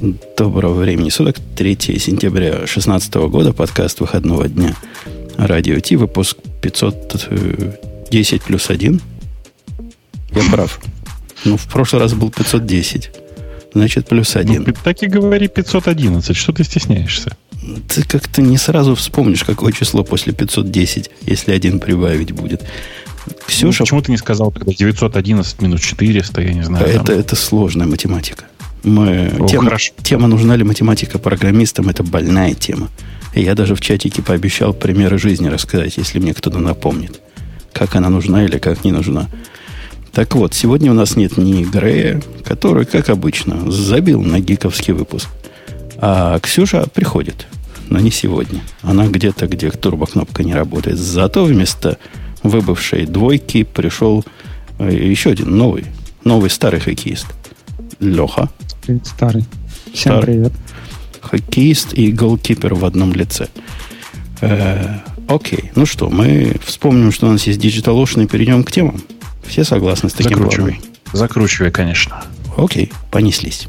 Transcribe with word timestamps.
Доброго 0.00 0.74
времени 0.74 1.08
суток. 1.08 1.38
3 1.56 1.76
сентября 1.98 2.50
2016 2.50 3.14
года. 3.14 3.52
Подкаст 3.52 3.98
выходного 3.98 4.48
дня. 4.48 4.76
Радио 5.36 5.80
Ти. 5.80 5.96
Выпуск 5.96 6.36
510 6.62 8.42
плюс 8.42 8.70
1. 8.70 9.00
Я 10.36 10.42
прав. 10.52 10.80
Ну, 11.44 11.56
в 11.56 11.66
прошлый 11.66 12.00
раз 12.00 12.14
был 12.14 12.30
510. 12.30 13.10
Значит, 13.74 14.06
плюс 14.06 14.36
1. 14.36 14.64
Ну, 14.68 14.74
так 14.84 15.02
и 15.02 15.08
говори 15.08 15.48
511. 15.48 16.36
Что 16.36 16.52
ты 16.52 16.62
стесняешься? 16.62 17.36
Ты 17.88 18.04
как-то 18.04 18.40
не 18.40 18.56
сразу 18.56 18.94
вспомнишь, 18.94 19.42
какое 19.42 19.72
число 19.72 20.04
после 20.04 20.32
510, 20.32 21.10
если 21.22 21.50
один 21.50 21.80
прибавить 21.80 22.30
будет. 22.30 22.64
Ксюша... 23.48 23.80
Ну, 23.80 23.84
почему 23.84 24.02
ты 24.02 24.12
не 24.12 24.16
сказал 24.16 24.52
тогда 24.52 24.72
911 24.72 25.60
минус 25.60 25.80
400, 25.80 26.40
я 26.40 26.54
не 26.54 26.62
знаю. 26.62 26.86
Это, 26.86 27.04
там... 27.04 27.18
это 27.18 27.34
сложная 27.34 27.88
математика. 27.88 28.44
Мы, 28.82 29.32
О, 29.38 29.46
тема, 29.46 29.64
хорошо. 29.64 29.92
тема 30.02 30.28
«Нужна 30.28 30.56
ли 30.56 30.64
математика 30.64 31.18
программистам»– 31.18 31.88
это 31.90 32.02
больная 32.02 32.54
тема. 32.54 32.88
И 33.34 33.42
я 33.42 33.54
даже 33.54 33.74
в 33.74 33.80
чатике 33.80 34.22
пообещал 34.22 34.72
примеры 34.72 35.18
жизни 35.18 35.48
рассказать, 35.48 35.96
если 35.96 36.18
мне 36.18 36.34
кто-то 36.34 36.58
напомнит, 36.58 37.20
как 37.72 37.96
она 37.96 38.08
нужна 38.08 38.44
или 38.44 38.58
как 38.58 38.84
не 38.84 38.92
нужна. 38.92 39.28
Так 40.12 40.34
вот, 40.34 40.54
сегодня 40.54 40.90
у 40.90 40.94
нас 40.94 41.16
нет 41.16 41.36
ни 41.36 41.64
Грея, 41.64 42.22
который, 42.44 42.86
как 42.86 43.08
обычно, 43.08 43.70
забил 43.70 44.22
на 44.22 44.40
гиковский 44.40 44.92
выпуск. 44.92 45.28
А 45.98 46.38
Ксюша 46.40 46.86
приходит, 46.92 47.46
но 47.88 48.00
не 48.00 48.10
сегодня. 48.10 48.62
Она 48.82 49.06
где-то, 49.06 49.46
где 49.46 49.70
турбокнопка 49.70 50.42
не 50.42 50.54
работает. 50.54 50.98
Зато 50.98 51.44
вместо 51.44 51.98
выбывшей 52.42 53.06
двойки 53.06 53.64
пришел 53.64 54.24
э, 54.78 54.92
еще 54.92 55.30
один 55.30 55.56
новый, 55.56 55.84
новый 56.24 56.50
старый 56.50 56.80
хоккеист. 56.80 57.26
Леха. 58.00 58.48
Старый. 59.04 59.44
Всем 59.92 60.12
старый. 60.14 60.22
привет. 60.24 60.52
Хоккеист 61.20 61.92
и 61.94 62.10
голкипер 62.12 62.74
в 62.74 62.84
одном 62.84 63.12
лице. 63.12 63.48
Э, 64.40 65.00
окей, 65.28 65.70
ну 65.74 65.84
что, 65.86 66.08
мы 66.10 66.56
вспомним, 66.64 67.12
что 67.12 67.26
у 67.28 67.32
нас 67.32 67.46
есть 67.46 67.60
Digital 67.60 68.02
Ocean 68.02 68.24
и 68.24 68.26
перейдем 68.26 68.64
к 68.64 68.70
темам. 68.72 69.00
Все 69.46 69.64
согласны 69.64 70.08
с 70.08 70.12
таким 70.12 70.38
Закручивай. 70.38 70.72
планом? 70.74 70.88
Закручивай, 71.12 71.70
конечно. 71.70 72.22
Окей, 72.56 72.92
понеслись. 73.10 73.68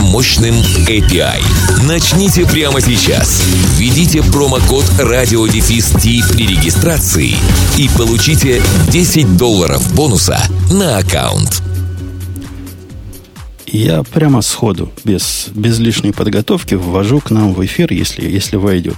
мощным 0.00 0.28
мощным 0.28 0.54
API. 0.86 1.42
Начните 1.86 2.46
прямо 2.46 2.80
сейчас. 2.80 3.42
Введите 3.76 4.22
промокод 4.22 4.84
радиодефис 4.98 5.92
при 5.92 6.46
регистрации 6.46 7.34
и 7.76 7.88
получите 7.96 8.62
10 8.90 9.36
долларов 9.36 9.94
бонуса 9.94 10.40
на 10.70 10.98
аккаунт. 10.98 11.62
Я 13.66 14.02
прямо 14.02 14.42
сходу, 14.42 14.90
без, 15.04 15.48
без 15.54 15.78
лишней 15.78 16.12
подготовки, 16.12 16.74
ввожу 16.74 17.20
к 17.20 17.30
нам 17.30 17.52
в 17.52 17.64
эфир, 17.64 17.92
если, 17.92 18.28
если 18.28 18.56
войдет, 18.56 18.96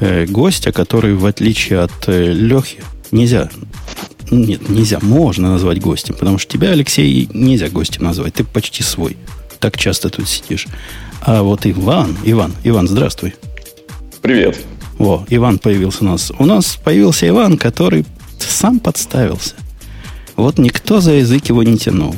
э, 0.00 0.26
гостя, 0.26 0.72
который, 0.72 1.14
в 1.14 1.26
отличие 1.26 1.80
от 1.80 1.92
э, 2.06 2.32
Лехи, 2.32 2.82
нельзя 3.10 3.50
нет, 4.30 4.68
нельзя, 4.68 5.00
можно 5.02 5.50
назвать 5.50 5.80
гостем, 5.80 6.14
потому 6.14 6.38
что 6.38 6.52
тебя, 6.52 6.70
Алексей, 6.70 7.28
нельзя 7.34 7.68
гостем 7.68 8.04
назвать. 8.04 8.34
Ты 8.34 8.44
почти 8.44 8.84
свой 8.84 9.16
так 9.60 9.76
часто 9.76 10.08
тут 10.08 10.28
сидишь. 10.28 10.66
А 11.20 11.42
вот 11.42 11.66
Иван, 11.66 12.16
Иван, 12.24 12.52
Иван, 12.64 12.88
здравствуй. 12.88 13.34
Привет. 14.22 14.58
Во, 14.98 15.24
Иван 15.28 15.58
появился 15.58 16.04
у 16.04 16.08
нас. 16.08 16.32
У 16.38 16.46
нас 16.46 16.76
появился 16.76 17.28
Иван, 17.28 17.56
который 17.56 18.04
сам 18.38 18.80
подставился. 18.80 19.54
Вот 20.36 20.58
никто 20.58 21.00
за 21.00 21.12
язык 21.12 21.46
его 21.48 21.62
не 21.62 21.78
тянул. 21.78 22.14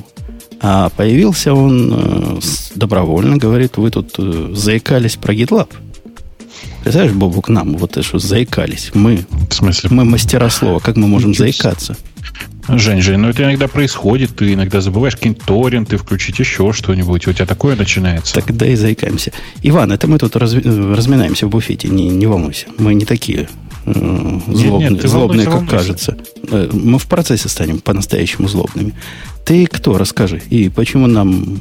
А 0.60 0.90
появился 0.90 1.52
он 1.52 1.92
э, 1.92 2.40
добровольно, 2.76 3.36
говорит, 3.36 3.76
вы 3.76 3.90
тут 3.90 4.14
э, 4.18 4.52
заикались 4.54 5.16
про 5.16 5.34
GitLab. 5.34 5.68
Представляешь, 6.82 7.16
Бобу, 7.16 7.42
к 7.42 7.48
нам 7.48 7.76
вот 7.76 7.92
это 7.92 8.02
что 8.02 8.18
заикались. 8.20 8.92
Мы, 8.94 9.24
в 9.50 9.52
смысле? 9.52 9.90
мы 9.90 10.04
мастера 10.04 10.48
слова. 10.50 10.78
Как 10.78 10.96
мы 10.96 11.08
можем 11.08 11.34
заикаться? 11.34 11.96
Жень, 12.68 13.02
Жень, 13.02 13.18
ну 13.18 13.28
это 13.28 13.42
иногда 13.42 13.66
происходит, 13.66 14.36
ты 14.36 14.52
иногда 14.52 14.80
забываешь 14.80 15.16
какие-нибудь 15.16 15.44
торренты, 15.44 15.96
включить 15.96 16.38
еще 16.38 16.72
что-нибудь, 16.72 17.26
у 17.26 17.32
тебя 17.32 17.46
такое 17.46 17.74
начинается. 17.74 18.34
Тогда 18.34 18.66
и 18.66 18.76
заикаемся. 18.76 19.32
Иван, 19.62 19.90
это 19.90 20.06
мы 20.06 20.18
тут 20.18 20.36
раз, 20.36 20.54
разминаемся 20.54 21.46
в 21.46 21.50
буфете, 21.50 21.88
не, 21.88 22.08
не 22.08 22.26
волнуйся. 22.26 22.66
Мы 22.78 22.94
не 22.94 23.04
такие 23.04 23.48
э, 23.84 24.40
злобные, 24.46 24.90
нет, 24.90 25.02
нет, 25.02 25.10
злобные 25.10 25.44
как 25.44 25.54
волнуйся. 25.54 25.76
кажется. 25.76 26.16
Э, 26.50 26.70
мы 26.72 26.98
в 26.98 27.06
процессе 27.06 27.48
станем 27.48 27.80
по-настоящему 27.80 28.46
злобными. 28.46 28.94
Ты 29.44 29.66
кто, 29.66 29.98
расскажи, 29.98 30.40
и 30.48 30.68
почему 30.68 31.08
нам 31.08 31.60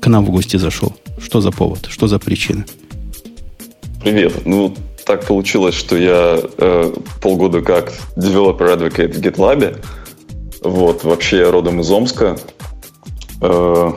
к 0.00 0.06
нам 0.08 0.26
в 0.26 0.30
гости 0.30 0.58
зашел? 0.58 0.94
Что 1.20 1.40
за 1.40 1.50
повод, 1.52 1.86
что 1.88 2.06
за 2.06 2.18
причина? 2.18 2.66
Привет. 4.02 4.46
Ну, 4.46 4.74
так 5.04 5.26
получилось, 5.26 5.74
что 5.74 5.96
я 5.96 6.38
э, 6.58 6.92
полгода 7.22 7.62
как 7.62 7.94
developer 8.16 8.76
advocate 8.76 9.14
в 9.14 9.20
GitLab, 9.20 9.78
вот, 10.62 11.04
вообще 11.04 11.50
родом 11.50 11.80
из 11.80 11.90
Омска. 11.90 12.36
Э, 13.40 13.92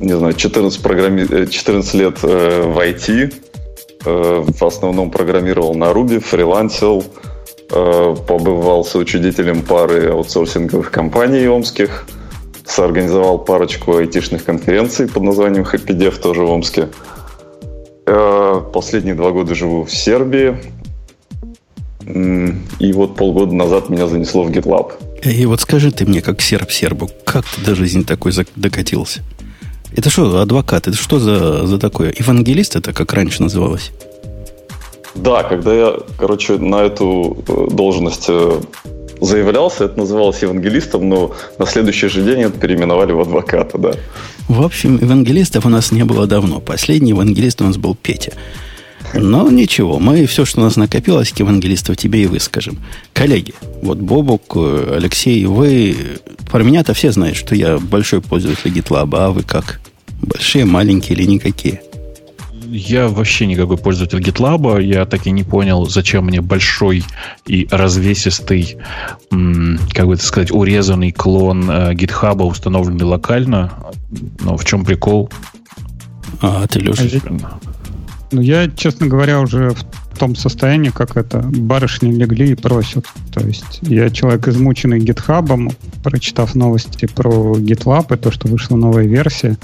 не 0.00 0.16
знаю, 0.16 0.34
14, 0.34 0.82
программи... 0.82 1.46
14 1.46 1.94
э, 1.94 1.98
лет 1.98 2.18
э, 2.22 2.62
в 2.62 2.78
IT. 2.78 3.34
Э, 4.04 4.44
в 4.46 4.64
основном 4.64 5.10
программировал 5.10 5.74
на 5.74 5.90
Ruby, 5.92 6.20
фрилансил. 6.20 7.04
Э, 7.70 8.16
побывал 8.26 8.84
соучредителем 8.84 9.62
пары 9.62 10.10
аутсорсинговых 10.10 10.90
компаний 10.90 11.48
омских. 11.48 12.06
Соорганизовал 12.66 13.38
парочку 13.38 13.96
айтишных 13.96 14.44
конференций 14.44 15.08
под 15.08 15.22
названием 15.22 15.64
Happy 15.64 15.96
Dev 15.96 16.20
тоже 16.20 16.42
в 16.42 16.50
Омске. 16.50 16.88
Э, 18.06 18.60
последние 18.72 19.14
два 19.14 19.30
года 19.30 19.54
живу 19.54 19.84
в 19.84 19.90
Сербии. 19.90 20.56
И 22.06 22.92
вот 22.92 23.16
полгода 23.16 23.54
назад 23.54 23.90
меня 23.90 24.06
занесло 24.06 24.42
в 24.44 24.50
GitLab. 24.50 24.92
И 25.22 25.44
вот 25.46 25.60
скажи 25.60 25.92
ты 25.92 26.06
мне, 26.06 26.22
как 26.22 26.40
серб 26.40 26.70
сербу, 26.70 27.10
как 27.24 27.44
ты 27.46 27.60
до 27.64 27.74
жизни 27.74 28.02
такой 28.02 28.32
докатился? 28.56 29.20
Это 29.94 30.08
что, 30.08 30.40
адвокат? 30.40 30.88
Это 30.88 30.96
что 30.96 31.18
за, 31.18 31.66
за 31.66 31.78
такое? 31.78 32.14
Евангелист 32.16 32.76
это 32.76 32.92
как 32.92 33.12
раньше 33.12 33.42
называлось? 33.42 33.90
Да, 35.14 35.42
когда 35.42 35.74
я, 35.74 35.94
короче, 36.16 36.56
на 36.58 36.82
эту 36.82 37.38
э, 37.48 37.66
должность 37.72 38.26
э, 38.28 38.60
заявлялся, 39.20 39.84
это 39.84 39.98
называлось 39.98 40.40
евангелистом, 40.42 41.08
но 41.08 41.34
на 41.58 41.66
следующий 41.66 42.08
же 42.08 42.22
день 42.22 42.42
это 42.42 42.58
переименовали 42.58 43.12
в 43.12 43.20
адвоката, 43.20 43.76
да. 43.76 43.92
В 44.48 44.62
общем, 44.62 44.98
евангелистов 45.00 45.66
у 45.66 45.68
нас 45.68 45.92
не 45.92 46.04
было 46.04 46.26
давно. 46.26 46.60
Последний 46.60 47.10
евангелист 47.10 47.60
у 47.60 47.64
нас 47.64 47.76
был 47.76 47.94
Петя. 47.94 48.32
Но 49.14 49.50
ничего, 49.50 49.98
мы 49.98 50.26
все, 50.26 50.44
что 50.44 50.60
у 50.60 50.64
нас 50.64 50.76
накопилось, 50.76 51.32
к 51.32 51.38
евангелистов 51.38 51.96
тебе 51.96 52.22
и 52.22 52.26
выскажем. 52.26 52.78
Коллеги, 53.12 53.54
вот 53.82 53.98
Бобук, 53.98 54.56
Алексей, 54.56 55.44
вы 55.46 55.96
про 56.50 56.62
меня-то 56.62 56.94
все 56.94 57.12
знают, 57.12 57.36
что 57.36 57.54
я 57.54 57.78
большой 57.78 58.20
пользователь 58.20 58.70
GitLab, 58.70 59.16
а 59.16 59.30
вы 59.30 59.42
как? 59.42 59.80
Большие, 60.22 60.64
маленькие 60.64 61.18
или 61.18 61.26
никакие? 61.26 61.82
Я 62.72 63.08
вообще 63.08 63.46
никакой 63.46 63.78
пользователь 63.78 64.20
GitLab. 64.20 64.80
Я 64.82 65.04
так 65.04 65.26
и 65.26 65.32
не 65.32 65.42
понял, 65.42 65.86
зачем 65.86 66.26
мне 66.26 66.40
большой 66.40 67.02
и 67.46 67.66
развесистый, 67.68 68.76
как 69.30 70.06
бы 70.06 70.14
это 70.14 70.24
сказать, 70.24 70.52
урезанный 70.52 71.10
клон 71.10 71.68
э, 71.68 71.94
GitHub, 71.94 72.40
установленный 72.44 73.04
локально. 73.04 73.72
Но 74.40 74.56
в 74.56 74.64
чем 74.64 74.84
прикол? 74.84 75.30
А, 76.40 76.64
ты, 76.68 76.78
Леша? 76.78 77.02
Ну, 78.32 78.40
я, 78.40 78.68
честно 78.70 79.06
говоря, 79.06 79.40
уже 79.40 79.70
в 79.70 80.18
том 80.18 80.36
состоянии, 80.36 80.90
как 80.90 81.16
это, 81.16 81.40
барышни 81.40 82.12
легли 82.12 82.52
и 82.52 82.54
просят. 82.54 83.06
То 83.32 83.40
есть 83.40 83.80
я 83.82 84.10
человек, 84.10 84.46
измученный 84.48 85.00
гитхабом, 85.00 85.70
прочитав 86.04 86.54
новости 86.54 87.06
про 87.06 87.56
GitLab 87.56 88.14
и 88.14 88.18
то, 88.18 88.30
что 88.30 88.48
вышла 88.48 88.76
новая 88.76 89.06
версия, 89.06 89.56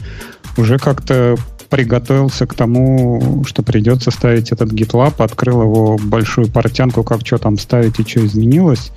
уже 0.57 0.79
как-то 0.79 1.37
приготовился 1.69 2.47
к 2.47 2.55
тому, 2.55 3.45
что 3.47 3.63
придется 3.63 4.11
ставить 4.11 4.53
этот 4.53 4.73
GitLab, 4.73 5.23
открыл 5.23 5.63
его 5.63 5.99
большую 5.99 6.49
портянку, 6.49 7.03
как 7.03 7.27
что 7.27 7.39
там 7.39 7.59
ставить 7.59 7.99
и 8.01 8.07
что 8.07 8.25
изменилось. 8.25 8.93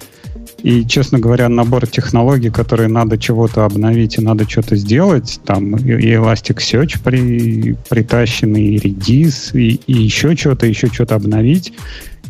И, 0.63 0.85
честно 0.85 1.19
говоря, 1.19 1.47
набор 1.47 1.87
технологий, 1.87 2.49
которые 2.49 2.89
надо 2.89 3.17
чего-то 3.17 3.65
обновить 3.65 4.17
и 4.17 4.21
надо 4.21 4.49
что-то 4.49 4.75
сделать, 4.75 5.39
там 5.45 5.77
и 5.77 6.13
Elasticsearch 6.13 6.99
при, 7.03 7.77
притащенный, 7.89 8.75
и 8.75 8.77
Redis, 8.77 9.57
и, 9.57 9.79
и 9.87 9.93
еще 9.93 10.35
что-то, 10.35 10.65
еще 10.65 10.87
что-то 10.87 11.15
обновить, 11.15 11.73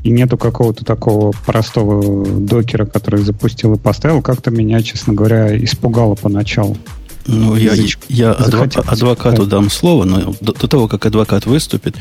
и 0.03 0.11
нету 0.11 0.37
какого-то 0.37 0.85
такого 0.85 1.31
простого 1.45 2.25
докера, 2.39 2.85
который 2.85 3.21
запустил 3.21 3.73
и 3.73 3.79
поставил, 3.79 4.21
как-то 4.21 4.51
меня, 4.51 4.81
честно 4.81 5.13
говоря, 5.13 5.57
испугало 5.63 6.15
поначалу. 6.15 6.77
Ну, 7.25 7.55
я, 7.55 7.73
я 8.07 8.31
адвока, 8.31 8.81
адвокату 8.81 9.45
дам 9.45 9.69
слово, 9.69 10.03
но 10.03 10.35
до, 10.41 10.53
до 10.53 10.67
того, 10.67 10.87
как 10.87 11.05
адвокат 11.05 11.45
выступит, 11.45 11.95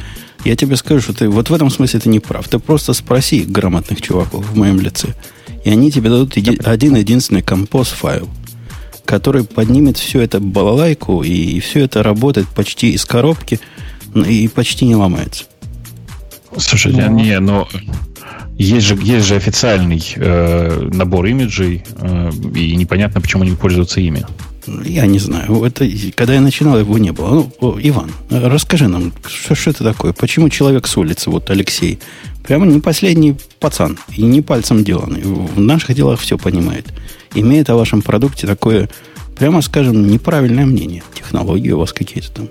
я 0.45 0.57
тебе 0.57 0.77
скажу, 0.77 1.01
что 1.01 1.13
ты 1.13 1.29
вот 1.29 1.51
в 1.51 1.55
этом 1.55 1.71
смысле 1.71 2.01
ты 2.01 2.09
не 2.09 2.21
прав. 2.21 2.49
Ты 2.49 2.59
просто 2.59 2.95
спроси 2.95 3.43
грамотных 3.43 4.01
чуваков 4.01 4.47
в 4.47 4.57
моем 4.57 4.81
лице. 4.81 5.15
И 5.65 5.71
они 5.71 5.91
тебе 5.91 6.11
дадут 6.11 6.37
еди, 6.37 6.59
один 6.65 6.97
единственный 6.97 7.43
композ 7.43 7.89
файл, 7.89 8.29
который 9.05 9.45
поднимет 9.45 9.99
всю 9.99 10.21
эту 10.21 10.41
балалайку, 10.41 11.23
и, 11.23 11.33
и 11.33 11.61
все 11.61 11.81
это 11.81 12.03
работает 12.03 12.49
почти 12.49 12.93
из 12.93 13.05
коробки 13.05 13.61
и 14.15 14.49
почти 14.49 14.85
не 14.85 14.97
ломается. 14.97 15.45
Слушайте, 16.57 17.09
но... 17.09 17.21
не, 17.21 17.39
но 17.41 17.69
есть 18.59 18.87
же, 18.87 18.99
есть 19.01 19.27
же 19.27 19.37
официальный 19.37 20.03
э, 20.17 20.89
набор 20.93 21.27
имиджей, 21.27 21.85
э, 22.01 22.31
и 22.55 22.75
непонятно, 22.75 23.21
почему 23.21 23.45
не 23.45 23.55
пользуются 23.55 24.01
ими. 24.01 24.25
Я 24.85 25.07
не 25.07 25.19
знаю. 25.19 25.63
Это, 25.65 25.89
когда 26.15 26.35
я 26.35 26.41
начинал, 26.41 26.79
его 26.79 26.99
не 26.99 27.13
было. 27.13 27.49
Ну, 27.61 27.79
Иван, 27.81 28.11
расскажи 28.31 28.89
нам, 28.89 29.13
что, 29.27 29.55
что 29.55 29.71
это 29.71 29.85
такое? 29.85 30.13
Почему 30.13 30.49
человек 30.49 30.87
с 30.87 30.97
улицы, 30.97 31.31
вот 31.31 31.49
Алексей, 31.51 32.01
прямо 32.49 32.65
не 32.65 32.81
последний 32.81 33.37
пацан 33.61 33.99
и 34.17 34.23
не 34.23 34.41
пальцем 34.41 34.83
деланный, 34.83 35.21
в 35.23 35.61
наших 35.61 35.95
делах 35.95 36.19
все 36.19 36.39
понимает, 36.39 36.87
имеет 37.35 37.69
о 37.69 37.77
вашем 37.77 38.01
продукте 38.01 38.47
такое, 38.47 38.89
прямо 39.39 39.61
скажем, 39.61 40.09
неправильное 40.09 40.65
мнение. 40.65 41.03
Технологии 41.15 41.71
у 41.73 41.79
вас 41.79 41.93
какие-то 41.93 42.33
там. 42.33 42.49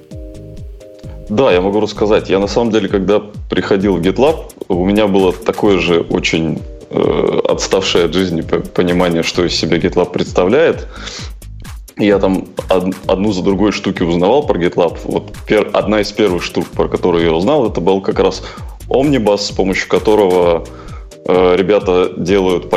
Да, 1.30 1.52
я 1.52 1.62
могу 1.62 1.80
рассказать. 1.80 2.30
Я 2.30 2.38
на 2.38 2.48
самом 2.48 2.72
деле, 2.72 2.88
когда 2.88 3.20
приходил 3.50 3.98
в 3.98 4.02
GitLab, 4.02 4.36
у 4.70 4.86
меня 4.86 5.08
было 5.08 5.34
такое 5.34 5.80
же 5.80 6.02
очень 6.02 6.62
э, 6.92 7.40
отставшее 7.50 8.06
от 8.06 8.14
жизни 8.14 8.42
понимание, 8.42 9.24
что 9.24 9.44
из 9.44 9.56
себя 9.56 9.78
GitLab 9.78 10.12
представляет. 10.12 10.88
Я 11.98 12.20
там 12.20 12.46
одну 13.08 13.34
за 13.34 13.42
другой 13.42 13.72
штуки 13.72 14.04
узнавал 14.04 14.46
про 14.46 14.60
GitLab. 14.60 15.00
Вот 15.06 15.34
одна 15.74 16.02
из 16.02 16.12
первых 16.12 16.44
штук, 16.44 16.68
про 16.68 16.88
которую 16.88 17.26
я 17.26 17.34
узнал, 17.34 17.68
это 17.68 17.82
был 17.82 18.00
как 18.02 18.20
раз 18.20 18.44
Omnibus, 18.90 19.38
с 19.38 19.52
помощью 19.52 19.90
которого 19.90 20.66
э, 21.26 21.56
ребята 21.56 22.12
делают 22.16 22.70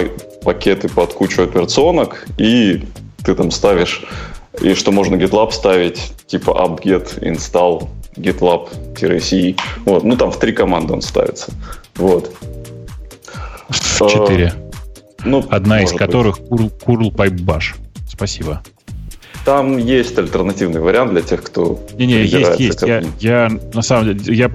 пакеты 0.42 0.88
под 0.88 1.12
кучу 1.14 1.42
операционок, 1.42 2.26
и 2.38 2.84
ты 3.24 3.34
там 3.34 3.50
ставишь, 3.50 4.04
и 4.60 4.74
что 4.74 4.92
можно 4.92 5.16
GitLab 5.16 5.52
ставить, 5.52 6.12
типа 6.26 6.50
apt-get 6.50 7.20
install 7.20 7.88
gitlab-c. 8.16 9.56
Вот. 9.84 10.04
Ну, 10.04 10.16
там 10.16 10.30
в 10.30 10.38
три 10.38 10.52
команды 10.52 10.92
он 10.92 11.02
ставится. 11.02 11.52
Вот. 11.96 12.32
В 13.68 14.08
четыре. 14.08 14.54
Э, 14.56 14.70
ну, 15.24 15.44
Одна 15.48 15.82
из 15.82 15.92
которых 15.92 16.38
curl, 16.40 16.72
curl 16.84 17.12
Pipe 17.12 17.44
Bash. 17.44 17.76
Спасибо. 18.08 18.62
Там 19.50 19.78
есть 19.78 20.16
альтернативный 20.16 20.80
вариант 20.80 21.10
для 21.10 21.22
тех, 21.22 21.42
кто... 21.42 21.84
Не-не, 21.98 22.24
есть, 22.24 22.60
есть. 22.60 22.82
Я, 22.82 23.02
я, 23.18 23.50
на 23.74 23.82
самом 23.82 24.16
деле, 24.16 24.32
я, 24.32 24.48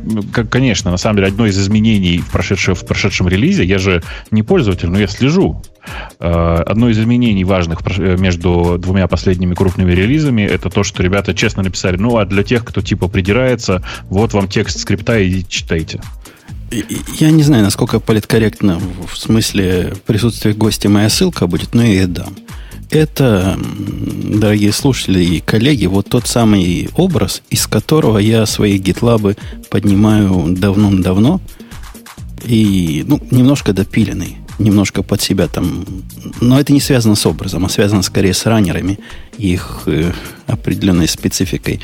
конечно, 0.50 0.90
на 0.90 0.96
самом 0.96 1.18
деле, 1.18 1.28
одно 1.28 1.46
из 1.48 1.60
изменений 1.60 2.20
в 2.20 2.32
прошедшем, 2.32 2.76
в 2.76 2.86
прошедшем 2.86 3.28
релизе, 3.28 3.66
я 3.66 3.78
же 3.78 4.02
не 4.32 4.42
пользователь, 4.42 4.88
но 4.88 4.98
я 4.98 5.08
слежу. 5.08 5.62
Э, 6.22 6.64
одно 6.66 6.88
из 6.88 6.98
изменений 6.98 7.44
важных 7.44 7.82
между 7.98 8.78
двумя 8.80 9.10
последними 9.10 9.54
крупными 9.54 9.92
релизами 9.92 10.44
это 10.44 10.70
то, 10.70 10.84
что 10.84 11.04
ребята 11.04 11.34
честно 11.34 11.64
написали, 11.64 11.98
ну, 11.98 12.18
а 12.18 12.26
для 12.26 12.44
тех, 12.44 12.64
кто 12.64 12.80
типа 12.80 13.10
придирается, 13.10 13.84
вот 14.06 14.32
вам 14.32 14.48
текст 14.48 14.80
скрипта, 14.80 15.28
идите 15.28 15.50
читайте. 15.50 16.00
Я 17.20 17.32
не 17.32 17.44
знаю, 17.44 17.66
насколько 17.66 18.00
политкорректно 18.00 18.80
в 19.12 19.18
смысле 19.18 19.94
присутствия 20.06 20.54
гостя 20.54 20.88
моя 20.88 21.10
ссылка 21.10 21.48
будет, 21.48 21.74
но 21.74 21.84
я 21.84 21.90
ее 21.90 22.08
дам. 22.08 22.34
Это, 22.96 23.60
дорогие 23.60 24.72
слушатели 24.72 25.22
и 25.22 25.40
коллеги, 25.42 25.86
вот 25.86 26.08
тот 26.08 26.28
самый 26.28 26.90
образ, 26.96 27.44
из 27.50 27.68
которого 27.68 28.20
я 28.20 28.46
свои 28.46 28.78
гитлабы 28.78 29.36
поднимаю 29.70 30.56
давно-давно 30.56 31.42
и 32.46 33.04
ну, 33.06 33.20
немножко 33.32 33.74
допиленный, 33.74 34.38
немножко 34.60 35.04
под 35.04 35.22
себя 35.22 35.50
там. 35.50 35.86
Но 36.40 36.58
это 36.58 36.72
не 36.72 36.80
связано 36.80 37.16
с 37.16 37.26
образом, 37.26 37.66
а 37.66 37.70
связано 37.70 38.02
скорее 38.02 38.34
с 38.34 38.46
раннерами 38.46 38.98
их 39.38 39.82
э, 39.88 40.14
определенной 40.48 41.10
спецификой, 41.10 41.82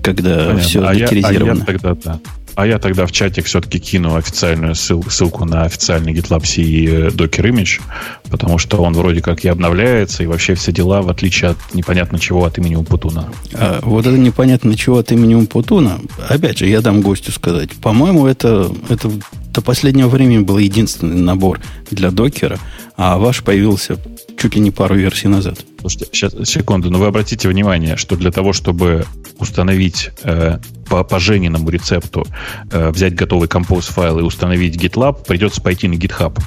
когда 0.00 0.36
Понятно. 0.36 0.60
все 0.60 0.86
а 0.86 0.94
Я, 0.94 1.06
а 1.08 1.32
я 1.34 1.54
тогда, 1.66 1.94
да. 2.02 2.20
А 2.56 2.66
я 2.66 2.78
тогда 2.78 3.04
в 3.04 3.12
чатик 3.12 3.44
все-таки 3.44 3.78
кину 3.78 4.16
официальную 4.16 4.74
ссылку, 4.74 5.10
ссылку 5.10 5.44
на 5.44 5.64
официальный 5.64 6.14
GitLab 6.14 6.40
CE 6.40 7.14
Docker 7.14 7.50
Image, 7.50 7.82
потому 8.30 8.56
что 8.56 8.78
он 8.78 8.94
вроде 8.94 9.20
как 9.20 9.44
и 9.44 9.48
обновляется, 9.48 10.22
и 10.22 10.26
вообще 10.26 10.54
все 10.54 10.72
дела, 10.72 11.02
в 11.02 11.10
отличие 11.10 11.50
от 11.50 11.58
непонятно 11.74 12.18
чего 12.18 12.46
от 12.46 12.56
имени 12.56 12.74
Умпутуна. 12.74 13.28
А, 13.52 13.80
вот 13.82 14.06
это 14.06 14.16
непонятно 14.16 14.74
чего 14.74 14.96
от 14.98 15.12
имени 15.12 15.34
Умпутуна, 15.34 16.00
опять 16.30 16.58
же, 16.58 16.66
я 16.66 16.80
дам 16.80 17.02
гостю 17.02 17.30
сказать. 17.30 17.72
По-моему, 17.72 18.26
это, 18.26 18.70
это 18.88 19.10
до 19.56 19.62
последнего 19.62 20.08
времени 20.08 20.40
был 20.40 20.58
единственный 20.58 21.16
набор 21.16 21.60
для 21.90 22.10
докера, 22.10 22.58
а 22.96 23.16
ваш 23.16 23.42
появился 23.42 23.96
чуть 24.38 24.54
ли 24.54 24.60
не 24.60 24.70
пару 24.70 24.94
версий 24.94 25.28
назад. 25.28 25.58
Слушайте, 25.80 26.08
сейчас, 26.12 26.34
секунду, 26.44 26.90
но 26.90 26.98
вы 26.98 27.06
обратите 27.06 27.48
внимание, 27.48 27.96
что 27.96 28.16
для 28.16 28.30
того, 28.30 28.52
чтобы 28.52 29.06
установить 29.38 30.10
э, 30.24 30.58
по, 30.90 31.04
по 31.04 31.18
Жениному 31.18 31.70
рецепту, 31.70 32.26
э, 32.70 32.90
взять 32.90 33.14
готовый 33.14 33.48
композ 33.48 33.86
файл 33.86 34.18
и 34.18 34.22
установить 34.22 34.76
GitLab, 34.76 35.24
придется 35.26 35.62
пойти 35.62 35.88
на 35.88 35.94
GitHub. 35.94 36.38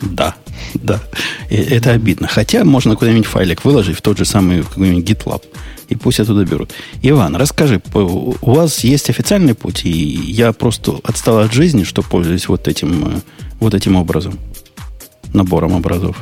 Да, 0.00 0.34
да. 0.72 1.02
И 1.50 1.56
это 1.56 1.90
обидно. 1.90 2.26
Хотя 2.26 2.64
можно 2.64 2.96
куда-нибудь 2.96 3.26
файлик 3.26 3.66
выложить 3.66 3.98
в 3.98 4.02
тот 4.02 4.16
же 4.16 4.24
самый 4.24 4.62
какой-нибудь 4.62 5.10
GitLab. 5.10 5.42
И 5.88 5.96
пусть 5.96 6.20
оттуда 6.20 6.44
берут. 6.44 6.70
Иван, 7.02 7.36
расскажи, 7.36 7.80
у 7.94 8.52
вас 8.54 8.84
есть 8.84 9.10
официальный 9.10 9.54
путь, 9.54 9.84
и 9.84 9.90
я 9.90 10.52
просто 10.52 10.94
отстал 11.02 11.38
от 11.38 11.52
жизни, 11.52 11.84
что 11.84 12.02
пользуюсь 12.02 12.48
вот 12.48 12.68
этим, 12.68 13.16
э, 13.16 13.20
вот 13.60 13.74
этим 13.74 13.96
образом, 13.96 14.38
набором 15.32 15.74
образов. 15.74 16.16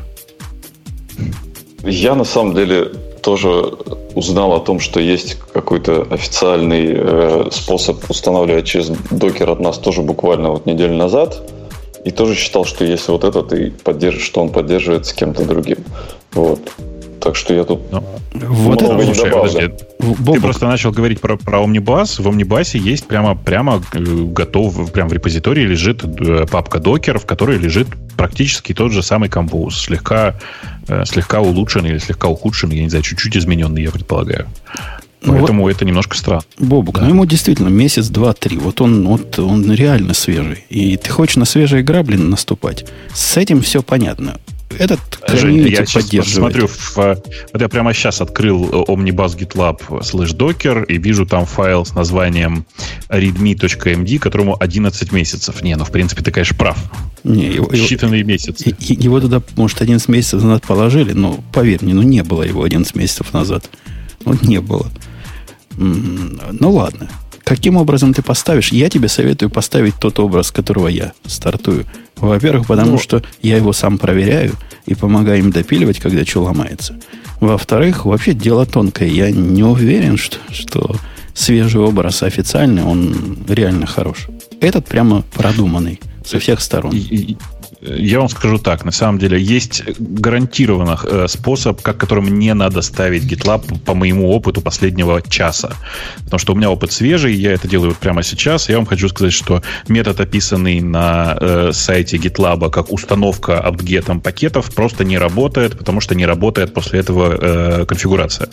Я 1.84 2.14
на 2.14 2.24
самом 2.24 2.54
деле 2.54 2.92
тоже 3.22 3.48
узнал 4.14 4.52
о 4.52 4.60
том, 4.60 4.80
что 4.80 5.00
есть 5.00 5.38
какой-то 5.52 6.06
официальный 6.10 6.92
э, 6.94 7.48
способ 7.50 8.10
устанавливать 8.10 8.66
через 8.66 8.88
докер 9.10 9.50
от 9.50 9.60
нас 9.60 9.78
тоже 9.78 10.02
буквально 10.02 10.50
вот 10.50 10.66
неделю 10.66 10.94
назад. 10.94 11.40
И 12.04 12.10
тоже 12.10 12.34
считал, 12.34 12.64
что 12.64 12.84
если 12.84 13.12
вот 13.12 13.24
это 13.24 13.42
ты 13.42 13.70
поддержишь, 13.84 14.24
что 14.24 14.42
он 14.42 14.48
поддерживает 14.48 15.06
с 15.06 15.12
кем-то 15.12 15.44
другим. 15.44 15.78
Вот. 16.32 16.72
Так 17.22 17.36
что 17.36 17.54
я 17.54 17.62
тут 17.62 17.80
ну, 17.92 18.02
вот 18.32 18.82
это, 18.82 19.00
слушай, 19.04 19.30
подожди, 19.30 19.70
Ты 19.98 20.40
просто 20.40 20.66
начал 20.66 20.90
говорить 20.90 21.20
про, 21.20 21.36
про 21.36 21.60
Omnibus. 21.60 22.20
В 22.20 22.26
Omnibus 22.26 22.76
есть 22.76 23.06
прямо, 23.06 23.36
прямо 23.36 23.80
э, 23.92 23.98
готов, 24.00 24.90
прямо 24.90 25.10
в 25.10 25.12
репозитории 25.12 25.62
лежит 25.62 26.02
э, 26.04 26.46
папка 26.50 26.80
докер, 26.80 27.20
в 27.20 27.26
которой 27.26 27.58
лежит 27.58 27.86
практически 28.16 28.74
тот 28.74 28.90
же 28.90 29.04
самый 29.04 29.28
композ, 29.28 29.78
слегка, 29.78 30.34
э, 30.88 31.04
слегка 31.04 31.40
улучшенный 31.40 31.90
или 31.90 31.98
слегка 31.98 32.26
ухудшенный, 32.26 32.76
я 32.76 32.82
не 32.82 32.88
знаю, 32.88 33.04
чуть-чуть 33.04 33.36
измененный, 33.36 33.84
я 33.84 33.92
предполагаю. 33.92 34.48
Ну, 35.24 35.34
Поэтому 35.34 35.62
вот, 35.62 35.70
это 35.70 35.84
немножко 35.84 36.16
странно. 36.16 36.42
Бобук, 36.58 36.96
да. 36.96 37.02
ну 37.02 37.10
ему 37.10 37.24
действительно 37.24 37.68
месяц, 37.68 38.08
два, 38.08 38.32
три. 38.32 38.58
Вот 38.58 38.80
он, 38.80 39.06
вот 39.06 39.38
он 39.38 39.72
реально 39.72 40.14
свежий. 40.14 40.64
И 40.68 40.96
ты 40.96 41.08
хочешь 41.10 41.36
на 41.36 41.44
свежие 41.44 41.84
грабли 41.84 42.16
наступать. 42.16 42.84
С 43.14 43.36
этим 43.36 43.62
все 43.62 43.82
понятно 43.82 44.38
этот 44.78 45.00
Жень, 45.28 45.68
я 45.68 45.86
сейчас 45.86 46.28
смотрю, 46.28 46.66
в, 46.66 46.96
вот 46.96 47.60
я 47.60 47.68
прямо 47.68 47.92
сейчас 47.94 48.20
открыл 48.20 48.64
Omnibus 48.88 49.36
GitLab 49.38 49.80
slash 50.00 50.36
Docker 50.36 50.84
и 50.86 50.98
вижу 50.98 51.26
там 51.26 51.46
файл 51.46 51.84
с 51.84 51.94
названием 51.94 52.64
readme.md, 53.08 54.18
которому 54.18 54.56
11 54.58 55.12
месяцев. 55.12 55.62
Не, 55.62 55.76
ну, 55.76 55.84
в 55.84 55.90
принципе, 55.90 56.22
ты, 56.22 56.30
конечно, 56.30 56.56
прав. 56.56 56.78
Не, 57.24 57.46
его, 57.46 57.68
Считанные 57.68 58.18
его, 58.18 58.28
месяцы. 58.28 58.74
Его 58.78 59.20
туда, 59.20 59.42
может, 59.56 59.80
11 59.80 60.08
месяцев 60.08 60.42
назад 60.42 60.64
положили, 60.66 61.12
но, 61.12 61.42
поверь 61.52 61.78
мне, 61.82 61.94
ну, 61.94 62.02
не 62.02 62.22
было 62.22 62.42
его 62.42 62.64
11 62.64 62.94
месяцев 62.94 63.32
назад. 63.32 63.70
Вот 64.24 64.42
не 64.42 64.60
было. 64.60 64.90
Ну, 65.76 66.70
ладно. 66.70 67.08
Каким 67.44 67.76
образом 67.76 68.14
ты 68.14 68.22
поставишь? 68.22 68.72
Я 68.72 68.88
тебе 68.88 69.08
советую 69.08 69.50
поставить 69.50 69.94
тот 70.00 70.18
образ, 70.20 70.50
которого 70.50 70.88
я 70.88 71.12
стартую. 71.26 71.86
Во-первых, 72.22 72.68
потому 72.68 72.92
ну, 72.92 72.98
что 72.98 73.20
я 73.42 73.56
его 73.56 73.72
сам 73.72 73.98
проверяю 73.98 74.52
и 74.86 74.94
помогаю 74.94 75.40
им 75.40 75.50
допиливать, 75.50 75.98
когда 75.98 76.24
что 76.24 76.44
ломается. 76.44 76.96
Во-вторых, 77.40 78.04
вообще 78.04 78.32
дело 78.32 78.64
тонкое. 78.64 79.08
Я 79.08 79.32
не 79.32 79.64
уверен, 79.64 80.16
что, 80.16 80.38
что 80.52 80.94
свежий 81.34 81.80
образ 81.80 82.22
официальный, 82.22 82.84
он 82.84 83.38
реально 83.48 83.86
хорош. 83.86 84.28
Этот 84.60 84.86
прямо 84.86 85.24
продуманный 85.34 86.00
со 86.24 86.38
всех 86.38 86.60
сторон. 86.60 86.94
Я 87.82 88.20
вам 88.20 88.28
скажу 88.28 88.58
так. 88.58 88.84
На 88.84 88.92
самом 88.92 89.18
деле 89.18 89.40
есть 89.40 89.82
гарантированно 89.98 90.98
э, 91.02 91.26
способ, 91.28 91.82
как 91.82 91.98
которым 91.98 92.38
не 92.38 92.54
надо 92.54 92.82
ставить 92.82 93.24
GitLab 93.24 93.80
по 93.80 93.94
моему 93.94 94.30
опыту 94.30 94.60
последнего 94.60 95.20
часа. 95.22 95.72
Потому 96.24 96.38
что 96.38 96.52
у 96.52 96.56
меня 96.56 96.70
опыт 96.70 96.92
свежий, 96.92 97.34
я 97.34 97.52
это 97.52 97.68
делаю 97.68 97.94
прямо 97.94 98.22
сейчас. 98.22 98.68
Я 98.68 98.76
вам 98.76 98.86
хочу 98.86 99.08
сказать, 99.08 99.32
что 99.32 99.62
метод, 99.88 100.20
описанный 100.20 100.80
на 100.80 101.36
э, 101.40 101.70
сайте 101.72 102.18
GitLab 102.18 102.70
как 102.70 102.92
установка 102.92 103.60
апгетом 103.60 104.20
пакетов, 104.20 104.72
просто 104.72 105.04
не 105.04 105.18
работает, 105.18 105.76
потому 105.76 106.00
что 106.00 106.14
не 106.14 106.26
работает 106.26 106.74
после 106.74 107.00
этого 107.00 107.36
э, 107.40 107.86
конфигурация. 107.86 108.48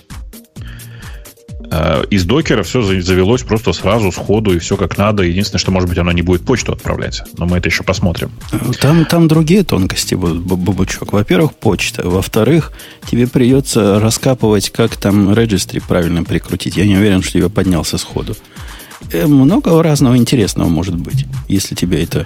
Э, 1.71 2.03
из 2.09 2.25
докера 2.25 2.63
все 2.63 2.81
завелось 2.81 3.43
просто 3.43 3.73
сразу, 3.73 4.11
сходу, 4.11 4.53
и 4.53 4.59
все 4.59 4.75
как 4.75 4.97
надо. 4.97 5.23
Единственное, 5.23 5.59
что, 5.59 5.71
может 5.71 5.87
быть, 5.87 5.97
оно 5.97 6.11
не 6.11 6.21
будет 6.21 6.43
почту 6.43 6.73
отправлять. 6.73 7.21
Но 7.37 7.45
мы 7.45 7.57
это 7.57 7.69
еще 7.69 7.83
посмотрим. 7.83 8.31
Там, 8.81 9.05
там 9.05 9.27
другие 9.27 9.63
тонкости 9.63 10.15
будут, 10.15 10.39
Бабучок. 10.39 11.13
Во-первых, 11.13 11.53
почта. 11.53 12.07
Во-вторых, 12.07 12.73
тебе 13.09 13.27
придется 13.27 13.99
раскапывать, 13.99 14.69
как 14.71 14.97
там 14.97 15.33
регистри 15.33 15.79
правильно 15.79 16.23
прикрутить. 16.23 16.77
Я 16.77 16.85
не 16.85 16.97
уверен, 16.97 17.21
что 17.21 17.37
я 17.37 17.49
поднялся 17.49 17.97
сходу. 17.97 18.35
Э, 19.11 19.27
много 19.27 19.81
разного 19.83 20.17
интересного 20.17 20.69
может 20.69 20.95
быть, 20.95 21.25
если 21.47 21.75
тебе 21.75 22.03
это 22.03 22.25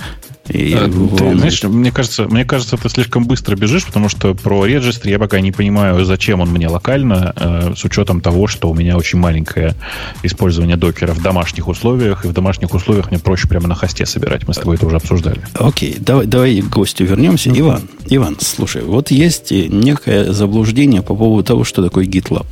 и 0.49 0.73
а, 0.73 0.89
ты, 0.89 1.37
знаешь, 1.37 1.63
мне 1.63 1.91
кажется, 1.91 2.25
мне 2.25 2.43
кажется, 2.43 2.75
ты 2.75 2.89
слишком 2.89 3.25
быстро 3.25 3.55
бежишь, 3.55 3.85
потому 3.85 4.09
что 4.09 4.35
про 4.35 4.65
регистр 4.65 5.07
я 5.07 5.17
пока 5.17 5.39
не 5.39 5.53
понимаю, 5.53 6.03
зачем 6.03 6.41
он 6.41 6.49
мне 6.49 6.67
локально, 6.67 7.33
э, 7.35 7.73
с 7.77 7.85
учетом 7.85 8.19
того, 8.19 8.47
что 8.47 8.69
у 8.69 8.73
меня 8.73 8.97
очень 8.97 9.19
маленькое 9.19 9.75
использование 10.21 10.75
докера 10.75 11.13
в 11.13 11.21
домашних 11.21 11.69
условиях, 11.69 12.25
и 12.25 12.27
в 12.27 12.33
домашних 12.33 12.73
условиях 12.73 13.09
мне 13.09 13.19
проще 13.19 13.47
прямо 13.47 13.69
на 13.69 13.75
хосте 13.75 14.05
собирать. 14.05 14.45
Мы 14.45 14.53
с 14.53 14.57
тобой 14.57 14.75
это 14.75 14.85
уже 14.85 14.97
обсуждали. 14.97 15.39
Окей, 15.53 15.95
давай, 15.97 16.25
давай 16.25 16.59
к 16.59 16.69
гостю 16.69 17.05
вернемся. 17.05 17.49
Mm-hmm. 17.49 17.59
Иван, 17.59 17.89
Иван, 18.09 18.37
слушай, 18.41 18.81
вот 18.81 19.11
есть 19.11 19.51
некое 19.51 20.33
заблуждение 20.33 21.01
по 21.01 21.15
поводу 21.15 21.45
того, 21.45 21.63
что 21.63 21.81
такое 21.81 22.05
GitLab. 22.05 22.45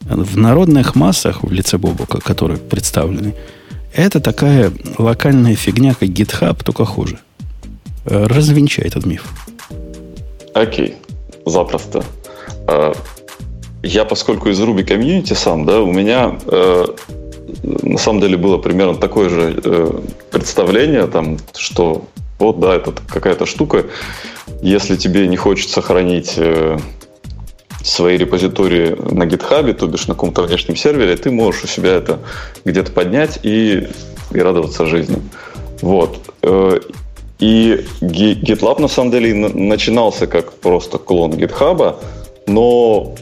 В 0.00 0.36
народных 0.36 0.96
массах, 0.96 1.44
в 1.44 1.52
лице 1.52 1.78
Бобука, 1.78 2.20
которые 2.20 2.58
представлены, 2.58 3.34
это 3.94 4.20
такая 4.20 4.72
локальная 4.98 5.54
фигня, 5.54 5.94
как 5.94 6.08
GitHub, 6.08 6.62
только 6.64 6.84
хуже. 6.84 7.18
Э, 8.06 8.26
развенчай 8.26 8.86
этот 8.86 9.06
миф. 9.06 9.24
Окей, 10.52 10.96
запросто. 11.46 12.04
Э, 12.66 12.92
я, 13.82 14.04
поскольку 14.04 14.48
из 14.48 14.60
Ruby 14.60 14.84
комьюнити 14.84 15.34
сам, 15.34 15.64
да, 15.64 15.80
у 15.80 15.92
меня 15.92 16.38
э, 16.46 16.86
на 17.62 17.98
самом 17.98 18.20
деле 18.20 18.36
было 18.36 18.58
примерно 18.58 18.96
такое 18.96 19.28
же 19.28 20.02
представление, 20.30 21.06
там, 21.06 21.38
что 21.56 22.04
вот, 22.38 22.60
да, 22.60 22.74
это 22.74 22.92
какая-то 23.06 23.46
штука. 23.46 23.84
Если 24.60 24.96
тебе 24.96 25.28
не 25.28 25.36
хочется 25.36 25.80
хранить 25.82 26.38
свои 27.84 28.16
репозитории 28.16 28.96
на 29.12 29.24
GitHub, 29.24 29.72
то 29.74 29.86
бишь 29.86 30.08
на 30.08 30.14
каком-то 30.14 30.42
внешнем 30.42 30.74
сервере, 30.74 31.16
ты 31.16 31.30
можешь 31.30 31.64
у 31.64 31.66
себя 31.66 31.92
это 31.92 32.18
где-то 32.64 32.90
поднять 32.90 33.38
и, 33.42 33.86
и 34.32 34.38
радоваться 34.38 34.86
жизни. 34.86 35.18
Вот. 35.82 36.18
Э, 36.42 36.80
и 37.38 37.84
GitLab 38.00 38.80
на 38.80 38.88
самом 38.88 39.10
деле 39.10 39.34
начинался 39.34 40.26
как 40.26 40.54
просто 40.54 40.96
клон 40.96 41.32
GitHub, 41.32 41.96
но 42.46 43.14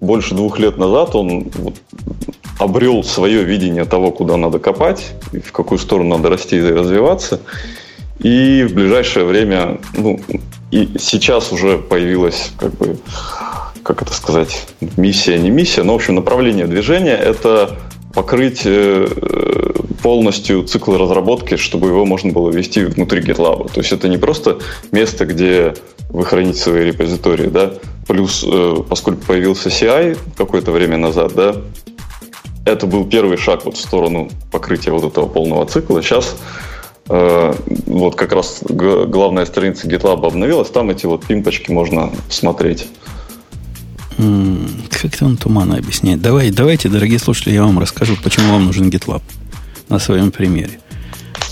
больше 0.00 0.34
двух 0.34 0.58
лет 0.58 0.76
назад 0.76 1.14
он 1.14 1.50
обрел 2.58 3.02
свое 3.02 3.44
видение 3.44 3.86
того, 3.86 4.10
куда 4.10 4.36
надо 4.36 4.58
копать, 4.58 5.12
в 5.32 5.52
какую 5.52 5.78
сторону 5.78 6.16
надо 6.16 6.28
расти 6.28 6.58
и 6.58 6.60
развиваться. 6.60 7.40
И 8.18 8.66
в 8.68 8.74
ближайшее 8.74 9.24
время, 9.24 9.80
ну, 9.96 10.20
и 10.70 10.90
сейчас 10.98 11.50
уже 11.50 11.78
появилась 11.78 12.52
как 12.58 12.72
бы 12.74 12.98
как 13.82 14.02
это 14.02 14.12
сказать, 14.12 14.66
миссия, 14.96 15.38
не 15.38 15.50
миссия, 15.50 15.82
но, 15.82 15.92
в 15.92 15.96
общем, 15.96 16.14
направление 16.14 16.66
движения– 16.66 17.16
это 17.16 17.78
покрыть 18.14 18.62
э, 18.64 19.06
полностью 20.02 20.64
цикл 20.64 20.96
разработки, 20.96 21.56
чтобы 21.56 21.88
его 21.88 22.04
можно 22.04 22.32
было 22.32 22.50
вести 22.50 22.84
внутри 22.84 23.22
GitLab. 23.22 23.72
То 23.72 23.80
есть 23.80 23.92
это 23.92 24.08
не 24.08 24.18
просто 24.18 24.58
место, 24.90 25.24
где 25.24 25.74
вы 26.10 26.24
храните 26.24 26.58
свои 26.58 26.84
репозитории, 26.84 27.46
да, 27.46 27.72
плюс, 28.06 28.44
э, 28.46 28.76
поскольку 28.88 29.22
появился 29.26 29.70
CI 29.70 30.18
какое-то 30.36 30.72
время 30.72 30.98
назад, 30.98 31.32
да, 31.34 31.56
это 32.66 32.86
был 32.86 33.04
первый 33.06 33.38
шаг 33.38 33.64
вот 33.64 33.76
в 33.76 33.80
сторону 33.80 34.28
покрытия 34.50 34.92
вот 34.92 35.04
этого 35.04 35.26
полного 35.26 35.66
цикла. 35.66 36.02
Сейчас 36.02 36.36
э, 37.08 37.54
вот 37.86 38.14
как 38.14 38.32
раз 38.32 38.62
главная 38.62 39.46
страница 39.46 39.88
GitLab 39.88 40.26
обновилась, 40.26 40.68
там 40.68 40.90
эти 40.90 41.06
вот 41.06 41.24
пимпочки 41.24 41.70
можно 41.70 42.10
смотреть. 42.28 42.86
Как-то 44.90 45.24
он 45.24 45.36
туманно 45.36 45.76
объясняет. 45.76 46.20
Давай, 46.20 46.50
давайте, 46.50 46.88
дорогие 46.88 47.18
слушатели, 47.18 47.54
я 47.54 47.62
вам 47.62 47.78
расскажу, 47.78 48.16
почему 48.22 48.52
вам 48.52 48.66
нужен 48.66 48.88
GitLab 48.88 49.22
на 49.88 49.98
своем 49.98 50.30
примере. 50.30 50.78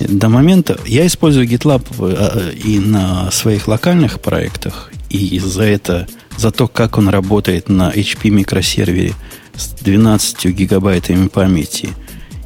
До 0.01 0.29
момента 0.29 0.79
я 0.87 1.07
использую 1.07 1.47
GitLab 1.47 1.85
э, 1.99 2.53
и 2.55 2.79
на 2.79 3.31
своих 3.31 3.69
локальных 3.69 4.21
проектах, 4.21 4.91
и 5.11 5.39
за 5.39 5.65
это, 5.65 6.09
за 6.37 6.51
то, 6.51 6.69
как 6.69 6.97
он 6.97 7.09
работает 7.09 7.69
на 7.69 7.91
HP 7.91 8.31
микросервере 8.31 9.13
с 9.55 9.69
12 9.83 10.47
гигабайтами 10.47 11.29
памяти, 11.29 11.91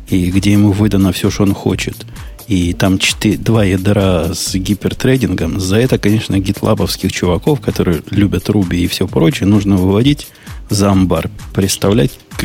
и 0.09 0.31
где 0.31 0.53
ему 0.53 0.73
выдано 0.73 1.13
все, 1.13 1.31
что 1.31 1.45
он 1.45 1.55
хочет– 1.55 2.07
и 2.47 2.73
там 2.75 2.99
4, 2.99 3.39
два 3.39 3.65
ядра 3.65 4.35
с 4.35 4.55
гипертрейдингом, 4.55 5.61
за 5.61 5.77
это, 5.77 5.99
конечно, 5.99 6.39
гитлабовских 6.39 7.13
чуваков, 7.13 7.61
которые 7.61 8.03
любят 8.11 8.49
Руби 8.49 8.83
и 8.83 8.87
все 8.87 9.07
прочее, 9.07 9.49
нужно 9.49 9.77
выводить 9.77 10.29
за 10.69 10.91
амбар, 10.91 11.31
приставлять 11.55 12.13
к, 12.37 12.45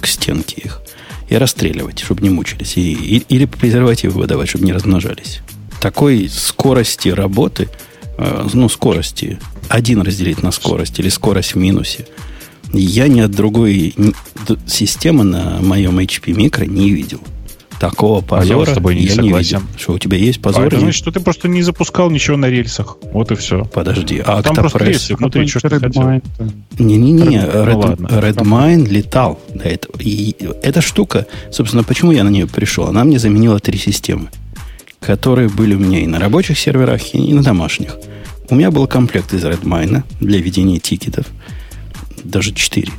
к 0.00 0.06
стенке 0.06 0.60
их 0.62 0.82
и 1.28 1.36
расстреливать, 1.36 2.00
чтобы 2.00 2.22
не 2.22 2.30
мучились. 2.30 2.76
И, 2.76 2.92
и, 2.92 3.16
или 3.28 3.44
презервативы 3.44 4.20
выдавать, 4.20 4.48
чтобы 4.48 4.64
не 4.64 4.72
размножались. 4.72 5.40
Такой 5.80 6.28
скорости 6.28 7.08
работы, 7.08 7.68
э, 8.16 8.48
ну, 8.52 8.68
скорости, 8.68 9.38
один 9.68 10.02
разделить 10.02 10.42
на 10.42 10.50
скорость 10.50 10.98
или 10.98 11.08
скорость 11.08 11.54
в 11.54 11.58
минусе, 11.58 12.06
я 12.72 13.08
ни 13.08 13.20
от 13.20 13.30
другой 13.30 13.94
системы 14.66 15.24
на 15.24 15.60
моем 15.60 15.98
HP 15.98 16.32
микро 16.34 16.64
не 16.64 16.90
видел. 16.90 17.20
Такого 17.78 18.20
позора 18.22 18.58
а 18.58 18.66
я 18.66 18.66
с 18.66 18.74
тобой 18.74 18.96
не 18.96 19.02
я 19.02 19.14
согласен. 19.14 19.32
Не 19.32 19.62
видел. 19.62 19.78
Что 19.78 19.92
у 19.92 19.98
тебя 19.98 20.16
есть 20.16 20.42
позор? 20.42 20.64
А 20.64 20.66
это 20.66 20.80
значит, 20.80 20.98
что 20.98 21.12
ты 21.12 21.20
просто 21.20 21.48
не 21.48 21.62
запускал 21.62 22.10
ничего 22.10 22.36
на 22.36 22.46
рельсах. 22.46 22.96
Вот 23.12 23.30
и 23.30 23.36
все. 23.36 23.64
Подожди, 23.64 24.22
а 24.24 24.42
там 24.42 24.56
просто 24.56 24.84
рельсы 24.84 25.14
внутри, 25.14 25.46
что 25.46 25.60
ты 25.60 25.78
хотел? 25.78 26.20
Не-не-не, 26.78 27.38
Red, 27.38 27.96
ну, 27.98 28.08
Redmine 28.08 28.88
летал 28.88 29.40
до 29.54 29.68
этого. 29.68 29.96
И 30.00 30.34
эта 30.62 30.80
штука, 30.80 31.26
собственно, 31.50 31.84
почему 31.84 32.12
я 32.12 32.24
на 32.24 32.30
нее 32.30 32.46
пришел? 32.46 32.86
Она 32.88 33.04
мне 33.04 33.18
заменила 33.18 33.60
три 33.60 33.78
системы, 33.78 34.28
которые 35.00 35.48
были 35.48 35.74
у 35.74 35.78
меня 35.78 36.00
и 36.00 36.06
на 36.06 36.18
рабочих 36.18 36.58
серверах, 36.58 37.14
и 37.14 37.32
на 37.32 37.42
домашних. 37.42 37.96
У 38.50 38.54
меня 38.54 38.70
был 38.70 38.86
комплект 38.86 39.32
из 39.34 39.44
Redmine 39.44 40.02
для 40.20 40.40
ведения 40.40 40.78
тикетов. 40.78 41.26
Даже 42.24 42.52
четыре 42.52 42.92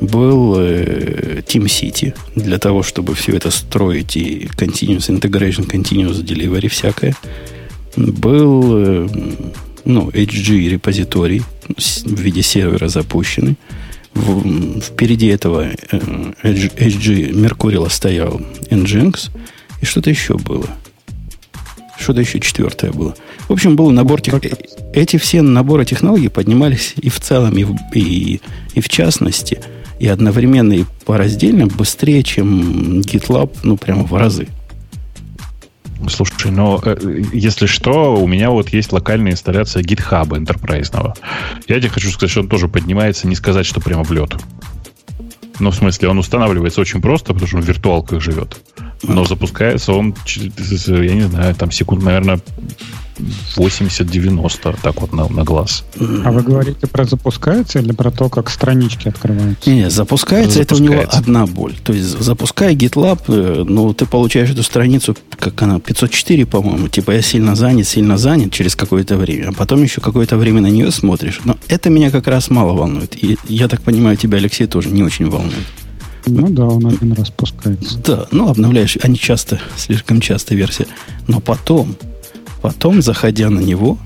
был 0.00 0.56
э, 0.58 1.42
Team 1.46 1.64
City 1.64 2.14
для 2.34 2.58
того, 2.58 2.82
чтобы 2.82 3.14
все 3.14 3.36
это 3.36 3.50
строить 3.50 4.16
и 4.16 4.48
Continuous 4.56 5.10
Integration, 5.10 5.68
Continuous 5.68 6.24
Delivery 6.24 6.68
всякое. 6.68 7.14
Был 7.96 8.62
э, 8.76 9.08
ну, 9.84 10.08
HG 10.10 10.68
репозиторий 10.68 11.42
в 11.68 12.20
виде 12.20 12.42
сервера 12.42 12.88
запущенный. 12.88 13.56
В, 14.14 14.80
впереди 14.80 15.26
этого 15.26 15.66
э, 15.68 15.98
HG 16.42 17.32
Mercurial 17.32 17.90
стоял 17.90 18.40
Nginx. 18.70 19.30
И 19.82 19.84
что-то 19.84 20.10
еще 20.10 20.36
было. 20.36 20.66
Что-то 21.98 22.20
еще 22.20 22.40
четвертое 22.40 22.92
было. 22.92 23.14
В 23.48 23.52
общем, 23.52 23.76
был 23.76 23.90
набор 23.90 24.22
тех... 24.22 24.34
Эти 24.94 25.18
все 25.18 25.42
наборы 25.42 25.84
технологий 25.84 26.28
поднимались 26.28 26.94
и 26.96 27.10
в 27.10 27.20
целом, 27.20 27.56
и 27.58 27.64
в, 27.64 27.76
и, 27.94 28.40
и 28.74 28.80
в 28.80 28.88
частности– 28.88 29.60
и 30.00 30.08
одновременно 30.08 30.72
и 30.72 30.84
по 31.04 31.18
раздельно 31.18 31.66
быстрее, 31.66 32.22
чем 32.22 33.00
GitLab, 33.00 33.58
ну, 33.62 33.76
прямо 33.76 34.02
в 34.02 34.14
разы. 34.14 34.48
Слушай, 36.08 36.50
ну, 36.50 36.80
э, 36.82 37.22
если 37.34 37.66
что, 37.66 38.16
у 38.16 38.26
меня 38.26 38.50
вот 38.50 38.70
есть 38.70 38.92
локальная 38.92 39.32
инсталляция 39.32 39.82
GitHub 39.82 40.34
энтерпрайзного. 40.36 41.14
Я 41.68 41.78
тебе 41.78 41.90
хочу 41.90 42.10
сказать, 42.10 42.30
что 42.30 42.40
он 42.40 42.48
тоже 42.48 42.68
поднимается, 42.68 43.28
не 43.28 43.34
сказать, 43.34 43.66
что 43.66 43.82
прямо 43.82 44.02
в 44.02 44.10
лед. 44.10 44.34
Ну, 45.58 45.70
в 45.70 45.74
смысле, 45.74 46.08
он 46.08 46.18
устанавливается 46.18 46.80
очень 46.80 47.02
просто, 47.02 47.34
потому 47.34 47.46
что 47.46 47.58
он 47.58 47.62
в 47.62 47.68
виртуалках 47.68 48.22
живет. 48.22 48.58
Но 49.02 49.26
запускается 49.26 49.92
он, 49.92 50.14
я 50.26 51.14
не 51.14 51.28
знаю, 51.28 51.54
там 51.54 51.70
секунд, 51.70 52.02
наверное, 52.02 52.40
80-90, 53.56 54.76
так 54.82 55.00
вот 55.00 55.12
на, 55.12 55.28
на 55.28 55.44
глаз. 55.44 55.84
А 56.24 56.30
вы 56.30 56.42
говорите 56.42 56.86
про 56.86 57.04
запускается 57.04 57.80
или 57.80 57.92
про 57.92 58.10
то, 58.10 58.28
как 58.28 58.50
странички 58.50 59.08
открываются? 59.08 59.70
Не, 59.70 59.90
запускается, 59.90 60.58
запускается. 60.58 60.60
это 60.60 60.74
у 60.76 60.78
него 60.78 61.04
одна 61.10 61.46
боль. 61.46 61.74
То 61.82 61.92
есть, 61.92 62.20
запуская 62.20 62.74
GitLab, 62.74 63.20
э, 63.28 63.64
ну, 63.66 63.92
ты 63.94 64.06
получаешь 64.06 64.50
эту 64.50 64.62
страницу, 64.62 65.16
как 65.38 65.60
она, 65.62 65.80
504, 65.80 66.46
по-моему, 66.46 66.88
типа 66.88 67.12
я 67.12 67.22
сильно 67.22 67.54
занят, 67.54 67.86
сильно 67.86 68.18
занят 68.18 68.52
через 68.52 68.76
какое-то 68.76 69.16
время, 69.16 69.48
а 69.48 69.52
потом 69.52 69.82
еще 69.82 70.00
какое-то 70.00 70.36
время 70.36 70.60
на 70.60 70.68
нее 70.68 70.90
смотришь. 70.90 71.40
Но 71.44 71.56
это 71.68 71.90
меня 71.90 72.10
как 72.10 72.26
раз 72.26 72.50
мало 72.50 72.72
волнует. 72.72 73.22
И 73.22 73.38
я 73.48 73.68
так 73.68 73.82
понимаю, 73.82 74.16
тебя, 74.16 74.38
Алексей, 74.38 74.66
тоже 74.66 74.88
не 74.90 75.02
очень 75.02 75.28
волнует. 75.28 75.66
Ну 76.26 76.48
да, 76.50 76.66
он 76.66 76.86
один 76.86 77.12
раз 77.12 77.28
спускается. 77.28 77.98
Да, 77.98 78.26
ну 78.30 78.48
обновляешь, 78.48 78.98
они 79.02 79.16
часто, 79.16 79.60
слишком 79.76 80.20
часто 80.20 80.54
версия. 80.54 80.86
Но 81.26 81.40
потом, 81.40 81.96
потом, 82.60 83.02
заходя 83.02 83.50
на 83.50 83.60
него, 83.60 83.98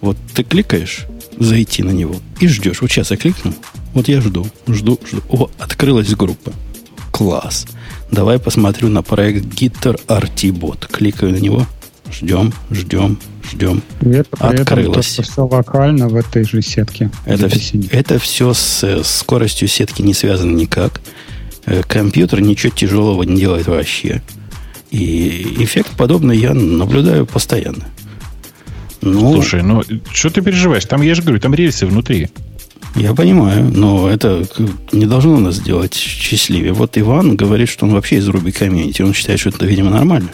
вот 0.00 0.16
ты 0.34 0.44
кликаешь, 0.44 1.06
зайти 1.38 1.82
на 1.82 1.90
него, 1.90 2.16
и 2.40 2.48
ждешь. 2.48 2.80
Вот 2.80 2.90
сейчас 2.90 3.10
я 3.10 3.16
кликнул, 3.16 3.54
вот 3.94 4.08
я 4.08 4.20
жду, 4.20 4.46
жду, 4.66 4.98
жду. 5.08 5.22
О, 5.28 5.50
открылась 5.58 6.14
группа. 6.14 6.52
Класс. 7.10 7.66
Давай 8.10 8.38
посмотрю 8.38 8.88
на 8.88 9.02
проект 9.02 9.44
Gitter 9.44 10.00
RT 10.06 10.50
Bot. 10.52 10.86
Кликаю 10.90 11.32
на 11.32 11.36
него, 11.36 11.66
ждем, 12.10 12.52
ждем, 12.70 13.18
ждем. 13.50 13.82
И 14.00 14.08
это 14.10 14.28
Открылось. 14.38 15.18
Это 15.18 15.22
все 15.22 15.46
локально 15.46 16.08
в 16.08 16.14
этой 16.14 16.44
же 16.44 16.62
сетке. 16.62 17.10
Это, 17.24 17.50
это 17.90 18.18
все 18.18 18.54
с, 18.54 18.82
с 18.82 19.18
скоростью 19.18 19.68
сетки 19.68 20.02
не 20.02 20.14
связано 20.14 20.54
никак. 20.54 21.00
Э, 21.66 21.82
компьютер 21.82 22.40
ничего 22.40 22.72
тяжелого 22.72 23.22
не 23.24 23.36
делает 23.36 23.66
вообще. 23.66 24.22
И 24.90 25.56
эффект 25.58 25.90
подобный 25.96 26.36
я 26.36 26.54
наблюдаю 26.54 27.26
постоянно. 27.26 27.86
Ну, 29.00 29.34
Слушай, 29.34 29.62
ну 29.62 29.82
что 30.12 30.30
ты 30.30 30.42
переживаешь? 30.42 30.84
Там, 30.84 31.02
я 31.02 31.14
же 31.14 31.22
говорю, 31.22 31.40
там 31.40 31.54
рельсы 31.54 31.86
внутри. 31.86 32.28
Я 32.96 33.14
понимаю, 33.14 33.70
но 33.72 34.08
это 34.10 34.44
не 34.92 35.06
должно 35.06 35.38
нас 35.38 35.56
сделать 35.56 35.94
счастливее. 35.94 36.72
Вот 36.72 36.96
Иван 36.98 37.36
говорит, 37.36 37.68
что 37.68 37.86
он 37.86 37.92
вообще 37.92 38.16
из 38.16 38.28
Ruby 38.28 38.50
комьюнити. 38.50 39.02
Он 39.02 39.14
считает, 39.14 39.38
что 39.38 39.50
это, 39.50 39.66
видимо, 39.66 39.90
нормально. 39.90 40.30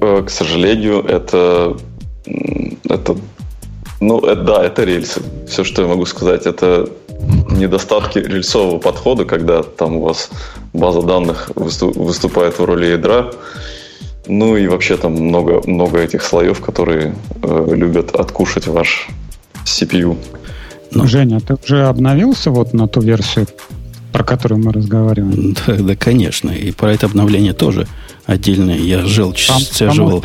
Э, 0.00 0.22
к 0.24 0.30
сожалению, 0.30 1.00
это, 1.00 1.76
это 2.88 3.16
ну, 4.00 4.20
это, 4.20 4.42
да, 4.42 4.64
это 4.64 4.84
рельсы. 4.84 5.22
Все, 5.48 5.64
что 5.64 5.82
я 5.82 5.88
могу 5.88 6.04
сказать, 6.06 6.46
это 6.46 6.88
недостатки 7.50 8.18
рельсового 8.18 8.78
подхода, 8.78 9.24
когда 9.24 9.62
там 9.62 9.96
у 9.96 10.02
вас 10.02 10.30
база 10.72 11.02
данных 11.02 11.50
выступает 11.54 12.58
в 12.58 12.64
роли 12.64 12.86
ядра. 12.86 13.30
Ну 14.28 14.56
и 14.56 14.66
вообще 14.66 14.96
там 14.96 15.12
много, 15.12 15.62
много 15.66 15.98
этих 15.98 16.22
слоев, 16.22 16.60
которые 16.60 17.14
э, 17.42 17.74
любят 17.74 18.14
откушать 18.14 18.66
ваш 18.66 19.08
CPU. 19.64 20.16
Ну, 20.90 21.06
Женя, 21.06 21.40
ты 21.40 21.54
уже 21.54 21.86
обновился 21.86 22.50
вот 22.50 22.72
на 22.72 22.88
ту 22.88 23.00
версию, 23.00 23.46
про 24.16 24.24
которую 24.24 24.64
мы 24.64 24.72
разговариваем? 24.72 25.54
Да, 25.66 25.74
да, 25.74 25.94
конечно. 25.94 26.50
И 26.50 26.70
про 26.70 26.90
это 26.90 27.04
обновление 27.04 27.52
тоже 27.52 27.86
отдельное. 28.24 28.78
Я 28.78 29.04
жил, 29.04 29.34
там, 29.46 29.60
стяживал. 29.60 30.24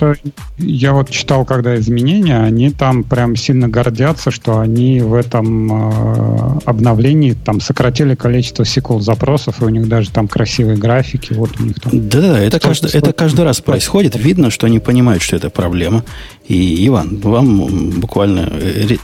Я 0.58 0.94
вот 0.94 1.10
читал, 1.10 1.44
когда 1.44 1.76
изменения, 1.78 2.40
они 2.40 2.70
там 2.70 3.04
прям 3.04 3.36
сильно 3.36 3.68
гордятся, 3.68 4.32
что 4.32 4.60
они 4.60 5.02
в 5.02 5.14
этом 5.14 5.72
э, 5.74 6.60
обновлении 6.66 7.34
там 7.34 7.60
сократили 7.60 8.16
количество 8.16 8.64
SQL 8.64 9.02
запросов, 9.02 9.62
и 9.62 9.66
у 9.66 9.70
них 9.70 9.90
даже 9.90 10.10
там 10.10 10.30
красивые 10.30 10.78
графики. 10.78 11.34
Вот 11.34 11.60
у 11.60 11.64
них 11.64 11.82
там. 11.82 11.92
Да, 12.08 12.22
да, 12.22 12.40
это, 12.40 12.62
каждый, 12.62 12.92
это 12.92 13.12
каждый 13.12 13.44
раз 13.44 13.60
происходит. 13.60 14.16
Видно, 14.16 14.52
что 14.52 14.68
они 14.68 14.80
понимают, 14.80 15.22
что 15.22 15.36
это 15.36 15.50
проблема. 15.50 16.06
И, 16.48 16.88
Иван, 16.88 17.18
вам 17.18 17.90
буквально 18.00 18.54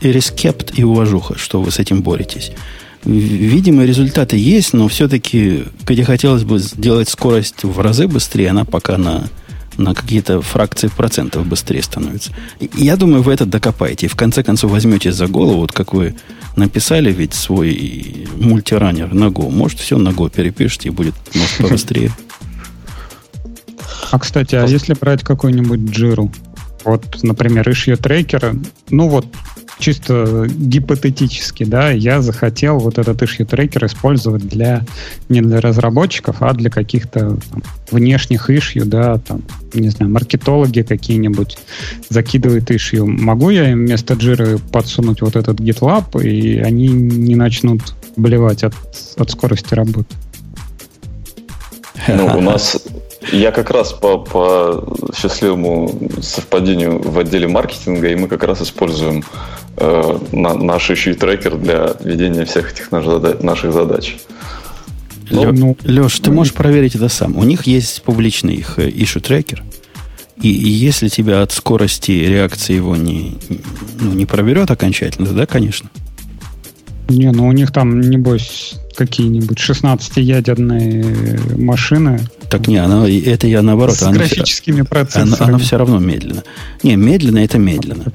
рескепт 0.01 0.79
и 0.79 0.85
уважуха, 0.85 1.37
что 1.37 1.61
вы 1.61 1.71
с 1.71 1.79
этим 1.79 2.01
боретесь. 2.03 2.53
Видимо, 3.03 3.85
результаты 3.85 4.37
есть, 4.37 4.73
но 4.73 4.87
все-таки, 4.87 5.65
где 5.85 6.03
хотелось 6.03 6.43
бы 6.43 6.59
сделать 6.59 7.09
скорость 7.09 7.63
в 7.63 7.79
разы 7.79 8.07
быстрее, 8.07 8.49
она 8.49 8.65
пока 8.65 8.97
на, 8.97 9.29
на 9.77 9.93
какие-то 9.93 10.41
фракции 10.41 10.87
процентов 10.87 11.45
быстрее 11.45 11.83
становится. 11.83 12.31
Я 12.75 12.97
думаю, 12.97 13.21
вы 13.21 13.33
это 13.33 13.45
докопаете. 13.45 14.07
И 14.07 14.09
в 14.09 14.15
конце 14.15 14.43
концов 14.43 14.71
возьмете 14.71 15.11
за 15.11 15.27
голову, 15.27 15.61
вот 15.61 15.71
как 15.71 15.93
вы 15.93 16.15
написали 16.55 17.13
ведь 17.13 17.33
свой 17.33 18.27
мультираннер 18.35 19.13
на 19.13 19.25
Go. 19.25 19.49
Может, 19.49 19.79
все 19.79 19.97
на 19.97 20.09
Go 20.09 20.29
перепишите 20.29 20.89
и 20.89 20.91
будет, 20.91 21.13
может, 21.35 21.57
побыстрее. 21.57 22.11
А, 24.11 24.19
кстати, 24.19 24.55
а 24.55 24.65
если 24.65 24.93
брать 24.93 25.23
какой-нибудь 25.23 25.91
джиру? 25.91 26.31
Вот, 26.83 27.21
например, 27.23 27.69
issue 27.69 27.97
tracker, 27.97 28.65
ну 28.89 29.09
вот 29.09 29.27
чисто 29.79 30.47
гипотетически, 30.47 31.63
да, 31.63 31.91
я 31.91 32.21
захотел 32.21 32.79
вот 32.79 32.97
этот 32.97 33.21
issue 33.21 33.45
трекер 33.45 33.85
использовать 33.85 34.47
для 34.47 34.83
не 35.29 35.41
для 35.41 35.61
разработчиков, 35.61 36.37
а 36.39 36.53
для 36.53 36.69
каких-то 36.69 37.37
там, 37.49 37.63
внешних 37.91 38.49
issue, 38.49 38.85
да, 38.85 39.19
там, 39.19 39.43
не 39.73 39.89
знаю, 39.89 40.11
маркетологи 40.11 40.81
какие-нибудь 40.81 41.57
закидывают 42.09 42.69
issue. 42.71 43.05
Могу 43.05 43.49
я 43.49 43.71
им 43.71 43.85
вместо 43.85 44.15
джиры 44.15 44.57
подсунуть 44.57 45.21
вот 45.21 45.35
этот 45.35 45.59
GitLab, 45.59 46.23
и 46.23 46.59
они 46.59 46.87
не 46.87 47.35
начнут 47.35 47.81
блевать 48.15 48.63
от, 48.63 48.73
от 49.17 49.29
скорости 49.29 49.73
работы? 49.73 50.15
Ну, 52.07 52.25
у 52.37 52.41
нас 52.41 52.77
я 53.31 53.51
как 53.51 53.71
раз 53.71 53.93
по, 53.93 54.19
по 54.19 55.11
счастливому 55.15 56.09
совпадению 56.21 57.01
в 57.01 57.19
отделе 57.19 57.47
маркетинга, 57.47 58.09
и 58.09 58.15
мы 58.15 58.27
как 58.27 58.43
раз 58.43 58.61
используем 58.61 59.23
э, 59.77 60.19
на, 60.31 60.53
наш 60.55 60.89
issue 60.89 61.13
трекер 61.13 61.57
для 61.57 61.95
ведения 62.03 62.45
всех 62.45 62.71
этих 62.71 62.91
наших 62.91 63.73
задач. 63.73 64.17
Лё, 65.29 65.51
ну, 65.51 65.77
Леш, 65.83 66.19
ты 66.19 66.31
можешь 66.31 66.53
проверить 66.53 66.95
это 66.95 67.09
сам. 67.09 67.37
У 67.37 67.43
них 67.43 67.67
есть 67.67 68.01
публичный 68.03 68.55
их 68.55 68.79
issue 68.79 69.19
трекер. 69.19 69.63
И, 70.41 70.49
и 70.49 70.69
если 70.69 71.09
тебя 71.09 71.41
от 71.41 71.51
скорости 71.51 72.11
реакции 72.11 72.75
его 72.75 72.95
не, 72.95 73.37
ну, 73.99 74.13
не 74.13 74.25
проберет 74.25 74.69
окончательно, 74.69 75.31
да, 75.31 75.45
конечно. 75.45 75.89
Не, 77.09 77.31
ну 77.31 77.47
у 77.47 77.51
них 77.53 77.71
там, 77.71 78.01
небось, 78.01 78.75
какие-нибудь 78.95 79.57
16-ядерные 79.57 81.57
машины. 81.57 82.19
Так 82.49 82.67
не, 82.67 82.77
она, 82.77 83.09
это 83.09 83.47
я 83.47 83.61
наоборот. 83.61 83.95
С 83.95 84.03
она, 84.03 84.17
графическими 84.17 84.81
процессорами. 84.81 85.35
Она, 85.37 85.47
она 85.47 85.57
все 85.57 85.77
равно 85.77 85.99
медленно. 85.99 86.43
Не, 86.83 86.95
медленно 86.95 87.39
это 87.39 87.57
медленно. 87.57 88.05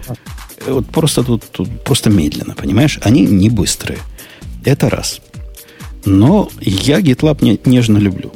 Вот 0.66 0.86
просто 0.86 1.22
тут, 1.22 1.42
тут 1.50 1.68
просто 1.84 2.10
медленно, 2.10 2.54
понимаешь? 2.54 2.98
Они 3.02 3.22
не 3.22 3.48
быстрые. 3.48 3.98
Это 4.64 4.90
раз. 4.90 5.20
Но 6.04 6.48
я 6.60 7.00
GitLab 7.00 7.44
не, 7.44 7.60
нежно 7.64 7.98
люблю. 7.98 8.32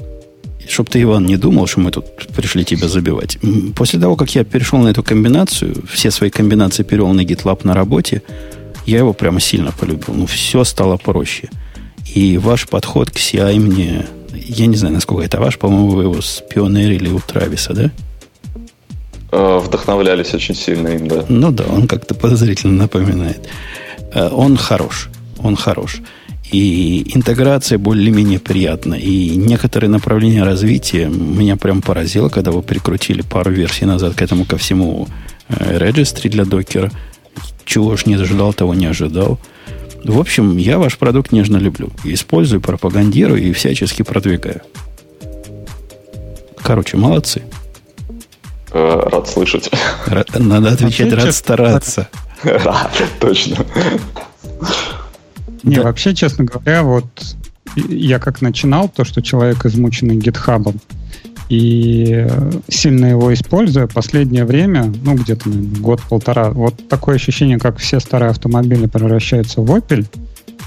Чтоб 0.69 0.89
ты, 0.89 1.03
Иван, 1.03 1.27
не 1.27 1.37
думал, 1.37 1.67
что 1.67 1.81
мы 1.81 1.91
тут 1.93 2.07
пришли 2.35 2.65
тебя 2.65 2.89
забивать. 2.89 3.39
После 3.77 4.01
того, 4.01 4.17
как 4.17 4.35
я 4.35 4.45
перешел 4.45 4.81
на 4.81 4.89
эту 4.89 5.03
комбинацию, 5.03 5.85
все 5.89 6.11
свои 6.11 6.31
комбинации 6.31 6.83
перевел 6.83 7.13
на 7.13 7.21
GitLab 7.21 7.61
на 7.63 7.75
работе, 7.75 8.23
я 8.85 8.99
его 8.99 9.13
прямо 9.13 9.41
сильно 9.41 9.73
полюбил. 9.73 10.15
Ну, 10.15 10.27
все 10.27 10.65
стало 10.65 10.97
проще. 10.97 11.49
И 12.15 12.39
ваш 12.39 12.69
подход 12.69 13.11
к 13.11 13.17
CI 13.17 13.59
мне... 13.61 14.07
Я 14.33 14.67
не 14.67 14.77
знаю, 14.77 14.95
насколько 14.95 15.25
это 15.25 15.41
ваш, 15.41 15.59
по-моему, 15.59 15.89
вы 15.89 16.03
его 16.05 16.21
спионерили 16.21 17.09
у 17.09 17.21
Трависа, 17.21 17.73
да? 17.73 17.91
Э, 19.33 19.59
вдохновлялись 19.59 20.35
очень 20.35 20.55
сильно 20.55 20.89
им, 20.89 21.09
да. 21.09 21.25
Ну 21.29 21.51
да, 21.51 21.65
он 21.65 21.87
как-то 21.89 22.15
подозрительно 22.15 22.75
напоминает. 22.75 23.49
Э, 24.13 24.29
он 24.29 24.57
хорош. 24.57 25.09
Он 25.39 25.57
хорош. 25.57 26.01
И 26.53 27.11
интеграция 27.15 27.79
более-менее 27.79 28.39
приятна. 28.39 28.95
И 28.95 29.37
некоторые 29.37 29.91
направления 29.91 30.45
развития 30.45 31.09
меня 31.09 31.57
прям 31.57 31.83
поразило, 31.83 32.29
когда 32.29 32.53
вы 32.53 32.63
прикрутили 32.63 33.23
пару 33.23 33.51
версий 33.51 33.85
назад 33.85 34.15
к 34.15 34.23
этому 34.23 34.45
ко 34.45 34.57
всему 34.57 35.09
регистри 35.49 36.29
для 36.29 36.45
докера. 36.45 36.91
Чего 37.65 37.89
уж 37.89 38.07
не 38.07 38.15
ожидал, 38.15 38.53
того 38.53 38.75
не 38.75 38.87
ожидал. 38.87 39.41
В 40.05 40.21
общем, 40.21 40.57
я 40.57 40.79
ваш 40.79 40.99
продукт 40.99 41.33
нежно 41.33 41.57
люблю. 41.57 41.91
Использую, 42.05 42.61
пропагандирую 42.61 43.43
и 43.43 43.53
всячески 43.53 44.03
продвигаю. 44.03 44.63
Короче, 46.63 46.97
молодцы. 46.97 47.43
Э, 48.77 49.09
рад 49.11 49.27
слышать. 49.27 49.71
надо 50.39 50.73
отвечать, 50.73 51.13
рад 51.13 51.35
стараться. 51.35 52.09
Точно. 53.21 53.65
Не, 55.63 55.81
вообще, 55.81 56.15
честно 56.15 56.45
говоря, 56.45 56.83
вот 56.83 57.07
я 57.75 58.19
как 58.19 58.43
начинал, 58.43 58.91
то, 58.91 59.05
что 59.05 59.23
человек 59.23 59.65
измученный 59.65 60.17
гитхабом, 60.17 60.75
и 61.49 62.27
сильно 62.69 63.07
его 63.07 63.33
используя, 63.33 63.87
последнее 63.87 64.45
время, 64.45 64.93
ну, 65.03 65.15
где-то 65.15 65.49
год-полтора, 65.49 66.51
вот 66.51 66.75
такое 66.89 67.17
ощущение, 67.17 67.59
как 67.59 67.79
все 67.79 67.99
старые 67.99 68.31
автомобили 68.31 68.87
превращаются 68.87 69.63
в 69.63 69.71
Opel, 69.75 70.05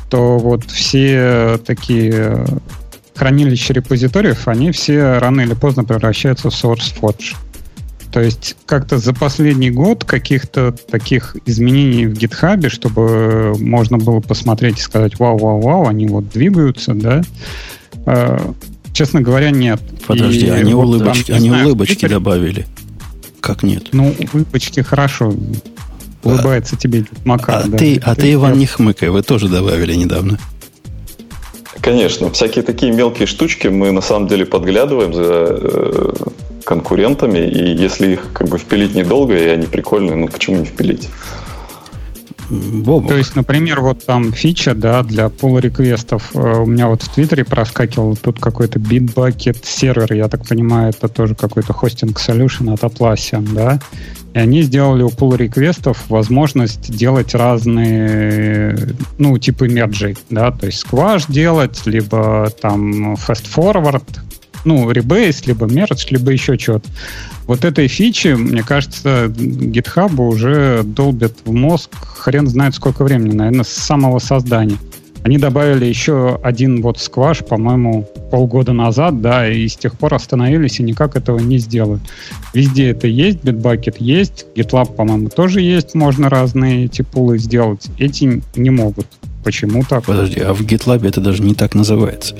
то 0.10 0.39
вот 0.39 0.65
все 0.65 1.60
такие 1.63 2.43
хранилища 3.15 3.74
репозиториев, 3.74 4.48
они 4.48 4.72
все 4.72 5.19
рано 5.19 5.41
или 5.41 5.54
поздно 5.54 5.84
превращаются 5.84 6.50
в 6.50 6.54
SourceForge. 6.54 7.36
То 8.12 8.22
есть 8.22 8.56
как-то 8.65 8.98
за 8.98 9.13
последний 9.13 9.69
год 9.69 10.04
каких-то 10.04 10.72
таких 10.72 11.38
изменений 11.45 12.08
в 12.08 12.13
гитхабе, 12.13 12.69
чтобы 12.69 13.56
можно 13.60 13.98
было 13.98 14.19
посмотреть 14.19 14.80
и 14.80 14.82
сказать, 14.82 15.19
вау-вау-вау, 15.19 15.88
они 15.88 16.08
вот 16.08 16.30
двигаются, 16.30 16.93
да, 16.95 17.22
э, 18.08 18.39
честно 18.93 19.22
говоря, 19.22 19.52
нет. 19.52 19.80
Подожди, 20.08 20.48
и 20.48 20.50
они, 20.50 20.74
вот 20.74 20.86
улыбочки, 20.86 21.28
там, 21.28 21.38
они 21.38 21.50
знаю, 21.50 21.65
улыбочки 21.67 21.93
Твиттере... 21.93 22.13
добавили. 22.15 22.65
Как 23.39 23.63
нет? 23.63 23.89
Ну, 23.91 24.13
улыбочки 24.34 24.82
хорошо. 24.82 25.34
Улыбается 26.24 26.76
а, 26.76 26.80
тебе 26.80 27.06
Макар. 27.24 27.63
А, 27.63 27.67
да. 27.67 27.78
ты, 27.78 27.98
а 28.04 28.15
ты, 28.15 28.34
Иван, 28.34 28.58
не 28.58 28.65
хмыкай, 28.65 29.10
вы 29.10 29.22
тоже 29.22 29.48
добавили 29.48 29.93
недавно. 29.93 30.38
Конечно, 31.82 32.30
всякие 32.32 32.63
такие 32.63 32.92
мелкие 32.92 33.28
штучки 33.28 33.68
мы 33.68 33.92
на 33.92 34.02
самом 34.02 34.28
деле 34.28 34.46
подглядываем 34.46 35.13
за 35.13 35.24
э, 35.24 36.13
конкурентами, 36.63 37.39
и 37.39 37.76
если 37.76 38.13
их 38.13 38.28
как 38.34 38.48
бы 38.50 38.58
впилить 38.58 38.96
недолго, 38.96 39.38
и 39.38 39.48
они 39.48 39.65
прикольные, 39.65 40.15
ну 40.15 40.28
почему 40.28 40.58
не 40.58 40.65
впилить? 40.65 41.10
Бобок. 42.50 43.10
То 43.10 43.18
есть, 43.18 43.36
например, 43.36 43.82
вот 43.82 44.04
там 44.06 44.34
фича, 44.34 44.74
да, 44.74 45.04
для 45.04 45.26
pull 45.28 45.62
реквестов 45.62 46.32
э, 46.34 46.39
у 46.39 46.65
меня 46.65 46.88
вот 46.88 47.04
в 47.04 47.13
Твиттере 47.13 47.46
проскакивал 47.46 48.18
тут 48.18 48.39
какой-то 48.39 48.80
Bitbucket 48.80 49.58
сервер, 49.63 50.13
я 50.13 50.28
так 50.28 50.48
понимаю, 50.48 50.89
это 50.89 51.08
тоже 51.08 51.36
какой-то 51.36 51.74
хостинг 51.74 52.20
solution 52.20 52.74
от 52.74 52.82
Atlassian, 52.82 53.48
да, 53.54 53.80
и 54.34 54.39
они 54.39 54.62
сделали 54.62 55.04
у 55.04 55.10
pull 55.10 55.38
реквестов 55.38 56.10
возможность 56.10 56.92
делать 56.96 57.34
разные, 57.34 58.96
ну, 59.18 59.38
типы 59.38 59.68
мерджей, 59.68 60.18
да, 60.30 60.52
то 60.52 60.68
есть 60.68 60.86
squash 60.86 61.26
делать, 61.28 61.82
либо 61.86 62.52
там 62.62 63.13
fast 63.13 63.46
forward, 63.54 64.04
ну, 64.65 64.92
ребейс, 64.92 65.46
либо 65.48 65.65
мердж, 65.65 66.06
либо 66.10 66.32
еще 66.32 66.58
что-то. 66.58 66.88
Вот 67.48 67.65
этой 67.65 67.88
фичи, 67.88 68.36
мне 68.36 68.62
кажется, 68.62 69.26
GitHub 69.26 70.15
уже 70.22 70.84
долбят 70.84 71.34
в 71.46 71.52
мозг 71.52 71.89
хрен 71.96 72.48
знает 72.48 72.76
сколько 72.76 73.04
времени, 73.04 73.36
наверное, 73.36 73.63
с 73.63 73.70
самого 73.70 74.20
создания. 74.20 74.78
Они 75.24 75.38
добавили 75.38 75.86
еще 75.86 76.40
один 76.44 76.82
вот 76.82 77.00
скваш, 77.00 77.40
по-моему, 77.40 78.08
полгода 78.32 78.74
назад, 78.74 79.22
да, 79.22 79.50
и 79.50 79.68
с 79.68 79.76
тех 79.76 79.98
пор 79.98 80.14
остановились 80.14 80.80
и 80.80 80.84
никак 80.84 81.16
этого 81.16 81.40
не 81.40 81.58
сделают. 81.58 82.02
Везде 82.54 82.92
это 82.92 83.08
есть, 83.08 83.40
Bitbucket 83.40 83.96
есть, 84.00 84.46
GitLab, 84.56 84.96
по-моему, 84.96 85.30
тоже 85.30 85.62
есть, 85.62 85.94
можно 85.94 86.30
разные 86.30 86.86
эти 86.86 87.02
пулы 87.02 87.38
сделать. 87.38 87.88
Эти 87.98 88.42
не 88.56 88.70
могут. 88.70 89.08
Почему 89.44 89.84
так? 89.84 90.06
Подожди, 90.06 90.40
а 90.40 90.54
в 90.54 90.62
GitLab 90.62 91.06
это 91.08 91.22
даже 91.22 91.44
не 91.44 91.54
так 91.54 91.76
называется. 91.76 92.36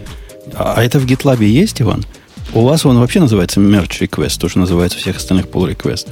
А 0.54 0.82
это 0.82 1.00
в 1.00 1.06
GitLab 1.06 1.44
есть, 1.44 1.82
Иван? 1.82 2.06
У 2.54 2.62
вас 2.62 2.86
он 2.86 2.98
вообще 3.00 3.20
называется 3.20 3.60
Merge 3.60 4.08
Request, 4.08 4.40
тоже 4.40 4.58
называется 4.58 4.98
у 4.98 5.02
всех 5.02 5.18
остальных 5.18 5.48
pull 5.48 5.70
request. 5.70 6.08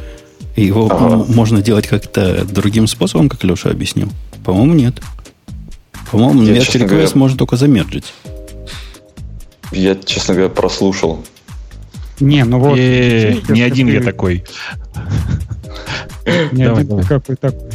И 0.55 0.65
его 0.65 0.87
ага. 0.89 1.25
можно 1.31 1.61
делать 1.61 1.87
как-то 1.87 2.45
другим 2.45 2.87
способом, 2.87 3.29
как 3.29 3.43
Леша 3.43 3.69
объяснил? 3.69 4.09
По-моему, 4.43 4.73
нет. 4.73 5.01
По-моему, 6.11 6.43
Merge 6.43 6.59
Request 6.59 6.85
говоря, 6.87 7.07
можно 7.15 7.37
только 7.37 7.57
замерджить. 7.57 8.13
Я, 9.71 9.95
честно 9.95 10.33
говоря, 10.33 10.49
прослушал. 10.49 11.23
Не, 12.19 12.45
ну 12.45 12.59
вот... 12.59 12.77
Не 12.77 13.61
один 13.61 13.87
я 13.87 14.01
такой. 14.01 14.43
Не 16.51 16.63
один 16.63 17.03
какой 17.03 17.35
такой. 17.35 17.69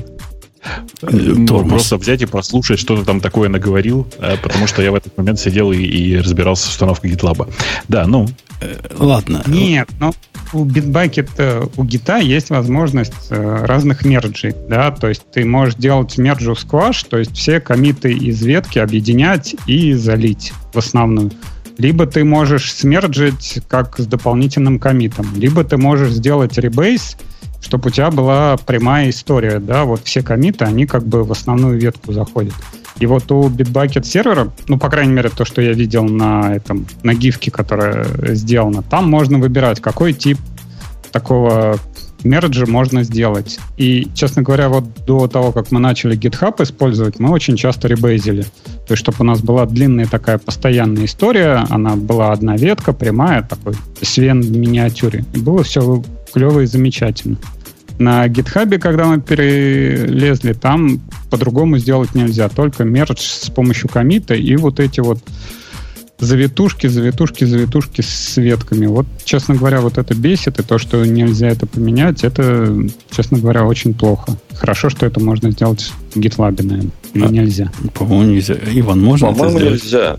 Ну, 1.03 1.68
просто 1.68 1.97
взять 1.97 2.23
и 2.23 2.27
прослушать, 2.27 2.79
что 2.79 2.97
ты 2.97 3.05
там 3.05 3.21
такое 3.21 3.49
наговорил, 3.49 4.07
э, 4.18 4.37
потому 4.40 4.68
что 4.68 4.81
я 4.81 4.92
в 4.92 4.95
этот 4.95 5.16
момент 5.18 5.40
сидел 5.40 5.73
и, 5.73 5.83
и 5.83 6.16
разбирался 6.18 6.66
с 6.66 6.71
установкой 6.71 7.11
GitLab. 7.11 7.53
Да, 7.88 8.07
ну. 8.07 8.29
Э, 8.62 8.77
ладно. 8.98 9.42
Нет, 9.46 9.88
но 9.98 10.14
у 10.53 10.64
Bitbucket, 10.64 11.31
э, 11.38 11.66
у 11.77 11.85
гита 11.85 12.18
есть 12.18 12.51
возможность 12.51 13.31
разных 13.31 14.05
мерджей, 14.05 14.55
да, 14.68 14.90
то 14.90 15.09
есть 15.09 15.22
ты 15.33 15.44
можешь 15.44 15.75
делать 15.77 16.16
мерджу 16.18 16.55
скваш, 16.55 17.05
то 17.05 17.18
есть 17.18 17.37
все 17.37 17.61
комиты 17.61 18.12
из 18.12 18.42
ветки 18.42 18.79
объединять 18.79 19.57
и 19.66 19.94
залить 19.94 20.53
в 20.72 20.79
основную. 20.79 21.33
Либо 21.79 22.07
ты 22.07 22.22
можешь 22.22 22.72
смерджить 22.72 23.61
как 23.68 23.98
с 23.98 24.07
дополнительным 24.07 24.79
комитом, 24.79 25.27
либо 25.35 25.64
ты 25.64 25.79
можешь 25.79 26.12
сделать 26.12 26.59
ребейс, 26.59 27.16
чтобы 27.62 27.88
у 27.88 27.90
тебя 27.90 28.11
была 28.11 28.57
прямая 28.59 29.11
история, 29.11 29.59
да, 29.59 29.85
вот 29.85 30.03
все 30.05 30.22
комиты, 30.22 30.64
они 30.64 30.87
как 30.87 31.07
бы 31.07 31.25
в 31.25 31.33
основную 31.33 31.79
ветку 31.79 32.12
заходят. 32.12 32.55
И 32.99 33.07
вот 33.07 33.31
у 33.33 33.49
Bitbucket 33.49 34.05
сервера, 34.05 34.53
ну, 34.69 34.79
по 34.79 34.89
крайней 34.89 35.13
мере, 35.13 35.31
то, 35.31 35.45
что 35.45 35.63
я 35.63 35.73
видел 35.73 36.05
на 36.05 36.55
этом, 36.55 36.87
на 37.03 37.15
гифке, 37.15 37.51
которая 37.51 38.07
сделана, 38.35 38.83
там 38.83 39.11
можно 39.11 39.39
выбирать, 39.39 39.81
какой 39.81 40.13
тип 40.13 40.39
такого 41.11 41.79
мерджа 42.25 42.67
можно 42.67 43.03
сделать. 43.03 43.59
И, 43.77 44.09
честно 44.15 44.43
говоря, 44.43 44.69
вот 44.69 44.85
до 45.07 45.27
того, 45.27 45.53
как 45.53 45.71
мы 45.73 45.81
начали 45.81 46.17
GitHub 46.17 46.63
использовать, 46.63 47.19
мы 47.19 47.31
очень 47.31 47.57
часто 47.57 47.89
ребейзили. 47.89 48.43
То 48.87 48.95
есть, 48.95 49.03
чтобы 49.03 49.19
у 49.21 49.25
нас 49.25 49.41
была 49.41 49.67
длинная 49.67 50.07
такая 50.07 50.39
постоянная 50.39 51.05
история, 51.05 51.65
она 51.71 51.97
была 51.97 52.33
одна 52.33 52.57
ветка, 52.57 52.93
прямая, 52.93 53.43
такой 53.43 53.75
свен 54.01 54.41
в 54.41 54.57
миниатюре. 54.57 55.25
И 55.35 55.39
было 55.39 55.63
все 55.63 56.03
клево 56.33 56.61
и 56.61 56.67
замечательно. 56.67 57.37
На 57.99 58.27
GitHub, 58.27 58.79
когда 58.79 59.07
мы 59.07 59.21
перелезли, 59.21 60.53
там 60.53 61.01
по-другому 61.33 61.79
сделать 61.79 62.14
нельзя. 62.14 62.51
Только 62.51 62.85
мердж 62.85 63.21
с 63.21 63.49
помощью 63.49 63.88
комита 63.88 64.35
и 64.35 64.55
вот 64.57 64.81
эти 64.81 65.01
вот 65.01 65.18
завитушки, 66.18 66.88
завитушки, 66.88 67.45
завитушки 67.45 68.03
с 68.03 68.37
ветками. 68.37 68.85
Вот, 68.85 69.07
честно 69.25 69.55
говоря, 69.55 69.81
вот 69.81 69.97
это 69.97 70.14
бесит, 70.14 70.61
и 70.61 70.62
то, 70.62 70.77
что 70.77 71.07
нельзя 71.07 71.49
это 71.49 71.66
поменять, 71.66 72.23
это, 72.23 72.77
честно 73.11 73.38
говоря, 73.38 73.64
очень 73.64 73.95
плохо. 73.95 74.37
Хорошо, 74.53 74.90
что 74.90 75.07
это 75.07 75.21
можно 75.21 75.51
сделать 75.51 75.90
в 76.14 76.18
GitLab, 76.18 76.62
наверное. 76.62 76.90
Или 77.14 77.25
а, 77.25 77.29
нельзя? 77.29 77.73
По-моему, 77.95 78.35
нельзя. 78.35 78.57
Иван, 78.75 79.01
можно 79.01 79.29
По-моему, 79.29 79.59
нельзя. 79.59 80.18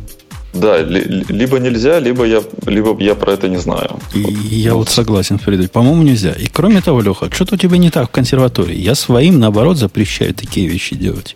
Да, 0.53 0.81
ли, 0.83 1.25
либо 1.29 1.59
нельзя, 1.59 1.99
либо 1.99 2.25
я, 2.25 2.43
либо 2.67 2.95
я 2.99 3.15
про 3.15 3.33
это 3.33 3.49
не 3.49 3.57
знаю. 3.57 3.99
И 4.13 4.21
вот. 4.21 4.33
я 4.51 4.73
вот 4.75 4.89
согласен, 4.89 5.39
Фредович. 5.39 5.71
По-моему, 5.71 6.03
нельзя. 6.03 6.31
И 6.33 6.45
кроме 6.45 6.81
того, 6.81 7.01
Леха, 7.01 7.29
что-то 7.31 7.55
у 7.55 7.57
тебя 7.57 7.77
не 7.77 7.89
так 7.89 8.09
в 8.09 8.11
консерватории. 8.11 8.77
Я 8.77 8.93
своим, 8.93 9.39
наоборот, 9.39 9.77
запрещаю 9.77 10.33
такие 10.33 10.67
вещи 10.67 10.95
делать. 10.95 11.35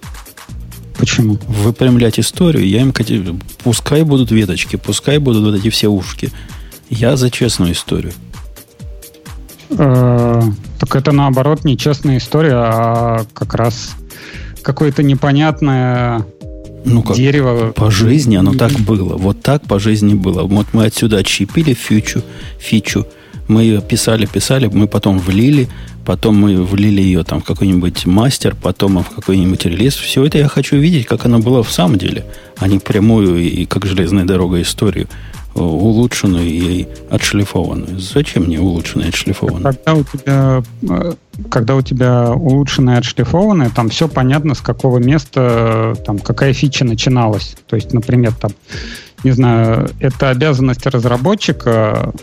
Почему? 0.99 1.37
Выпрямлять 1.47 2.19
историю. 2.19 2.67
Я 2.67 2.81
им 2.81 2.93
пускай 3.63 4.03
будут 4.03 4.31
веточки, 4.31 4.75
пускай 4.75 5.17
будут 5.17 5.43
вот 5.43 5.55
эти 5.55 5.69
все 5.69 5.87
ушки. 5.87 6.29
Я 6.89 7.17
за 7.17 7.31
честную 7.31 7.73
историю. 7.73 8.13
Э, 9.71 10.41
так 10.79 10.95
это 10.95 11.11
наоборот 11.11 11.65
не 11.65 11.77
честная 11.77 12.17
история, 12.17 12.55
а 12.55 13.25
как 13.33 13.55
раз 13.55 13.95
какое-то 14.61 15.03
непонятное 15.03 16.25
ну, 16.85 17.03
как 17.03 17.15
дерево. 17.15 17.71
По 17.71 17.91
жизни 17.91 18.35
оно 18.35 18.53
так 18.53 18.71
было. 18.73 19.17
Вот 19.17 19.41
так 19.41 19.63
по 19.63 19.79
жизни 19.79 20.13
было. 20.13 20.43
Вот 20.43 20.67
мы 20.73 20.85
отсюда 20.85 21.17
отщепили 21.17 21.73
фичу, 21.73 22.21
фичу, 22.59 23.05
мы 23.47 23.63
ее 23.63 23.81
писали, 23.81 24.25
писали, 24.25 24.67
мы 24.67 24.87
потом 24.87 25.19
влили, 25.19 25.69
потом 26.05 26.35
мы 26.35 26.63
влили 26.63 27.01
ее 27.01 27.23
там 27.23 27.41
в 27.41 27.45
какой-нибудь 27.45 28.05
мастер, 28.05 28.55
потом 28.61 29.03
в 29.03 29.09
какой-нибудь 29.09 29.65
релиз. 29.65 29.95
Все 29.95 30.25
это 30.25 30.37
я 30.37 30.47
хочу 30.47 30.77
видеть, 30.77 31.05
как 31.05 31.25
оно 31.25 31.39
было 31.39 31.63
в 31.63 31.71
самом 31.71 31.97
деле, 31.97 32.25
а 32.57 32.67
не 32.67 32.79
прямую 32.79 33.37
и 33.37 33.65
как 33.65 33.85
железная 33.85 34.25
дорога 34.25 34.61
историю 34.61 35.07
улучшенную 35.63 36.45
и 36.45 36.87
отшлифованную. 37.09 37.99
Зачем 37.99 38.43
мне 38.43 38.59
улучшенная 38.59 39.07
и 39.07 39.09
отшлифованная? 39.09 39.73
Когда 39.73 39.93
у 39.93 40.03
тебя, 40.03 40.63
э, 40.89 41.13
когда 41.49 41.75
у 41.75 41.81
тебя 41.81 42.31
улучшенная 42.31 42.95
и 42.95 42.99
отшлифованная, 42.99 43.69
там 43.69 43.89
все 43.89 44.07
понятно, 44.07 44.55
с 44.55 44.61
какого 44.61 44.97
места, 44.97 45.95
там, 46.05 46.19
какая 46.19 46.53
фича 46.53 46.85
начиналась. 46.85 47.55
То 47.67 47.75
есть, 47.75 47.93
например, 47.93 48.33
там, 48.33 48.51
не 49.23 49.31
знаю, 49.31 49.89
это 49.99 50.29
обязанность 50.29 50.85
разработчика 50.85 52.13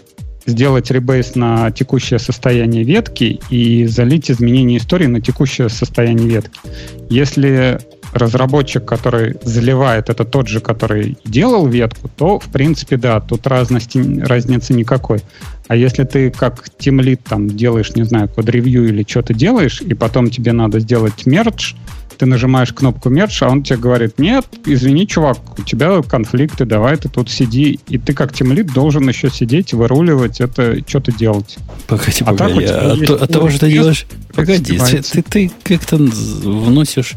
сделать 0.47 0.91
ребейс 0.91 1.35
на 1.35 1.71
текущее 1.71 2.19
состояние 2.19 2.85
ветки 2.85 3.41
и 3.51 3.87
залить 3.87 4.31
изменения 4.31 4.77
истории 4.77 5.07
на 5.07 5.21
текущее 5.21 5.69
состояние 5.69 6.29
ветки. 6.29 6.61
Если 7.09 7.81
разработчик, 8.15 8.85
который 8.85 9.37
заливает, 9.43 10.09
это 10.09 10.25
тот 10.25 10.49
же, 10.49 10.61
который 10.61 11.19
делал 11.25 11.67
ветку, 11.67 12.09
то, 12.09 12.39
в 12.39 12.47
принципе, 12.47 12.97
да, 12.97 13.21
тут 13.21 13.47
разности, 13.47 13.99
разницы 14.21 14.73
никакой. 14.73 15.21
А 15.67 15.77
если 15.77 16.05
ты 16.05 16.31
как 16.31 16.65
тимлит 16.79 17.25
там 17.25 17.49
делаешь, 17.49 17.95
не 17.95 18.05
знаю, 18.05 18.29
код-ревью 18.29 18.89
или 18.89 19.05
что-то 19.07 19.35
делаешь, 19.35 19.81
и 19.81 19.95
потом 19.95 20.31
тебе 20.31 20.53
надо 20.53 20.79
сделать 20.79 21.27
мердж, 21.27 21.75
ты 22.17 22.27
нажимаешь 22.27 22.73
кнопку 22.73 23.09
мердж, 23.09 23.43
а 23.43 23.49
он 23.49 23.63
тебе 23.63 23.79
говорит, 23.79 24.19
нет, 24.19 24.47
извини, 24.67 25.07
чувак, 25.07 25.59
у 25.59 25.63
тебя 25.63 26.01
конфликты, 26.03 26.65
давай 26.65 26.97
ты 26.97 27.09
тут 27.09 27.31
сиди. 27.31 27.81
И 27.89 27.99
ты 27.99 28.13
как 28.15 28.33
тимлит 28.33 28.73
должен 28.73 29.09
еще 29.09 29.31
сидеть, 29.31 29.73
выруливать 29.73 30.41
это, 30.41 30.79
что-то 30.87 31.13
делать. 31.13 31.59
Погоди, 31.89 32.19
а 32.21 32.25
погоди, 32.27 32.65
а, 32.67 32.93
от, 32.93 33.11
от 33.23 33.33
того, 33.33 33.49
что 33.51 33.61
ты 33.61 33.71
делаешь... 33.71 34.07
Погоди, 34.33 34.79
ты, 34.79 35.03
ты, 35.03 35.23
ты 35.23 35.51
как-то 35.65 35.97
вносишь 35.97 37.15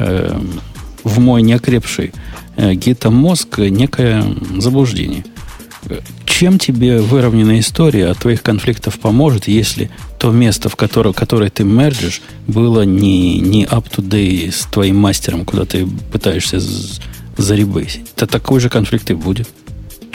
э, 0.00 0.40
в 1.04 1.18
мой 1.20 1.42
неокрепший 1.42 2.12
э, 2.56 2.74
гита 2.74 3.10
мозг 3.10 3.58
некое 3.58 4.24
заблуждение. 4.58 5.24
чем 6.26 6.58
тебе 6.58 7.00
выровненная 7.00 7.60
история 7.60 8.08
от 8.08 8.18
твоих 8.18 8.42
конфликтов 8.42 8.98
поможет, 8.98 9.48
если 9.48 9.90
то 10.18 10.30
место, 10.30 10.68
в 10.68 10.76
которое, 10.76 11.12
которое 11.12 11.50
ты 11.50 11.64
мерджишь, 11.64 12.22
было 12.46 12.82
не, 12.82 13.40
не 13.40 13.64
up-to-date 13.64 14.52
с 14.52 14.66
твоим 14.66 14.96
мастером, 14.96 15.44
куда 15.44 15.64
ты 15.64 15.86
пытаешься 16.12 16.60
заребейсить? 17.36 18.12
Это 18.16 18.26
такой 18.26 18.60
же 18.60 18.68
конфликт 18.68 19.10
и 19.10 19.14
будет. 19.14 19.48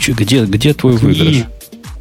Где, 0.06 0.44
где 0.44 0.74
твой 0.74 0.96
выигрыш? 0.96 1.44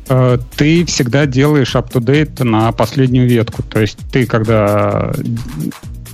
Э, 0.08 0.38
ты 0.56 0.86
всегда 0.86 1.26
делаешь 1.26 1.76
up-to-date 1.76 2.44
на 2.44 2.72
последнюю 2.72 3.28
ветку. 3.28 3.64
То 3.64 3.82
есть 3.82 3.98
ты, 4.12 4.26
когда 4.26 5.14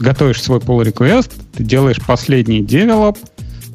готовишь 0.01 0.41
свой 0.41 0.59
pull 0.59 0.85
request, 0.85 1.31
ты 1.53 1.63
делаешь 1.63 1.97
последний 2.05 2.61
develop, 2.61 3.17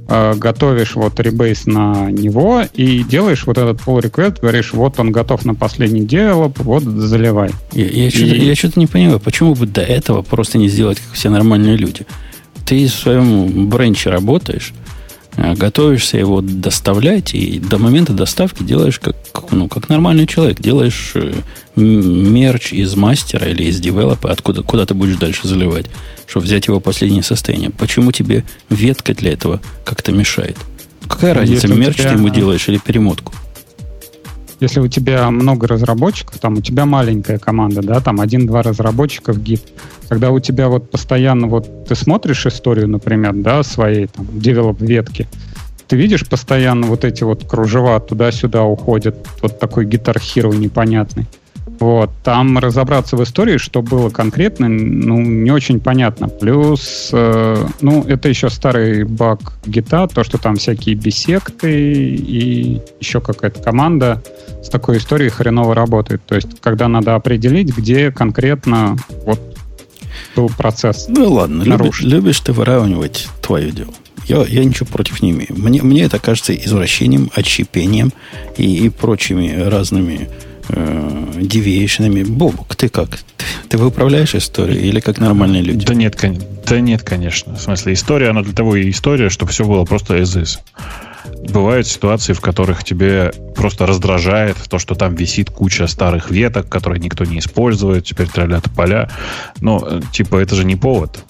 э, 0.09 0.35
готовишь 0.35 0.95
вот 0.95 1.19
ребейс 1.21 1.67
на 1.67 2.11
него 2.11 2.63
и 2.75 3.03
делаешь 3.03 3.47
вот 3.47 3.59
этот 3.59 3.81
pull 3.81 4.03
request, 4.03 4.41
говоришь, 4.41 4.73
вот 4.73 4.99
он 4.99 5.13
готов 5.13 5.45
на 5.45 5.55
последний 5.55 6.03
develop, 6.03 6.63
вот 6.63 6.83
заливай. 6.83 7.51
Я, 7.73 7.87
я, 7.87 8.07
и... 8.09 8.11
что-то, 8.11 8.35
я 8.35 8.55
что-то 8.55 8.81
не 8.81 8.87
понимаю, 8.87 9.21
почему 9.21 9.55
бы 9.55 9.67
до 9.67 9.83
этого 9.83 10.23
просто 10.23 10.59
не 10.59 10.69
сделать, 10.69 10.99
как 10.99 11.13
все 11.13 11.31
нормальные 11.31 11.77
люди. 11.77 12.07
Ты 12.65 12.87
в 12.87 12.91
своем 12.91 13.69
бренче 13.69 14.11
работаешь, 14.11 14.73
готовишься 15.37 16.19
его 16.19 16.41
доставлять, 16.41 17.35
и 17.35 17.59
до 17.59 17.79
момента 17.79 18.13
доставки 18.13 18.63
делаешь 18.63 18.99
как, 18.99 19.17
ну, 19.51 19.69
как 19.69 19.89
нормальный 19.89 20.27
человек. 20.27 20.61
Делаешь 20.61 21.13
э, 21.15 21.35
мерч 21.77 22.73
из 22.73 22.95
мастера 22.95 23.47
или 23.49 23.65
из 23.65 23.79
девелопа, 23.79 24.31
откуда 24.31 24.63
куда 24.63 24.87
ты 24.87 24.95
будешь 24.95 25.17
дальше 25.17 25.47
заливать, 25.47 25.87
чтобы 26.27 26.47
взять 26.47 26.67
его 26.67 26.81
последнее 26.81 27.23
состояние. 27.23 27.71
Почему 27.71 28.13
тебе 28.13 28.45
ветка 28.71 29.15
для 29.15 29.33
этого 29.33 29.61
как-то 29.85 30.13
мешает? 30.13 30.57
Какая 31.07 31.35
ну, 31.35 31.41
разница, 31.41 31.69
мерч 31.69 31.97
тебя... 31.97 32.11
ты 32.11 32.17
ему 32.17 32.31
делаешь 32.31 32.69
или 32.69 32.79
перемотку? 32.79 33.33
Если 34.59 34.81
у 34.81 34.89
тебя 34.89 35.31
много 35.31 35.67
разработчиков, 35.67 36.39
там 36.39 36.55
у 36.55 36.61
тебя 36.63 36.87
маленькая 36.87 37.39
команда, 37.39 37.83
да, 37.83 38.01
там 38.01 38.21
один-два 38.21 38.63
разработчика 38.63 39.33
в 39.33 39.43
гид, 39.43 39.63
когда 40.09 40.31
у 40.31 40.41
тебя 40.41 40.69
вот 40.69 40.91
постоянно 40.91 41.47
вот 41.47 41.87
ты 41.87 41.95
смотришь 41.95 42.47
историю, 42.47 42.89
например, 42.89 43.35
да, 43.35 43.63
своей 43.63 44.07
там 44.07 44.27
девелоп 44.33 44.81
ветки, 44.81 45.27
ты 45.89 45.97
видишь 45.97 46.27
постоянно 46.27 46.87
вот 46.87 47.05
эти 47.05 47.23
вот 47.23 47.47
кружева 47.47 48.01
туда-сюда 48.01 48.65
уходят, 48.65 49.17
вот 49.43 49.59
такой 49.59 49.85
гитар 49.85 50.19
непонятный. 50.19 51.27
Вот, 51.79 52.11
там 52.25 52.59
разобраться 52.59 53.17
в 53.17 53.23
истории, 53.23 53.59
что 53.59 53.83
было 53.83 54.09
конкретно, 54.09 54.69
ну, 54.69 55.21
не 55.21 55.51
очень 55.51 55.79
понятно. 55.79 56.29
Плюс, 56.29 57.11
э, 57.13 57.67
ну, 57.83 58.03
это 58.05 58.29
еще 58.29 58.49
старый 58.49 59.05
баг 59.05 59.41
гита, 59.67 60.07
то, 60.09 60.25
что 60.25 60.39
там 60.39 60.57
всякие 60.57 60.95
бисекты 60.95 61.71
и 62.15 62.81
еще 63.01 63.21
какая-то 63.21 63.63
команда 63.63 64.23
с 64.63 64.69
такой 64.69 64.99
историей 64.99 65.29
хреново 65.29 65.75
работает. 65.75 66.23
То 66.27 66.35
есть, 66.35 66.61
когда 66.61 66.89
надо 66.89 67.15
определить, 67.15 67.77
где 67.77 68.11
конкретно 68.11 68.97
вот 69.25 69.41
был 70.35 70.49
процесс. 70.49 71.07
Ну 71.09 71.31
ладно, 71.33 71.63
любишь, 71.63 72.01
любишь 72.01 72.41
ты 72.41 72.53
выравнивать 72.53 73.29
твое 73.43 73.71
дело. 73.71 73.93
Я, 74.27 74.45
я 74.45 74.65
ничего 74.65 74.87
против 74.87 75.23
не 75.23 75.31
имею. 75.31 75.51
Мне, 75.51 75.83
мне 75.83 76.03
это 76.03 76.19
кажется 76.19 76.55
извращением, 76.55 77.31
отщепением 77.35 78.13
и, 78.57 78.87
и 78.87 78.89
прочими 78.89 79.55
разными 79.57 80.29
девиейшенами. 80.69 82.23
Бобок, 82.23 82.75
ты 82.77 82.89
как? 82.89 83.11
Ты, 83.11 83.45
ты 83.69 83.79
выправляешь 83.79 84.35
историю 84.35 84.81
или 84.81 85.01
как 85.01 85.19
нормальные 85.19 85.63
люди? 85.63 85.87
Да 85.87 85.95
нет, 85.95 86.17
да 86.67 86.81
нет, 86.81 87.03
конечно. 87.03 87.55
В 87.55 87.61
смысле, 87.61 87.93
история, 87.93 88.31
она 88.31 88.43
для 88.43 88.53
того 88.53 88.77
и 88.77 88.91
история, 88.91 89.31
чтобы 89.31 89.53
все 89.53 89.65
было 89.65 89.85
просто 89.85 90.17
as 90.17 90.43
is. 90.43 90.59
Бывают 91.53 91.87
ситуации, 91.87 92.33
в 92.33 92.41
которых 92.41 92.85
тебе 92.85 93.33
просто 93.55 93.87
раздражает 93.87 94.57
то, 94.69 94.79
что 94.79 94.95
там 94.95 95.15
висит 95.15 95.51
куча 95.51 95.87
старых 95.87 96.31
веток, 96.31 96.69
которые 96.69 97.01
никто 97.01 97.25
не 97.25 97.39
использует, 97.39 98.05
теперь 98.05 98.29
троллят 98.29 98.65
поля. 98.75 99.11
Но, 99.61 99.87
э, 99.89 100.01
типа, 100.13 100.37
это 100.37 100.55
же 100.55 100.65
не 100.65 100.77
повод. 100.77 101.25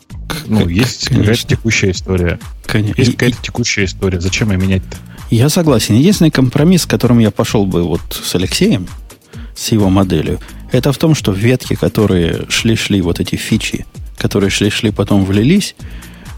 Ну, 0.46 0.68
есть 0.68 1.08
какая-то 1.08 1.46
текущая 1.46 1.90
история. 1.90 2.38
Конечно. 2.66 3.00
Есть 3.00 3.12
какая-то 3.12 3.42
текущая 3.42 3.84
история. 3.84 4.20
Зачем 4.20 4.50
ее 4.50 4.58
менять-то? 4.58 4.96
Я 5.30 5.48
согласен. 5.48 5.96
Единственный 5.96 6.30
компромисс, 6.30 6.82
с 6.82 6.86
которым 6.86 7.18
я 7.18 7.30
пошел 7.30 7.66
бы 7.66 7.82
вот 7.82 8.00
с 8.10 8.34
Алексеем, 8.34 8.86
с 9.56 9.72
его 9.72 9.88
моделью, 9.88 10.38
это 10.70 10.92
в 10.92 10.98
том, 10.98 11.14
что 11.14 11.32
ветки, 11.32 11.74
которые 11.74 12.46
шли-шли, 12.48 13.00
вот 13.00 13.18
эти 13.18 13.36
фичи, 13.36 13.86
которые 14.18 14.50
шли-шли, 14.50 14.92
потом 14.92 15.24
влились, 15.24 15.74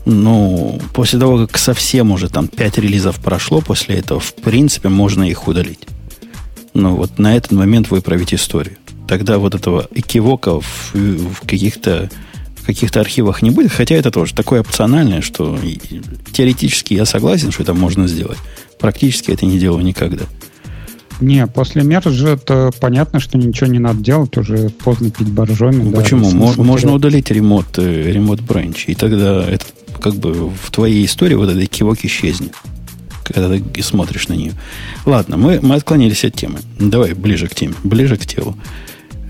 ну, 0.05 0.81
после 0.95 1.19
того, 1.19 1.47
как 1.47 1.59
совсем 1.59 2.11
уже 2.11 2.29
там 2.31 2.49
5 2.49 2.79
релизов 2.79 3.21
прошло, 3.21 3.61
после 3.61 3.97
этого, 3.97 4.21
в 4.21 4.35
принципе, 4.35 4.89
можно 4.89 5.23
их 5.23 5.47
удалить. 5.49 5.81
Ну, 6.73 6.97
вот 6.97 7.19
на 7.19 7.37
этот 7.37 7.53
момент 7.53 7.91
выправить 7.91 8.33
историю. 8.33 8.77
Тогда 9.07 9.39
вот 9.39 9.55
этого 9.55 9.89
экивока 9.95 10.61
в, 10.61 10.95
в 10.95 11.41
каких-то 11.41 12.11
каких-то 12.65 13.01
архивах 13.01 13.41
не 13.41 13.49
будет, 13.49 13.73
хотя 13.73 13.95
это 13.95 14.11
тоже 14.11 14.35
такое 14.35 14.61
опциональное, 14.61 15.23
что 15.23 15.59
теоретически 16.33 16.93
я 16.93 17.07
согласен, 17.07 17.51
что 17.51 17.63
это 17.63 17.73
можно 17.73 18.07
сделать. 18.07 18.37
Практически 18.79 19.31
это 19.31 19.47
не 19.47 19.59
делаю 19.59 19.83
никогда. 19.83 20.25
Не, 21.21 21.47
после 21.47 21.83
мержа 21.83 22.29
это 22.29 22.71
понятно, 22.81 23.19
что 23.21 23.39
ничего 23.39 23.67
не 23.67 23.79
надо 23.79 24.01
делать, 24.01 24.37
уже 24.37 24.71
поздно 24.71 25.11
пить 25.11 25.29
боржоми. 25.29 25.83
Ну, 25.83 25.91
да, 25.91 26.01
почему? 26.01 26.31
Можно 26.31 26.95
удалить 26.95 27.31
ремонт, 27.31 27.79
э, 27.79 28.13
ремонт 28.13 28.41
бранч, 28.41 28.85
и 28.87 28.95
тогда 28.95 29.45
это 29.45 29.65
как 30.01 30.15
бы 30.15 30.51
в 30.51 30.71
твоей 30.71 31.05
истории 31.05 31.35
вот 31.35 31.51
этот 31.51 31.69
кивок 31.69 32.05
исчезнет, 32.05 32.53
когда 33.25 33.59
ты 33.59 33.83
смотришь 33.83 34.29
на 34.29 34.35
нее. 34.35 34.53
Ладно, 35.05 35.37
мы, 35.37 35.61
мы 35.61 35.75
отклонились 35.75 36.25
от 36.25 36.35
темы. 36.35 36.61
Давай 36.79 37.15
ближе 37.15 37.49
к 37.49 37.55
теме, 37.55 37.75
ближе 37.83 38.17
к 38.17 38.25
телу. 38.25 38.57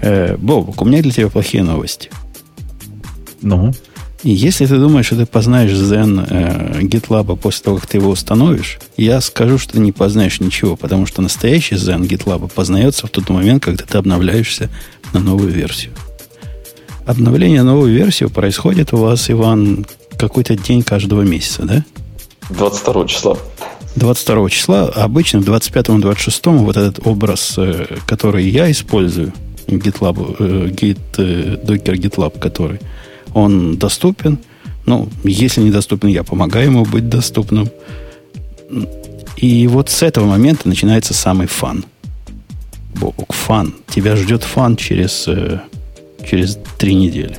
Э, 0.03 0.37
Бобок, 0.37 0.83
у 0.83 0.85
меня 0.85 1.03
для 1.03 1.13
тебя 1.13 1.29
плохие 1.29 1.63
новости. 1.63 2.11
Ну? 3.41 3.73
И 4.25 4.31
если 4.31 4.67
ты 4.67 4.79
думаешь, 4.79 5.07
что 5.07 5.17
ты 5.17 5.27
познаешь 5.27 5.71
Zen 5.71 6.27
э, 6.29 6.81
GitLab 6.81 7.37
после 7.37 7.65
того, 7.65 7.77
как 7.77 7.87
ты 7.87 7.99
его 7.99 8.11
установишь, 8.11 8.79
я 8.97 9.21
скажу, 9.21 9.59
что 9.59 9.75
ты 9.75 9.81
не 9.81 9.93
познаешь 9.93 10.41
ничего, 10.41 10.77
потому 10.77 11.07
что 11.07 11.23
настоящий 11.23 11.77
Zen 11.77 12.01
GitLab 12.01 12.51
познается 12.53 13.07
в 13.07 13.11
тот 13.11 13.29
момент, 13.29 13.63
когда 13.63 13.85
ты 13.85 13.97
обновляешься 13.97 14.71
на 15.13 15.21
новую 15.21 15.53
версию. 15.53 15.93
Обновление 17.07 17.63
на 17.63 17.73
новую 17.73 17.95
версию 17.95 18.31
происходит 18.31 18.93
у 18.93 18.97
вас, 18.97 19.31
Иван, 19.31 19.87
какой-то 20.19 20.57
день 20.57 20.83
каждого 20.83 21.23
месяца, 21.23 21.63
да? 21.63 21.85
22 22.51 23.07
числа. 23.07 23.39
22 23.95 24.51
числа. 24.51 24.87
Обычно 24.87 25.39
25-26 25.39 26.57
вот 26.59 26.77
этот 26.77 27.07
образ, 27.07 27.55
э, 27.57 27.87
который 28.07 28.49
я 28.49 28.71
использую, 28.71 29.33
GitLab, 29.69 30.37
э, 30.39 30.69
Git, 30.71 30.99
э, 31.19 31.57
Docker 31.65 31.95
GitLab, 31.95 32.39
который 32.39 32.81
он 33.35 33.77
доступен. 33.77 34.39
Ну, 34.87 35.09
если 35.25 35.61
недоступен, 35.61 36.09
я 36.09 36.25
помогаю 36.25 36.67
ему 36.67 36.85
быть 36.85 37.09
доступным. 37.09 37.69
И 39.37 39.67
вот 39.67 39.91
с 39.91 40.03
этого 40.03 40.27
момента 40.27 40.69
начинается 40.69 41.15
самый 41.15 41.47
фан. 41.47 41.85
Бобок, 42.95 43.33
фан. 43.33 43.75
Тебя 43.89 44.17
ждет 44.17 44.43
фан 44.43 44.77
через, 44.77 45.29
э, 45.29 45.61
через 46.29 46.59
три 46.79 46.95
недели. 46.95 47.39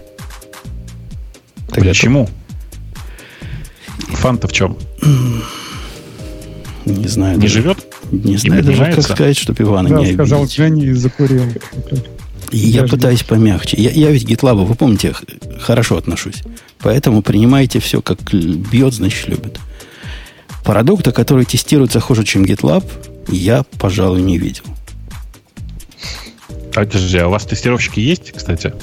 Ты 1.72 1.82
Почему? 1.82 2.30
Фан-то 3.98 4.48
в 4.48 4.54
чем? 4.54 4.78
Не 6.86 7.08
знаю. 7.08 7.36
Не 7.36 7.44
даже, 7.44 7.54
живет? 7.54 7.78
Не 8.12 8.38
знаю 8.38 8.64
даже, 8.64 8.86
как 8.86 9.04
сказать, 9.04 9.38
чтобы 9.38 9.64
Ивана 9.64 9.90
да, 9.90 9.96
не 9.96 10.02
обидеть. 10.02 10.16
сказал 10.16 10.48
Женя 10.48 10.86
и 10.86 10.94
закурил. 10.94 11.44
Я 12.52 12.84
пытаюсь 12.84 13.24
помягче. 13.24 13.78
Я, 13.78 13.92
я 13.92 14.12
ведь 14.12 14.26
GitLab, 14.26 14.66
вы 14.66 14.76
помните, 14.76 15.14
хорошо 15.60 15.98
отношусь. 15.98 16.44
Поэтому 16.80 17.22
принимайте 17.22 17.80
все, 17.80 18.02
как 18.02 18.22
бьет, 18.22 18.94
значит, 18.94 19.28
любит. 19.28 19.60
Продукта, 20.64 21.12
который 21.12 21.46
тестируется 21.46 22.00
хуже, 22.00 22.24
чем 22.24 22.44
GitLab, 22.44 22.84
я, 23.28 23.64
пожалуй, 23.78 24.22
не 24.22 24.38
видел. 24.38 24.64
А, 26.76 26.86
подожди, 26.86 27.18
а 27.18 27.28
у 27.28 27.32
вас 27.32 27.46
тестировщики 27.46 28.00
есть, 28.00 28.32
кстати? 28.32 28.74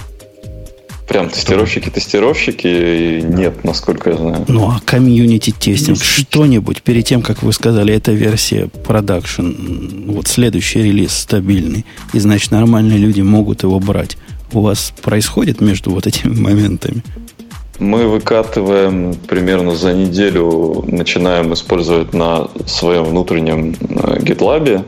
Прям 1.09 1.29
тестировщики-тестировщики 1.31 3.21
нет, 3.23 3.63
насколько 3.65 4.11
я 4.11 4.17
знаю. 4.17 4.45
Ну, 4.49 4.69
а 4.69 4.81
комьюнити 4.85 5.53
тестинг, 5.53 6.03
что-нибудь 6.03 6.83
перед 6.83 7.07
тем, 7.07 7.23
как 7.23 7.43
вы 7.45 7.53
сказали, 7.53 7.95
эта 7.95 8.13
версия 8.13 8.69
продакшн, 8.85 9.53
вот 10.09 10.27
следующий 10.27 10.83
релиз 10.83 11.13
стабильный, 11.13 11.87
и 12.13 12.19
значит 12.19 12.51
нормальные 12.51 12.99
люди 12.99 13.21
могут 13.21 13.63
его 13.63 13.79
брать. 13.79 14.19
У 14.53 14.61
вас 14.61 14.93
происходит 15.01 15.61
между 15.61 15.91
вот 15.91 16.07
этими 16.07 16.35
моментами? 16.41 17.03
Мы 17.79 18.09
выкатываем 18.09 19.15
примерно 19.15 19.77
за 19.77 19.93
неделю, 19.93 20.83
начинаем 20.89 21.53
использовать 21.53 22.15
на 22.15 22.49
своем 22.67 23.05
внутреннем 23.05 23.77
э, 23.81 24.19
GitLab 24.19 24.85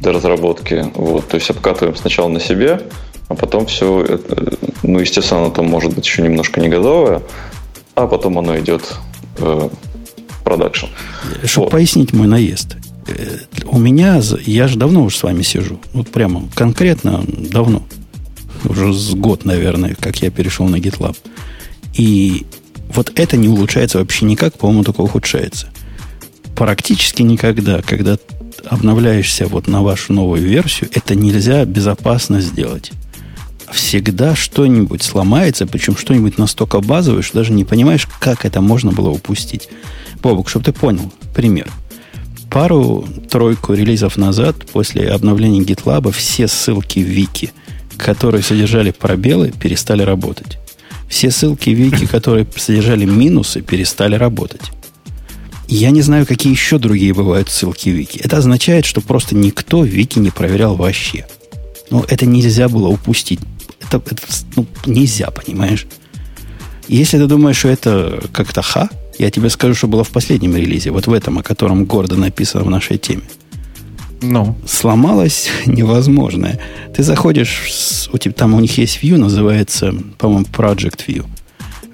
для 0.00 0.12
разработки. 0.12 0.86
Вот, 0.94 1.28
то 1.28 1.36
есть 1.36 1.50
обкатываем 1.50 1.96
сначала 1.96 2.28
на 2.28 2.40
себе, 2.40 2.80
а 3.28 3.34
потом 3.34 3.66
все, 3.66 4.02
это, 4.02 4.54
ну, 4.82 4.98
естественно, 4.98 5.42
оно 5.42 5.50
там 5.50 5.66
может 5.66 5.94
быть 5.94 6.06
еще 6.06 6.22
немножко 6.22 6.60
не 6.60 6.68
готовое, 6.68 7.22
а 7.94 8.06
потом 8.06 8.38
оно 8.38 8.58
идет 8.58 8.96
э, 9.36 9.68
в 10.28 10.44
продакшн. 10.44 10.86
Чтобы 11.44 11.66
вот. 11.66 11.72
пояснить 11.72 12.12
мой 12.12 12.26
наезд. 12.26 12.76
Э, 13.06 13.38
у 13.66 13.78
меня, 13.78 14.20
я 14.46 14.66
же 14.66 14.78
давно 14.78 15.04
уже 15.04 15.18
с 15.18 15.22
вами 15.22 15.42
сижу. 15.42 15.78
Вот 15.92 16.08
прямо 16.08 16.44
конкретно 16.54 17.22
давно. 17.26 17.82
Уже 18.64 18.92
с 18.94 19.14
год, 19.14 19.44
наверное, 19.44 19.94
как 19.98 20.16
я 20.22 20.30
перешел 20.30 20.66
на 20.66 20.76
GitLab. 20.76 21.16
И 21.94 22.46
вот 22.94 23.12
это 23.14 23.36
не 23.36 23.48
улучшается 23.48 23.98
вообще 23.98 24.24
никак, 24.24 24.54
по-моему, 24.54 24.84
только 24.84 25.02
ухудшается. 25.02 25.68
Практически 26.56 27.22
никогда, 27.22 27.82
когда 27.82 28.16
обновляешься 28.64 29.46
вот 29.46 29.68
на 29.68 29.82
вашу 29.82 30.12
новую 30.12 30.42
версию, 30.42 30.90
это 30.94 31.14
нельзя 31.14 31.64
безопасно 31.64 32.40
сделать. 32.40 32.92
Всегда 33.72 34.34
что-нибудь 34.34 35.02
сломается, 35.02 35.66
причем 35.66 35.96
что-нибудь 35.96 36.38
настолько 36.38 36.80
базовое, 36.80 37.22
что 37.22 37.38
даже 37.38 37.52
не 37.52 37.64
понимаешь, 37.64 38.08
как 38.20 38.44
это 38.44 38.60
можно 38.60 38.92
было 38.92 39.10
упустить. 39.10 39.68
Бобок, 40.22 40.48
чтобы 40.48 40.64
ты 40.66 40.72
понял, 40.72 41.12
пример. 41.34 41.70
Пару-тройку 42.50 43.74
релизов 43.74 44.16
назад, 44.16 44.56
после 44.72 45.10
обновления 45.10 45.60
GitLab, 45.60 46.10
все 46.12 46.48
ссылки 46.48 47.00
в 47.00 47.06
Вики, 47.06 47.52
которые 47.98 48.42
содержали 48.42 48.90
пробелы, 48.90 49.52
перестали 49.52 50.02
работать. 50.02 50.58
Все 51.08 51.30
ссылки 51.30 51.70
в 51.70 51.74
Вики, 51.74 52.06
которые 52.10 52.46
содержали 52.56 53.04
минусы, 53.04 53.60
перестали 53.60 54.14
работать. 54.14 54.72
Я 55.68 55.90
не 55.90 56.00
знаю, 56.00 56.26
какие 56.26 56.50
еще 56.50 56.78
другие 56.78 57.12
бывают 57.12 57.50
ссылки 57.50 57.90
в 57.90 57.92
Вики. 57.92 58.18
Это 58.24 58.38
означает, 58.38 58.86
что 58.86 59.02
просто 59.02 59.34
никто 59.34 59.84
Вики 59.84 60.18
не 60.18 60.30
проверял 60.30 60.76
вообще. 60.76 61.26
Но 61.90 62.04
это 62.08 62.24
нельзя 62.24 62.70
было 62.70 62.88
упустить. 62.88 63.40
Это, 63.88 64.02
это 64.10 64.22
ну, 64.56 64.66
нельзя, 64.86 65.30
понимаешь? 65.30 65.86
Если 66.88 67.18
ты 67.18 67.26
думаешь, 67.26 67.56
что 67.58 67.68
это 67.68 68.22
как-то 68.32 68.62
ха, 68.62 68.88
я 69.18 69.30
тебе 69.30 69.50
скажу, 69.50 69.74
что 69.74 69.88
было 69.88 70.04
в 70.04 70.10
последнем 70.10 70.56
релизе, 70.56 70.90
вот 70.90 71.06
в 71.06 71.12
этом, 71.12 71.38
о 71.38 71.42
котором 71.42 71.84
гордо 71.84 72.16
написано 72.16 72.64
в 72.64 72.70
нашей 72.70 72.98
теме. 72.98 73.22
Ну. 74.22 74.56
Сломалось 74.66 75.48
невозможное. 75.66 76.60
Ты 76.94 77.02
заходишь, 77.02 78.08
у 78.12 78.18
тебя, 78.18 78.34
там 78.34 78.54
у 78.54 78.60
них 78.60 78.78
есть 78.78 79.00
view, 79.02 79.16
называется, 79.16 79.94
по-моему, 80.18 80.46
Project 80.52 81.06
View– 81.06 81.26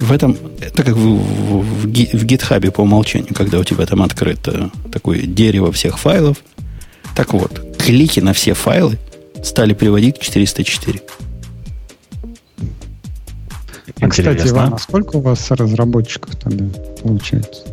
в 0.00 0.12
этом, 0.12 0.36
это 0.60 0.82
как 0.82 0.94
в, 0.94 0.98
в, 0.98 1.62
в, 1.62 1.86
в 1.86 2.24
GitHub 2.24 2.70
по 2.70 2.82
умолчанию, 2.82 3.34
когда 3.34 3.58
у 3.58 3.64
тебя 3.64 3.86
там 3.86 4.02
открыто 4.02 4.70
такое 4.92 5.22
дерево 5.22 5.72
всех 5.72 5.98
файлов. 5.98 6.38
Так 7.14 7.32
вот, 7.32 7.76
клики 7.78 8.20
на 8.20 8.32
все 8.32 8.54
файлы 8.54 8.98
стали 9.42 9.72
приводить 9.72 10.18
к 10.18 10.22
404. 10.22 11.00
А, 14.00 14.08
кстати, 14.08 14.48
Иван, 14.48 14.74
а 14.74 14.78
сколько 14.78 15.16
у 15.16 15.20
вас 15.20 15.50
разработчиков 15.50 16.36
тогда 16.36 16.64
получается? 17.02 17.64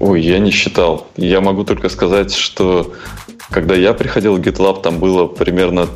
Ой, 0.00 0.22
я 0.22 0.38
не 0.38 0.50
считал. 0.50 1.06
Я 1.16 1.40
могу 1.40 1.64
только 1.64 1.88
сказать, 1.88 2.34
что 2.34 2.92
когда 3.50 3.74
я 3.74 3.94
приходил 3.94 4.36
в 4.36 4.40
GitLab, 4.40 4.82
там 4.82 4.98
было 4.98 5.26
примерно 5.26 5.88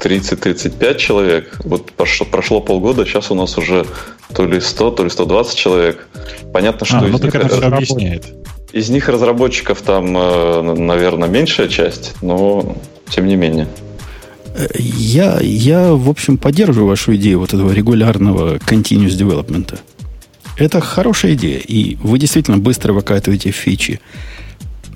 30-35 0.00 0.96
человек. 0.96 1.56
Вот 1.64 1.92
прошло, 1.92 2.26
прошло 2.26 2.60
полгода, 2.60 3.04
сейчас 3.04 3.30
у 3.30 3.34
нас 3.34 3.58
уже 3.58 3.86
то 4.34 4.44
ли 4.44 4.60
100, 4.60 4.90
то 4.92 5.04
ли 5.04 5.10
120 5.10 5.56
человек. 5.56 6.08
Понятно, 6.52 6.86
что 6.86 6.98
а, 6.98 7.06
из, 7.06 7.12
ну, 7.12 7.18
них, 7.18 7.34
это 7.34 7.66
объясняет. 7.66 8.26
из 8.72 8.88
них 8.90 9.08
разработчиков 9.08 9.82
там, 9.82 10.16
э, 10.16 10.62
наверное, 10.62 11.28
меньшая 11.28 11.68
часть, 11.68 12.14
но 12.22 12.76
тем 13.08 13.26
не 13.26 13.36
менее. 13.36 13.68
Я, 14.78 15.38
я, 15.40 15.92
в 15.92 16.08
общем, 16.08 16.36
поддерживаю 16.36 16.88
вашу 16.88 17.14
идею 17.16 17.38
вот 17.40 17.54
этого 17.54 17.72
регулярного 17.72 18.56
continuous 18.56 19.16
development. 19.16 19.78
Это 20.56 20.80
хорошая 20.80 21.34
идея, 21.34 21.58
и 21.60 21.96
вы 21.96 22.18
действительно 22.18 22.58
быстро 22.58 22.92
выкатываете 22.92 23.52
фичи. 23.52 24.00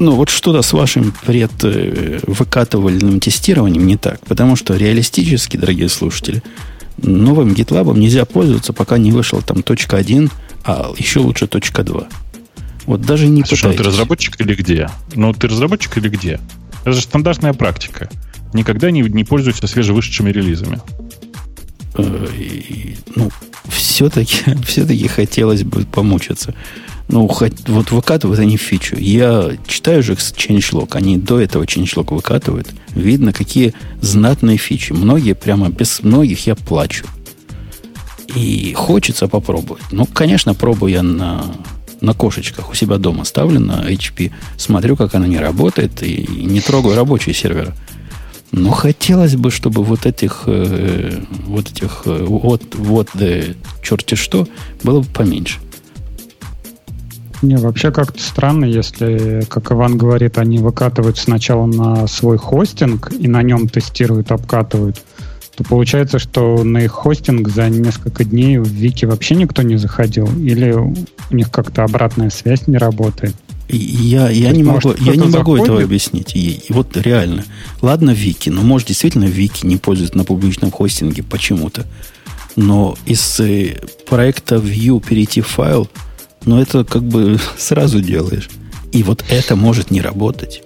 Ну, 0.00 0.16
вот 0.16 0.30
что-то 0.30 0.62
с 0.62 0.72
вашим 0.72 1.14
предвыкатывальным 1.24 3.20
тестированием 3.20 3.86
не 3.86 3.96
так. 3.96 4.18
Потому 4.26 4.56
что 4.56 4.74
реалистически, 4.74 5.56
дорогие 5.56 5.88
слушатели, 5.88 6.42
новым 6.96 7.52
GitLab 7.52 7.96
нельзя 7.96 8.24
пользоваться, 8.24 8.72
пока 8.72 8.98
не 8.98 9.12
вышел 9.12 9.40
там 9.42 9.62
точка 9.62 9.98
1, 9.98 10.28
а 10.64 10.92
еще 10.98 11.20
лучше 11.20 11.46
точка 11.46 11.84
2. 11.84 12.08
Вот 12.86 13.02
даже 13.02 13.28
не 13.28 13.44
Слушай, 13.44 13.70
ну 13.70 13.76
ты 13.76 13.84
разработчик 13.84 14.40
или 14.40 14.56
где? 14.56 14.90
Ну, 15.14 15.32
ты 15.32 15.46
разработчик 15.46 15.98
или 15.98 16.08
где? 16.08 16.40
Это 16.82 16.94
же 16.94 17.00
стандартная 17.02 17.52
практика. 17.52 18.10
Никогда 18.52 18.90
не, 18.90 19.02
не 19.02 19.24
пользуйся 19.24 19.66
свежевышедшими 19.66 20.30
релизами. 20.30 20.80
Э, 21.94 22.26
ну, 23.14 23.30
все-таки, 23.68 24.38
все-таки 24.66 25.08
хотелось 25.08 25.64
бы 25.64 25.84
помучиться. 25.84 26.54
Ну, 27.08 27.28
хоть, 27.28 27.68
вот 27.68 27.90
выкатывают 27.90 28.40
они 28.40 28.56
фичу. 28.56 28.96
Я 28.96 29.50
читаю 29.66 30.02
же 30.02 30.14
changelog, 30.14 30.90
они 30.92 31.18
до 31.18 31.40
этого 31.40 31.64
changelog 31.64 32.14
выкатывают. 32.14 32.68
Видно, 32.94 33.32
какие 33.32 33.74
знатные 34.00 34.56
фичи. 34.56 34.92
Многие, 34.92 35.34
прямо 35.34 35.68
без 35.68 36.02
многих 36.02 36.46
я 36.46 36.54
плачу. 36.54 37.06
И 38.34 38.72
хочется 38.74 39.28
попробовать. 39.28 39.82
Ну, 39.90 40.06
конечно, 40.06 40.54
пробую 40.54 40.92
я 40.92 41.02
на, 41.02 41.44
на 42.00 42.14
кошечках 42.14 42.70
у 42.70 42.74
себя 42.74 42.96
дома 42.96 43.24
ставлю 43.24 43.60
на 43.60 43.90
HP, 43.90 44.32
смотрю, 44.56 44.96
как 44.96 45.14
она 45.14 45.26
не 45.26 45.38
работает, 45.38 46.02
и 46.02 46.26
не 46.26 46.60
трогаю 46.60 46.96
рабочие 46.96 47.34
серверы. 47.34 47.74
Но 48.52 48.70
хотелось 48.70 49.34
бы, 49.34 49.50
чтобы 49.50 49.82
вот 49.82 50.04
этих, 50.04 50.42
э, 50.46 51.20
вот 51.46 51.70
этих, 51.70 52.02
э, 52.04 52.24
вот, 52.28 52.62
вот, 52.74 53.08
да, 53.14 53.40
черти 53.82 54.14
что, 54.14 54.46
было 54.82 55.00
бы 55.00 55.06
поменьше. 55.06 55.58
Не, 57.40 57.56
вообще 57.56 57.90
как-то 57.90 58.22
странно, 58.22 58.66
если, 58.66 59.42
как 59.48 59.72
Иван 59.72 59.96
говорит, 59.96 60.38
они 60.38 60.58
выкатывают 60.58 61.18
сначала 61.18 61.66
на 61.66 62.06
свой 62.06 62.36
хостинг 62.36 63.10
и 63.18 63.26
на 63.26 63.42
нем 63.42 63.68
тестируют, 63.68 64.30
обкатывают, 64.30 65.02
то 65.56 65.64
получается, 65.64 66.18
что 66.18 66.62
на 66.62 66.78
их 66.78 66.92
хостинг 66.92 67.48
за 67.48 67.68
несколько 67.68 68.22
дней 68.24 68.58
в 68.58 68.68
Вики 68.68 69.06
вообще 69.06 69.34
никто 69.34 69.62
не 69.62 69.76
заходил? 69.76 70.26
Или 70.38 70.72
у 70.72 70.94
них 71.30 71.50
как-то 71.50 71.84
обратная 71.84 72.30
связь 72.30 72.66
не 72.68 72.76
работает? 72.76 73.34
Я, 73.72 74.28
я 74.30 74.50
не 74.52 74.62
могу, 74.62 74.88
может, 74.88 75.00
я 75.00 75.16
не 75.16 75.28
могу 75.28 75.56
этого 75.56 75.82
объяснить. 75.82 76.36
И, 76.36 76.62
и 76.68 76.72
вот 76.72 76.96
реально. 76.96 77.44
Ладно, 77.80 78.10
Вики, 78.10 78.50
но 78.50 78.62
может 78.62 78.88
действительно 78.88 79.24
Вики 79.24 79.66
не 79.66 79.76
пользуется 79.76 80.16
на 80.16 80.24
публичном 80.24 80.70
хостинге 80.70 81.22
почему-то. 81.22 81.86
Но 82.54 82.96
из 83.06 83.40
э, 83.40 83.80
проекта 84.06 84.56
View 84.56 85.04
перейти 85.04 85.40
в 85.40 85.46
файл– 85.46 85.88
но 86.44 86.60
это 86.60 86.84
как 86.84 87.02
бы 87.02 87.38
сразу 87.56 88.00
делаешь. 88.00 88.50
И 88.92 89.02
вот 89.02 89.24
это 89.28 89.56
может 89.56 89.90
не 89.90 90.00
работать. 90.00 90.62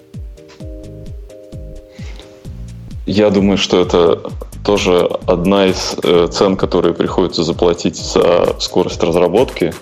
Я 3.07 3.31
думаю, 3.31 3.57
что 3.57 3.81
это 3.81 4.21
тоже 4.65 5.09
одна 5.27 5.67
из 5.67 5.95
э, 6.03 6.29
цен, 6.33 6.57
которые 6.57 6.93
приходится 6.93 7.45
заплатить 7.45 7.97
за 7.97 8.57
скорость 8.59 9.01
разработки. 9.01 9.73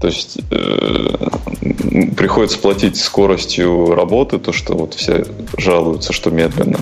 То 0.00 0.06
есть 0.06 0.38
э, 0.50 1.28
приходится 2.16 2.58
платить 2.58 2.96
скоростью 2.96 3.94
работы, 3.94 4.38
то, 4.38 4.52
что 4.52 4.74
вот 4.74 4.94
все 4.94 5.26
жалуются, 5.58 6.12
что 6.12 6.30
медленно. 6.30 6.80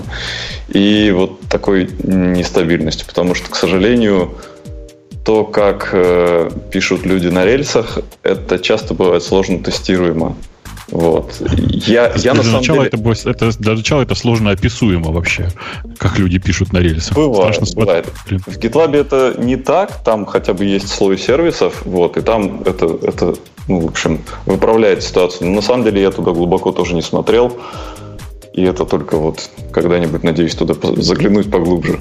И 0.68 1.10
вот 1.10 1.40
такой 1.48 1.90
нестабильностью, 2.04 3.06
потому 3.06 3.34
что, 3.34 3.50
к 3.50 3.56
сожалению, 3.56 4.34
то, 5.24 5.44
как 5.44 5.90
э, 5.92 6.48
пишут 6.70 7.04
люди 7.04 7.26
на 7.26 7.44
рельсах, 7.44 7.98
это 8.22 8.58
часто 8.58 8.94
бывает 8.94 9.22
сложно 9.22 9.62
тестируемо. 9.62 10.36
Вот. 10.90 11.42
Я, 11.86 12.12
я 12.16 12.34
на 12.34 12.42
самом 12.42 12.62
деле... 12.62 12.84
это, 12.84 13.30
это, 13.30 13.58
для 13.58 13.74
начала 13.74 14.02
это 14.02 14.14
сложно 14.14 14.50
описуемо 14.50 15.10
вообще, 15.12 15.50
как 15.98 16.18
люди 16.18 16.38
пишут 16.38 16.72
на 16.72 16.78
рельсах. 16.78 17.14
Бывает, 17.14 17.54
Страшно 17.54 17.80
бывает. 17.80 18.06
В 18.26 18.58
GitLab 18.58 18.96
это 18.96 19.34
не 19.38 19.56
так, 19.56 20.02
там 20.02 20.24
хотя 20.24 20.54
бы 20.54 20.64
есть 20.64 20.88
слой 20.88 21.18
сервисов, 21.18 21.82
вот, 21.84 22.16
и 22.16 22.22
там 22.22 22.62
это, 22.64 22.86
это 23.02 23.34
ну, 23.68 23.80
в 23.80 23.86
общем, 23.86 24.20
выправляет 24.46 25.02
ситуацию. 25.02 25.48
Но 25.48 25.56
на 25.56 25.62
самом 25.62 25.84
деле 25.84 26.00
я 26.00 26.10
туда 26.10 26.32
глубоко 26.32 26.72
тоже 26.72 26.94
не 26.94 27.02
смотрел, 27.02 27.58
и 28.54 28.62
это 28.62 28.86
только 28.86 29.18
вот 29.18 29.50
когда-нибудь, 29.70 30.22
надеюсь, 30.22 30.54
туда 30.54 30.74
заглянуть 30.96 31.50
поглубже. 31.50 32.00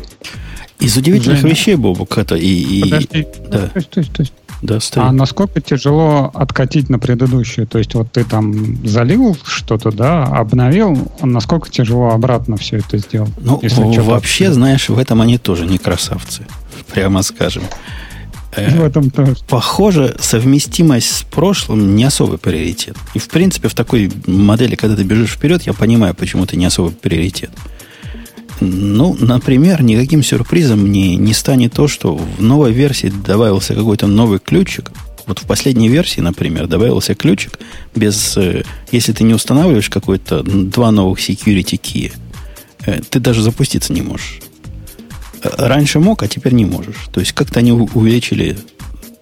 Из 0.79 0.95
удивительных 0.95 1.39
Женя. 1.39 1.51
вещей, 1.51 1.75
Бобук, 1.75 2.17
это 2.17 2.35
и... 2.35 2.47
и... 2.47 2.81
Подожди, 2.83 3.27
да. 3.47 3.69
стой, 3.69 3.81
стой, 3.83 4.05
стой. 4.05 4.31
Да, 4.61 4.79
а 4.95 5.11
насколько 5.11 5.61
тяжело 5.61 6.31
откатить 6.33 6.89
на 6.89 6.97
предыдущую? 6.97 7.67
То 7.67 7.77
есть 7.77 7.93
вот 7.93 8.11
ты 8.11 8.23
там 8.23 8.85
залил 8.85 9.37
что-то, 9.45 9.91
да, 9.91 10.23
обновил, 10.23 11.11
насколько 11.21 11.69
тяжело 11.69 12.09
обратно 12.09 12.57
все 12.57 12.77
это 12.77 12.97
сделать? 12.97 13.31
Ну, 13.39 13.61
вообще, 14.03 14.51
знаешь, 14.51 14.89
в 14.89 14.97
этом 14.97 15.21
они 15.21 15.37
тоже 15.37 15.65
не 15.65 15.77
красавцы, 15.77 16.47
прямо 16.93 17.21
скажем. 17.21 17.63
Э, 18.55 18.75
в 18.75 18.83
этом 18.83 19.11
тоже. 19.11 19.35
Похоже, 19.47 20.15
совместимость 20.19 21.17
с 21.17 21.23
прошлым 21.23 21.95
не 21.95 22.03
особый 22.03 22.39
приоритет. 22.39 22.97
И, 23.13 23.19
в 23.19 23.29
принципе, 23.29 23.67
в 23.67 23.75
такой 23.75 24.11
модели, 24.25 24.75
когда 24.75 24.95
ты 24.95 25.03
бежишь 25.03 25.33
вперед, 25.33 25.63
я 25.63 25.73
понимаю, 25.73 26.15
почему 26.15 26.45
это 26.45 26.57
не 26.57 26.65
особый 26.65 26.93
приоритет. 26.93 27.51
Ну, 28.59 29.15
например, 29.19 29.83
никаким 29.83 30.23
сюрпризом 30.23 30.91
не, 30.91 31.15
не 31.15 31.33
станет 31.33 31.73
то, 31.73 31.87
что 31.87 32.15
в 32.15 32.41
новой 32.41 32.71
версии 32.71 33.07
добавился 33.25 33.75
какой-то 33.75 34.07
новый 34.07 34.39
ключик, 34.39 34.91
Вот 35.27 35.39
в 35.39 35.45
последней 35.45 35.89
версии, 35.89 36.21
например, 36.21 36.67
добавился 36.67 37.13
ключик 37.13 37.59
без... 37.95 38.37
Э, 38.37 38.63
если 38.91 39.11
ты 39.11 39.23
не 39.23 39.33
устанавливаешь 39.33 39.89
какой-то 39.89 40.41
два 40.41 40.91
новых 40.91 41.19
security 41.19 41.79
key, 41.79 42.13
э, 42.85 43.01
ты 43.09 43.19
даже 43.19 43.41
запуститься 43.41 43.93
не 43.93 44.01
можешь. 44.01 44.39
Э, 45.43 45.49
раньше 45.57 45.99
мог, 45.99 46.23
а 46.23 46.27
теперь 46.27 46.53
не 46.53 46.65
можешь. 46.65 47.09
То 47.11 47.19
есть 47.19 47.33
как-то 47.33 47.59
они 47.59 47.71
увеличили 47.71 48.57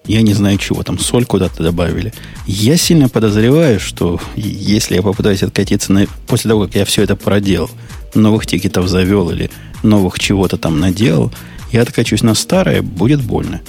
я 0.06 0.22
не 0.22 0.34
знаю 0.34 0.56
чего, 0.58 0.82
там 0.82 0.98
соль 0.98 1.24
куда-то 1.24 1.62
добавили. 1.62 2.12
Я 2.46 2.76
сильно 2.76 3.08
подозреваю, 3.08 3.80
что 3.80 4.20
если 4.36 4.94
я 4.94 5.02
попытаюсь 5.02 5.42
откатиться 5.42 5.92
на, 5.92 6.06
после 6.26 6.50
того, 6.50 6.66
как 6.66 6.74
я 6.74 6.84
все 6.84 7.02
это 7.02 7.16
проделал, 7.16 7.70
новых 8.14 8.46
тикетов 8.46 8.88
завел 8.88 9.30
или 9.30 9.50
новых 9.82 10.18
чего-то 10.18 10.56
там 10.56 10.80
наделал, 10.80 11.32
я 11.72 11.82
откачусь 11.82 12.22
на 12.22 12.34
старое, 12.34 12.82
будет 12.82 13.22
больно. 13.22 13.60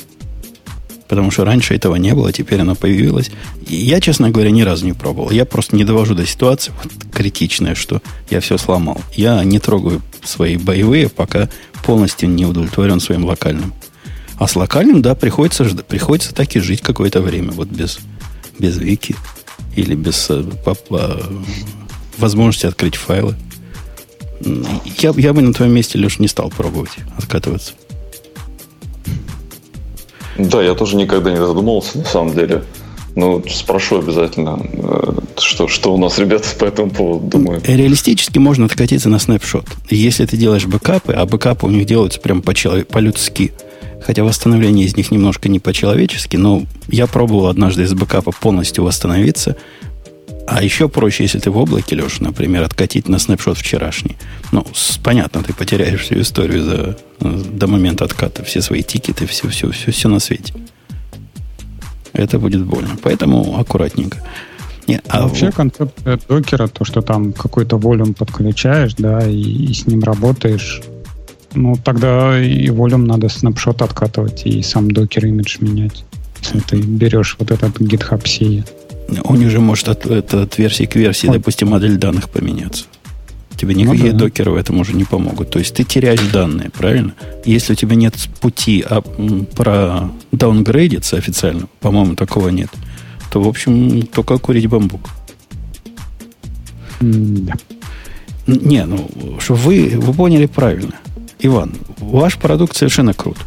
Потому 1.08 1.32
что 1.32 1.46
раньше 1.46 1.74
этого 1.74 1.96
не 1.96 2.14
было, 2.14 2.34
теперь 2.34 2.62
оно 2.62 2.76
появилось. 2.76 3.32
И 3.66 3.76
я, 3.76 4.02
честно 4.02 4.30
говоря, 4.30 4.52
ни 4.52 4.62
разу 4.62 4.86
не 4.86 4.94
пробовал. 4.94 5.32
Я 5.32 5.46
просто 5.46 5.76
не 5.76 5.86
довожу 5.86 6.16
до 6.16 6.26
ситуации 6.26 6.74
вот, 6.84 6.92
критичной, 7.14 7.76
что 7.76 8.02
я 8.30 8.42
все 8.42 8.58
сломал. 8.58 9.02
Я 9.14 9.44
не 9.46 9.60
трогаю 9.60 10.02
свои 10.24 10.58
боевые, 10.58 11.08
пока 11.08 11.50
полностью 11.86 12.30
не 12.30 12.46
удовлетворен 12.46 13.00
своим 13.00 13.24
локальным. 13.24 13.74
А 14.38 14.48
с 14.48 14.56
локальным, 14.56 15.02
да, 15.02 15.16
приходится, 15.16 15.64
приходится 15.66 16.34
так 16.34 16.56
и 16.56 16.60
жить 16.60 16.82
какое-то 16.82 17.22
время, 17.22 17.52
вот 17.52 17.70
без, 17.70 18.00
без 18.60 18.78
вики 18.78 19.16
или 19.76 19.96
без 19.96 20.30
э, 20.30 20.44
по, 20.64 20.76
по, 20.76 21.24
возможности 22.18 22.66
открыть 22.66 22.96
файлы. 22.96 23.36
Я, 24.42 25.14
я 25.16 25.34
бы 25.34 25.42
на 25.42 25.54
твоем 25.54 25.74
месте, 25.74 25.98
Леш, 25.98 26.20
не 26.20 26.28
стал 26.28 26.50
пробовать 26.50 26.92
откатываться. 27.18 27.74
Да, 30.38 30.62
я 30.62 30.76
тоже 30.76 30.96
никогда 30.96 31.32
не 31.32 31.38
задумывался, 31.38 31.98
на 31.98 32.06
самом 32.06 32.36
деле. 32.36 32.64
Ну, 33.16 33.44
спрошу 33.50 33.98
обязательно, 33.98 34.60
э, 34.74 35.14
что, 35.40 35.68
что 35.68 35.92
у 35.92 35.98
нас 35.98 36.20
ребята 36.20 36.50
по 36.60 36.66
этому 36.66 36.92
поводу 36.92 37.26
думают. 37.26 37.68
Реалистически 37.68 38.38
можно 38.38 38.66
откатиться 38.66 39.10
на 39.10 39.18
снапшот. 39.18 39.66
Если 39.90 40.28
ты 40.28 40.38
делаешь 40.38 40.68
бэкапы, 40.68 41.14
а 41.14 41.26
бэкапы 41.26 41.66
у 41.66 41.72
них 41.72 41.88
делаются 41.88 42.20
прям 42.20 42.44
по-людски, 42.44 43.54
хотя 44.06 44.24
восстановление 44.24 44.86
из 44.86 44.96
них 44.96 45.10
немножко 45.10 45.50
не 45.50 45.60
по-человечески, 45.60 46.38
но 46.38 46.62
я 46.90 47.08
пробовал 47.08 47.48
однажды 47.48 47.84
из 47.84 47.94
бэкапа 47.96 48.32
полностью 48.32 48.84
восстановиться, 48.84 49.58
а 50.48 50.64
еще 50.64 50.88
проще, 50.88 51.24
если 51.24 51.40
ты 51.40 51.52
в 51.52 51.58
облаке, 51.58 51.96
Леша, 51.96 52.24
например, 52.24 52.64
откатить 52.64 53.10
на 53.10 53.20
снапшот 53.20 53.58
вчерашний. 53.58 54.16
Ну, 54.54 54.66
с, 54.74 54.98
понятно, 54.98 55.44
ты 55.44 55.54
потеряешь 55.54 56.02
всю 56.02 56.22
историю 56.22 56.64
за, 56.64 56.98
до 57.20 57.68
момента 57.68 58.06
отката, 58.06 58.44
все 58.46 58.62
свои 58.62 58.82
тикеты, 58.82 59.28
все, 59.28 59.50
все, 59.50 59.70
все, 59.72 59.92
все 59.92 60.08
на 60.08 60.20
свете. 60.20 60.54
Это 62.14 62.40
будет 62.40 62.64
больно. 62.64 62.98
Поэтому 63.04 63.60
аккуратненько. 63.60 64.24
Не, 64.88 65.02
а 65.10 65.28
Вообще 65.28 65.52
концепция 65.52 66.18
докера, 66.30 66.68
то, 66.68 66.86
что 66.86 67.02
там 67.02 67.34
какой-то 67.34 67.78
волюм 67.78 68.14
подключаешь, 68.14 68.94
да, 68.98 69.28
и, 69.28 69.42
и 69.42 69.74
с 69.74 69.86
ним 69.86 70.02
работаешь, 70.04 70.82
ну, 71.54 71.76
тогда 71.76 72.42
и 72.42 72.70
волюм 72.70 73.06
надо 73.06 73.28
снапшот 73.28 73.82
откатывать 73.82 74.46
и 74.46 74.62
сам 74.62 74.92
докер 74.92 75.26
имидж 75.26 75.58
менять. 75.60 76.06
Если 76.42 76.60
ты 76.60 76.78
берешь 76.78 77.36
вот 77.38 77.52
этот 77.52 77.82
GitHub 77.82 78.24
CI. 78.24 78.64
У 79.24 79.36
них 79.36 79.50
же 79.50 79.60
может 79.60 79.88
от, 79.88 80.06
это, 80.06 80.44
от 80.44 80.58
версии 80.58 80.84
к 80.84 80.96
версии, 80.96 81.28
допустим, 81.28 81.70
модель 81.70 81.98
данных 81.98 82.30
поменяться. 82.30 82.86
Тебе 83.58 83.74
никакие 83.74 84.12
ну, 84.12 84.20
да. 84.20 84.26
докеры 84.26 84.52
в 84.52 84.56
этом 84.56 84.80
уже 84.80 84.94
не 84.94 85.04
помогут. 85.04 85.50
То 85.50 85.60
есть 85.60 85.74
ты 85.74 85.84
теряешь 85.84 86.22
данные, 86.32 86.70
правильно? 86.70 87.14
Если 87.44 87.74
у 87.74 87.76
тебя 87.76 87.96
нет 87.96 88.14
пути 88.40 88.86
а, 88.88 89.02
про 89.02 90.12
даунгрейдиться 90.32 91.18
официально, 91.18 91.68
по-моему, 91.80 92.16
такого 92.16 92.50
нет, 92.50 92.70
то, 93.32 93.42
в 93.42 93.48
общем, 93.48 94.04
только 94.04 94.38
курить 94.38 94.68
бамбук. 94.68 95.10
Да. 97.00 97.54
Не, 98.46 98.86
ну, 98.86 99.10
что 99.40 99.56
вы, 99.56 99.94
вы 99.96 100.14
поняли 100.14 100.46
правильно. 100.46 100.94
Иван, 101.40 101.74
ваш 101.98 102.38
продукт 102.38 102.76
совершенно 102.76 103.14
крут. 103.14 103.38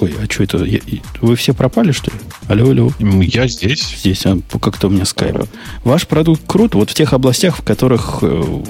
Ой, 0.00 0.14
а 0.22 0.30
что 0.32 0.44
это? 0.44 0.64
Я, 0.64 0.78
вы 1.20 1.34
все 1.34 1.54
пропали, 1.54 1.90
что 1.90 2.12
ли? 2.12 2.16
Алло, 2.46 2.70
алло. 2.70 2.92
Я 3.00 3.48
здесь. 3.48 3.96
Здесь, 3.98 4.24
а 4.26 4.38
как-то 4.60 4.86
у 4.86 4.90
меня 4.90 5.04
скайп. 5.04 5.42
Ваш 5.82 6.06
продукт 6.06 6.42
крут 6.46 6.74
вот 6.74 6.90
в 6.90 6.94
тех 6.94 7.12
областях, 7.12 7.58
в 7.58 7.62
которых 7.62 8.18
э, 8.22 8.62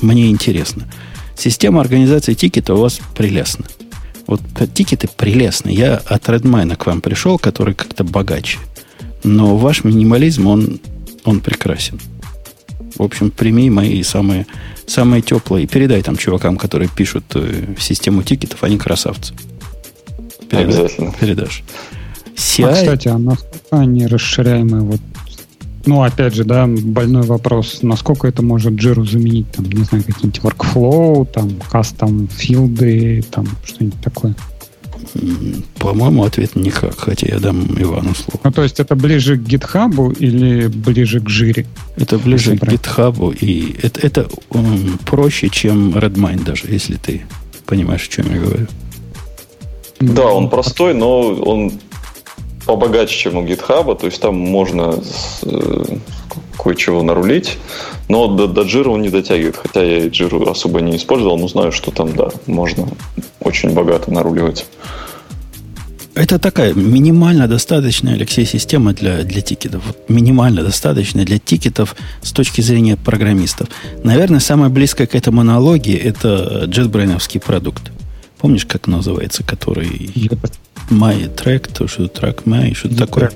мне 0.00 0.30
интересно. 0.30 0.84
Система 1.36 1.80
организации 1.80 2.34
тикета 2.34 2.74
у 2.74 2.80
вас 2.80 3.00
прелестна. 3.16 3.66
Вот 4.28 4.40
тикеты 4.74 5.08
прелестны. 5.08 5.70
Я 5.70 5.96
от 5.96 6.28
Redmine 6.28 6.76
к 6.76 6.86
вам 6.86 7.00
пришел, 7.00 7.38
который 7.38 7.74
как-то 7.74 8.04
богаче. 8.04 8.58
Но 9.24 9.56
ваш 9.56 9.82
минимализм, 9.82 10.46
он, 10.46 10.80
он 11.24 11.40
прекрасен. 11.40 12.00
В 12.96 13.02
общем, 13.02 13.30
прими 13.30 13.70
мои 13.70 14.02
самые, 14.04 14.46
самые 14.86 15.20
теплые. 15.20 15.66
Передай 15.66 16.02
там 16.02 16.16
чувакам, 16.16 16.56
которые 16.56 16.88
пишут 16.88 17.24
э, 17.34 17.74
систему 17.78 18.22
тикетов, 18.22 18.62
они 18.62 18.78
красавцы. 18.78 19.34
Передай, 20.48 20.64
Обязательно. 20.64 21.12
Передашь. 21.18 21.64
CI... 22.36 22.64
А, 22.64 22.74
кстати, 22.74 23.08
а 23.08 23.18
насколько 23.18 23.78
они 23.78 24.06
расширяемые? 24.06 24.82
Вот, 24.82 25.00
ну, 25.86 26.02
опять 26.02 26.34
же, 26.34 26.44
да, 26.44 26.66
больной 26.66 27.22
вопрос, 27.22 27.78
насколько 27.82 28.26
это 28.26 28.42
может 28.42 28.72
Jira 28.74 29.08
заменить, 29.08 29.50
там, 29.52 29.66
не 29.66 29.84
знаю, 29.84 30.04
какие-нибудь 30.04 30.40
workflow, 30.40 31.26
там, 31.32 31.52
кастом 31.70 32.28
филды, 32.28 33.22
там, 33.30 33.46
что-нибудь 33.64 34.00
такое? 34.00 34.34
По-моему, 35.78 36.24
ответ 36.24 36.56
никак, 36.56 36.98
хотя 36.98 37.28
я 37.28 37.38
дам 37.38 37.64
Ивану 37.80 38.14
слово. 38.14 38.40
Ну, 38.44 38.52
то 38.52 38.62
есть 38.62 38.80
это 38.80 38.96
ближе 38.96 39.36
к 39.36 39.42
GitHub 39.42 40.16
или 40.18 40.66
ближе 40.66 41.20
к 41.20 41.28
жире? 41.28 41.66
Это 41.96 42.18
ближе 42.18 42.56
к 42.56 42.62
GitHub, 42.64 43.36
и 43.38 43.76
это, 43.82 44.00
это 44.00 44.28
um, 44.50 44.98
проще, 45.04 45.48
чем 45.48 45.96
Redmine 45.96 46.44
даже, 46.44 46.64
если 46.68 46.96
ты 46.96 47.22
понимаешь, 47.66 48.06
о 48.08 48.10
чем 48.10 48.34
я 48.34 48.40
говорю. 48.40 48.66
Да, 50.00 50.26
он 50.26 50.48
простой, 50.50 50.94
но 50.94 51.20
он 51.20 51.72
побогаче, 52.66 53.16
чем 53.16 53.36
у 53.36 53.44
GitHub, 53.44 53.98
то 53.98 54.06
есть 54.06 54.20
там 54.20 54.36
можно 54.36 55.00
э, 55.42 55.84
кое-чего 56.58 57.02
нарулить, 57.02 57.58
но 58.08 58.26
до, 58.26 58.48
до 58.48 58.62
Jira 58.62 58.88
он 58.88 59.02
не 59.02 59.08
дотягивает, 59.08 59.56
хотя 59.56 59.82
я 59.82 59.98
и 59.98 60.08
Jira 60.08 60.50
особо 60.50 60.80
не 60.80 60.96
использовал, 60.96 61.38
но 61.38 61.48
знаю, 61.48 61.72
что 61.72 61.90
там, 61.90 62.14
да, 62.14 62.30
можно 62.46 62.88
очень 63.40 63.70
богато 63.70 64.12
наруливать. 64.12 64.66
Это 66.16 66.38
такая 66.38 66.72
минимально 66.72 67.46
достаточная, 67.46 68.14
Алексей, 68.14 68.46
система 68.46 68.94
для, 68.94 69.22
для 69.22 69.42
тикетов. 69.42 69.82
Вот 69.86 70.08
минимально 70.08 70.62
достаточная 70.62 71.26
для 71.26 71.38
тикетов 71.38 71.94
с 72.22 72.32
точки 72.32 72.62
зрения 72.62 72.96
программистов. 72.96 73.68
Наверное, 74.02 74.40
самое 74.40 74.70
близкое 74.70 75.06
к 75.06 75.14
этому 75.14 75.42
аналогии– 75.42 75.94
это 75.94 76.64
JetBrains 76.68 77.38
продукт. 77.40 77.92
Помнишь, 78.46 78.64
как 78.64 78.86
называется, 78.86 79.42
который 79.42 79.88
My 80.88 81.34
Track, 81.34 81.72
то 81.72 81.88
что 81.88 82.04
Track 82.04 82.44
My, 82.44 82.74
что-то 82.74 82.96
такое. 82.96 83.32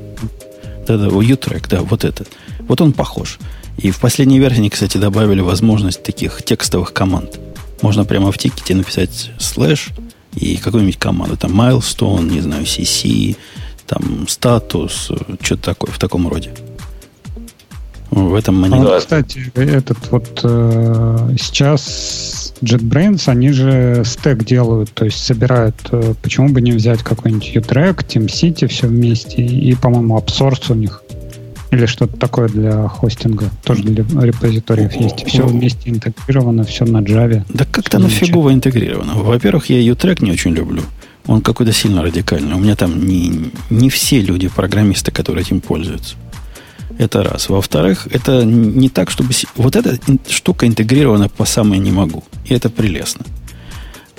Да-да, 0.86 1.06
U-Track, 1.06 1.66
да, 1.68 1.80
вот 1.82 2.04
этот. 2.04 2.28
Вот 2.60 2.80
он 2.80 2.92
похож. 2.92 3.40
И 3.76 3.90
в 3.90 3.98
последней 3.98 4.38
версии, 4.38 4.68
кстати, 4.68 4.98
добавили 4.98 5.40
возможность 5.40 6.04
таких 6.04 6.44
текстовых 6.44 6.92
команд. 6.92 7.40
Можно 7.82 8.04
прямо 8.04 8.30
в 8.30 8.38
тикете 8.38 8.76
написать 8.76 9.32
слэш– 9.38 9.88
и 10.36 10.56
какую-нибудь 10.56 10.98
команду, 10.98 11.36
там 11.36 11.60
milestone, 11.60 12.30
не 12.30 12.40
знаю, 12.40 12.64
CC, 12.64 13.36
там 13.86 14.28
статус, 14.28 15.10
что-то 15.40 15.62
такое 15.62 15.90
в 15.90 15.98
таком 15.98 16.28
роде. 16.28 16.52
В 18.10 18.34
этом 18.34 18.60
монитор. 18.60 18.94
А, 18.94 18.98
кстати, 18.98 19.52
этот 19.54 19.98
вот 20.10 20.40
э, 20.42 21.36
сейчас 21.38 22.52
JetBrains, 22.60 23.28
они 23.28 23.50
же 23.50 24.02
стек 24.04 24.44
делают, 24.44 24.90
то 24.92 25.04
есть 25.04 25.24
собирают, 25.24 25.76
э, 25.92 26.14
почему 26.20 26.48
бы 26.48 26.60
не 26.60 26.72
взять 26.72 27.02
какой-нибудь 27.02 27.54
U-Track, 27.54 28.06
TeamCity 28.06 28.66
все 28.66 28.88
вместе, 28.88 29.42
и, 29.42 29.74
по-моему, 29.74 30.18
AppSource 30.18 30.72
у 30.72 30.74
них 30.74 31.02
или 31.70 31.86
что-то 31.86 32.16
такое 32.16 32.48
для 32.48 32.88
хостинга. 32.88 33.48
Тоже 33.62 33.84
для 33.84 34.04
репозиториев 34.20 34.92
есть. 34.96 35.24
Все 35.26 35.46
вместе 35.46 35.90
интегрировано, 35.90 36.64
все 36.64 36.84
на 36.84 36.98
Java. 36.98 37.44
Да 37.48 37.64
как-то 37.64 37.98
нафигово 37.98 38.52
интегрировано. 38.52 39.14
Во-первых, 39.14 39.70
я 39.70 39.78
U-Track 39.80 40.24
не 40.24 40.32
очень 40.32 40.52
люблю. 40.52 40.82
Он 41.26 41.42
какой-то 41.42 41.72
сильно 41.72 42.02
радикальный. 42.02 42.54
У 42.54 42.58
меня 42.58 42.74
там 42.74 43.06
не, 43.06 43.52
не 43.68 43.88
все 43.88 44.20
люди, 44.20 44.48
программисты, 44.48 45.12
которые 45.12 45.44
этим 45.44 45.60
пользуются. 45.60 46.16
Это 47.00 47.22
раз. 47.22 47.48
Во-вторых, 47.48 48.08
это 48.10 48.44
не 48.44 48.90
так, 48.90 49.10
чтобы... 49.10 49.30
Вот 49.56 49.74
эта 49.74 49.98
штука 50.28 50.66
интегрирована 50.66 51.30
по 51.30 51.46
самой 51.46 51.78
не 51.78 51.90
могу. 51.90 52.24
И 52.44 52.52
это 52.52 52.68
прелестно. 52.68 53.24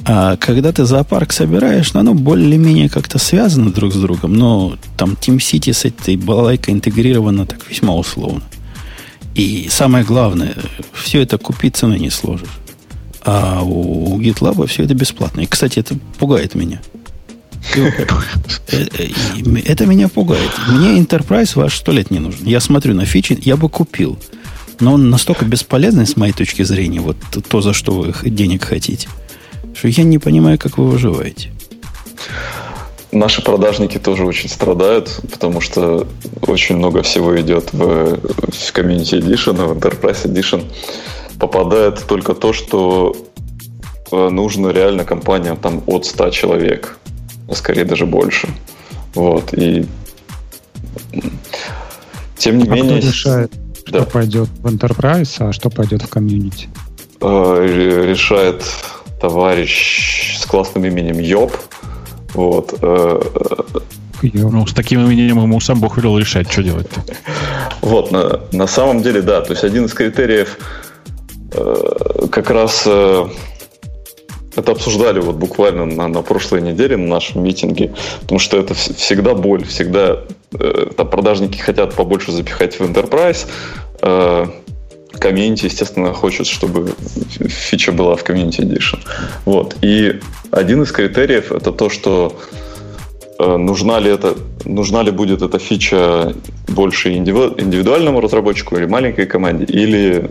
А 0.04 0.36
когда 0.38 0.72
ты 0.72 0.86
зоопарк 0.86 1.32
собираешь, 1.32 1.94
ну, 1.94 2.00
оно 2.00 2.16
более-менее 2.16 2.90
как-то 2.90 3.20
связано 3.20 3.72
друг 3.72 3.94
с 3.94 3.98
другом, 3.98 4.34
но 4.34 4.78
там 4.98 5.12
Team 5.12 5.38
City 5.38 5.74
с 5.74 5.86
этой 5.86 6.18
балалайкой 6.18 6.74
интегрировано 6.74 7.46
так 7.46 7.70
весьма 7.70 7.94
условно. 7.94 8.42
И 9.36 9.68
самое 9.70 10.04
главное, 10.04 10.56
все 10.92 11.22
это 11.22 11.38
купить 11.38 11.76
цены 11.76 12.00
не 12.00 12.10
сложишь. 12.10 12.50
А 13.24 13.62
у 13.62 14.20
GitLab 14.20 14.66
все 14.66 14.86
это 14.86 14.96
бесплатно. 14.96 15.42
И, 15.42 15.46
кстати, 15.46 15.78
это 15.78 16.00
пугает 16.18 16.56
меня. 16.56 16.82
Это 19.66 19.86
меня 19.86 20.08
пугает. 20.08 20.52
Мне 20.68 21.00
Enterprise 21.00 21.52
ваш 21.56 21.78
сто 21.78 21.92
лет 21.92 22.12
не 22.12 22.20
нужен. 22.20 22.46
Я 22.46 22.60
смотрю 22.60 22.94
на 22.94 23.06
фичи, 23.06 23.38
я 23.42 23.58
бы 23.58 23.70
купил. 23.70 24.18
Но 24.80 24.94
он 24.94 25.10
настолько 25.10 25.46
бесполезный, 25.46 26.08
с 26.08 26.18
моей 26.18 26.34
точки 26.34 26.64
зрения, 26.64 27.00
вот 27.00 27.18
то, 27.48 27.62
за 27.62 27.74
что 27.74 27.94
вы 27.94 28.14
денег 28.30 28.64
хотите, 28.64 29.08
что 29.76 29.88
я 29.88 30.04
не 30.04 30.18
понимаю, 30.18 30.58
как 30.58 30.80
вы 30.80 30.90
выживаете. 30.90 31.52
Наши 33.12 33.44
продажники 33.44 34.00
тоже 34.00 34.26
очень 34.26 34.50
страдают, 34.50 35.20
потому 35.30 35.60
что 35.60 36.08
очень 36.42 36.78
много 36.78 37.04
всего 37.04 37.40
идет 37.40 37.74
в, 37.74 38.16
в 38.18 38.74
Community 38.74 39.20
Edition, 39.20 39.66
в 39.66 39.78
Enterprise 39.78 40.26
Edition. 40.26 40.64
Попадает 41.38 42.04
только 42.08 42.34
то, 42.34 42.54
что 42.54 43.16
э, 44.12 44.30
нужно 44.30 44.70
реально 44.70 45.04
компаниям 45.04 45.58
там 45.58 45.84
от 45.88 46.06
100 46.06 46.30
человек, 46.30 46.98
а 47.52 47.56
скорее 47.56 47.86
даже 47.86 48.06
больше. 48.06 48.48
Вот, 49.14 49.54
и 49.54 49.86
тем 52.38 52.58
не 52.58 52.68
а 52.70 52.74
менее... 52.74 53.00
Кто 53.00 53.08
решает, 53.08 53.52
что 53.86 54.00
да. 54.00 54.06
пойдет 54.06 54.50
в 54.60 54.66
Enterprise, 54.66 55.50
а 55.50 55.52
что 55.52 55.70
пойдет 55.70 56.02
в 56.02 56.08
комьюнити? 56.08 56.70
Э, 57.20 58.06
решает 58.10 58.64
товарищ 59.20 60.40
с 60.40 60.46
классным 60.46 60.86
именем 60.86 61.20
Йоб, 61.20 61.56
вот. 62.34 62.74
Э, 62.82 63.20
ну, 64.22 64.66
с 64.66 64.74
таким 64.74 65.02
именем 65.02 65.42
ему 65.42 65.60
сам 65.60 65.80
Бог 65.80 65.98
велел 65.98 66.18
решать, 66.18 66.50
что 66.50 66.64
делать-то. 66.64 67.04
Вот, 67.82 68.12
на, 68.12 68.40
на 68.52 68.68
самом 68.68 69.02
деле, 69.02 69.22
да. 69.22 69.42
То 69.42 69.52
есть 69.52 69.64
один 69.64 69.86
из 69.86 69.94
критериев 69.94 70.58
э, 71.54 72.28
как 72.32 72.50
раз 72.50 72.84
э, 72.86 73.26
это 74.56 74.72
обсуждали 74.72 75.20
вот 75.20 75.36
буквально 75.36 75.86
на, 75.86 76.08
на 76.08 76.22
прошлой 76.22 76.62
неделе 76.62 76.98
на 76.98 77.08
нашем 77.08 77.44
митинге, 77.44 77.94
потому 78.22 78.40
что 78.40 78.58
это 78.58 78.74
всегда 78.74 79.34
боль, 79.34 79.66
всегда 79.66 80.20
э, 80.54 80.88
там 80.96 81.10
продажники 81.10 81.58
хотят 81.58 81.96
побольше 81.96 82.32
запихать 82.32 82.80
в 82.80 82.82
Enterprise, 82.82 83.48
э, 84.02 84.48
комьюнити, 85.20 85.66
естественно, 85.66 86.14
хочет, 86.14 86.48
чтобы 86.48 86.94
фича 87.48 87.92
была 87.92 88.16
в 88.16 88.24
комьюнити 88.24 88.62
Edition. 88.62 89.00
Вот. 89.46 89.76
И 89.82 90.20
один 90.52 90.84
из 90.84 90.92
критериев 90.92 91.52
это 91.52 91.72
то, 91.72 91.90
что 91.90 92.38
нужна 93.58 94.00
ли 94.00 94.10
это, 94.10 94.36
нужна 94.66 95.04
ли 95.04 95.12
будет 95.12 95.42
эта 95.42 95.60
фича 95.60 96.34
больше 96.68 97.14
индивидуальному 97.14 98.22
разработчику 98.22 98.78
или 98.78 98.86
маленькой 98.86 99.26
команде, 99.26 99.66
или 99.66 100.30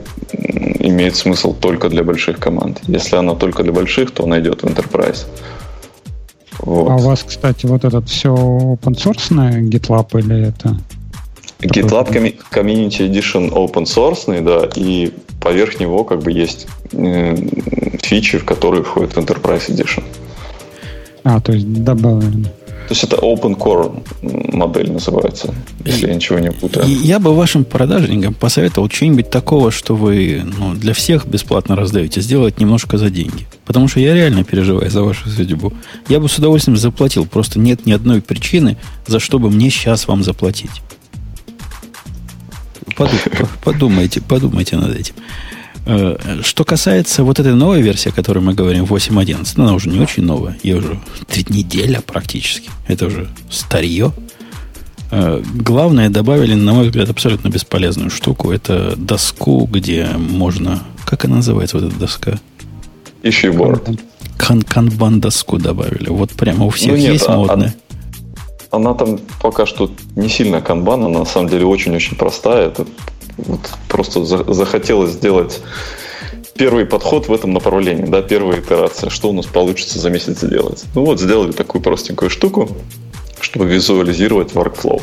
имеет 0.80 1.16
смысл 1.16 1.54
только 1.54 1.88
для 1.88 2.02
больших 2.02 2.38
команд. 2.38 2.80
Если 2.88 3.16
она 3.16 3.34
только 3.34 3.62
для 3.62 3.72
больших, 3.72 4.10
то 4.10 4.24
она 4.24 4.40
идет 4.40 4.62
в 4.62 4.66
Enterprise. 4.66 5.26
Вот. 6.58 6.90
А 6.90 6.94
у 6.96 6.98
вас, 6.98 7.22
кстати, 7.22 7.66
вот 7.66 7.84
этот 7.84 8.08
все 8.08 8.28
open 8.28 8.94
source 8.94 9.30
GitLab 9.70 10.18
или 10.18 10.48
это 10.48 10.76
GitLab 11.60 12.10
Community 12.50 13.10
Edition 13.10 13.50
open 13.50 13.84
source, 13.84 14.40
да, 14.42 14.68
и 14.74 15.12
поверх 15.40 15.80
него 15.80 16.04
как 16.04 16.20
бы 16.22 16.32
есть 16.32 16.66
э, 16.92 17.36
фичи, 18.02 18.38
в 18.38 18.44
которые 18.44 18.82
входит 18.82 19.16
Enterprise 19.16 19.68
Edition. 19.68 20.02
А, 21.24 21.40
то 21.40 21.52
есть 21.52 21.70
добавлено. 21.84 22.48
То 22.90 22.94
есть 22.94 23.04
это 23.04 23.18
Open 23.18 23.56
Core 23.56 24.02
модель 24.52 24.90
называется, 24.90 25.54
если 25.84 26.08
я 26.08 26.14
ничего 26.16 26.40
не 26.40 26.50
путаю. 26.50 26.84
Я 26.88 27.20
бы 27.20 27.32
вашим 27.36 27.64
продажникам 27.64 28.34
посоветовал 28.34 28.90
что-нибудь 28.90 29.30
такого, 29.30 29.70
что 29.70 29.94
вы 29.94 30.42
ну, 30.58 30.74
для 30.74 30.92
всех 30.92 31.24
бесплатно 31.24 31.76
раздаете, 31.76 32.20
сделать 32.20 32.58
немножко 32.58 32.98
за 32.98 33.08
деньги. 33.08 33.46
Потому 33.64 33.86
что 33.86 34.00
я 34.00 34.12
реально 34.12 34.42
переживаю 34.42 34.90
за 34.90 35.04
вашу 35.04 35.28
судьбу. 35.28 35.72
Я 36.08 36.18
бы 36.18 36.28
с 36.28 36.36
удовольствием 36.38 36.76
заплатил. 36.76 37.26
Просто 37.26 37.60
нет 37.60 37.86
ни 37.86 37.92
одной 37.92 38.20
причины, 38.20 38.76
за 39.06 39.20
что 39.20 39.38
бы 39.38 39.50
мне 39.50 39.70
сейчас 39.70 40.08
вам 40.08 40.24
заплатить. 40.24 40.82
Подумайте, 43.62 44.20
подумайте 44.20 44.76
над 44.76 44.96
этим. 44.96 45.14
Э, 45.86 46.16
что 46.42 46.64
касается 46.64 47.24
вот 47.24 47.40
этой 47.40 47.54
новой 47.54 47.80
версии, 47.82 48.10
о 48.10 48.12
которой 48.12 48.40
мы 48.40 48.54
говорим, 48.54 48.84
8.11, 48.84 49.54
она 49.56 49.74
уже 49.74 49.88
не 49.88 50.00
очень 50.00 50.24
новая, 50.24 50.58
ей 50.62 50.74
уже 50.74 50.98
три 51.26 51.44
неделя 51.48 52.00
практически. 52.00 52.70
Это 52.86 53.06
уже 53.06 53.28
старье. 53.50 54.12
Э, 55.10 55.42
главное, 55.54 56.08
добавили, 56.08 56.54
на 56.54 56.74
мой 56.74 56.86
взгляд, 56.86 57.10
абсолютно 57.10 57.48
бесполезную 57.48 58.10
штуку. 58.10 58.52
Это 58.52 58.94
доску, 58.96 59.66
где 59.70 60.08
можно... 60.16 60.82
Как 61.04 61.24
она 61.24 61.36
называется, 61.36 61.78
вот 61.78 61.88
эта 61.88 61.98
доска? 61.98 62.38
Board. 63.22 63.98
Кан 64.38 64.62
канбан 64.62 65.20
доску 65.20 65.58
добавили. 65.58 66.08
Вот 66.08 66.30
прямо 66.30 66.64
у 66.64 66.70
всех 66.70 66.92
ну, 66.92 66.96
нет, 66.96 67.12
есть 67.12 67.28
а, 67.28 67.36
модная. 67.36 67.74
А 68.70 68.76
она 68.76 68.94
там 68.94 69.18
пока 69.42 69.66
что 69.66 69.90
не 70.16 70.28
сильно 70.28 70.60
канбан, 70.62 71.04
она 71.04 71.18
на 71.20 71.24
самом 71.24 71.48
деле 71.48 71.66
очень-очень 71.66 72.16
простая. 72.16 72.68
Это 72.68 72.86
вот 73.46 73.60
просто 73.88 74.24
за, 74.24 74.52
захотелось 74.52 75.12
сделать 75.12 75.60
первый 76.56 76.84
подход 76.84 77.28
в 77.28 77.32
этом 77.32 77.52
направлении, 77.52 78.04
да, 78.04 78.22
первая 78.22 78.60
итерация, 78.60 79.08
что 79.10 79.30
у 79.30 79.32
нас 79.32 79.46
получится 79.46 79.98
за 79.98 80.10
месяц 80.10 80.40
сделать. 80.40 80.84
Ну 80.94 81.04
вот, 81.04 81.20
сделали 81.20 81.52
такую 81.52 81.80
простенькую 81.80 82.30
штуку, 82.30 82.68
чтобы 83.40 83.66
визуализировать 83.66 84.52
workflow. 84.52 85.02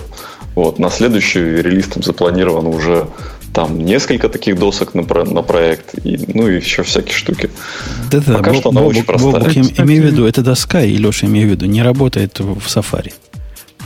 Вот, 0.55 0.79
на 0.79 0.89
следующий 0.89 1.39
релиз 1.39 1.87
там 1.87 2.03
запланировано 2.03 2.69
уже 2.69 3.07
там 3.53 3.79
несколько 3.79 4.29
таких 4.29 4.59
досок 4.59 4.93
на, 4.93 5.03
про, 5.03 5.25
на 5.25 5.41
проект, 5.41 5.95
и, 6.05 6.19
ну 6.31 6.47
и 6.47 6.57
еще 6.57 6.83
всякие 6.83 7.15
штуки. 7.15 7.49
Да-да, 8.11 8.37
Пока 8.37 8.51
Боб, 8.51 8.59
что 8.59 8.69
она 8.69 8.81
Боб, 8.81 8.89
очень 8.91 9.03
простая. 9.03 9.31
Бобок, 9.31 9.55
имею 9.55 10.03
в 10.03 10.05
виду, 10.05 10.25
это 10.27 10.43
доска, 10.43 10.83
и 10.83 10.95
Леша, 10.95 11.25
имею 11.25 11.47
в 11.47 11.51
виду, 11.51 11.65
не 11.65 11.81
работает 11.81 12.39
в 12.39 12.67
Safari. 12.67 13.13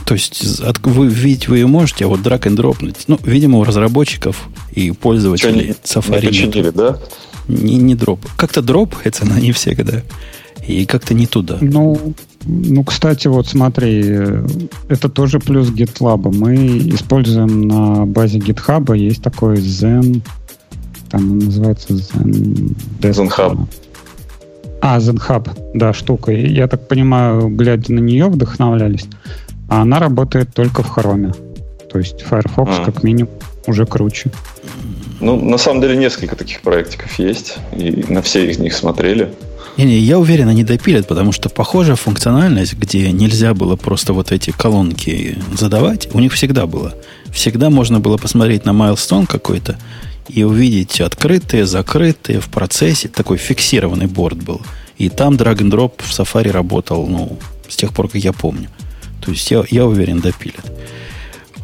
То 0.04 0.14
есть 0.14 0.60
от, 0.60 0.78
вы 0.84 1.06
видеть 1.06 1.48
вы 1.48 1.58
ее 1.58 1.66
можете, 1.66 2.04
а 2.04 2.08
вот 2.08 2.22
драг 2.22 2.46
and 2.46 2.54
дропнуть. 2.54 3.04
Ну, 3.06 3.18
видимо, 3.24 3.58
у 3.58 3.64
разработчиков 3.64 4.48
и 4.72 4.90
пользователей 4.90 5.74
Что, 5.84 6.00
Safari 6.00 6.20
не 6.20 6.26
починили, 6.26 6.64
нет. 6.64 6.74
да? 6.74 6.98
Не, 7.48 7.76
не 7.76 7.94
дроп. 7.94 8.20
Как-то 8.36 8.62
дропается, 8.62 9.24
но 9.26 9.38
не 9.38 9.52
всегда. 9.52 10.02
И 10.66 10.86
как-то 10.86 11.14
не 11.14 11.26
туда. 11.26 11.58
Ну, 11.60 12.14
ну, 12.44 12.84
кстати, 12.84 13.26
вот 13.26 13.48
смотри, 13.48 14.00
это 14.88 15.08
тоже 15.08 15.38
плюс 15.40 15.70
GitLab. 15.70 16.32
Мы 16.32 16.78
используем 16.94 17.62
на 17.62 18.06
базе 18.06 18.38
GitHub, 18.38 18.96
есть 18.96 19.22
такой 19.22 19.56
Zen, 19.56 20.22
там 21.10 21.38
называется 21.38 21.94
Zen... 21.94 22.74
Zen 23.00 23.68
А, 24.80 24.98
Zen 24.98 25.50
да, 25.74 25.92
штука. 25.92 26.32
Я 26.32 26.68
так 26.68 26.88
понимаю, 26.88 27.48
глядя 27.48 27.92
на 27.92 28.00
нее, 28.00 28.28
вдохновлялись 28.28 29.06
а 29.72 29.80
она 29.80 29.98
работает 29.98 30.52
только 30.52 30.82
в 30.82 30.94
Chrome. 30.94 31.34
То 31.90 31.98
есть 31.98 32.20
Firefox 32.20 32.72
а. 32.78 32.84
как 32.84 33.02
минимум 33.02 33.32
уже 33.66 33.86
круче. 33.86 34.30
Ну, 35.18 35.40
на 35.40 35.56
самом 35.56 35.80
деле, 35.80 35.96
несколько 35.96 36.36
таких 36.36 36.60
проектиков 36.60 37.18
есть, 37.18 37.56
и 37.74 38.04
на 38.06 38.20
все 38.20 38.50
из 38.50 38.58
них 38.58 38.74
смотрели. 38.74 39.32
Не-не, 39.78 39.98
я 39.98 40.18
уверен, 40.18 40.48
они 40.48 40.62
допилят, 40.62 41.08
потому 41.08 41.32
что 41.32 41.48
похожая 41.48 41.96
функциональность, 41.96 42.74
где 42.74 43.10
нельзя 43.12 43.54
было 43.54 43.76
просто 43.76 44.12
вот 44.12 44.30
эти 44.30 44.50
колонки 44.50 45.38
задавать, 45.56 46.06
у 46.12 46.20
них 46.20 46.34
всегда 46.34 46.66
было. 46.66 46.92
Всегда 47.32 47.70
можно 47.70 47.98
было 47.98 48.18
посмотреть 48.18 48.66
на 48.66 48.72
milestone 48.72 49.26
какой-то 49.26 49.78
и 50.28 50.42
увидеть 50.42 51.00
открытые, 51.00 51.64
закрытые 51.64 52.40
в 52.40 52.50
процессе. 52.50 53.08
Такой 53.08 53.38
фиксированный 53.38 54.06
борт 54.06 54.36
был. 54.36 54.60
И 54.98 55.08
там 55.08 55.36
drag 55.36 55.60
and 55.60 55.70
drop 55.70 55.92
в 55.96 56.10
Safari 56.10 56.50
работал, 56.50 57.06
ну, 57.06 57.38
с 57.70 57.76
тех 57.76 57.94
пор, 57.94 58.08
как 58.08 58.20
я 58.22 58.34
помню. 58.34 58.68
То 59.22 59.30
есть 59.30 59.50
я, 59.50 59.64
я 59.70 59.86
уверен, 59.86 60.20
допилят. 60.20 60.72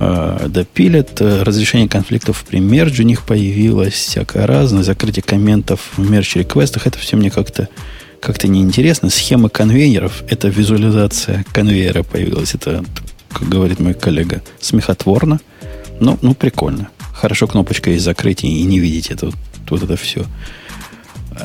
Э, 0.01 0.47
допилят. 0.49 1.21
Разрешение 1.21 1.89
конфликтов 1.89 2.45
при 2.49 2.61
мердже 2.61 3.03
у 3.03 3.07
них 3.07 3.23
появилось, 3.23 3.95
всякое 3.95 4.47
разное. 4.47 4.83
Закрытие 4.83 5.23
комментов 5.23 5.81
в 5.97 6.11
мерч-реквестах. 6.11 6.87
Это 6.87 6.99
все 6.99 7.17
мне 7.17 7.31
как-то 7.31 7.69
как-то 8.21 8.49
неинтересно. 8.49 9.11
Схема 9.11 9.49
конвейеров, 9.49 10.23
это 10.29 10.49
визуализация 10.49 11.45
конвейера 11.53 12.03
появилась. 12.03 12.55
Это, 12.55 12.85
как 13.31 13.49
говорит 13.49 13.81
мой 13.81 13.95
коллега, 13.95 14.43
смехотворно. 14.61 15.41
Но, 16.01 16.19
ну, 16.23 16.35
прикольно. 16.35 16.89
Хорошо 17.13 17.47
кнопочка 17.47 17.91
есть 17.91 18.05
закрытие 18.05 18.53
и 18.53 18.63
не 18.63 18.79
видеть 18.79 19.11
это, 19.11 19.31
вот 19.69 19.83
это 19.83 19.97
все. 19.97 20.25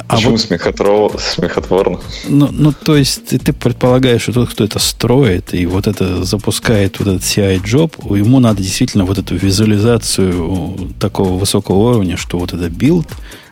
А 0.07 0.15
Почему 0.15 0.31
вот, 0.31 0.41
смехотворно? 0.41 1.19
смехотворно? 1.19 1.99
Ну, 2.27 2.49
ну, 2.51 2.73
то 2.73 2.95
есть 2.95 3.27
ты, 3.27 3.37
ты 3.37 3.53
предполагаешь, 3.53 4.23
что 4.23 4.33
тот, 4.33 4.49
кто 4.49 4.63
это 4.63 4.79
строит 4.79 5.53
и 5.53 5.65
вот 5.65 5.87
это 5.87 6.23
запускает, 6.23 6.99
вот 6.99 7.07
этот 7.07 7.21
CI-job, 7.21 8.15
ему 8.17 8.39
надо 8.39 8.61
действительно 8.61 9.05
вот 9.05 9.17
эту 9.17 9.35
визуализацию 9.35 10.93
такого 10.99 11.37
высокого 11.37 11.89
уровня, 11.89 12.17
что 12.17 12.39
вот 12.39 12.53
это 12.53 12.69
билд, 12.69 13.07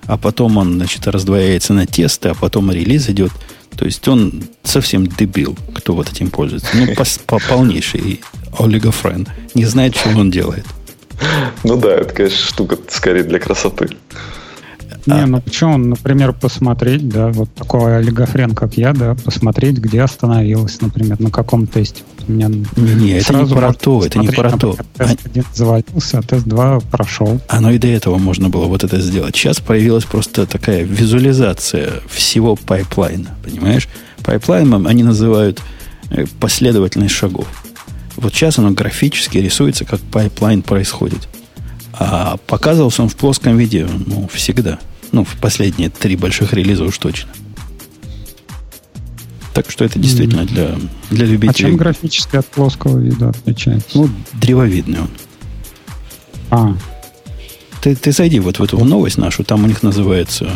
а 0.05 0.17
потом 0.17 0.57
он, 0.57 0.73
значит, 0.73 1.07
раздвояется 1.07 1.73
на 1.73 1.85
тесты, 1.85 2.29
а 2.29 2.33
потом 2.33 2.71
релиз 2.71 3.09
идет. 3.09 3.31
То 3.77 3.85
есть 3.85 4.07
он 4.07 4.43
совсем 4.63 5.07
дебил, 5.07 5.57
кто 5.75 5.93
вот 5.93 6.11
этим 6.11 6.29
пользуется. 6.29 6.69
Ну, 6.73 6.93
по, 6.95 7.05
по 7.25 7.39
полнейший 7.47 8.21
олигофрен. 8.57 9.27
Не 9.53 9.65
знает, 9.65 9.95
что 9.95 10.09
он 10.09 10.31
делает. 10.31 10.65
Ну 11.63 11.77
да, 11.77 11.95
это, 11.95 12.13
конечно, 12.13 12.37
штука 12.37 12.77
скорее 12.89 13.23
для 13.23 13.39
красоты. 13.39 13.89
Не, 15.05 15.23
а... 15.23 15.27
ну 15.27 15.41
почему, 15.41 15.77
например, 15.77 16.33
посмотреть, 16.33 17.07
да, 17.09 17.29
вот 17.29 17.53
такой 17.53 17.97
олигофрен, 17.97 18.53
как 18.53 18.75
я, 18.77 18.93
да, 18.93 19.15
посмотреть, 19.15 19.77
где 19.77 20.01
остановилась, 20.01 20.79
например, 20.81 21.19
на 21.19 21.31
каком 21.31 21.67
тесте. 21.67 22.03
У 22.27 22.31
меня 22.31 22.47
не, 22.47 22.65
не, 22.95 23.11
это 23.11 23.33
не 23.33 23.45
про 23.53 23.73
то, 23.73 24.05
это 24.05 24.19
не 24.19 24.29
про 24.29 24.51
то. 24.51 24.77
Тест 24.95 25.19
один 25.25 25.43
завалился, 25.53 26.19
а 26.19 26.21
тест 26.21 26.45
2 26.45 26.79
прошел. 26.81 27.41
Оно 27.47 27.71
и 27.71 27.77
до 27.77 27.87
этого 27.87 28.17
можно 28.17 28.49
было 28.49 28.65
вот 28.65 28.83
это 28.83 29.01
сделать. 29.01 29.35
Сейчас 29.35 29.59
появилась 29.59 30.05
просто 30.05 30.45
такая 30.45 30.83
визуализация 30.83 31.93
всего 32.09 32.55
пайплайна, 32.55 33.29
понимаешь? 33.43 33.87
Пайплайном 34.23 34.87
они 34.87 35.03
называют 35.03 35.61
э, 36.11 36.25
последовательность 36.39 37.15
шагов. 37.15 37.47
Вот 38.17 38.33
сейчас 38.33 38.59
оно 38.59 38.71
графически 38.71 39.39
рисуется, 39.39 39.85
как 39.85 39.99
пайплайн 39.99 40.61
происходит. 40.61 41.27
А 41.93 42.37
показывался 42.47 43.03
он 43.03 43.09
в 43.09 43.15
плоском 43.15 43.57
виде, 43.57 43.87
ну, 44.07 44.29
всегда. 44.31 44.79
Ну, 45.11 45.23
в 45.23 45.35
последние 45.37 45.89
три 45.89 46.15
больших 46.15 46.53
релиза 46.53 46.85
уж 46.85 46.97
точно. 46.97 47.31
Так 49.53 49.69
что 49.69 49.83
это 49.83 49.99
действительно 49.99 50.45
для, 50.45 50.75
для 51.09 51.25
любителей. 51.25 51.67
А 51.67 51.69
чем 51.69 51.77
графически 51.77 52.37
от 52.37 52.45
плоского 52.47 52.97
вида 52.97 53.29
отличается? 53.29 53.97
Ну, 53.97 54.09
древовидный 54.33 55.01
он. 55.01 55.09
А. 56.51 56.77
Ты, 57.81 57.95
ты 57.95 58.11
зайди 58.11 58.39
вот 58.39 58.59
в 58.59 58.63
эту 58.63 58.83
новость 58.85 59.17
нашу, 59.17 59.43
там 59.43 59.63
у 59.63 59.67
них 59.67 59.83
называется 59.83 60.49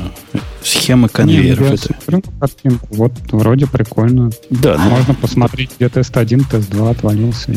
схема 0.64 1.10
конвейеров. 1.10 1.70
Не, 1.70 1.76
это... 1.76 2.22
картинку. 2.40 2.88
Вот 2.92 3.12
вроде 3.32 3.68
прикольно. 3.68 4.30
Да, 4.50 4.78
но... 4.78 4.90
Можно 4.92 5.14
посмотреть, 5.16 5.72
где 5.78 5.90
тест 5.90 6.16
1, 6.16 6.44
тест 6.46 6.70
2 6.70 6.92
отвалился. 6.92 7.52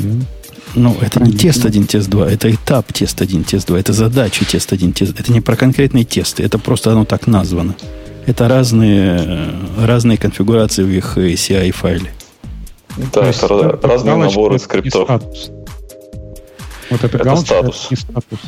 Ну, 0.75 0.97
это 1.01 1.23
не 1.23 1.33
тест 1.33 1.65
1, 1.65 1.87
тест 1.87 2.09
2, 2.09 2.31
это 2.31 2.53
этап 2.53 2.93
тест 2.93 3.21
1, 3.21 3.45
тест 3.45 3.67
2, 3.69 3.79
это 3.79 3.93
задачи 3.93 4.45
тест 4.45 4.73
1, 4.73 4.93
тест 4.93 5.19
Это 5.19 5.33
не 5.33 5.41
про 5.41 5.57
конкретные 5.57 6.05
тесты, 6.05 6.43
это 6.43 6.59
просто 6.59 6.93
оно 6.93 7.05
так 7.05 7.27
названо. 7.27 7.75
Это 8.27 8.47
разные, 8.47 9.55
разные 9.79 10.19
конфигурации 10.19 10.83
в 10.83 10.91
их 10.91 11.17
CI 11.17 11.71
файле. 11.73 12.13
Да, 13.13 13.27
это, 13.27 13.47
это 13.75 13.89
разные 13.89 14.17
наборы 14.17 14.59
скриптов. 14.59 15.09
Вот 16.91 17.05
это, 17.05 17.17
это 17.17 17.25
галочка 17.25 17.55
статус. 17.55 17.87
не 17.91 17.97
статус. 17.97 18.41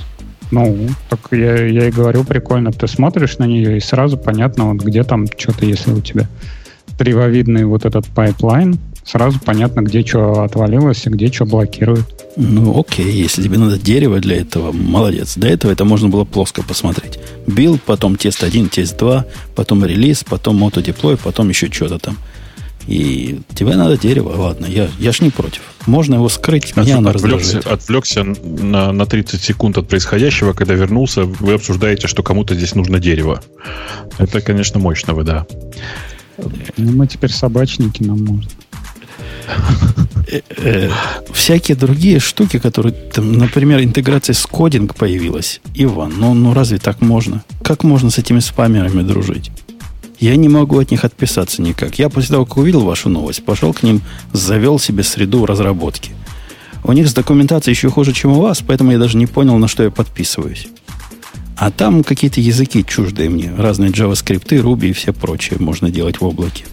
Ну, 0.51 0.89
так 1.09 1.21
я, 1.31 1.67
я 1.67 1.89
и 1.89 1.91
говорю, 1.91 2.25
прикольно. 2.25 2.73
Ты 2.73 2.89
смотришь 2.89 3.39
на 3.39 3.45
нее, 3.45 3.77
и 3.77 3.81
сразу 3.81 4.19
понятно, 4.19 4.73
вот 4.73 4.83
где 4.83 5.05
там 5.05 5.27
что-то, 5.39 5.65
если 5.65 5.93
у 5.93 6.01
тебя 6.01 6.27
древовидный 6.99 7.65
вот 7.65 7.85
этот 7.85 8.07
пайплайн, 8.07 8.79
сразу 9.11 9.41
понятно, 9.45 9.81
где 9.81 10.05
что 10.05 10.43
отвалилось 10.43 11.07
и 11.07 11.11
где 11.11 11.31
что 11.33 11.45
блокирует. 11.45 12.07
Ну, 12.37 12.79
окей, 12.79 13.11
если 13.11 13.43
тебе 13.43 13.59
надо 13.59 13.79
дерево 13.79 14.21
для 14.21 14.37
этого, 14.37 14.73
молодец. 14.73 15.37
До 15.37 15.49
этого 15.49 15.73
это 15.73 15.85
можно 15.85 16.09
было 16.09 16.25
плоско 16.25 16.63
посмотреть. 16.63 17.19
Билд, 17.47 17.83
потом 17.83 18.17
тест 18.17 18.45
1, 18.45 18.69
тест 18.69 18.97
2, 18.99 19.27
потом 19.57 19.85
релиз, 19.85 20.25
потом 20.25 20.57
мотодеплой, 20.57 21.17
потом 21.17 21.49
еще 21.49 21.71
что-то 21.71 21.99
там. 21.99 22.17
И 22.87 23.41
тебе 23.55 23.77
надо 23.77 23.99
дерево, 23.99 24.35
ладно, 24.37 24.67
я, 24.67 24.89
я 24.99 25.13
ж 25.13 25.21
не 25.21 25.31
против. 25.31 25.61
Можно 25.87 26.15
его 26.17 26.29
скрыть, 26.29 26.77
меня 26.77 26.99
оно 26.99 27.11
отвлекся, 27.11 27.59
отвлекся 27.59 28.25
на, 28.25 28.93
на 28.93 29.07
30 29.07 29.41
секунд 29.41 29.77
от 29.77 29.89
происходящего, 29.89 30.55
когда 30.55 30.75
вернулся, 30.75 31.25
вы 31.25 31.55
обсуждаете, 31.55 32.09
что 32.09 32.23
кому-то 32.23 32.55
здесь 32.55 32.75
нужно 32.75 32.99
дерево. 32.99 33.43
Это, 34.19 34.41
конечно, 34.41 34.81
мощно 34.81 35.15
вы, 35.15 35.25
да. 35.25 35.47
Ну, 36.77 36.93
мы 36.93 37.07
теперь 37.07 37.31
собачники, 37.31 38.03
нам 38.03 38.25
можно. 38.25 38.51
Э, 40.31 40.41
э, 40.57 40.91
всякие 41.33 41.77
другие 41.77 42.21
штуки, 42.21 42.59
которые, 42.59 42.93
там, 42.93 43.33
например, 43.33 43.83
интеграция 43.83 44.35
с 44.35 44.47
кодинг 44.47 44.95
появилась. 44.95 45.61
Иван, 45.75 46.15
ну, 46.19 46.35
ну 46.35 46.55
разве 46.55 46.79
так 46.79 47.01
можно? 47.01 47.43
Как 47.63 47.83
можно 47.83 48.11
с 48.11 48.19
этими 48.19 48.39
спамерами 48.39 49.03
дружить? 49.03 49.51
Я 50.21 50.37
не 50.37 50.49
могу 50.49 50.79
от 50.79 50.91
них 50.91 51.05
отписаться 51.05 51.63
никак. 51.63 51.99
Я 51.99 52.09
после 52.11 52.35
того, 52.35 52.45
как 52.45 52.59
увидел 52.59 52.83
вашу 52.83 53.09
новость, 53.09 53.45
пошел 53.45 53.73
к 53.73 53.83
ним, 53.83 54.03
завел 54.33 54.79
себе 54.79 55.03
среду 55.03 55.47
разработки. 55.47 56.13
У 56.85 56.93
них 56.93 57.09
с 57.09 57.15
документацией 57.15 57.75
еще 57.75 57.91
хуже, 57.91 58.13
чем 58.13 58.33
у 58.33 58.41
вас, 58.41 58.63
поэтому 58.65 58.93
я 58.93 58.99
даже 58.99 59.17
не 59.17 59.27
понял, 59.27 59.57
на 59.59 59.67
что 59.67 59.83
я 59.83 59.91
подписываюсь. 59.91 60.69
А 61.57 61.71
там 61.71 62.05
какие-то 62.05 62.41
языки 62.41 62.85
чуждые 62.87 63.29
мне. 63.29 63.53
Разные 63.57 63.91
JavaScript, 63.91 64.49
Ruby 64.49 64.91
и 64.91 64.93
все 64.93 65.13
прочее 65.13 65.59
можно 65.59 65.91
делать 65.91 66.21
в 66.21 66.25
облаке. 66.25 66.65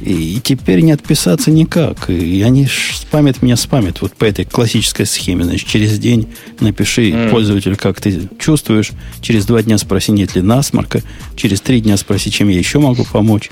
И 0.00 0.40
теперь 0.42 0.80
не 0.80 0.92
отписаться 0.92 1.50
никак. 1.50 2.08
И 2.08 2.42
они 2.42 2.66
спамят 2.66 3.42
меня, 3.42 3.56
спамят. 3.56 4.00
Вот 4.00 4.12
по 4.14 4.24
этой 4.24 4.44
классической 4.44 5.06
схеме. 5.06 5.44
Значит, 5.44 5.66
через 5.68 5.98
день 5.98 6.28
напиши 6.60 7.10
mm. 7.10 7.30
пользователю, 7.30 7.76
как 7.76 8.00
ты 8.00 8.28
чувствуешь. 8.38 8.92
Через 9.20 9.44
два 9.44 9.62
дня 9.62 9.76
спроси, 9.76 10.12
нет 10.12 10.36
ли 10.36 10.42
насморка. 10.42 11.02
Через 11.34 11.60
три 11.60 11.80
дня 11.80 11.96
спроси, 11.96 12.30
чем 12.30 12.48
я 12.48 12.58
еще 12.58 12.78
могу 12.78 13.04
помочь. 13.04 13.50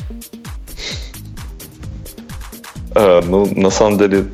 А, 2.95 3.23
ну, 3.27 3.53
на 3.55 3.71
самом 3.71 3.99
деле, 3.99 4.27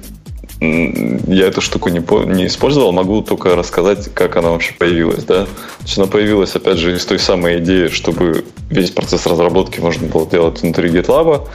я 0.63 1.47
эту 1.47 1.61
штуку 1.61 1.89
не, 1.89 1.99
не 2.35 2.47
использовал, 2.47 2.93
могу 2.93 3.21
только 3.23 3.57
рассказать, 3.57 4.09
как 4.15 4.37
она 4.37 4.51
вообще 4.51 4.75
появилась. 4.75 5.25
Да? 5.25 5.47
То 5.47 6.03
она 6.03 6.07
появилась, 6.07 6.55
опять 6.55 6.79
же, 6.79 6.95
из 6.95 7.05
той 7.05 7.19
самой 7.19 7.59
идеи, 7.59 7.89
чтобы 7.89 8.45
весь 8.71 8.91
процесс 8.91 9.27
разработки 9.27 9.81
можно 9.81 10.07
было 10.07 10.27
делать 10.27 10.63
внутри 10.63 10.91
GitLab, 10.91 11.49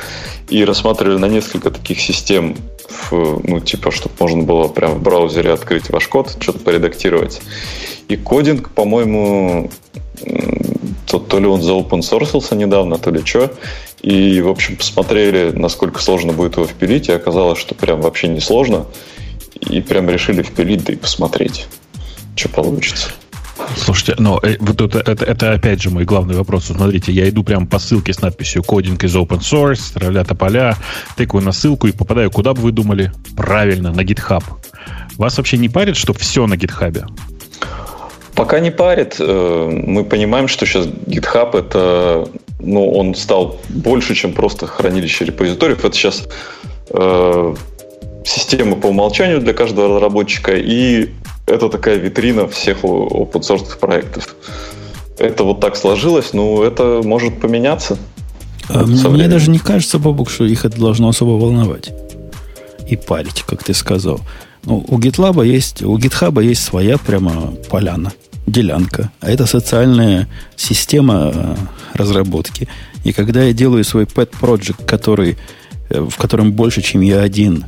и 0.50 0.66
рассматривали 0.66 1.18
на 1.18 1.28
несколько 1.28 1.72
таких 1.72 2.00
систем, 2.00 2.56
в, 2.90 3.42
ну, 3.44 3.60
типа, 3.60 3.92
чтобы 3.92 4.16
можно 4.20 4.44
было 4.44 4.68
прямо 4.68 4.96
в 4.96 5.02
браузере 5.02 5.52
открыть 5.52 5.90
ваш 5.90 6.08
код, 6.08 6.36
что-то 6.40 6.60
поредактировать. 6.60 7.42
И 8.08 8.16
кодинг, 8.16 8.70
по-моему, 8.70 9.70
то, 11.08 11.20
то 11.20 11.40
ли 11.40 11.48
он 11.48 11.62
за 11.62 11.72
open 11.72 12.02
source 12.02 12.56
недавно, 12.56 12.98
то 12.98 13.12
ли 13.12 13.26
что. 13.26 13.52
И, 14.02 14.42
в 14.42 14.50
общем, 14.50 14.76
посмотрели, 14.76 15.52
насколько 15.52 16.02
сложно 16.02 16.34
будет 16.34 16.58
его 16.58 16.68
впилить, 16.68 17.10
и 17.10 17.14
оказалось, 17.14 17.60
что 17.60 17.76
прям 17.76 18.02
вообще 18.02 18.28
не 18.28 18.40
сложно. 18.40 18.86
И 19.70 19.82
прям 19.82 20.10
решили 20.10 20.44
впилить, 20.44 20.84
да 20.84 20.94
и 20.94 20.96
посмотреть, 20.96 21.68
что 22.36 22.50
получится. 22.50 23.10
Слушайте, 23.76 24.16
но 24.20 24.40
э, 24.44 24.58
вот 24.60 24.80
это, 24.82 25.00
это, 25.00 25.26
это 25.26 25.54
опять 25.54 25.82
же 25.82 25.90
мой 25.90 26.06
главный 26.06 26.36
вопрос. 26.36 26.66
Смотрите, 26.66 27.12
я 27.12 27.28
иду 27.28 27.44
прямо 27.44 27.66
по 27.66 27.80
ссылке 27.80 28.14
с 28.14 28.22
надписью 28.22 28.64
«Кодинг 28.64 29.04
из 29.04 29.16
open 29.16 29.40
source», 29.40 29.94
«Травля 29.94 30.24
поля», 30.24 30.78
тыкаю 31.16 31.44
на 31.44 31.52
ссылку 31.52 31.88
и 31.88 31.92
попадаю, 31.92 32.30
куда 32.30 32.54
бы 32.54 32.62
вы 32.62 32.72
думали? 32.72 33.12
Правильно, 33.36 33.92
на 33.92 34.02
GitHub. 34.02 34.44
Вас 35.18 35.38
вообще 35.38 35.58
не 35.58 35.70
парит, 35.70 35.96
что 35.96 36.14
все 36.14 36.46
на 36.46 36.54
GitHub? 36.54 37.04
Пока 38.38 38.60
не 38.60 38.70
парит. 38.70 39.16
Э, 39.20 39.70
мы 39.88 40.04
понимаем, 40.04 40.48
что 40.48 40.68
сейчас 40.68 40.86
GitHub 40.86 41.58
это, 41.58 42.30
ну, 42.60 42.88
он 42.92 43.16
стал 43.16 43.60
больше, 43.68 44.14
чем 44.14 44.32
просто 44.34 44.68
хранилище 44.68 45.26
репозиториев. 45.26 45.84
Это 45.84 45.96
сейчас 45.96 46.28
э, 46.92 47.56
система 48.24 48.76
по 48.76 48.88
умолчанию 48.88 49.42
для 49.42 49.54
каждого 49.54 49.96
разработчика, 49.96 50.56
и 50.56 51.10
это 51.48 51.68
такая 51.68 51.96
витрина 51.96 52.48
всех 52.48 52.84
open 52.84 53.42
source 53.42 53.80
проектов. 53.80 54.36
Это 55.18 55.44
вот 55.44 55.60
так 55.60 55.76
сложилось, 55.76 56.34
но 56.34 56.64
это 56.64 57.02
может 57.04 57.42
поменяться. 57.42 57.98
А 58.70 58.86
мне 58.86 59.28
даже 59.28 59.50
не 59.50 59.58
кажется, 59.58 59.98
Бобук, 59.98 60.30
что 60.30 60.46
их 60.46 60.64
это 60.64 60.80
должно 60.80 61.10
особо 61.10 61.42
волновать 61.42 61.92
и 62.88 62.96
парить, 62.98 63.42
как 63.48 63.64
ты 63.64 63.74
сказал. 63.74 64.20
Ну, 64.64 64.86
у 64.88 65.00
GitLab 65.00 65.44
есть, 65.44 65.82
у 65.82 65.98
GitHub 65.98 66.44
есть 66.44 66.64
своя 66.64 67.00
прямо 67.00 67.54
поляна 67.68 68.12
делянка, 68.48 69.12
а 69.20 69.30
это 69.30 69.46
социальная 69.46 70.28
система 70.56 71.32
э, 71.34 71.56
разработки. 71.94 72.68
И 73.04 73.14
когда 73.14 73.44
я 73.44 73.54
делаю 73.54 73.84
свой 73.84 74.06
pet 74.06 74.32
project, 74.42 74.86
который, 74.86 75.38
э, 75.90 76.00
в 76.00 76.16
котором 76.16 76.54
больше, 76.54 76.82
чем 76.82 77.02
я 77.02 77.22
один, 77.22 77.66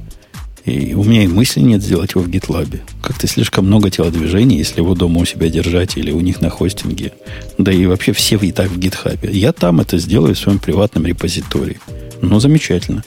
и 0.66 0.94
у 0.94 1.04
меня 1.04 1.24
и 1.24 1.28
мысли 1.28 1.62
нет 1.62 1.82
сделать 1.82 2.12
его 2.12 2.22
в 2.24 2.30
GitLab. 2.30 2.80
Как-то 3.02 3.28
слишком 3.28 3.66
много 3.66 3.90
телодвижений, 3.90 4.58
если 4.58 4.82
его 4.82 4.94
дома 4.94 5.22
у 5.22 5.26
себя 5.26 5.50
держать 5.50 5.98
или 5.98 6.12
у 6.12 6.20
них 6.20 6.42
на 6.42 6.50
хостинге. 6.50 7.14
Да 7.58 7.72
и 7.72 7.86
вообще 7.86 8.14
все 8.14 8.38
и 8.38 8.52
так 8.52 8.70
в 8.70 8.78
GitHub. 8.78 9.32
Я 9.32 9.52
там 9.52 9.80
это 9.80 9.98
сделаю 9.98 10.36
в 10.36 10.40
своем 10.40 10.60
приватном 10.60 11.06
репозитории. 11.06 11.80
Ну, 12.22 12.40
замечательно. 12.40 13.04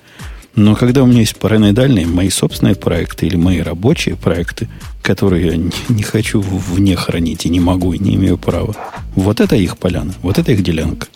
Но 0.55 0.75
когда 0.75 1.03
у 1.03 1.07
меня 1.07 1.21
есть 1.21 1.37
параноидальные 1.37 2.07
мои 2.07 2.29
собственные 2.29 2.75
проекты 2.75 3.27
или 3.27 3.37
мои 3.37 3.61
рабочие 3.61 4.17
проекты, 4.17 4.69
которые 5.03 5.47
я 5.47 5.57
не, 5.57 5.71
не 5.89 6.03
хочу 6.03 6.41
вне 6.41 6.95
хранить 6.95 7.47
и 7.47 7.49
не 7.49 7.61
могу, 7.61 7.93
и 7.95 7.99
не 7.99 8.15
имею 8.17 8.37
права, 8.37 8.75
вот 9.15 9.41
это 9.41 9.57
их 9.57 9.79
поляна, 9.79 10.15
вот 10.23 10.39
это 10.39 10.53
их 10.53 10.63
делянка. 10.63 11.09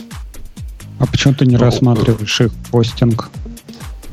А 0.99 1.07
почему 1.07 1.35
ты 1.35 1.45
не 1.45 1.57
ну, 1.57 1.61
рассматриваешь 1.61 2.41
их 2.41 2.53
хостинг? 2.71 3.31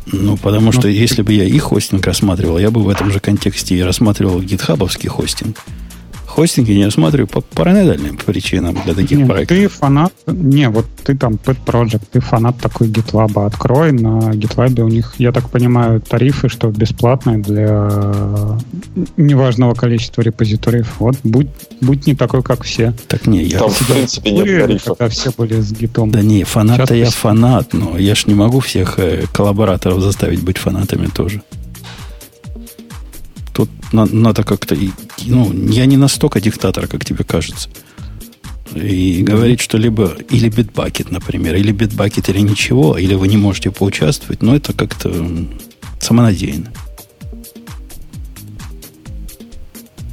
Ну, 0.07 0.35
потому 0.35 0.73
что 0.73 0.87
ну, 0.87 0.93
если 0.93 1.21
бы 1.21 1.31
я 1.33 1.45
их 1.45 1.63
хостинг 1.63 2.05
рассматривал, 2.05 2.57
я 2.57 2.71
бы 2.71 2.83
в 2.83 2.89
этом 2.89 3.09
же 3.11 3.21
контексте 3.21 3.75
и 3.75 3.81
рассматривал 3.81 4.41
гитхабовский 4.41 5.07
хостинг. 5.07 5.57
Хостинги 6.33 6.71
не 6.71 6.85
рассматриваю 6.85 7.27
по 7.27 7.41
параноидальным 7.41 8.17
причинам 8.17 8.75
для 8.85 8.95
таких 8.95 9.19
не, 9.19 9.25
проектов. 9.25 9.55
Ты 9.55 9.67
фанат... 9.67 10.13
Не, 10.25 10.67
вот 10.69 10.87
ты 11.03 11.15
там 11.15 11.33
Pet 11.33 11.57
Project, 11.63 12.01
ты 12.11 12.21
фанат 12.21 12.57
такой 12.57 12.87
GitLab. 12.87 13.45
Открой 13.45 13.91
на 13.91 14.31
GitLab 14.31 14.81
у 14.81 14.87
них, 14.87 15.13
я 15.19 15.31
так 15.31 15.51
понимаю, 15.51 16.01
тарифы, 16.01 16.49
что 16.49 16.69
бесплатные 16.69 17.37
для 17.37 17.87
неважного 19.15 19.75
количества 19.75 20.23
репозиториев. 20.23 20.95
Вот, 20.97 21.17
будь, 21.23 21.49
будь 21.81 22.07
не 22.07 22.15
такой, 22.15 22.41
как 22.41 22.63
все. 22.63 22.95
Так 23.07 23.27
не, 23.27 23.43
я... 23.43 23.59
Там, 23.59 23.69
в 23.69 23.87
принципе, 23.87 24.31
нет 24.31 24.45
тарифов. 24.47 24.97
Когда 24.97 25.09
все 25.09 25.31
были 25.37 25.61
с 25.61 25.71
гитом. 25.71 26.09
Да 26.09 26.23
не, 26.23 26.43
фанат-то 26.45 26.95
я 26.95 27.11
фанат, 27.11 27.73
но 27.73 27.95
я 27.99 28.15
ж 28.15 28.25
не 28.25 28.33
могу 28.33 28.59
всех 28.59 28.97
э, 28.97 29.25
коллабораторов 29.31 30.01
заставить 30.01 30.41
быть 30.41 30.57
фанатами 30.57 31.05
тоже. 31.05 31.43
Тут 33.53 33.69
на, 33.93 34.05
надо 34.05 34.43
как-то... 34.43 34.75
Ну, 35.25 35.53
я 35.69 35.85
не 35.85 35.97
настолько 35.97 36.41
диктатор, 36.41 36.87
как 36.87 37.05
тебе 37.05 37.23
кажется. 37.23 37.69
И 38.75 39.21
говорить, 39.21 39.61
что 39.61 39.77
либо 39.77 40.17
или 40.29 40.49
битбакет, 40.49 41.11
например, 41.11 41.55
или 41.55 41.71
битбакет, 41.71 42.29
или 42.29 42.39
ничего, 42.39 42.97
или 42.97 43.13
вы 43.13 43.27
не 43.27 43.37
можете 43.37 43.69
поучаствовать, 43.69 44.41
но 44.41 44.55
это 44.55 44.73
как-то 44.73 45.13
самонадеянно. 45.99 46.71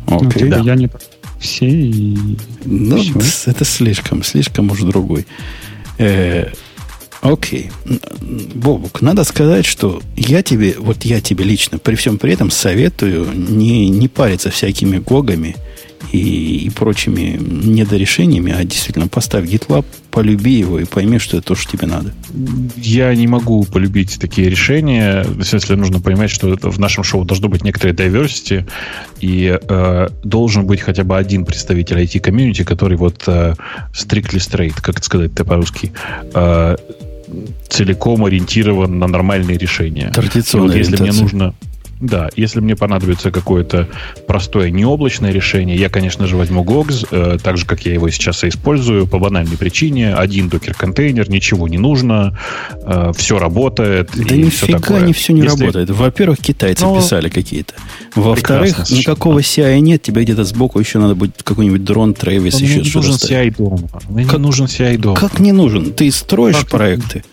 Окей, 0.06 0.42
okay, 0.42 0.48
да. 0.48 0.58
Я 0.58 0.74
не 0.74 0.90
все 1.38 1.66
и... 1.66 2.36
Ну, 2.64 2.98
все. 3.20 3.20
это 3.50 3.64
слишком, 3.64 4.22
слишком 4.22 4.70
уж 4.70 4.80
другой. 4.80 5.26
Э, 5.98 6.50
Окей. 7.22 7.70
Бобук, 8.54 9.02
надо 9.02 9.24
сказать, 9.24 9.66
что 9.66 10.00
я 10.16 10.42
тебе, 10.42 10.74
вот 10.78 11.04
я 11.04 11.20
тебе 11.20 11.44
лично 11.44 11.78
при 11.78 11.94
всем 11.94 12.18
при 12.18 12.32
этом 12.32 12.50
советую 12.50 13.28
не, 13.34 13.88
не 13.88 14.08
париться 14.08 14.50
всякими 14.50 14.98
гогами 14.98 15.56
и, 16.12 16.64
и 16.66 16.70
прочими 16.70 17.38
недорешениями, 17.38 18.52
а 18.52 18.64
действительно 18.64 19.06
поставь 19.06 19.44
GitLab, 19.44 19.84
полюби 20.10 20.52
его 20.52 20.80
и 20.80 20.84
пойми, 20.84 21.18
что 21.18 21.36
это 21.36 21.48
то, 21.48 21.54
что 21.54 21.76
тебе 21.76 21.86
надо. 21.86 22.12
Я 22.76 23.14
не 23.14 23.26
могу 23.26 23.64
полюбить 23.64 24.18
такие 24.18 24.48
решения. 24.48 25.24
В 25.24 25.44
смысле, 25.44 25.76
нужно 25.76 26.00
понимать, 26.00 26.30
что 26.30 26.56
в 26.56 26.78
нашем 26.78 27.04
шоу 27.04 27.24
должно 27.24 27.48
быть 27.48 27.62
некоторые 27.62 27.94
diversity, 27.94 28.66
и 29.20 29.58
э, 29.60 30.08
должен 30.24 30.66
быть 30.66 30.80
хотя 30.80 31.04
бы 31.04 31.16
один 31.16 31.44
представитель 31.44 32.00
IT-комьюнити, 32.00 32.64
который 32.64 32.96
вот 32.96 33.24
э, 33.26 33.54
strictly 33.92 34.38
straight, 34.38 34.74
как 34.80 34.96
это 34.96 35.04
сказать-то 35.04 35.44
по-русски, 35.44 35.92
э, 36.34 36.76
целиком 37.68 38.24
ориентирован 38.24 38.98
на 38.98 39.06
нормальные 39.06 39.58
решения. 39.58 40.10
Традиционная 40.10 40.68
вот 40.68 40.76
если 40.76 41.02
мне 41.02 41.12
нужно... 41.12 41.54
Да, 42.00 42.30
если 42.34 42.60
мне 42.60 42.76
понадобится 42.76 43.30
какое-то 43.30 43.88
простое 44.26 44.70
необлачное 44.70 45.32
решение, 45.32 45.76
я, 45.76 45.90
конечно 45.90 46.26
же, 46.26 46.36
возьму 46.36 46.64
GOGS, 46.64 47.08
э, 47.10 47.38
так 47.42 47.58
же, 47.58 47.66
как 47.66 47.84
я 47.84 47.92
его 47.92 48.08
сейчас 48.08 48.42
и 48.44 48.48
использую, 48.48 49.06
по 49.06 49.18
банальной 49.18 49.58
причине. 49.58 50.14
Один 50.14 50.48
докер-контейнер, 50.48 51.28
ничего 51.28 51.68
не 51.68 51.76
нужно, 51.76 52.38
э, 52.82 53.12
все 53.14 53.38
работает. 53.38 54.10
Да 54.14 54.34
и 54.34 54.38
нифига 54.38 54.50
все 54.50 54.78
такое. 54.78 55.02
не 55.02 55.12
все 55.12 55.32
не 55.34 55.42
если... 55.42 55.60
работает. 55.60 55.90
Во-первых, 55.90 56.38
китайцы 56.38 56.84
Но... 56.84 56.94
Ну, 56.94 57.00
писали 57.00 57.28
какие-то. 57.28 57.74
Во-вторых, 58.14 58.90
никакого 58.90 59.40
CI 59.40 59.78
нет, 59.80 60.02
тебе 60.02 60.22
где-то 60.22 60.44
сбоку 60.44 60.80
еще 60.80 60.98
надо 60.98 61.14
будет 61.14 61.42
какой-нибудь 61.42 61.84
дрон, 61.84 62.12
Travis, 62.12 62.62
еще 62.62 62.82
что-то. 62.82 63.08
нужен 63.08 63.28
CI 63.28 63.56
дома. 63.56 63.88
Мне 64.08 64.24
как... 64.24 64.38
не 64.38 64.38
нужен 64.38 64.66
CI 64.66 64.96
дома. 64.96 65.16
Как 65.16 65.38
не 65.38 65.52
нужен? 65.52 65.92
Ты 65.92 66.10
строишь 66.10 66.56
как 66.56 66.68
проекты 66.68 67.24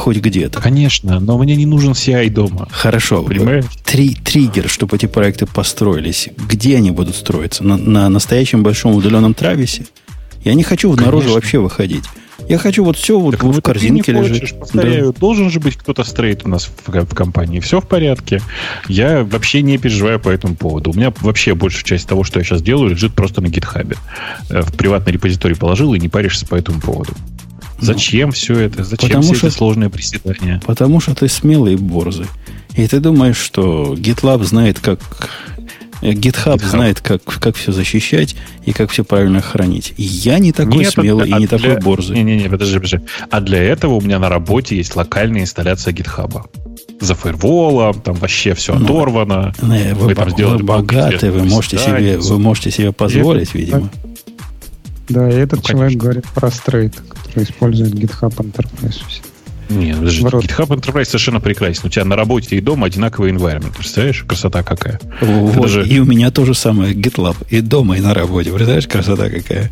хоть 0.00 0.16
где-то. 0.16 0.60
Конечно, 0.60 1.20
но 1.20 1.38
мне 1.38 1.54
не 1.54 1.66
нужен 1.66 1.92
CI 1.92 2.30
дома. 2.30 2.68
Хорошо. 2.70 3.22
Понимаешь? 3.22 3.64
Три, 3.84 4.14
триггер, 4.14 4.68
чтобы 4.68 4.96
эти 4.96 5.06
проекты 5.06 5.46
построились. 5.46 6.28
Где 6.36 6.76
они 6.76 6.90
будут 6.90 7.14
строиться? 7.14 7.62
На, 7.62 7.76
на 7.76 8.08
настоящем 8.08 8.62
большом 8.62 8.94
удаленном 8.94 9.34
трависе? 9.34 9.84
Я 10.42 10.54
не 10.54 10.62
хочу 10.62 10.90
в 10.90 10.96
наружу 11.00 11.34
вообще 11.34 11.58
выходить. 11.58 12.04
Я 12.48 12.58
хочу 12.58 12.84
вот 12.84 12.96
все 12.96 13.18
вот, 13.18 13.40
вот 13.42 13.56
в 13.56 13.60
корзинке 13.60 14.12
лежит. 14.12 14.58
Повторяю, 14.58 15.12
да. 15.12 15.20
должен 15.20 15.50
же 15.50 15.60
быть 15.60 15.76
кто-то 15.76 16.02
стрейт 16.04 16.44
у 16.44 16.48
нас 16.48 16.70
в, 16.86 16.88
в 16.88 17.14
компании. 17.14 17.60
Все 17.60 17.80
в 17.80 17.86
порядке. 17.86 18.40
Я 18.88 19.24
вообще 19.24 19.62
не 19.62 19.78
переживаю 19.78 20.18
по 20.18 20.30
этому 20.30 20.56
поводу. 20.56 20.90
У 20.90 20.94
меня 20.94 21.12
вообще 21.20 21.54
большая 21.54 21.84
часть 21.84 22.08
того, 22.08 22.24
что 22.24 22.40
я 22.40 22.44
сейчас 22.44 22.62
делаю, 22.62 22.90
лежит 22.90 23.14
просто 23.14 23.40
на 23.40 23.48
гитхабе. 23.48 23.96
Э, 24.48 24.62
в 24.62 24.72
приватный 24.72 25.12
репозиторий 25.12 25.54
положил 25.54 25.94
и 25.94 26.00
не 26.00 26.08
паришься 26.08 26.46
по 26.46 26.54
этому 26.54 26.80
поводу. 26.80 27.12
Зачем 27.80 28.28
ну, 28.28 28.32
все 28.32 28.58
это? 28.58 28.84
Зачем 28.84 29.08
потому 29.08 29.24
все 29.24 29.34
что, 29.34 29.46
эти 29.48 29.54
сложные 29.54 29.90
приседания? 29.90 30.60
Потому 30.66 31.00
что 31.00 31.14
ты 31.14 31.28
смелый 31.28 31.74
и 31.74 31.76
борзый. 31.76 32.26
И 32.74 32.86
ты 32.86 33.00
думаешь, 33.00 33.36
что 33.36 33.94
GitLab 33.94 34.44
знает, 34.44 34.78
как... 34.80 35.00
GitHub, 36.02 36.56
GitHub. 36.56 36.64
знает, 36.64 37.00
как, 37.00 37.22
как 37.24 37.56
все 37.56 37.72
защищать 37.72 38.34
и 38.64 38.72
как 38.72 38.90
все 38.90 39.04
правильно 39.04 39.42
хранить. 39.42 39.92
И 39.98 40.02
я 40.02 40.38
не 40.38 40.50
такой 40.50 40.78
Нет, 40.78 40.92
смелый 40.92 41.30
а 41.30 41.36
и 41.36 41.40
не 41.40 41.46
для... 41.46 41.58
такой 41.58 41.78
борзый. 41.78 42.16
Не-не-не, 42.16 42.48
подожди, 42.48 42.76
подожди. 42.76 43.00
А 43.30 43.40
для 43.40 43.62
этого 43.62 43.94
у 43.94 44.00
меня 44.00 44.18
на 44.18 44.30
работе 44.30 44.76
есть 44.76 44.96
локальная 44.96 45.42
инсталляция 45.42 45.92
GitHub. 45.92 46.48
За 47.00 47.14
фаерволом, 47.14 48.00
там 48.00 48.14
вообще 48.14 48.54
все 48.54 48.74
ну, 48.74 48.84
оторвано. 48.84 49.54
Не, 49.60 49.94
вы, 49.94 50.08
вы, 50.08 50.14
там 50.14 50.30
вы 50.30 50.58
богаты, 50.58 51.30
вы 51.30 51.44
можете, 51.44 51.76
себе, 51.78 52.18
вы 52.18 52.38
можете 52.38 52.70
себе 52.70 52.92
позволить, 52.92 53.54
видимо. 53.54 53.90
Да, 55.10 55.28
и 55.28 55.34
этот 55.34 55.58
ну, 55.58 55.68
человек 55.68 55.98
говорит 55.98 56.24
про 56.34 56.50
стрейт, 56.50 56.94
который 57.08 57.44
использует 57.44 57.92
GitHub 57.94 58.32
Enterprise. 58.36 59.02
Нет, 59.68 59.98
подожди, 59.98 60.22
GitHub 60.22 60.68
Enterprise 60.68 61.04
совершенно 61.04 61.40
прекрасен. 61.40 61.82
У 61.84 61.88
тебя 61.88 62.04
на 62.04 62.16
работе 62.16 62.56
и 62.56 62.60
дома 62.60 62.86
одинаковый 62.86 63.32
environment. 63.32 63.74
Представляешь, 63.76 64.22
красота 64.22 64.62
какая. 64.62 65.00
Вот, 65.20 65.62
даже... 65.62 65.86
И 65.86 65.98
у 65.98 66.04
меня 66.04 66.30
тоже 66.30 66.54
самое 66.54 66.94
GitLab. 66.94 67.36
И 67.50 67.60
дома, 67.60 67.96
и 67.96 68.00
на 68.00 68.14
работе. 68.14 68.50
Представляешь, 68.50 68.86
красота 68.86 69.28
какая. 69.28 69.70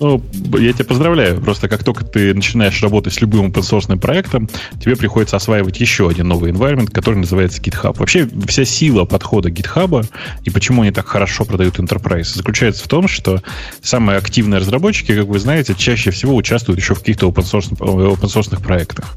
Ну, 0.00 0.22
я 0.58 0.72
тебя 0.72 0.84
поздравляю. 0.84 1.40
Просто 1.40 1.68
как 1.68 1.84
только 1.84 2.04
ты 2.04 2.34
начинаешь 2.34 2.82
работать 2.82 3.14
с 3.14 3.20
любым 3.20 3.52
open 3.52 3.98
проектом, 3.98 4.48
тебе 4.80 4.96
приходится 4.96 5.36
осваивать 5.36 5.80
еще 5.80 6.08
один 6.08 6.28
новый 6.28 6.52
environment, 6.52 6.90
который 6.90 7.16
называется 7.16 7.60
GitHub. 7.60 7.96
Вообще, 7.98 8.28
вся 8.46 8.64
сила 8.64 9.04
подхода 9.04 9.48
GitHub 9.48 10.06
и 10.44 10.50
почему 10.50 10.82
они 10.82 10.90
так 10.90 11.06
хорошо 11.06 11.44
продают 11.44 11.78
Enterprise 11.78 12.34
заключается 12.34 12.84
в 12.84 12.88
том, 12.88 13.08
что 13.08 13.42
самые 13.82 14.18
активные 14.18 14.60
разработчики, 14.60 15.14
как 15.14 15.26
вы 15.26 15.38
знаете, 15.38 15.74
чаще 15.74 16.10
всего 16.10 16.34
участвуют 16.34 16.80
еще 16.80 16.94
в 16.94 17.00
каких-то 17.00 17.28
open 17.28 17.44
open 17.78 18.62
проектах. 18.62 19.16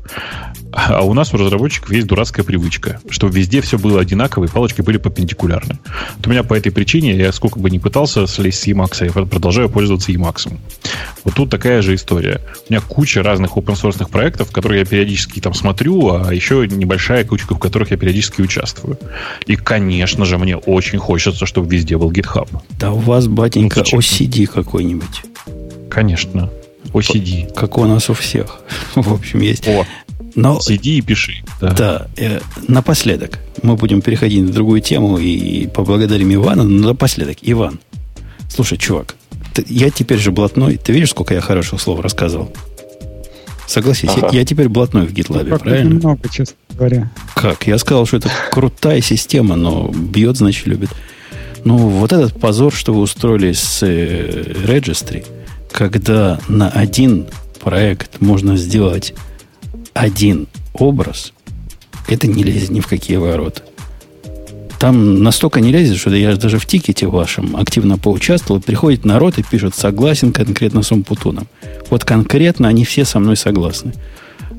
А 0.72 1.01
у 1.03 1.13
нас 1.13 1.34
у 1.34 1.38
разработчиков 1.38 1.91
есть 1.91 2.07
дурацкая 2.07 2.45
привычка, 2.45 2.99
что 3.09 3.28
везде 3.28 3.61
все 3.61 3.78
было 3.78 3.99
одинаково, 4.01 4.45
и 4.45 4.47
палочки 4.47 4.82
были 4.82 4.97
перпендикулярны. 4.97 5.80
Вот 6.17 6.28
у 6.28 6.30
меня 6.30 6.43
по 6.43 6.53
этой 6.53 6.72
причине, 6.72 7.15
я 7.15 7.32
сколько 7.32 7.59
бы 7.59 7.70
ни 7.70 7.80
пытался 7.80 8.28
слезть 8.28 8.61
с 8.61 8.67
Emacs, 8.67 9.03
я 9.05 9.11
продолжаю 9.11 9.70
пользоваться 9.70 10.11
Emacs. 10.11 10.51
Вот 11.24 11.34
тут 11.34 11.49
такая 11.49 11.82
же 11.82 11.95
история. 11.95 12.41
У 12.70 12.74
меня 12.74 12.82
куча 12.82 13.24
разных 13.24 13.57
open 13.57 13.76
source 13.76 14.07
проектов, 14.09 14.51
которые 14.51 14.80
я 14.80 14.86
периодически 14.86 15.39
там 15.39 15.53
смотрю, 15.53 16.13
а 16.13 16.34
еще 16.34 16.67
небольшая 16.67 17.26
кучка, 17.26 17.55
в 17.55 17.59
которых 17.59 17.91
я 17.91 17.97
периодически 17.97 18.41
участвую. 18.41 18.97
И, 19.47 19.55
конечно 19.55 20.26
же, 20.26 20.38
мне 20.38 20.55
очень 20.55 20.99
хочется, 20.99 21.45
чтобы 21.45 21.70
везде 21.76 21.97
был 21.97 22.11
GitHub. 22.11 22.47
Да 22.80 22.91
у 22.91 22.99
вас, 22.99 23.28
батенька, 23.28 23.84
ну, 23.91 23.99
OCD 23.99 24.45
какой-нибудь. 24.45 25.24
Конечно. 25.89 26.49
OCD. 26.93 27.53
Как 27.53 27.78
у 27.78 27.86
нас 27.86 28.09
у 28.09 28.13
всех. 28.13 28.59
В 28.95 29.13
общем, 29.13 29.41
есть. 29.41 29.67
О, 29.67 29.86
но, 30.42 30.60
Сиди 30.62 30.98
и 30.98 31.02
пиши. 31.02 31.44
Да, 31.60 31.74
да 31.74 32.08
э, 32.18 32.40
напоследок. 32.68 33.40
Мы 33.62 33.76
будем 33.76 34.02
переходить 34.02 34.42
на 34.42 34.54
другую 34.54 34.82
тему 34.82 35.18
и 35.18 35.68
поблагодарим 35.68 36.34
Ивана. 36.34 36.64
Но 36.64 36.88
напоследок, 36.88 37.38
Иван, 37.42 37.80
слушай, 38.50 38.78
чувак, 38.78 39.16
ты, 39.54 39.66
я 39.68 39.90
теперь 39.90 40.18
же 40.18 40.32
блатной. 40.32 40.78
Ты 40.78 40.94
видишь, 40.94 41.10
сколько 41.10 41.34
я 41.34 41.42
хороших 41.42 41.82
слов 41.82 42.00
рассказывал? 42.00 42.54
Согласись, 43.68 44.10
ага. 44.16 44.30
я, 44.32 44.40
я 44.40 44.46
теперь 44.46 44.70
блатной 44.70 45.06
в 45.06 45.14
GitLab, 45.14 45.44
ну, 45.44 45.60
правильно? 45.60 45.96
Много, 45.96 46.30
честно 46.30 46.56
говоря. 46.74 47.12
Как? 47.36 47.68
Я 47.68 47.78
сказал, 47.78 48.06
что 48.06 48.18
это 48.18 48.32
крутая 48.52 49.02
система, 49.02 49.58
но 49.58 49.92
бьет, 49.94 50.38
значит, 50.38 50.66
любит. 50.68 50.90
Ну, 51.66 51.78
вот 51.78 52.14
этот 52.14 52.40
позор, 52.40 52.74
что 52.74 52.94
вы 52.94 53.02
устроили 53.02 53.52
с 53.52 53.84
э, 53.84 54.54
Registry, 54.66 55.26
когда 55.72 56.40
на 56.48 56.70
один 56.70 57.28
проект 57.60 58.22
можно 58.22 58.56
сделать 58.56 59.14
один 60.00 60.47
образ, 60.74 61.34
это 62.08 62.26
не 62.28 62.43
лезет 62.43 62.70
ни 62.70 62.80
в 62.80 62.88
какие 62.88 63.18
ворота. 63.18 63.64
Там 64.80 65.22
настолько 65.22 65.60
не 65.60 65.74
лезет, 65.74 65.97
что 65.97 66.16
я 66.16 66.38
даже 66.38 66.58
в 66.58 66.66
тикете 66.66 67.08
вашем 67.08 67.58
активно 67.58 67.97
поучаствовал. 67.97 68.62
Приходит 68.62 69.04
народ 69.04 69.38
и 69.38 69.43
пишет, 69.43 69.76
согласен 69.76 70.32
конкретно 70.32 70.84
с 70.84 70.91
Умпутуном. 70.93 71.47
Вот 71.89 72.06
конкретно 72.06 72.70
они 72.70 72.86
все 72.86 73.04
со 73.04 73.20
мной 73.20 73.36
согласны. 73.36 73.91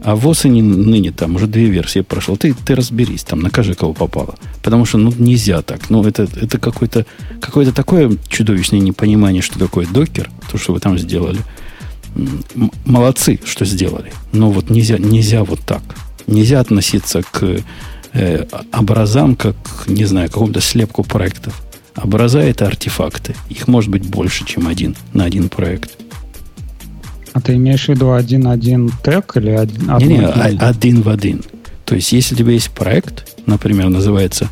А 0.05 0.15
в 0.15 0.29
осени 0.29 0.61
ныне 0.61 1.11
там 1.11 1.37
уже 1.37 1.47
две 1.47 1.67
версии 1.71 2.01
прошел. 2.01 2.37
Ты, 2.37 2.55
ты 2.55 2.75
разберись, 2.75 3.23
там 3.23 3.41
накажи, 3.41 3.75
кого 3.75 3.95
попало. 3.95 4.35
Потому 4.63 4.85
что 4.85 4.99
ну, 4.99 5.11
нельзя 5.17 5.63
так. 5.63 5.89
Ну, 5.89 6.05
это, 6.05 6.29
это 6.37 6.59
какое-то 6.59 7.07
какое 7.41 7.73
такое 7.73 8.13
чудовищное 8.29 8.81
непонимание, 8.81 9.41
что 9.41 9.59
такое 9.59 9.87
докер, 9.87 10.29
то, 10.53 10.59
что 10.59 10.75
вы 10.75 10.81
там 10.81 10.99
сделали 10.99 11.39
молодцы, 12.85 13.41
что 13.45 13.65
сделали. 13.65 14.13
Но 14.33 14.51
вот 14.51 14.71
нельзя, 14.71 14.99
нельзя 14.99 15.45
вот 15.45 15.61
так. 15.61 15.83
Нельзя 16.27 16.61
относиться 16.61 17.23
к 17.23 17.63
э, 18.13 18.45
образам, 18.73 19.37
как, 19.37 19.57
не 19.87 20.05
знаю, 20.05 20.29
какому-то 20.29 20.61
слепку 20.61 21.03
проектов. 21.03 21.61
Образа– 21.97 22.39
это 22.41 22.67
артефакты. 22.67 23.35
Их 23.49 23.69
может 23.69 23.91
быть 23.91 24.07
больше, 24.07 24.45
чем 24.47 24.69
один 24.69 24.97
на 25.13 25.25
один 25.25 25.49
проект. 25.49 25.91
А 27.33 27.41
ты 27.41 27.55
имеешь 27.55 27.87
в 27.87 27.89
виду 27.89 28.13
один-один 28.13 28.91
тег 29.05 29.37
или 29.37 29.51
один, 29.51 29.97
не, 29.99 30.19
не, 30.19 30.25
один 30.25 31.03
в 31.03 31.09
один. 31.09 31.43
То 31.85 31.95
есть, 31.95 32.13
если 32.13 32.35
у 32.35 32.39
тебя 32.39 32.53
есть 32.53 32.71
проект, 32.71 33.37
например, 33.47 33.89
называется, 33.89 34.49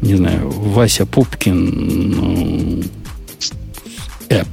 не 0.00 0.14
знаю, 0.14 0.50
Вася 0.50 1.06
Пупкин 1.06 2.10
ну, 2.10 2.82
App, 4.28 4.48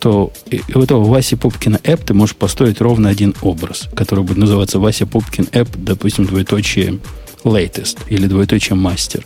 то 0.00 0.32
у 0.74 0.80
этого 0.80 1.04
Васи 1.04 1.36
Пупкина 1.36 1.76
App 1.76 2.04
ты 2.06 2.14
можешь 2.14 2.34
построить 2.34 2.80
ровно 2.80 3.08
один 3.10 3.34
образ, 3.42 3.88
который 3.94 4.24
будет 4.24 4.38
называться 4.38 4.78
Вася 4.78 5.06
Пупкин 5.06 5.44
App, 5.52 5.68
допустим, 5.76 6.24
двоеточие 6.24 6.98
latest 7.44 7.98
или 8.08 8.26
двоеточие 8.26 8.76
master. 8.76 9.22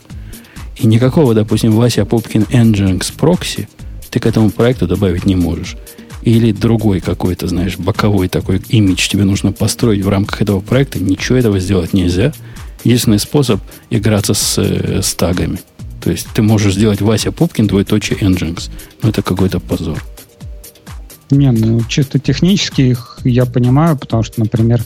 И 0.75 0.85
никакого, 0.85 1.33
допустим, 1.33 1.71
Вася 1.71 2.05
Пупкин 2.05 2.43
Nginx 2.43 3.13
прокси 3.17 3.69
ты 4.11 4.19
к 4.19 4.25
этому 4.25 4.49
проекту 4.49 4.87
добавить 4.87 5.25
не 5.25 5.35
можешь. 5.35 5.77
Или 6.21 6.51
другой 6.51 6.99
какой-то, 6.99 7.47
знаешь, 7.47 7.77
боковой 7.77 8.27
такой 8.27 8.61
имидж 8.69 9.07
тебе 9.07 9.23
нужно 9.23 9.51
построить 9.51 10.03
в 10.03 10.09
рамках 10.09 10.41
этого 10.41 10.59
проекта. 10.59 10.99
Ничего 10.99 11.37
этого 11.37 11.59
сделать 11.59 11.93
нельзя. 11.93 12.33
Единственный 12.83 13.19
способ 13.19 13.61
играться 13.89 14.33
с, 14.33 14.57
э, 14.57 15.01
с 15.01 15.13
тагами. 15.13 15.59
То 16.03 16.11
есть 16.11 16.27
ты 16.33 16.41
можешь 16.41 16.73
сделать 16.73 17.01
Вася 17.01 17.31
Пупкин 17.31 17.67
двоеточие 17.67 18.19
Nginx. 18.19 18.69
Но 19.01 19.09
это 19.09 19.21
какой-то 19.21 19.59
позор. 19.59 20.03
Не, 21.31 21.51
ну 21.51 21.81
чисто 21.87 22.19
технически 22.19 22.81
их 22.81 23.19
я 23.23 23.45
понимаю, 23.45 23.97
потому 23.97 24.23
что, 24.23 24.39
например, 24.39 24.81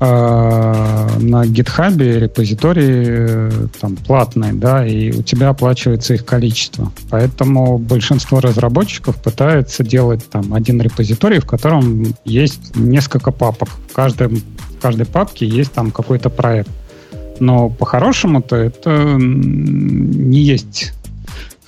э, 0.00 0.04
на 0.04 1.44
GitHub 1.44 2.20
репозитории 2.20 3.06
э, 3.08 3.50
там 3.80 3.96
платные, 3.96 4.52
да, 4.52 4.86
и 4.86 5.10
у 5.10 5.22
тебя 5.22 5.48
оплачивается 5.48 6.14
их 6.14 6.24
количество. 6.24 6.92
Поэтому 7.10 7.78
большинство 7.78 8.40
разработчиков 8.40 9.16
пытается 9.16 9.82
делать 9.82 10.24
там 10.30 10.54
один 10.54 10.80
репозиторий, 10.80 11.40
в 11.40 11.46
котором 11.46 12.14
есть 12.24 12.76
несколько 12.76 13.32
папок. 13.32 13.68
В, 13.90 13.92
каждом, 13.92 14.36
в 14.36 14.80
каждой 14.80 15.06
папке 15.06 15.46
есть 15.46 15.72
там 15.72 15.90
какой-то 15.90 16.30
проект. 16.30 16.70
Но 17.40 17.68
по-хорошему-то 17.68 18.56
это 18.56 19.16
не 19.18 20.40
есть 20.40 20.92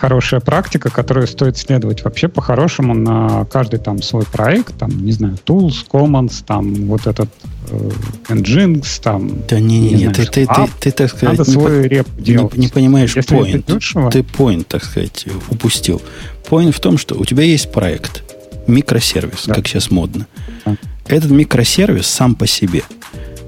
хорошая 0.00 0.40
практика, 0.40 0.88
которую 0.90 1.26
стоит 1.26 1.58
следовать 1.58 2.04
вообще 2.04 2.28
по-хорошему 2.28 2.94
на 2.94 3.44
каждый 3.44 3.78
там 3.78 4.00
свой 4.00 4.24
проект, 4.24 4.76
там, 4.78 5.04
не 5.04 5.12
знаю, 5.12 5.38
Tools, 5.44 5.86
Commons, 5.92 6.42
там, 6.46 6.86
вот 6.86 7.06
этот 7.06 7.28
э, 7.68 7.90
Nginx, 8.28 9.02
там... 9.02 9.42
Да 9.46 9.60
не, 9.60 9.78
не, 9.78 9.94
не, 9.94 10.08
ты, 10.08 10.24
ты, 10.24 10.46
ты, 10.46 10.68
ты, 10.80 10.90
так 10.90 11.10
сказать, 11.10 11.38
Надо 11.38 11.50
не, 11.50 11.52
свой 11.52 11.88
реп 11.88 12.08
делать. 12.16 12.56
Не, 12.56 12.62
не 12.62 12.68
понимаешь 12.68 13.14
Если 13.14 13.36
point. 13.36 14.10
Ты 14.10 14.20
point, 14.20 14.64
так 14.64 14.84
сказать, 14.84 15.26
упустил. 15.50 16.00
Point 16.48 16.72
в 16.72 16.80
том, 16.80 16.96
что 16.96 17.14
у 17.14 17.26
тебя 17.26 17.42
есть 17.42 17.70
проект, 17.70 18.22
микросервис, 18.66 19.44
да. 19.46 19.54
как 19.54 19.68
сейчас 19.68 19.90
модно. 19.90 20.26
Да. 20.64 20.76
Этот 21.08 21.30
микросервис 21.30 22.06
сам 22.06 22.34
по 22.34 22.46
себе 22.46 22.82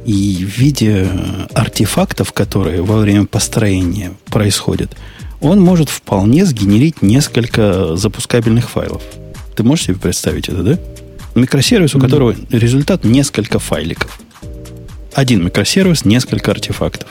и 0.04 0.44
в 0.44 0.58
виде 0.58 1.08
артефактов, 1.54 2.32
которые 2.32 2.82
во 2.82 2.98
время 2.98 3.24
построения 3.24 4.12
происходят– 4.26 4.94
он 5.42 5.60
может 5.60 5.88
вполне 5.88 6.46
сгенерить 6.46 7.02
несколько 7.02 7.96
запускабельных 7.96 8.70
файлов. 8.70 9.02
Ты 9.56 9.64
можешь 9.64 9.86
себе 9.86 9.96
представить 9.96 10.48
это, 10.48 10.62
да? 10.62 10.78
Микросервис, 11.34 11.94
у 11.94 11.98
mm-hmm. 11.98 12.00
которого 12.00 12.34
результат 12.50 13.04
несколько 13.04 13.58
файликов. 13.58 14.20
Один 15.14 15.44
микросервис, 15.44 16.04
несколько 16.04 16.52
артефактов. 16.52 17.08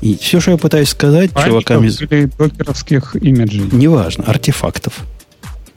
И 0.00 0.16
все, 0.16 0.40
что 0.40 0.52
я 0.52 0.56
пытаюсь 0.58 0.90
сказать 0.90 1.32
Файликов 1.32 1.64
чувакам 1.64 1.84
из... 1.84 1.98
Докеровских 1.98 3.16
имиджей? 3.16 3.64
Неважно, 3.72 4.24
артефактов. 4.24 5.00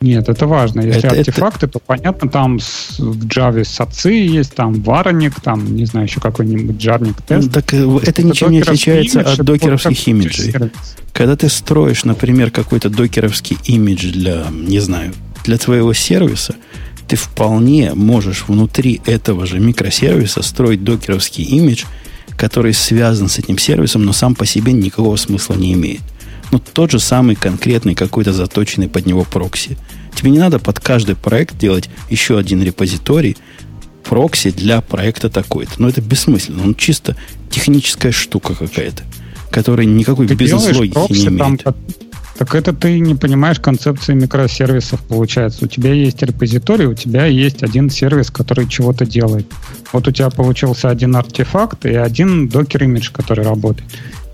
Нет, 0.02 0.30
это 0.30 0.48
важно. 0.48 0.82
Если 0.82 1.04
это, 1.04 1.20
артефакты, 1.20 1.66
это... 1.66 1.74
то 1.74 1.80
понятно, 1.80 2.30
там 2.30 2.60
с, 2.60 3.00
в 3.00 3.28
Java 3.28 3.64
сацы 3.66 4.12
есть, 4.12 4.54
там 4.54 4.82
вароник, 4.82 5.40
там, 5.42 5.76
не 5.76 5.86
знаю, 5.86 6.08
еще 6.08 6.22
какой-нибудь 6.22 6.78
джарник 6.78 7.22
тест. 7.22 7.52
Так 7.52 7.74
э, 7.74 7.78
это, 7.78 8.10
это 8.10 8.24
ничем 8.24 8.52
не 8.52 8.62
отличается 8.62 9.20
имидж, 9.20 9.34
от 9.34 9.46
докеровских 9.46 10.08
имиджей. 10.08 10.56
Когда 11.12 11.36
ты 11.36 11.50
строишь, 11.50 12.06
например, 12.06 12.50
какой-то 12.52 12.90
докеровский 12.90 13.58
имидж 13.66 14.12
для, 14.12 14.46
не 14.52 14.80
знаю, 14.80 15.14
для 15.44 15.58
твоего 15.58 15.94
сервиса, 15.94 16.56
ты 17.08 17.16
вполне 17.16 17.94
можешь 17.94 18.46
внутри 18.48 19.02
этого 19.06 19.46
же 19.46 19.60
микросервиса 19.60 20.44
строить 20.44 20.84
докеровский 20.84 21.44
имидж, 21.44 21.84
который 22.38 22.74
связан 22.74 23.28
с 23.28 23.40
этим 23.40 23.58
сервисом, 23.58 24.06
но 24.06 24.14
сам 24.14 24.34
по 24.36 24.46
себе 24.46 24.72
никакого 24.72 25.18
смысла 25.18 25.56
не 25.56 25.74
имеет. 25.74 26.02
Ну, 26.52 26.60
тот 26.60 26.92
же 26.92 27.00
самый 27.00 27.36
конкретный 27.36 27.96
какой-то 27.96 28.34
заточенный 28.34 28.90
под 28.90 29.06
него 29.06 29.24
прокси. 29.24 29.78
Тебе 30.16 30.32
не 30.32 30.40
надо 30.40 30.60
под 30.60 30.80
каждый 30.80 31.16
проект 31.16 31.58
делать 31.58 31.90
еще 32.10 32.38
один 32.38 32.64
репозиторий, 32.64 33.38
прокси 34.04 34.52
для 34.52 34.82
проекта 34.82 35.30
такой-то. 35.30 35.74
Но 35.78 35.90
это 35.90 36.02
бессмысленно. 36.02 36.64
Он 36.64 36.76
чисто 36.76 37.16
техническая 37.50 38.12
штука 38.12 38.56
какая-то, 38.56 39.04
которая 39.52 39.86
никакой 39.86 40.26
бизнес-логики 40.28 41.14
не 41.14 41.28
имеет. 41.28 41.64
Там, 41.64 41.76
так 42.40 42.56
это 42.56 42.74
ты 42.74 43.00
не 43.00 43.16
понимаешь 43.16 43.60
концепции 43.60 44.14
микросервисов, 44.14 45.02
получается. 45.02 45.66
У 45.66 45.68
тебя 45.68 45.94
есть 45.94 46.22
репозиторий, 46.22 46.86
у 46.86 46.94
тебя 46.94 47.26
есть 47.26 47.64
один 47.64 47.90
сервис, 47.90 48.32
который 48.32 48.66
чего-то 48.68 49.06
делает. 49.06 49.46
Вот 49.92 50.08
у 50.08 50.12
тебя 50.12 50.30
получился 50.30 50.90
один 50.90 51.16
артефакт 51.18 51.86
и 51.86 51.94
один 51.96 52.48
докер-имидж, 52.48 53.12
который 53.12 53.44
работает. 53.44 53.90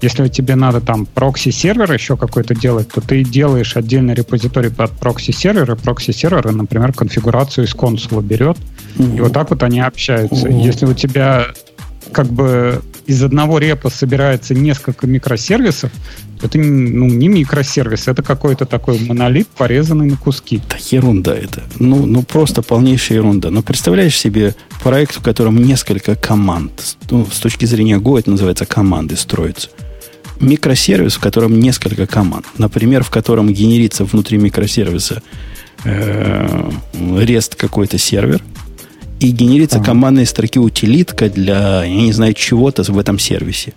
Если 0.05 0.27
тебе 0.27 0.53
надо 0.53 0.81
там 0.81 1.07
прокси-сервер 1.07 1.91
еще 1.91 2.15
какой-то 2.15 2.53
делать, 2.53 2.89
то 2.89 3.01
ты 3.01 3.23
делаешь 3.23 3.75
отдельный 3.75 4.13
репозиторий 4.13 4.69
под 4.69 4.91
прокси-сервер, 4.91 5.71
и 5.71 5.75
прокси-сервер, 5.75 6.51
например, 6.51 6.93
конфигурацию 6.93 7.65
из 7.65 7.73
консула 7.73 8.21
берет, 8.21 8.55
mm-hmm. 8.97 9.17
и 9.17 9.21
вот 9.21 9.33
так 9.33 9.49
вот 9.49 9.63
они 9.63 9.79
общаются. 9.79 10.47
Mm-hmm. 10.47 10.61
Если 10.61 10.85
у 10.85 10.93
тебя 10.93 11.47
как 12.11 12.27
бы 12.27 12.83
из 13.07 13.23
одного 13.23 13.57
репа 13.57 13.89
собирается 13.89 14.53
несколько 14.53 15.07
микросервисов, 15.07 15.91
то 16.39 16.45
это 16.45 16.59
ну, 16.59 17.07
не 17.07 17.27
микросервис, 17.27 18.07
это 18.07 18.21
какой-то 18.21 18.67
такой 18.67 18.99
монолит, 18.99 19.47
порезанный 19.47 20.05
на 20.05 20.17
куски. 20.17 20.61
Да 20.69 20.77
ерунда 20.91 21.33
это. 21.33 21.63
Ну, 21.79 22.05
ну 22.05 22.21
просто 22.21 22.61
полнейшая 22.61 23.17
ерунда. 23.17 23.49
Но 23.49 23.63
представляешь 23.63 24.15
себе 24.15 24.53
проект, 24.83 25.15
в 25.15 25.23
котором 25.23 25.57
несколько 25.57 26.15
команд, 26.15 26.95
ну, 27.09 27.25
с 27.25 27.39
точки 27.39 27.65
зрения 27.65 27.97
Go 27.97 28.19
это 28.19 28.29
называется 28.29 28.67
команды 28.67 29.17
строятся 29.17 29.69
микросервис, 30.39 31.15
в 31.15 31.19
котором 31.19 31.59
несколько 31.59 32.07
команд. 32.07 32.45
Например, 32.57 33.03
в 33.03 33.09
котором 33.09 33.53
генерится 33.53 34.05
внутри 34.05 34.37
микросервиса 34.37 35.21
э, 35.83 36.69
REST 36.93 37.55
какой-то 37.55 37.97
сервер, 37.97 38.41
и 39.19 39.31
генерится 39.31 39.77
ага. 39.77 39.87
командной 39.87 40.25
строки 40.25 40.59
утилитка 40.59 41.29
для, 41.29 41.83
я 41.83 42.01
не 42.01 42.11
знаю, 42.11 42.33
чего-то 42.33 42.83
в 42.83 42.99
этом 42.99 43.17
сервисе. 43.17 43.73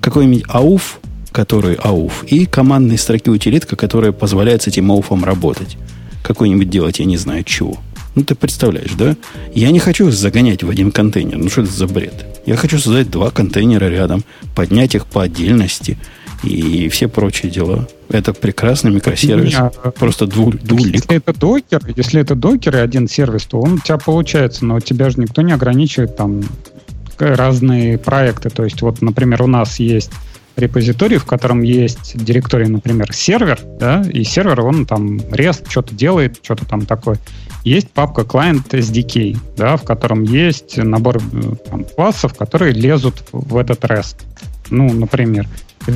Какой-нибудь 0.00 0.44
ауф, 0.48 1.00
который 1.32 1.74
ауф, 1.74 2.24
и 2.24 2.46
командные 2.46 2.98
строки 2.98 3.28
утилитка, 3.28 3.76
которая 3.76 4.12
позволяет 4.12 4.62
с 4.62 4.66
этим 4.68 4.90
ауфом 4.90 5.24
работать. 5.24 5.76
Какой-нибудь 6.22 6.70
делать, 6.70 6.98
я 6.98 7.04
не 7.04 7.16
знаю, 7.16 7.44
чего. 7.44 7.76
Ну, 8.14 8.24
ты 8.24 8.34
представляешь, 8.34 8.92
да? 8.98 9.16
Я 9.54 9.70
не 9.70 9.78
хочу 9.78 10.10
загонять 10.10 10.62
в 10.62 10.70
один 10.70 10.90
контейнер. 10.90 11.38
Ну, 11.38 11.48
что 11.48 11.62
это 11.62 11.70
за 11.70 11.86
бред? 11.86 12.37
Я 12.48 12.56
хочу 12.56 12.78
создать 12.78 13.10
два 13.10 13.30
контейнера 13.30 13.90
рядом, 13.90 14.24
поднять 14.54 14.94
их 14.94 15.06
по 15.06 15.22
отдельности 15.22 15.98
и 16.42 16.88
все 16.88 17.06
прочие 17.06 17.52
дела. 17.52 17.86
Это 18.08 18.32
прекрасный 18.32 18.90
микросервис. 18.90 19.52
Меня, 19.52 19.70
просто 19.98 20.26
дву, 20.26 20.52
двулик. 20.52 20.94
Если 20.94 21.16
это 21.16 21.38
докер, 21.38 21.82
если 21.94 22.22
это 22.22 22.34
докер 22.34 22.76
и 22.76 22.80
один 22.80 23.06
сервис, 23.06 23.44
то 23.44 23.60
он 23.60 23.74
у 23.74 23.78
тебя 23.80 23.98
получается, 23.98 24.64
но 24.64 24.80
тебя 24.80 25.10
же 25.10 25.20
никто 25.20 25.42
не 25.42 25.52
ограничивает 25.52 26.16
там 26.16 26.42
разные 27.18 27.98
проекты. 27.98 28.48
То 28.48 28.64
есть, 28.64 28.80
вот, 28.80 29.02
например, 29.02 29.42
у 29.42 29.46
нас 29.46 29.78
есть 29.78 30.10
репозиторий, 30.58 31.18
в 31.18 31.24
котором 31.24 31.62
есть 31.62 32.12
директорий, 32.16 32.66
например, 32.66 33.12
сервер, 33.12 33.60
да, 33.78 34.02
и 34.02 34.24
сервер, 34.24 34.60
он 34.62 34.86
там 34.86 35.16
REST 35.16 35.66
что-то 35.68 35.94
делает, 35.94 36.38
что-то 36.42 36.64
там 36.64 36.86
такое. 36.86 37.18
Есть 37.64 37.90
папка 37.90 38.22
client 38.22 38.68
SDK, 38.70 39.36
да, 39.56 39.76
в 39.76 39.84
котором 39.84 40.22
есть 40.22 40.76
набор 40.76 41.18
э, 41.18 41.54
там, 41.68 41.84
классов, 41.84 42.34
которые 42.34 42.72
лезут 42.72 43.24
в 43.32 43.56
этот 43.56 43.84
REST. 43.84 44.16
Ну, 44.70 44.92
например, 44.92 45.46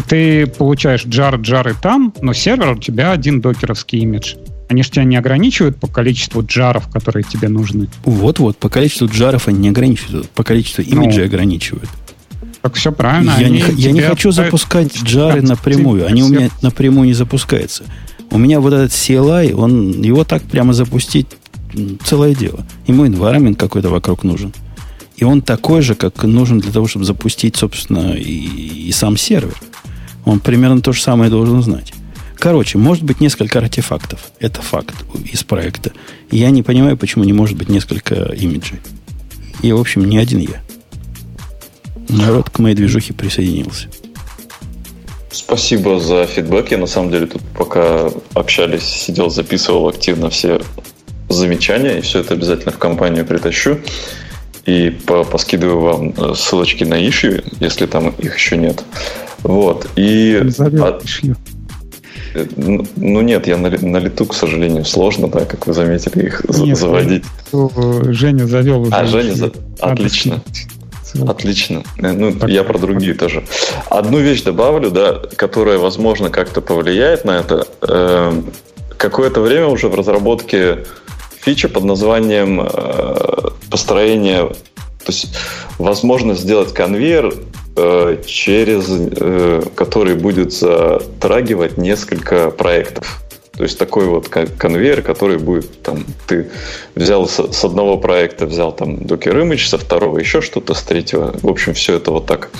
ты 0.09 0.47
получаешь 0.47 1.05
jar, 1.05 1.41
джары 1.41 1.75
там, 1.81 2.13
но 2.21 2.33
сервер 2.33 2.73
у 2.73 2.79
тебя 2.79 3.13
один 3.13 3.41
докеровский 3.41 4.01
имидж. 4.01 4.37
Они 4.69 4.83
же 4.83 4.91
тебя 4.91 5.05
не 5.05 5.17
ограничивают 5.17 5.77
по 5.77 5.87
количеству 5.87 6.43
джаров, 6.43 6.89
которые 6.89 7.25
тебе 7.25 7.49
нужны. 7.49 7.89
Вот-вот, 8.05 8.57
по 8.57 8.71
количеству 8.71 9.07
джаров 9.07 9.49
они 9.49 9.59
не 9.59 9.69
ограничивают, 9.69 10.31
по 10.31 10.45
количеству 10.45 10.83
ну, 10.87 11.03
имиджей 11.03 11.27
ограничивают. 11.27 11.91
Так 12.63 12.75
все 12.75 12.93
правильно. 12.93 13.35
Я, 13.39 13.49
не, 13.49 13.65
я 13.77 13.93
не 13.93 14.01
хочу 14.01 14.31
запускать 14.31 14.97
джары 15.03 15.43
напрямую. 15.43 16.07
Они 16.07 16.23
у 16.23 16.29
меня 16.29 16.49
напрямую 16.63 17.09
не 17.09 17.15
запускаются. 17.15 17.85
У 18.31 18.39
меня 18.39 18.61
вот 18.61 18.73
этот 18.73 18.93
CLI, 18.93 19.53
он, 19.53 20.01
его 20.01 20.25
так 20.25 20.43
прямо 20.45 20.73
запустить 20.73 21.27
целое 22.05 22.35
дело. 22.35 22.65
Ему 22.87 23.05
environment 23.05 23.57
какой-то 23.57 23.91
вокруг 23.91 24.23
нужен. 24.23 24.53
И 25.17 25.25
он 25.25 25.43
такой 25.43 25.83
же, 25.83 25.95
как 25.95 26.23
нужен 26.25 26.61
для 26.61 26.73
того, 26.73 26.87
чтобы 26.87 27.05
запустить, 27.05 27.57
собственно, 27.57 28.15
и, 28.15 28.89
и 28.89 28.93
сам 28.93 29.17
сервер. 29.17 29.55
Он 30.25 30.41
примерно 30.41 30.81
то 30.81 30.93
же 30.93 31.03
самое 31.03 31.31
должен 31.31 31.63
знать. 31.63 31.93
Короче, 32.39 32.79
может 32.79 33.05
быть 33.05 33.21
несколько 33.21 33.59
артефактов. 33.59 34.33
Это 34.41 34.63
факт 34.63 34.95
из 35.33 35.45
проекта. 35.45 35.93
Я 36.31 36.51
не 36.51 36.63
понимаю, 36.63 36.97
почему 36.97 37.25
не 37.25 37.33
может 37.33 37.57
быть 37.57 37.69
несколько 37.69 38.15
имиджей. 38.33 38.81
И, 39.63 39.71
в 39.73 39.79
общем, 39.79 40.05
не 40.05 40.19
один 40.19 40.41
я. 40.41 40.61
Народ 42.13 42.51
к 42.51 42.59
моей 42.59 42.75
движухе 42.75 43.15
присоединился. 43.15 43.89
Спасибо 45.31 45.99
за 45.99 46.27
фидбэк. 46.27 46.71
Я 46.71 46.79
на 46.79 46.87
самом 46.87 47.11
деле 47.11 47.27
тут 47.27 47.43
пока 47.57 48.11
общались, 48.35 48.85
сидел, 48.85 49.31
записывал 49.31 49.89
активно 49.89 50.29
все 50.29 50.61
замечания, 51.31 51.99
и 51.99 52.01
все 52.03 52.21
это 52.21 52.35
обязательно 52.35 52.73
в 52.73 52.79
компанию 52.79 53.25
притащу. 53.25 53.79
И 54.67 54.91
по 54.91 55.25
поскидываю 55.25 55.81
вам 55.81 56.15
э, 56.17 56.35
ссылочки 56.37 56.85
на 56.85 56.95
ишью, 56.95 57.43
если 57.59 57.87
там 57.87 58.11
их 58.11 58.37
еще 58.37 58.57
нет. 58.57 58.85
Вот. 59.43 59.89
И... 59.97 60.41
От... 60.59 61.05
Э, 62.35 62.47
ну, 62.57 62.87
ну 62.97 63.21
нет, 63.23 63.47
я 63.47 63.57
на, 63.57 63.71
на 63.71 63.97
лету, 63.97 64.27
к 64.27 64.35
сожалению, 64.35 64.85
сложно, 64.85 65.29
да, 65.29 65.47
как 65.47 65.67
вы 65.67 65.73
заметили, 65.73 66.27
их 66.27 66.45
нет, 66.49 66.79
заводить. 66.79 67.25
Женя 68.11 68.47
завел 68.47 68.83
уже. 68.83 68.95
А, 68.95 69.05
Женя, 69.07 69.35
за... 69.35 69.53
отлично. 69.81 70.37
Отлично. 70.37 70.72
Э, 71.99 72.13
ну, 72.13 72.33
так. 72.33 72.51
я 72.51 72.65
про 72.65 72.79
другие 72.79 73.15
тоже. 73.15 73.45
Одну 73.89 74.19
вещь 74.19 74.43
добавлю, 74.43 74.91
да, 74.91 75.21
которая, 75.37 75.79
возможно, 75.79 76.31
как-то 76.31 76.61
повлияет 76.61 77.25
на 77.25 77.39
это. 77.39 77.67
Э, 77.83 78.43
какое-то 78.97 79.41
время 79.41 79.67
уже 79.67 79.89
в 79.89 79.95
разработке 79.95 80.85
фича 81.41 81.69
под 81.69 81.85
названием 81.85 82.61
э, 82.61 83.51
построение, 83.71 84.49
то 85.05 85.09
есть 85.09 85.35
возможность 85.79 86.43
сделать 86.43 86.73
конвейер, 86.73 87.35
э, 87.77 88.23
через 88.25 88.87
э, 88.89 89.63
который 89.75 90.15
будет 90.15 90.53
затрагивать 90.53 91.79
несколько 91.79 92.51
проектов. 92.51 93.23
То 93.63 93.67
есть 93.67 93.79
такой 93.79 94.07
вот 94.07 94.29
конвейер, 94.29 95.03
который 95.03 95.39
будет 95.39 95.83
там, 95.83 96.05
ты 96.27 96.51
взял 96.97 97.29
с, 97.29 97.65
одного 97.65 97.97
проекта, 97.97 98.45
взял 98.45 98.73
там 98.73 98.97
Docker 98.97 99.41
Image, 99.41 99.69
со 99.69 99.79
второго 99.79 100.19
еще 100.19 100.41
что-то, 100.41 100.75
с 100.75 100.83
третьего. 100.83 101.33
В 101.41 101.47
общем, 101.47 101.73
все 101.73 101.95
это 101.95 102.11
вот 102.11 102.27
так 102.27 102.51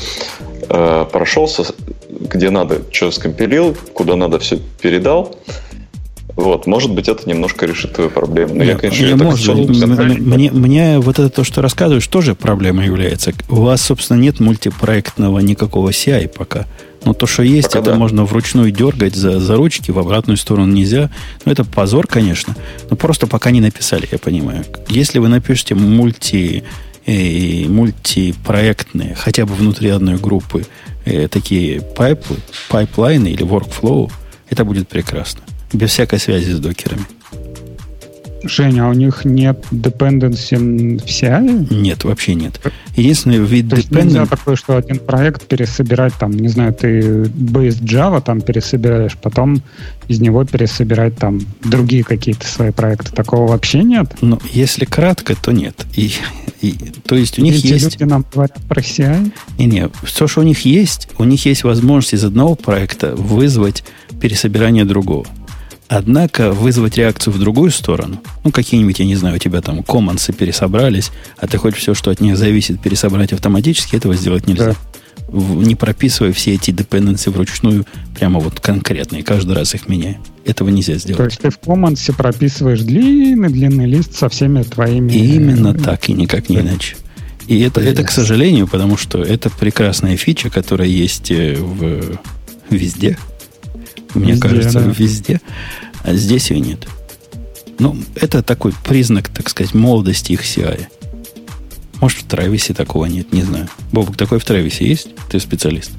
э, 0.69 1.07
прошелся, 1.11 1.65
где 2.09 2.51
надо, 2.51 2.83
что 2.93 3.11
скомпилил, 3.11 3.77
куда 3.95 4.15
надо 4.15 4.39
все 4.39 4.61
передал. 4.81 5.37
Вот, 6.37 6.69
может 6.69 6.95
быть, 6.95 7.09
это 7.09 7.29
немножко 7.29 7.67
решит 7.67 7.95
твою 7.95 8.09
проблему. 8.09 8.55
Но 8.55 8.63
Нет, 8.63 8.75
я, 8.75 8.79
конечно, 8.79 9.05
я 9.05 9.17
может, 9.17 9.57
мне, 10.21 10.53
мне 10.53 11.01
вот 11.01 11.19
это 11.19 11.31
то, 11.31 11.43
что 11.43 11.63
рассказываешь, 11.63 12.07
тоже 12.07 12.37
проблема 12.37 12.85
является. 12.85 13.33
У 13.49 13.57
вас, 13.57 13.83
собственно, 13.83 14.19
нет 14.19 14.39
мультипроектного 14.39 15.41
никакого 15.41 15.91
CI 15.91 16.29
пока. 16.29 16.69
Но 17.05 17.15
то, 17.15 17.27
что 17.27 17.43
есть, 17.43 17.69
Пока 17.69 17.81
это 17.81 17.91
да. 17.93 17.97
можно 17.97 18.25
вручную 18.25 18.71
дергать 18.71 19.15
за, 19.15 19.41
за 19.41 19.57
ручки, 19.57 19.91
в 19.91 19.99
обратную 19.99 20.37
сторону 20.37 20.73
нельзя. 20.73 21.11
Ну, 21.45 21.53
это 21.53 21.65
позор, 21.65 22.07
конечно. 22.07 22.55
Но 22.91 22.97
просто 22.97 23.27
пока 23.27 23.51
не 23.51 23.61
написали, 23.61 24.09
я 24.11 24.19
понимаю. 24.19 24.65
Если 24.89 25.19
вы 25.19 25.29
напишете 25.29 25.75
мульти, 25.75 26.65
э, 27.07 27.67
мультипроектные, 27.67 29.15
хотя 29.15 29.47
бы 29.47 29.55
внутри 29.55 29.91
одной 29.91 30.17
группы, 30.17 30.65
э, 31.05 31.29
такие 31.29 31.81
пайплы, 31.81 32.37
пайплайны 32.69 33.29
или 33.29 33.45
workflow, 33.45 34.11
это 34.49 34.65
будет 34.65 34.89
прекрасно. 34.89 35.43
Без 35.73 35.91
всякой 35.91 36.19
связи 36.19 36.53
с 36.53 36.59
докерами. 36.59 37.07
Женя, 38.45 38.87
а 38.87 38.89
у 38.89 38.93
них 38.93 39.25
нет 39.25 39.65
dependency 39.71 40.99
в 40.99 41.05
CI? 41.05 41.73
Нет, 41.73 42.05
вообще 42.05 42.35
нет. 42.35 42.61
Единственный 42.97 43.39
вид 43.39 43.71
То 43.71 43.77
есть 43.77 43.91
нельзя 43.91 44.27
такое, 44.27 44.57
что 44.57 44.77
один 44.77 44.99
проект 44.99 45.47
пересобирать, 45.47 46.15
там, 46.15 46.33
не 46.33 46.49
знаю, 46.49 46.75
ты 46.75 47.01
base 47.01 47.81
Java 47.81 48.23
там 48.23 48.41
пересобираешь, 48.41 49.17
потом 49.17 49.63
из 50.09 50.21
него 50.21 50.45
пересобирать 50.45 51.17
там 51.17 51.41
другие 51.63 52.05
какие-то 52.05 52.47
свои 52.47 52.71
проекты. 52.71 53.13
Такого 53.13 53.51
вообще 53.51 53.83
нет? 53.83 54.13
Ну, 54.21 54.39
если 54.53 54.85
кратко, 54.85 55.35
то 55.35 55.53
нет. 55.53 55.87
И, 55.95 56.13
и, 56.61 56.73
то 57.07 57.15
есть 57.15 57.39
у 57.39 57.43
них 57.43 57.57
Эти 57.57 57.69
есть... 57.69 57.85
люди 57.85 58.05
нам 58.05 58.25
говорят 58.33 58.59
про 58.69 58.81
CI? 58.81 59.33
Не, 59.59 59.67
не, 59.67 59.89
все, 60.05 60.27
что 60.27 60.41
у 60.41 60.45
них 60.45 60.65
есть, 60.65 61.09
у 61.19 61.25
них 61.25 61.45
есть 61.47 61.65
возможность 61.65 62.15
из 62.15 62.25
одного 62.25 62.55
проекта 62.55 63.15
вызвать 63.15 63.85
пересобирание 64.21 64.85
другого. 64.85 65.27
Однако 65.95 66.53
вызвать 66.53 66.97
реакцию 66.97 67.35
в 67.35 67.39
другую 67.39 67.71
сторону, 67.71 68.23
ну, 68.45 68.51
какие-нибудь, 68.51 68.99
я 68.99 69.05
не 69.05 69.15
знаю, 69.15 69.37
у 69.37 69.39
тебя 69.39 69.61
там 69.61 69.83
комансы 69.83 70.33
пересобрались, 70.33 71.11
а 71.37 71.47
ты 71.47 71.59
хочешь 71.59 71.81
все, 71.81 71.93
что 71.93 72.11
от 72.11 72.21
них 72.23 72.39
зависит, 72.39 72.81
пересобрать 72.81 73.35
автоматически, 73.35 73.97
этого 73.97 74.15
сделать 74.15 74.47
нельзя. 74.47 74.75
Да. 75.29 75.39
Не 75.39 75.75
прописывая 75.75 76.33
все 76.33 76.55
эти 76.55 76.71
dependency 76.71 77.29
вручную, 77.29 77.85
прямо 78.15 78.41
вот 78.41 78.59
конкретно, 78.59 79.17
и 79.17 79.23
каждый 79.23 79.55
раз 79.55 79.75
их 79.75 79.87
меняя. 79.87 80.19
Этого 80.47 80.71
нельзя 80.71 80.95
сделать. 80.95 81.19
То 81.19 81.25
есть 81.25 81.41
ты 81.41 81.51
в 81.51 81.59
комансе 81.59 82.15
прописываешь 82.15 82.81
длинный-длинный 82.81 83.85
лист 83.85 84.17
со 84.17 84.31
всеми 84.31 84.63
твоими... 84.63 85.13
Именно 85.13 85.75
так, 85.75 86.09
и 86.09 86.15
никак 86.15 86.49
не 86.49 86.61
иначе. 86.61 86.97
И 87.49 87.61
это, 87.61 87.83
это, 87.83 88.03
к 88.03 88.11
сожалению, 88.11 88.67
потому 88.67 88.97
что 88.97 89.23
это 89.23 89.51
прекрасная 89.51 90.17
фича, 90.17 90.49
которая 90.49 90.89
есть 90.89 91.31
э, 91.31 91.57
в, 91.59 92.19
везде, 92.71 93.19
мне 94.15 94.33
везде, 94.33 94.49
кажется, 94.49 94.81
да. 94.81 94.95
везде. 94.97 95.41
А 96.03 96.15
здесь 96.15 96.51
ее 96.51 96.61
нет. 96.61 96.87
Ну, 97.79 97.97
это 98.15 98.43
такой 98.43 98.73
признак, 98.85 99.29
так 99.29 99.49
сказать, 99.49 99.75
молодости 99.75 100.33
их 100.33 100.43
CI. 100.43 100.87
Может, 102.01 102.19
в 102.19 102.25
Трэвисе 102.25 102.75
такого 102.75 103.07
нет, 103.07 103.33
не 103.33 103.43
знаю. 103.43 103.69
Бобок, 103.93 104.17
такой 104.17 104.39
в 104.39 104.45
Трэвисе 104.45 104.87
есть? 104.87 105.09
Ты 105.31 105.39
специалист? 105.39 105.93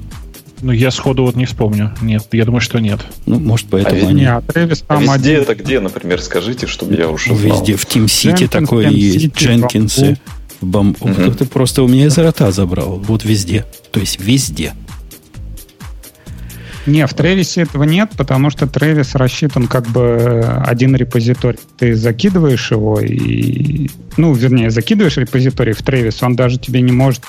Ну, 0.60 0.72
я 0.72 0.90
сходу 0.90 1.24
вот 1.24 1.36
не 1.36 1.44
вспомню. 1.44 1.94
Нет, 2.00 2.26
я 2.32 2.44
думаю, 2.46 2.60
что 2.60 2.78
нет. 2.78 3.00
Ну, 3.26 3.38
может, 3.38 3.66
поэтому 3.68 4.06
а 4.06 4.08
они... 4.08 4.24
а 4.24 4.38
Travis 4.38 4.84
там 4.86 4.98
а 4.98 5.02
везде 5.02 5.32
один... 5.32 5.42
это 5.42 5.54
где, 5.54 5.80
например, 5.80 6.22
скажите, 6.22 6.66
чтобы 6.66 6.94
я 6.94 7.10
уж 7.10 7.26
знал. 7.26 7.38
Везде, 7.38 7.76
в 7.76 7.86
Team 7.86 8.06
City 8.06 8.48
такое 8.48 8.88
есть, 8.88 9.34
Дженкинсы, 9.36 10.18
в 10.60 10.66
Бамбу. 10.66 11.06
Угу. 11.06 11.32
Ты 11.32 11.44
просто 11.44 11.82
у 11.82 11.88
меня 11.88 12.06
из 12.06 12.16
рота 12.16 12.50
забрал. 12.50 12.98
Вот 12.98 13.24
везде. 13.24 13.66
То 13.90 14.00
есть 14.00 14.18
везде. 14.20 14.72
Не, 16.86 17.06
в 17.06 17.14
Тревисе 17.14 17.62
этого 17.62 17.84
нет, 17.84 18.10
потому 18.16 18.50
что 18.50 18.66
Тревис 18.66 19.14
рассчитан 19.14 19.68
как 19.68 19.86
бы 19.88 20.44
один 20.66 20.94
репозиторий. 20.94 21.58
Ты 21.78 21.94
закидываешь 21.94 22.70
его 22.70 23.00
и... 23.00 23.88
Ну, 24.16 24.34
вернее, 24.34 24.70
закидываешь 24.70 25.16
репозиторий 25.16 25.72
в 25.72 25.82
Тревис, 25.82 26.22
он 26.22 26.36
даже 26.36 26.58
тебе 26.58 26.82
не 26.82 26.92
может 26.92 27.22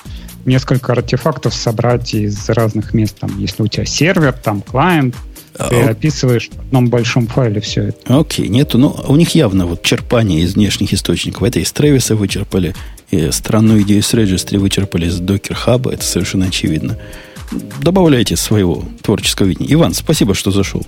несколько 0.45 0.91
артефактов 0.91 1.53
собрать 1.53 2.13
из 2.13 2.49
разных 2.49 2.93
мест. 2.93 3.17
Там, 3.19 3.39
если 3.39 3.63
у 3.63 3.67
тебя 3.67 3.85
сервер, 3.85 4.33
там 4.33 4.61
клиент, 4.61 5.15
ты 5.57 5.81
а, 5.81 5.89
описываешь 5.91 6.49
в 6.49 6.59
одном 6.59 6.89
большом 6.89 7.27
файле 7.27 7.61
все 7.61 7.83
это. 7.83 8.19
Окей, 8.19 8.49
нету. 8.49 8.77
Но 8.77 9.05
у 9.07 9.15
них 9.15 9.35
явно 9.35 9.65
вот 9.65 9.83
черпание 9.83 10.41
из 10.41 10.55
внешних 10.55 10.93
источников. 10.93 11.43
Это 11.43 11.59
из 11.59 11.71
Тревиса 11.71 12.15
вычерпали, 12.15 12.75
и 13.09 13.31
странную 13.31 13.81
идею 13.83 14.03
с 14.03 14.13
Registry 14.13 14.59
вычерпали 14.59 15.07
из 15.07 15.19
Docker 15.21 15.55
Hub, 15.65 15.91
это 15.91 16.03
совершенно 16.03 16.47
очевидно 16.47 16.97
добавляйте 17.81 18.35
своего 18.35 18.83
творческого 19.01 19.47
видения. 19.47 19.73
Иван, 19.73 19.93
спасибо, 19.93 20.33
что 20.33 20.51
зашел. 20.51 20.85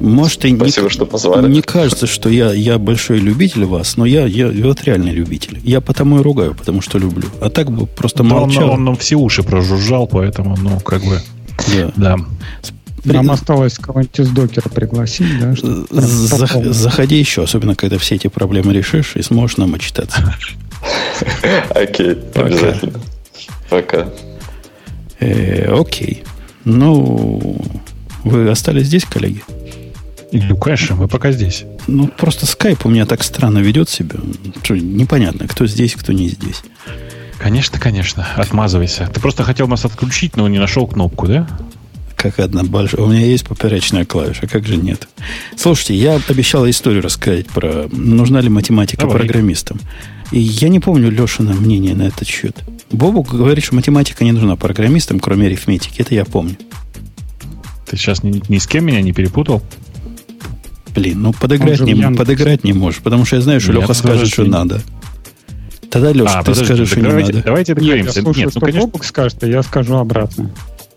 Может, 0.00 0.44
и 0.44 0.54
Спасибо, 0.54 0.86
не, 0.86 0.90
что 0.90 1.06
позвали. 1.06 1.50
Не 1.50 1.62
кажется, 1.62 2.06
что 2.06 2.28
я, 2.28 2.52
я 2.52 2.78
большой 2.78 3.18
любитель 3.18 3.64
вас, 3.64 3.96
но 3.96 4.06
я, 4.06 4.26
я 4.26 4.48
вот 4.48 4.84
реальный 4.84 5.12
любитель. 5.12 5.60
Я 5.64 5.80
потому 5.80 6.20
и 6.20 6.22
ругаю, 6.22 6.54
потому 6.54 6.82
что 6.82 6.98
люблю. 6.98 7.28
А 7.40 7.50
так 7.50 7.70
бы 7.72 7.86
просто 7.86 8.22
да 8.22 8.28
молчал. 8.28 8.64
Он, 8.64 8.70
он 8.70 8.84
нам 8.84 8.96
все 8.96 9.16
уши 9.16 9.42
прожужжал, 9.42 10.06
поэтому, 10.06 10.56
ну, 10.56 10.78
как 10.80 11.02
бы... 11.02 11.20
Да. 11.74 11.92
да. 11.96 12.16
Нам 13.04 13.30
осталось 13.30 13.78
кого-нибудь 13.78 14.20
из 14.20 14.28
докера 14.28 14.68
пригласить, 14.68 15.40
да? 15.40 15.54
Зах, 15.90 16.56
заходи 16.64 17.18
еще, 17.18 17.42
особенно 17.42 17.74
когда 17.74 17.98
все 17.98 18.16
эти 18.16 18.28
проблемы 18.28 18.72
решишь 18.72 19.16
и 19.16 19.22
сможешь 19.22 19.56
нам 19.56 19.74
отчитаться. 19.74 20.34
Окей, 21.70 22.18
обязательно. 22.34 23.00
Пока. 23.70 24.08
Э, 25.20 25.72
окей. 25.72 26.24
Ну, 26.64 27.60
вы 28.24 28.48
остались 28.50 28.86
здесь, 28.86 29.04
коллеги? 29.04 29.42
Ну, 30.32 30.56
конечно, 30.56 30.96
мы 30.96 31.08
пока 31.08 31.32
здесь. 31.32 31.64
Ну, 31.86 32.08
просто 32.08 32.46
скайп 32.46 32.84
у 32.84 32.90
меня 32.90 33.06
так 33.06 33.22
странно 33.22 33.58
ведет 33.58 33.88
себя. 33.88 34.16
Непонятно, 34.68 35.48
кто 35.48 35.66
здесь, 35.66 35.94
кто 35.94 36.12
не 36.12 36.28
здесь. 36.28 36.62
Конечно, 37.38 37.78
конечно. 37.78 38.26
Отмазывайся. 38.36 39.08
Ты 39.12 39.20
просто 39.20 39.44
хотел 39.44 39.68
нас 39.68 39.84
отключить, 39.84 40.36
но 40.36 40.48
не 40.48 40.58
нашел 40.58 40.86
кнопку, 40.86 41.26
да? 41.26 41.48
Как 42.16 42.40
одна 42.40 42.64
большая. 42.64 43.00
У 43.00 43.06
меня 43.06 43.24
есть 43.24 43.46
поперечная 43.46 44.04
клавиша, 44.04 44.48
как 44.48 44.66
же 44.66 44.76
нет? 44.76 45.08
Слушайте, 45.56 45.94
я 45.94 46.20
обещал 46.28 46.68
историю 46.68 47.00
рассказать 47.02 47.46
про 47.46 47.88
нужна 47.92 48.40
ли 48.40 48.48
математика 48.48 49.02
Давай. 49.02 49.18
программистам. 49.18 49.80
И 50.30 50.40
я 50.40 50.68
не 50.68 50.80
помню 50.80 51.10
Лешина 51.10 51.54
мнение 51.54 51.94
на 51.94 52.02
этот 52.02 52.28
счет. 52.28 52.56
Бобу 52.90 53.22
говорит, 53.22 53.64
что 53.64 53.74
математика 53.74 54.24
не 54.24 54.32
нужна 54.32 54.56
программистам, 54.56 55.20
кроме 55.20 55.46
арифметики. 55.46 56.00
Это 56.00 56.14
я 56.14 56.24
помню. 56.24 56.56
Ты 57.86 57.96
сейчас 57.96 58.22
ни, 58.22 58.42
ни 58.48 58.58
с 58.58 58.66
кем 58.66 58.84
меня 58.84 59.00
не 59.00 59.12
перепутал? 59.12 59.62
Блин, 60.94 61.22
ну 61.22 61.32
подыграть, 61.32 61.80
не, 61.80 61.94
подыграть 62.14 62.64
не 62.64 62.72
можешь, 62.72 63.00
потому 63.00 63.24
что 63.24 63.36
я 63.36 63.42
знаю, 63.42 63.60
что 63.60 63.72
Нет, 63.72 63.82
Леха 63.82 63.94
скажет, 63.94 64.28
что 64.28 64.44
надо. 64.44 64.82
Тогда, 65.90 66.12
Леша, 66.12 66.40
а, 66.40 66.42
ты 66.42 66.50
подожди, 66.50 66.64
скажешь, 66.64 66.88
что 66.88 67.00
давайте, 67.00 67.28
не 67.28 67.36
надо. 67.36 67.44
Давайте 67.46 67.74
договоримся. 67.74 68.08
Нет, 68.08 68.16
я 68.16 68.22
слушаю, 68.22 68.44
Нет, 68.44 68.46
ну, 68.46 68.50
что 68.50 68.60
конечно... 68.60 68.80
Бобук 68.86 69.04
скажет, 69.04 69.42
а 69.42 69.46
я 69.46 69.62
скажу 69.62 69.96
обратно. 69.96 70.50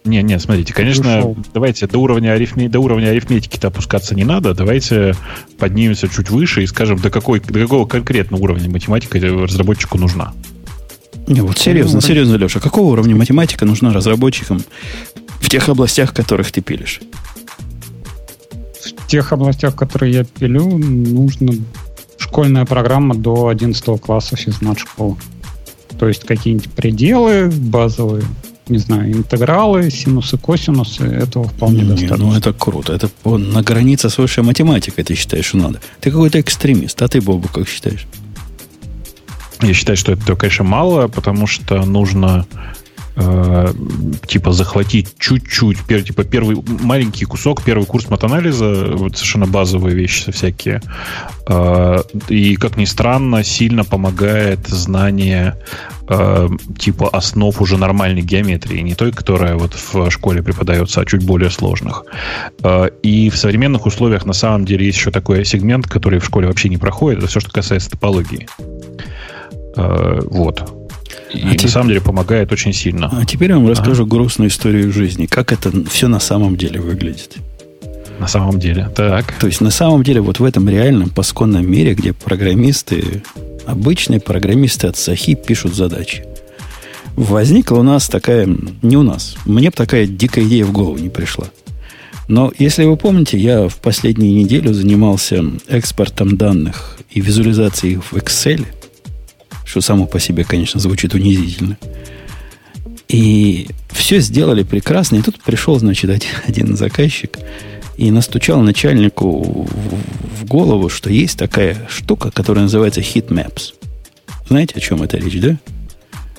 Не, 0.04 0.24
не, 0.24 0.40
смотрите, 0.40 0.74
конечно, 0.74 1.36
давайте 1.54 1.86
до 1.86 2.00
уровня, 2.00 2.32
арифме, 2.32 2.68
до 2.68 2.80
уровня 2.80 3.10
арифметики-то 3.10 3.68
опускаться 3.68 4.16
не 4.16 4.24
надо. 4.24 4.56
Давайте 4.56 5.16
поднимемся 5.60 6.10
чуть 6.10 6.32
выше 6.32 6.64
и 6.64 6.68
скажем, 6.68 6.98
до, 6.98 7.12
какой, 7.12 7.40
до 7.40 7.60
какого 7.60 7.86
конкретного 7.86 8.42
уровня 8.42 8.70
математика 8.70 9.20
разработчику 9.20 10.00
нужна. 10.00 10.34
Не, 11.28 11.42
вот 11.42 11.60
серьезно, 11.60 11.98
уровень? 11.98 12.08
серьезно, 12.08 12.36
Леша, 12.36 12.60
какого 12.60 12.92
уровня 12.92 13.16
математика 13.16 13.66
нужна 13.66 13.94
разработчикам 13.94 14.64
в 15.40 15.50
тех 15.50 15.70
областях, 15.70 16.12
в 16.12 16.14
которых 16.14 16.52
ты 16.52 16.62
пилишь? 16.62 17.00
В 18.84 19.08
тех 19.08 19.32
областях, 19.32 19.74
в 19.74 19.78
которые 19.78 20.14
я 20.14 20.24
пилю, 20.24 20.78
нужно 20.78 21.54
школьная 22.18 22.66
программа 22.66 23.14
до 23.14 23.50
11 23.50 24.02
класса 24.02 24.36
физмат-школы. 24.36 25.18
То 26.00 26.08
есть 26.08 26.24
какие-нибудь 26.24 26.72
пределы 26.72 27.50
базовые, 27.50 28.24
не 28.72 28.78
знаю, 28.78 29.12
интегралы, 29.12 29.92
синусы, 29.92 30.38
косинусы, 30.38 31.04
этого 31.04 31.48
вполне 31.48 31.84
не, 31.84 31.90
достаточно. 31.90 32.18
Ну, 32.18 32.34
это 32.34 32.54
круто. 32.54 32.94
Это 32.94 33.10
на 33.26 33.62
границе 33.62 34.10
с 34.10 34.18
высшей 34.18 34.44
математикой 34.44 35.04
ты 35.04 35.16
считаешь, 35.16 35.46
что 35.46 35.58
надо. 35.58 35.80
Ты 36.00 36.12
какой-то 36.12 36.40
экстремист. 36.40 37.02
А 37.02 37.08
ты, 37.08 37.22
Бобу, 37.22 37.48
как 37.50 37.68
считаешь? 37.68 38.08
Я 39.62 39.74
считаю, 39.74 39.98
что 39.98 40.14
это, 40.14 40.36
конечно, 40.36 40.64
мало, 40.64 41.08
потому 41.08 41.46
что 41.46 41.86
нужно 41.86 42.48
э, 43.16 43.74
типа 44.28 44.54
захватить 44.54 45.16
чуть-чуть, 45.20 45.80
пер, 45.82 46.04
типа 46.04 46.24
первый 46.24 46.58
маленький 46.82 47.26
кусок, 47.26 47.64
первый 47.64 47.86
курс 47.86 48.10
матанализа, 48.10 48.92
вот 48.94 49.18
совершенно 49.18 49.46
базовые 49.46 49.96
вещи 49.96 50.32
всякие. 50.32 50.82
Э, 51.48 52.00
и, 52.30 52.56
как 52.56 52.78
ни 52.78 52.86
странно, 52.86 53.44
сильно 53.44 53.84
помогает 53.84 54.68
знание 54.68 55.56
э, 56.12 56.50
типа 56.78 57.10
основ 57.10 57.62
уже 57.62 57.78
нормальной 57.78 58.22
геометрии, 58.22 58.80
не 58.82 58.96
той, 58.96 59.12
которая 59.12 59.56
вот 59.56 59.74
в 59.74 60.10
школе 60.12 60.44
преподается, 60.44 61.02
а 61.02 61.06
чуть 61.06 61.26
более 61.26 61.50
сложных. 61.50 62.04
Э, 62.64 62.90
и 63.02 63.30
в 63.30 63.38
современных 63.38 63.86
условиях 63.86 64.26
на 64.26 64.34
самом 64.34 64.66
деле 64.66 64.86
есть 64.86 64.98
еще 64.98 65.12
такой 65.12 65.46
сегмент, 65.46 65.88
который 65.88 66.20
в 66.20 66.26
школе 66.26 66.48
вообще 66.48 66.70
не 66.70 66.78
проходит, 66.78 67.20
это 67.20 67.28
все, 67.28 67.40
что 67.40 67.52
касается 67.52 67.92
топологии. 67.92 68.48
Э, 69.76 70.20
вот. 70.26 70.70
И 71.34 71.42
а 71.42 71.46
на 71.46 71.54
теперь, 71.54 71.70
самом 71.70 71.88
деле 71.88 72.02
помогает 72.02 72.52
очень 72.52 72.74
сильно. 72.74 73.10
А 73.12 73.26
теперь 73.26 73.52
я 73.52 73.56
вам 73.56 73.70
расскажу 73.70 74.06
грустную 74.06 74.50
историю 74.50 74.92
жизни. 74.92 75.28
Как 75.28 75.54
это 75.54 75.72
все 75.90 76.08
на 76.08 76.20
самом 76.20 76.58
деле 76.58 76.82
выглядит. 76.82 77.38
На 78.22 78.28
самом 78.28 78.60
деле, 78.60 78.90
так. 78.96 79.34
То 79.40 79.48
есть 79.48 79.62
на 79.62 79.72
самом 79.72 80.04
деле 80.04 80.22
вот 80.22 80.40
в 80.40 80.44
этом 80.44 80.70
реальном 80.70 81.10
пасконном 81.10 81.70
мире, 81.70 81.96
где 81.96 82.14
программисты, 82.14 83.24
обычные 83.66 84.20
программисты 84.20 84.88
от 84.88 84.96
Сахи 84.96 85.34
пишут 85.36 85.76
задачи. 85.76 86.24
Возникла 87.16 87.80
у 87.80 87.84
нас 87.84 88.08
такая, 88.08 88.48
не 88.82 88.96
у 88.96 89.04
нас, 89.04 89.36
мне 89.46 89.70
бы 89.70 89.76
такая 89.76 90.06
дикая 90.06 90.46
идея 90.46 90.66
в 90.66 90.72
голову 90.72 90.98
не 90.98 91.10
пришла. 91.10 91.48
Но 92.28 92.54
если 92.58 92.86
вы 92.86 92.96
помните, 92.96 93.38
я 93.38 93.68
в 93.68 93.78
последнюю 93.78 94.34
неделю 94.34 94.74
занимался 94.74 95.44
экспортом 95.68 96.38
данных 96.38 97.00
и 97.10 97.20
визуализацией 97.20 97.96
их 97.96 98.04
в 98.12 98.16
Excel– 98.16 98.66
что 99.72 99.80
само 99.80 100.06
по 100.06 100.20
себе, 100.20 100.44
конечно, 100.44 100.82
звучит 100.82 101.14
унизительно. 101.14 101.78
И 103.08 103.70
все 103.90 104.20
сделали 104.20 104.64
прекрасно. 104.64 105.16
И 105.16 105.22
тут 105.22 105.42
пришел, 105.42 105.80
значит, 105.80 106.10
один, 106.46 106.76
заказчик 106.76 107.38
и 108.02 108.10
настучал 108.10 108.62
начальнику 108.62 109.68
в 110.40 110.46
голову, 110.46 110.90
что 110.90 111.12
есть 111.12 111.38
такая 111.38 111.88
штука, 111.88 112.32
которая 112.32 112.64
называется 112.64 113.00
heatmaps. 113.02 113.76
Знаете, 114.48 114.74
о 114.78 114.80
чем 114.80 115.04
это 115.04 115.18
речь, 115.18 115.40
да? 115.40 115.56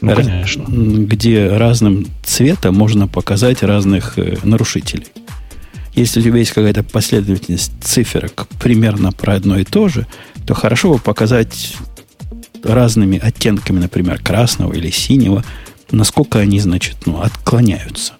Ну, 0.00 0.16
конечно. 0.16 0.64
Где 0.66 1.46
разным 1.46 2.08
цветом 2.24 2.74
можно 2.74 3.06
показать 3.06 3.62
разных 3.62 4.18
э, 4.18 4.38
нарушителей. 4.42 5.06
Если 5.94 6.18
у 6.18 6.24
тебя 6.24 6.38
есть 6.38 6.50
какая-то 6.50 6.82
последовательность 6.82 7.70
циферок 7.80 8.48
примерно 8.60 9.12
про 9.12 9.34
одно 9.34 9.56
и 9.56 9.64
то 9.64 9.86
же, 9.86 10.08
то 10.44 10.54
хорошо 10.54 10.94
бы 10.94 10.98
показать 10.98 11.76
разными 12.64 13.20
оттенками, 13.20 13.78
например, 13.78 14.20
красного 14.20 14.72
или 14.72 14.90
синего, 14.90 15.44
насколько 15.92 16.40
они, 16.40 16.58
значит, 16.58 17.06
ну, 17.06 17.20
отклоняются. 17.20 18.14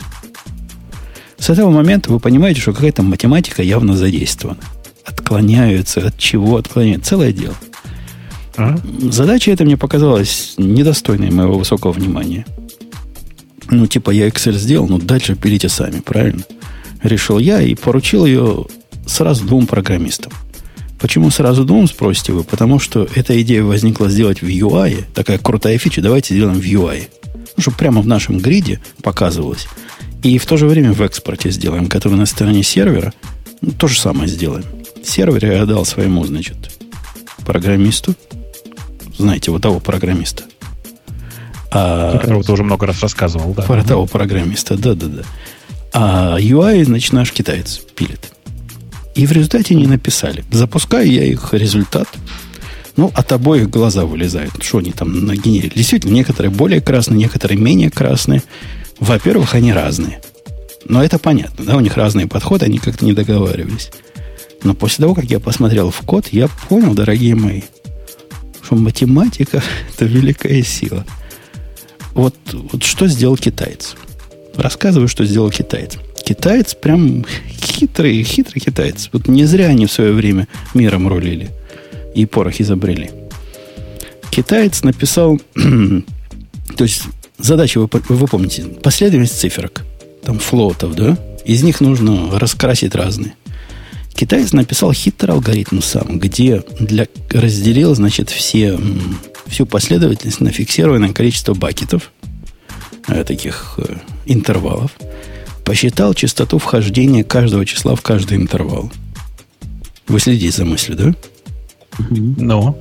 С 1.42 1.50
этого 1.50 1.70
момента 1.70 2.08
вы 2.12 2.20
понимаете, 2.20 2.60
что 2.60 2.72
какая-то 2.72 3.02
математика 3.02 3.64
явно 3.64 3.96
задействована. 3.96 4.60
Отклоняются, 5.04 6.06
от 6.06 6.16
чего 6.16 6.56
отклоняются. 6.56 7.10
Целое 7.10 7.32
дело. 7.32 7.56
А? 8.56 8.78
Задача 9.10 9.50
эта 9.50 9.64
мне 9.64 9.76
показалась 9.76 10.54
недостойной 10.56 11.32
моего 11.32 11.58
высокого 11.58 11.90
внимания. 11.90 12.46
Ну, 13.70 13.88
типа, 13.88 14.12
я 14.12 14.28
Excel 14.28 14.52
сделал, 14.52 14.86
ну, 14.86 14.98
дальше 14.98 15.34
пилите 15.34 15.68
сами, 15.68 15.98
правильно? 15.98 16.44
Решил 17.02 17.40
я 17.40 17.60
и 17.60 17.74
поручил 17.74 18.24
ее 18.24 18.66
сразу 19.06 19.44
двум 19.44 19.66
программистам. 19.66 20.32
Почему 21.00 21.28
сразу 21.30 21.64
двум, 21.64 21.88
спросите 21.88 22.34
вы? 22.34 22.44
Потому 22.44 22.78
что 22.78 23.08
эта 23.16 23.42
идея 23.42 23.64
возникла 23.64 24.08
сделать 24.08 24.42
в 24.42 24.46
UI. 24.46 25.06
Такая 25.12 25.38
крутая 25.38 25.76
фича, 25.76 26.02
давайте 26.02 26.36
сделаем 26.36 26.60
в 26.60 26.64
UI. 26.64 27.08
Ну, 27.56 27.62
чтобы 27.62 27.78
прямо 27.78 28.00
в 28.00 28.06
нашем 28.06 28.38
гриде 28.38 28.80
показывалось. 29.02 29.66
И 30.22 30.38
в 30.38 30.46
то 30.46 30.56
же 30.56 30.66
время 30.66 30.92
в 30.92 31.02
экспорте 31.02 31.50
сделаем, 31.50 31.88
который 31.88 32.14
на 32.14 32.26
стороне 32.26 32.62
сервера. 32.62 33.12
Ну, 33.60 33.72
то 33.72 33.88
же 33.88 33.98
самое 33.98 34.28
сделаем. 34.28 34.64
Сервер 35.04 35.44
я 35.44 35.62
отдал 35.62 35.84
своему, 35.84 36.24
значит, 36.24 36.56
программисту. 37.44 38.14
Знаете, 39.18 39.50
вот 39.50 39.62
того 39.62 39.80
программиста. 39.80 40.44
А, 41.70 42.18
Которого 42.18 42.44
ты 42.44 42.52
уже 42.52 42.64
много 42.64 42.86
раз 42.86 43.00
рассказывал, 43.00 43.54
да? 43.54 43.62
Про 43.62 43.82
того 43.82 44.06
программиста, 44.06 44.76
да-да-да. 44.76 45.22
А 45.92 46.38
UI, 46.38 46.84
значит, 46.84 47.12
наш 47.12 47.32
китаец 47.32 47.80
пилит. 47.96 48.32
И 49.14 49.26
в 49.26 49.32
результате 49.32 49.74
не 49.74 49.86
написали. 49.86 50.44
Запускаю 50.50 51.10
я 51.10 51.24
их 51.24 51.52
результат. 51.52 52.08
Ну, 52.96 53.10
от 53.14 53.32
обоих 53.32 53.70
глаза 53.70 54.04
вылезают. 54.04 54.62
Что 54.62 54.78
они 54.78 54.92
там 54.92 55.26
нагенерили? 55.26 55.72
Действительно, 55.74 56.12
некоторые 56.12 56.50
более 56.50 56.80
красные, 56.80 57.18
некоторые 57.18 57.58
менее 57.58 57.90
красные. 57.90 58.42
Во-первых, 59.02 59.56
они 59.56 59.72
разные. 59.72 60.20
Но 60.84 61.02
это 61.02 61.18
понятно, 61.18 61.64
да, 61.64 61.76
у 61.76 61.80
них 61.80 61.96
разные 61.96 62.28
подходы, 62.28 62.66
они 62.66 62.78
как-то 62.78 63.04
не 63.04 63.12
договаривались. 63.12 63.90
Но 64.62 64.74
после 64.74 65.02
того, 65.02 65.16
как 65.16 65.24
я 65.24 65.40
посмотрел 65.40 65.90
в 65.90 66.02
код, 66.02 66.28
я 66.28 66.46
понял, 66.68 66.94
дорогие 66.94 67.34
мои, 67.34 67.62
что 68.62 68.76
математика– 68.76 69.60
это 69.92 70.04
великая 70.04 70.62
сила. 70.62 71.04
Вот, 72.14 72.36
вот 72.52 72.84
что 72.84 73.08
сделал 73.08 73.36
китаец? 73.36 73.96
Рассказываю, 74.54 75.08
что 75.08 75.24
сделал 75.24 75.50
китаец. 75.50 75.98
Китаец 76.24 76.76
прям 76.76 77.26
хитрый, 77.60 78.22
хитрый 78.22 78.60
китаец. 78.60 79.10
Вот 79.12 79.26
не 79.26 79.46
зря 79.46 79.66
они 79.66 79.86
в 79.86 79.92
свое 79.92 80.12
время 80.12 80.46
миром 80.74 81.08
рулили 81.08 81.50
и 82.14 82.24
порох 82.24 82.60
изобрели. 82.60 83.10
Китаец 84.30 84.84
написал, 84.84 85.40
то 85.54 86.84
есть 86.84 87.02
задача, 87.38 87.80
вы, 87.80 87.88
вы 88.08 88.26
помните, 88.26 88.64
последовательность 88.64 89.38
циферок, 89.38 89.84
там 90.24 90.38
флотов, 90.38 90.94
да? 90.94 91.18
Из 91.44 91.62
них 91.62 91.80
нужно 91.80 92.38
раскрасить 92.38 92.94
разные. 92.94 93.34
Китаец 94.14 94.52
написал 94.52 94.92
хитрый 94.92 95.34
алгоритм 95.34 95.80
сам, 95.80 96.18
где 96.18 96.62
для, 96.78 97.06
разделил, 97.30 97.94
значит, 97.94 98.30
все, 98.30 98.78
всю 99.46 99.66
последовательность 99.66 100.40
на 100.40 100.50
фиксированное 100.50 101.12
количество 101.12 101.54
бакетов, 101.54 102.12
э, 103.08 103.24
таких 103.24 103.78
э, 103.78 103.96
интервалов– 104.26 104.92
посчитал 105.64 106.14
частоту 106.14 106.58
вхождения 106.58 107.24
каждого 107.24 107.64
числа 107.64 107.94
в 107.94 108.02
каждый 108.02 108.36
интервал. 108.36 108.90
Вы 110.08 110.20
следите 110.20 110.56
за 110.56 110.64
мыслью, 110.64 110.96
да? 110.96 111.14
Но. 112.10 112.78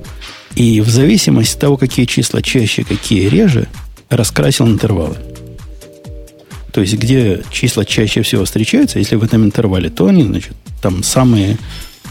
И 0.54 0.80
в 0.80 0.88
зависимости 0.88 1.54
от 1.54 1.60
того, 1.60 1.76
какие 1.76 2.06
числа 2.06 2.42
чаще, 2.42 2.84
какие 2.84 3.28
реже, 3.28 3.68
раскрасил 4.16 4.66
интервалы. 4.66 5.16
То 6.72 6.80
есть, 6.80 6.94
где 6.94 7.42
числа 7.50 7.84
чаще 7.84 8.22
всего 8.22 8.44
встречаются, 8.44 8.98
если 8.98 9.16
в 9.16 9.24
этом 9.24 9.44
интервале, 9.44 9.90
то 9.90 10.06
они, 10.06 10.22
значит, 10.24 10.54
там 10.80 11.02
самые 11.02 11.58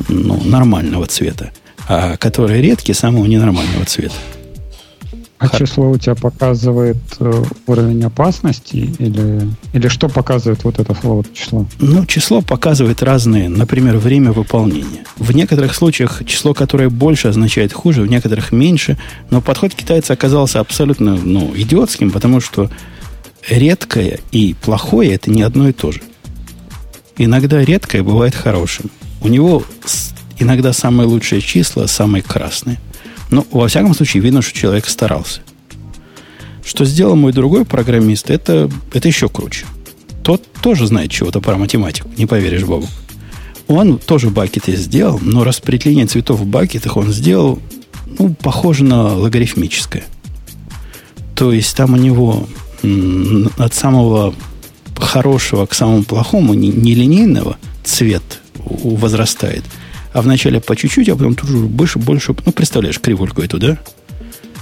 ну, 0.08 0.42
нормального 0.44 1.08
цвета. 1.08 1.52
А 1.88 2.16
которые 2.18 2.62
редкие, 2.62 2.96
самого 2.96 3.26
ненормального 3.26 3.86
цвета. 3.86 4.16
А 5.42 5.48
Хар... 5.48 5.62
число 5.62 5.90
у 5.90 5.98
тебя 5.98 6.14
показывает 6.14 6.98
э, 7.20 7.44
уровень 7.66 8.04
опасности 8.04 8.94
или, 9.00 9.50
или 9.74 9.88
что 9.88 10.08
показывает 10.08 10.64
вот 10.64 10.78
это 10.78 10.94
float 10.94 11.34
число? 11.34 11.66
Ну, 11.80 12.06
число 12.06 12.44
показывает 12.44 13.02
разные, 13.02 13.50
например, 13.50 13.98
время 13.98 14.34
выполнения. 14.34 15.04
В 15.18 15.32
некоторых 15.32 15.74
случаях 15.74 16.22
число, 16.28 16.54
которое 16.54 16.90
больше, 16.90 17.30
означает 17.30 17.74
хуже, 17.74 18.04
в 18.04 18.08
некоторых 18.08 18.52
меньше. 18.52 19.00
Но 19.32 19.42
подход 19.42 19.74
китайца 19.74 20.14
оказался 20.14 20.60
абсолютно 20.60 21.16
ну, 21.16 21.52
идиотским, 21.56 22.12
потому 22.12 22.40
что 22.40 22.70
редкое 23.50 24.20
и 24.32 24.54
плохое 24.54 25.16
это 25.16 25.32
не 25.32 25.42
одно 25.42 25.70
и 25.70 25.74
то 25.74 25.92
же. 25.92 26.02
Иногда 27.18 27.66
редкое 27.66 28.04
бывает 28.04 28.36
хорошим. 28.36 28.92
У 29.22 29.28
него 29.28 29.64
иногда 30.38 30.72
самые 30.72 31.08
лучшие 31.08 31.42
числа 31.42 31.88
самые 31.88 32.22
красные– 32.22 32.80
ну, 33.32 33.48
во 33.52 33.68
всяком 33.68 33.94
случае, 33.94 34.22
видно, 34.22 34.42
что 34.42 34.58
человек 34.58 34.88
старался. 34.88 35.42
Что 36.64 36.86
сделал 36.86 37.16
мой 37.16 37.32
другой 37.34 37.66
программист, 37.66 38.30
это, 38.30 38.70
это 38.94 39.08
еще 39.08 39.30
круче. 39.30 39.66
тот 40.24 40.44
тоже 40.62 40.86
знает 40.86 41.10
чего-то 41.10 41.42
про 41.42 41.58
математику, 41.58 42.10
не 42.18 42.26
поверишь, 42.26 42.64
Бобу. 42.64 42.88
Он 43.68 43.98
тоже 43.98 44.30
бакеты 44.30 44.76
сделал, 44.76 45.20
но 45.22 45.44
распределение 45.44 46.06
цветов 46.06 46.42
в 46.42 46.46
бакетах 46.46 46.98
он 46.98 47.12
сделал, 47.12 47.60
ну, 48.20 48.36
похоже 48.36 48.84
на 48.84 49.16
логарифмическое. 49.16 50.04
То 51.36 51.52
есть 51.52 51.76
там 51.76 51.94
у 51.94 51.98
него 51.98 52.48
от 53.58 53.74
самого 53.74 54.36
хорошего 54.98 55.66
к 55.66 55.74
самому 55.74 56.04
плохому, 56.04 56.54
не, 56.54 56.68
не 56.68 56.94
линейного, 56.94 57.58
цвет 57.84 58.42
возрастает. 58.64 59.64
А 60.14 60.22
вначале 60.22 60.60
по 60.60 60.76
чуть-чуть, 60.76 61.10
а 61.10 61.16
потом 61.16 61.36
больше, 61.70 62.00
больше. 62.00 62.36
Ну, 62.46 62.52
представляешь, 62.52 63.00
кривульку 63.00 63.42
эту, 63.42 63.60
да? 63.60 63.78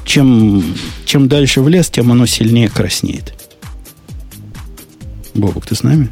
Чем, 0.05 0.63
чем 1.05 1.27
дальше 1.27 1.61
в 1.61 1.67
лес, 1.67 1.89
тем 1.89 2.11
оно 2.11 2.26
сильнее 2.26 2.69
краснеет. 2.69 3.34
Бобок, 5.34 5.65
ты 5.65 5.76
с 5.76 5.84
нами? 5.84 6.09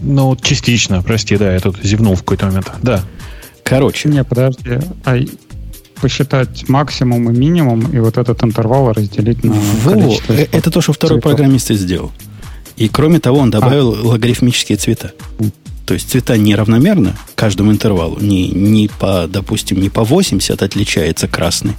Ну, 0.00 0.36
частично, 0.40 1.02
прости, 1.02 1.36
да, 1.36 1.52
я 1.52 1.60
тут 1.60 1.76
зевнул 1.82 2.14
в 2.14 2.20
какой-то 2.20 2.46
момент. 2.46 2.70
Да. 2.82 3.04
Короче. 3.62 4.08
Не, 4.08 4.24
подожди. 4.24 4.78
А 5.04 5.16
посчитать 6.00 6.68
максимум 6.68 7.30
и 7.30 7.36
минимум, 7.36 7.92
и 7.92 7.98
вот 7.98 8.16
этот 8.16 8.42
интервал 8.42 8.92
разделить 8.92 9.44
на 9.44 9.52
Во, 9.52 9.92
количество. 9.92 10.32
Э, 10.32 10.46
это 10.50 10.70
то, 10.70 10.80
что 10.80 10.92
второй 10.92 11.18
цветов. 11.18 11.30
программист 11.30 11.70
и 11.70 11.74
сделал. 11.74 12.10
И 12.76 12.88
кроме 12.88 13.20
того, 13.20 13.38
он 13.38 13.50
добавил 13.50 13.94
а. 13.94 14.08
логарифмические 14.08 14.78
цвета. 14.78 15.12
То 15.90 15.94
есть 15.94 16.08
цвета 16.08 16.36
неравномерно 16.36 17.16
каждому 17.34 17.72
интервалу. 17.72 18.16
Не, 18.20 18.48
не 18.50 18.86
по, 18.86 19.26
допустим, 19.26 19.80
не 19.80 19.88
по 19.88 20.04
80 20.04 20.62
отличается 20.62 21.26
красный, 21.26 21.72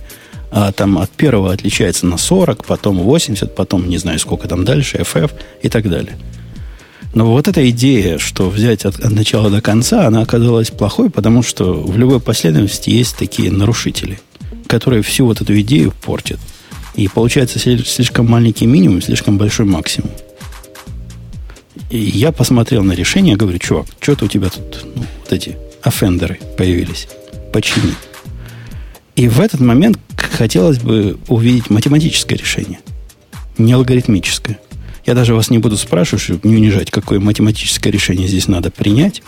а 0.51 0.73
там 0.73 0.97
от 0.97 1.09
первого 1.11 1.53
отличается 1.53 2.05
на 2.07 2.17
40, 2.17 2.65
потом 2.65 2.99
80, 2.99 3.55
потом 3.55 3.87
не 3.87 3.97
знаю 3.97 4.19
сколько 4.19 4.49
там 4.49 4.65
дальше, 4.65 4.97
FF 4.97 5.31
и 5.61 5.69
так 5.69 5.89
далее. 5.89 6.17
Но 7.13 7.25
вот 7.31 7.47
эта 7.47 7.69
идея, 7.69 8.17
что 8.17 8.49
взять 8.49 8.83
от, 8.83 8.99
от 8.99 9.13
начала 9.13 9.49
до 9.49 9.61
конца, 9.61 10.05
она 10.07 10.23
оказалась 10.23 10.71
плохой, 10.71 11.09
потому 11.09 11.41
что 11.41 11.71
в 11.71 11.97
любой 11.97 12.19
последовательности 12.19 12.89
есть 12.89 13.15
такие 13.15 13.49
нарушители, 13.49 14.19
которые 14.67 15.03
всю 15.03 15.25
вот 15.25 15.39
эту 15.39 15.57
идею 15.61 15.93
портят. 16.01 16.41
И 16.95 17.07
получается 17.07 17.59
слишком 17.59 18.29
маленький 18.29 18.65
минимум, 18.65 19.01
слишком 19.01 19.37
большой 19.37 19.67
максимум. 19.67 20.11
И 21.91 21.97
я 21.99 22.31
посмотрел 22.31 22.83
на 22.83 22.93
решение, 22.93 23.35
говорю, 23.35 23.59
чувак, 23.59 23.85
что-то 23.99 24.25
у 24.25 24.27
тебя 24.29 24.49
тут 24.49 24.85
ну, 24.95 25.03
вот 25.19 25.33
эти 25.33 25.57
офендеры 25.83 26.39
появились. 26.57 27.09
Почини. 27.51 27.93
И 29.17 29.27
в 29.27 29.41
этот 29.41 29.59
момент 29.59 29.99
хотелось 30.15 30.79
бы 30.79 31.17
увидеть 31.27 31.69
математическое 31.69 32.35
решение, 32.35 32.79
не 33.57 33.73
алгоритмическое. 33.73 34.57
Я 35.05 35.15
даже 35.15 35.35
вас 35.35 35.49
не 35.49 35.57
буду 35.57 35.75
спрашивать, 35.75 36.23
чтобы 36.23 36.47
не 36.47 36.55
унижать, 36.55 36.91
какое 36.91 37.19
математическое 37.19 37.91
решение 37.91 38.27
здесь 38.27 38.47
надо 38.47 38.71
принять. 38.71 39.21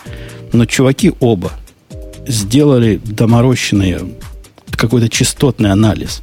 Но 0.54 0.64
чуваки 0.64 1.12
оба 1.20 1.52
сделали 2.26 2.98
доморощенный 3.04 3.98
какой-то 4.70 5.10
частотный 5.10 5.70
анализ. 5.70 6.22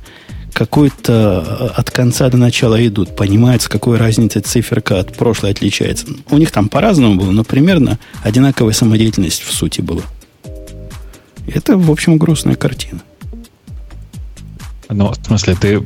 Какой-то 0.53 1.73
от 1.75 1.91
конца 1.91 2.29
до 2.29 2.37
начала 2.37 2.85
идут. 2.85 3.15
Понимают, 3.15 3.61
с 3.61 3.67
какой 3.67 3.97
разницей 3.97 4.41
циферка 4.41 4.99
от 4.99 5.15
прошлой 5.15 5.51
отличается. 5.51 6.07
У 6.29 6.37
них 6.37 6.51
там 6.51 6.69
по-разному 6.69 7.15
было, 7.15 7.31
но 7.31 7.43
примерно 7.43 7.99
одинаковая 8.23 8.73
самодеятельность 8.73 9.41
в 9.41 9.51
сути 9.51 9.81
была. 9.81 10.03
Это, 11.47 11.77
в 11.77 11.89
общем, 11.89 12.17
грустная 12.17 12.55
картина. 12.55 13.01
Ну, 14.93 15.09
в 15.09 15.25
смысле, 15.25 15.55
ты 15.55 15.81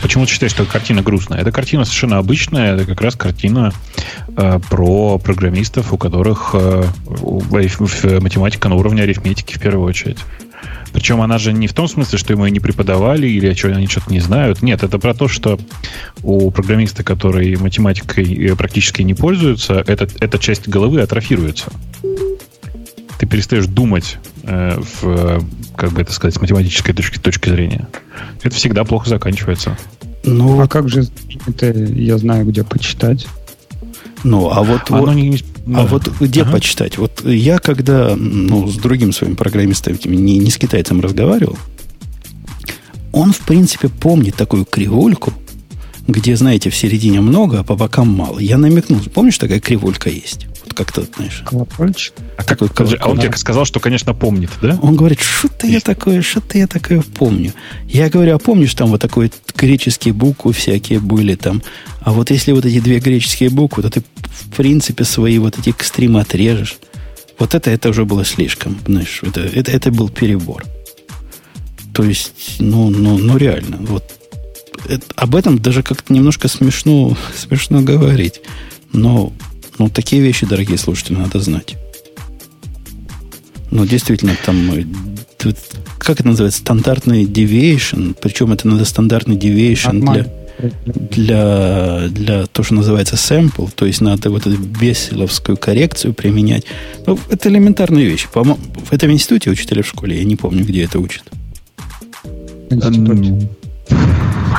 почему 0.00 0.24
ты 0.24 0.32
считаешь, 0.32 0.52
что 0.52 0.64
картина 0.64 1.02
грустная? 1.02 1.40
Это 1.40 1.52
картина 1.52 1.84
совершенно 1.84 2.16
обычная, 2.16 2.74
это 2.74 2.86
как 2.86 3.02
раз 3.02 3.14
картина 3.14 3.72
э, 4.36 4.58
про 4.70 5.18
программистов, 5.18 5.92
у 5.92 5.98
которых 5.98 6.54
э, 6.54 6.84
математика 7.10 8.70
на 8.70 8.76
уровне 8.76 9.02
арифметики 9.02 9.54
в 9.54 9.60
первую 9.60 9.86
очередь. 9.86 10.18
Причем 10.92 11.20
она 11.20 11.38
же 11.38 11.52
не 11.52 11.68
в 11.68 11.74
том 11.74 11.88
смысле, 11.88 12.18
что 12.18 12.32
ему 12.32 12.44
ее 12.44 12.50
не 12.50 12.60
преподавали 12.60 13.28
или 13.28 13.52
что 13.54 13.68
они 13.68 13.86
что-то 13.86 14.10
не 14.10 14.20
знают. 14.20 14.62
Нет, 14.62 14.82
это 14.82 14.98
про 14.98 15.14
то, 15.14 15.28
что 15.28 15.58
у 16.22 16.50
программиста, 16.50 17.04
который 17.04 17.56
математикой 17.56 18.54
практически 18.56 19.02
не 19.02 19.14
пользуется, 19.14 19.84
эта, 19.86 20.08
эта 20.20 20.38
часть 20.38 20.68
головы 20.68 21.00
атрофируется. 21.00 21.70
Ты 23.18 23.26
перестаешь 23.26 23.66
думать 23.66 24.18
э, 24.44 24.80
в 25.02 25.42
как 25.78 25.92
бы 25.92 26.02
это 26.02 26.12
сказать, 26.12 26.34
с 26.34 26.40
математической 26.40 26.92
точки, 26.92 27.18
точки 27.18 27.48
зрения. 27.48 27.88
Это 28.42 28.54
всегда 28.54 28.82
плохо 28.82 29.08
заканчивается. 29.08 29.78
Ну, 30.24 30.60
а 30.60 30.66
как 30.66 30.88
же 30.88 31.04
это 31.46 31.66
я 31.66 32.18
знаю, 32.18 32.46
где 32.46 32.64
почитать? 32.64 33.28
Ну, 34.24 34.50
а 34.50 34.64
вот, 34.64 34.90
вот, 34.90 35.14
не, 35.14 35.38
а 35.74 35.86
вот 35.86 36.10
где 36.20 36.42
ага. 36.42 36.52
почитать? 36.52 36.98
Вот 36.98 37.22
я 37.24 37.58
когда 37.58 38.14
ну, 38.16 38.68
с 38.68 38.76
другим 38.76 39.12
своим 39.12 39.36
программистом, 39.36 39.98
не, 40.04 40.38
не 40.38 40.50
с 40.50 40.56
китайцем 40.56 41.00
разговаривал, 41.00 41.58
он, 43.12 43.32
в 43.32 43.40
принципе, 43.40 43.88
помнит 43.88 44.36
такую 44.36 44.64
кривульку, 44.64 45.32
где, 46.06 46.36
знаете, 46.36 46.70
в 46.70 46.76
середине 46.76 47.20
много, 47.20 47.60
а 47.60 47.64
по 47.64 47.76
бокам 47.76 48.08
мало. 48.08 48.38
Я 48.38 48.58
намекнул, 48.58 49.00
помнишь, 49.12 49.38
такая 49.38 49.60
кривулька 49.60 50.10
есть? 50.10 50.47
Как-то, 50.78 51.02
знаешь. 51.16 51.42
Колокольчик. 51.44 52.14
А, 52.36 52.44
как, 52.44 52.62
а 52.62 53.08
он 53.08 53.18
тебе 53.18 53.36
сказал, 53.36 53.64
что, 53.64 53.80
конечно, 53.80 54.14
помнит, 54.14 54.50
да? 54.62 54.78
Он 54.80 54.94
говорит, 54.94 55.20
что-то 55.20 55.66
я 55.66 55.80
такое, 55.80 56.22
что-то 56.22 56.56
я 56.56 56.68
такое 56.68 57.02
помню. 57.02 57.52
Я 57.88 58.08
говорю, 58.08 58.36
а 58.36 58.38
помнишь, 58.38 58.74
там 58.74 58.90
вот 58.90 59.00
такой 59.00 59.32
греческие 59.56 60.14
буквы 60.14 60.52
всякие 60.52 61.00
были 61.00 61.34
там. 61.34 61.62
А 62.00 62.12
вот 62.12 62.30
если 62.30 62.52
вот 62.52 62.64
эти 62.64 62.78
две 62.78 63.00
греческие 63.00 63.50
буквы, 63.50 63.82
то 63.82 63.90
ты, 63.90 64.02
в 64.22 64.56
принципе, 64.56 65.02
свои 65.02 65.38
вот 65.38 65.58
эти 65.58 65.70
экстримы 65.70 66.20
отрежешь. 66.20 66.78
Вот 67.40 67.54
это, 67.54 67.70
это 67.70 67.88
уже 67.88 68.04
было 68.04 68.24
слишком, 68.24 68.78
знаешь, 68.86 69.20
это, 69.22 69.40
это, 69.40 69.72
это 69.72 69.90
был 69.90 70.08
перебор. 70.08 70.64
То 71.92 72.04
есть, 72.04 72.56
ну, 72.60 72.90
ну, 72.90 73.18
ну 73.18 73.36
реально, 73.36 73.78
вот 73.80 74.04
это, 74.88 75.04
об 75.16 75.34
этом 75.34 75.58
даже 75.58 75.82
как-то 75.82 76.12
немножко 76.12 76.46
смешно, 76.46 77.16
смешно 77.36 77.82
говорить. 77.82 78.40
Но 78.92 79.32
ну, 79.78 79.88
такие 79.88 80.22
вещи, 80.22 80.46
дорогие 80.46 80.78
слушатели, 80.78 81.16
надо 81.16 81.40
знать. 81.40 81.76
Ну, 83.70 83.84
действительно, 83.86 84.34
там, 84.44 84.72
э, 84.72 84.84
как 85.98 86.20
это 86.20 86.26
называется, 86.26 86.60
стандартный 86.60 87.24
deviation, 87.24 88.16
причем 88.20 88.52
это 88.52 88.66
надо 88.66 88.84
стандартный 88.84 89.36
deviation 89.36 90.00
для, 90.00 90.26
для, 90.84 92.08
для 92.08 92.46
то, 92.46 92.62
что 92.62 92.74
называется 92.74 93.16
sample, 93.16 93.70
то 93.74 93.86
есть 93.86 94.00
надо 94.00 94.30
вот 94.30 94.46
эту 94.46 94.56
беселовскую 94.56 95.56
коррекцию 95.56 96.14
применять. 96.14 96.64
Ну, 97.06 97.18
это 97.28 97.48
элементарная 97.48 98.04
вещь. 98.04 98.26
По 98.28 98.42
в 98.42 98.92
этом 98.92 99.12
институте 99.12 99.50
учителя 99.50 99.82
в 99.82 99.86
школе, 99.86 100.18
я 100.18 100.24
не 100.24 100.36
помню, 100.36 100.64
где 100.64 100.84
это 100.84 100.98
учат. 100.98 101.24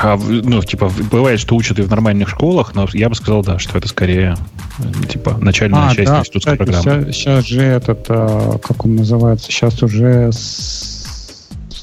А, 0.02 0.16
ну, 0.16 0.62
типа, 0.62 0.90
бывает, 1.10 1.40
что 1.40 1.56
учат 1.56 1.78
и 1.78 1.82
в 1.82 1.90
нормальных 1.90 2.28
школах, 2.28 2.74
но 2.74 2.88
я 2.92 3.08
бы 3.08 3.14
сказал, 3.14 3.42
да, 3.42 3.58
что 3.58 3.76
это 3.76 3.88
скорее, 3.88 4.36
типа, 5.08 5.36
начальная 5.40 5.88
а, 5.88 5.94
часть 5.94 6.10
да, 6.10 6.20
институтской 6.20 6.58
кстати, 6.58 6.70
программы. 6.70 7.12
Сейчас, 7.12 7.16
сейчас 7.16 7.46
же 7.46 7.62
этот, 7.62 8.06
а, 8.08 8.58
как 8.58 8.84
он 8.84 8.96
называется, 8.96 9.50
сейчас 9.50 9.82
уже 9.82 10.30
с 10.32 10.90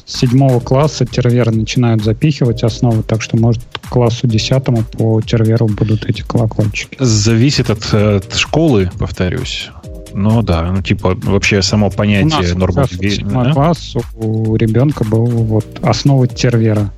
седьмого 0.06 0.60
класса 0.60 1.06
терверы 1.06 1.52
начинают 1.52 2.04
запихивать 2.04 2.64
основы, 2.64 3.04
так 3.04 3.22
что, 3.22 3.38
может, 3.38 3.62
к 3.82 3.90
классу 3.90 4.28
десятому 4.28 4.84
по 4.84 5.22
терверу 5.22 5.68
будут 5.68 6.06
эти 6.06 6.22
колокольчики. 6.22 6.98
Зависит 7.00 7.70
от, 7.70 7.94
от 7.94 8.34
школы, 8.34 8.90
повторюсь. 8.98 9.70
Ну 10.14 10.42
да, 10.42 10.72
ну 10.72 10.82
типа 10.82 11.16
вообще 11.24 11.62
само 11.62 11.92
понятие 11.92 12.56
нормы. 12.56 12.86
Да? 13.22 13.52
класс 13.52 13.96
у 14.16 14.56
ребенка 14.56 15.04
был 15.04 15.26
вот 15.26 15.80
основы 15.84 16.28
тервера 16.28 16.92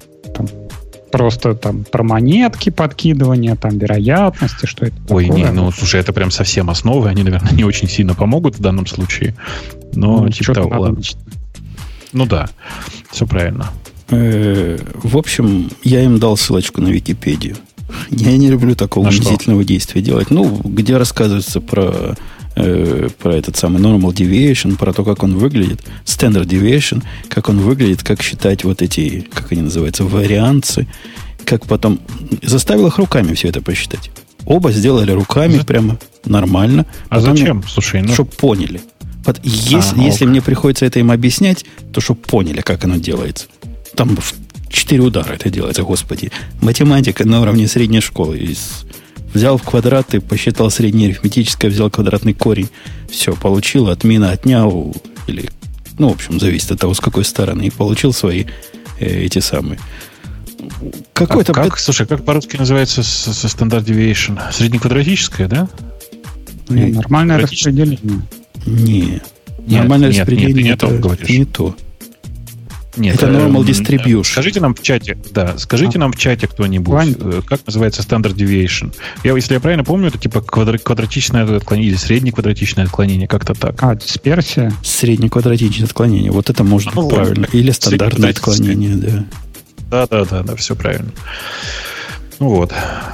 просто 1.11 1.55
там 1.55 1.83
про 1.83 2.03
монетки 2.03 2.69
подкидывание, 2.69 3.55
там 3.55 3.77
вероятности, 3.77 4.65
что 4.65 4.85
это 4.85 4.95
Ой, 5.09 5.27
такое. 5.27 5.43
не, 5.43 5.51
ну 5.51 5.71
слушай, 5.71 5.99
это 5.99 6.13
прям 6.13 6.31
совсем 6.31 6.69
основы, 6.69 7.09
они, 7.09 7.23
наверное, 7.23 7.51
не 7.55 7.63
очень 7.63 7.87
сильно 7.87 8.15
помогут 8.15 8.57
в 8.57 8.61
данном 8.61 8.85
случае. 8.85 9.35
Но 9.93 10.21
ну, 10.23 10.29
типа 10.29 10.53
того, 10.53 10.81
ладно. 10.81 11.01
Ну 12.13 12.25
да, 12.25 12.49
все 13.11 13.27
правильно. 13.27 13.69
Э, 14.09 14.79
в 15.03 15.17
общем, 15.17 15.69
я 15.83 16.03
им 16.03 16.19
дал 16.19 16.37
ссылочку 16.37 16.81
на 16.81 16.87
Википедию. 16.87 17.57
Я 18.09 18.37
не 18.37 18.49
люблю 18.49 18.75
такого 18.75 19.07
унизительного 19.07 19.63
действия 19.63 20.01
делать. 20.01 20.29
Ну, 20.29 20.61
где 20.63 20.97
рассказывается 20.97 21.59
про 21.59 22.15
Э, 22.61 23.07
про 23.17 23.35
этот 23.35 23.55
самый 23.55 23.81
normal 23.81 24.13
deviation, 24.13 24.75
про 24.75 24.91
то, 24.91 25.05
как 25.05 25.23
он 25.23 25.37
выглядит, 25.37 25.81
standard 26.03 26.45
deviation, 26.45 27.01
как 27.29 27.47
он 27.47 27.59
выглядит, 27.59 28.03
как 28.03 28.21
считать 28.21 28.65
вот 28.65 28.81
эти, 28.81 29.25
как 29.33 29.53
они 29.53 29.61
называются, 29.61 30.03
варианты, 30.03 30.85
как 31.45 31.65
потом... 31.67 32.01
Заставил 32.41 32.87
их 32.87 32.97
руками 32.97 33.33
все 33.33 33.47
это 33.47 33.61
посчитать. 33.61 34.11
Оба 34.45 34.73
сделали 34.73 35.11
руками 35.11 35.57
За... 35.57 35.65
прямо 35.65 35.99
нормально. 36.25 36.85
А 37.07 37.21
зачем? 37.21 37.63
Слушай, 37.65 38.01
ну... 38.01 38.13
Чтобы 38.13 38.31
поняли. 38.31 38.81
Вот 39.25 39.39
если, 39.43 40.01
а, 40.01 40.03
если 40.03 40.25
мне 40.25 40.41
приходится 40.41 40.85
это 40.85 40.99
им 40.99 41.11
объяснять, 41.11 41.65
то 41.93 42.01
чтобы 42.01 42.19
поняли, 42.19 42.59
как 42.59 42.83
оно 42.83 42.97
делается. 42.97 43.47
Там 43.95 44.17
в 44.17 44.33
четыре 44.69 45.01
удара 45.01 45.33
это 45.33 45.49
делается, 45.49 45.83
господи. 45.83 46.31
Математика 46.61 47.25
на 47.25 47.41
уровне 47.41 47.69
средней 47.69 48.01
школы 48.01 48.37
из 48.37 48.85
Взял 49.33 49.57
в 49.57 49.63
квадраты, 49.63 50.21
посчитал 50.21 50.71
среднее 50.71 51.09
арифметическое, 51.09 51.69
взял 51.69 51.89
квадратный 51.89 52.33
корень. 52.33 52.69
Все, 53.09 53.35
получил, 53.35 53.89
отмена 53.89 54.31
отнял. 54.31 54.95
Или, 55.27 55.49
ну, 55.97 56.09
в 56.09 56.13
общем, 56.13 56.39
зависит 56.39 56.71
от 56.71 56.79
того, 56.79 56.93
с 56.93 56.99
какой 56.99 57.23
стороны. 57.23 57.63
И 57.63 57.69
получил 57.69 58.13
свои 58.13 58.45
э, 58.99 59.23
эти 59.25 59.39
самые. 59.39 59.79
Какой-то... 61.13 61.51
А 61.51 61.55
как, 61.55 61.77
слушай, 61.79 62.07
как 62.07 62.25
по-русски 62.25 62.57
называется 62.57 63.03
со 63.03 63.47
стандарт 63.47 63.87
deviation? 63.87 64.39
Среднеквадратическое, 64.51 65.47
да? 65.47 65.67
Не, 66.69 66.87
нормальное 66.87 67.39
распределение. 67.39 67.99
Не. 68.65 69.21
Нет, 69.65 69.81
Нормальное 69.81 70.09
нет, 70.09 70.19
распределение 70.19 70.63
нет, 70.63 70.79
ты 70.79 70.87
не, 70.87 70.93
это, 70.97 71.13
это 71.13 71.31
не 71.31 71.45
то. 71.45 71.75
Нет, 72.99 73.15
это 73.15 73.27
normal 73.27 73.63
э, 73.63 73.71
distribution. 73.71 74.23
Скажите 74.23 74.59
нам 74.59 74.75
в 74.75 74.81
чате, 74.81 75.17
да, 75.31 75.57
скажите 75.57 75.97
а. 75.97 76.01
нам 76.01 76.11
в 76.11 76.17
чате 76.17 76.47
кто-нибудь, 76.47 76.93
Вань. 76.93 77.15
Э, 77.17 77.41
как 77.45 77.65
называется 77.65 78.01
standard 78.01 78.35
deviation. 78.35 78.93
Я, 79.23 79.33
если 79.35 79.53
я 79.53 79.59
правильно 79.59 79.83
помню, 79.83 80.09
это 80.09 80.17
типа 80.17 80.41
квадратичное 80.41 81.57
отклонение 81.57 81.91
или 81.91 81.97
среднеквадратичное 81.97 82.85
отклонение, 82.85 83.27
как-то 83.27 83.53
так. 83.53 83.81
А, 83.81 83.95
дисперсия? 83.95 84.73
Среднеквадратичное 84.83 85.85
отклонение. 85.85 86.31
Вот 86.31 86.49
это 86.49 86.63
может 86.63 86.93
ну, 86.93 87.03
быть 87.03 87.15
правильно. 87.15 87.47
Или 87.53 87.71
стандартное 87.71 88.31
отклонение, 88.31 88.95
да. 88.95 89.25
Да, 89.89 90.07
да, 90.07 90.25
да, 90.25 90.43
да, 90.43 90.55
все 90.55 90.75
правильно. 90.75 91.11
Ну 92.39 92.49
вот. 92.49 92.73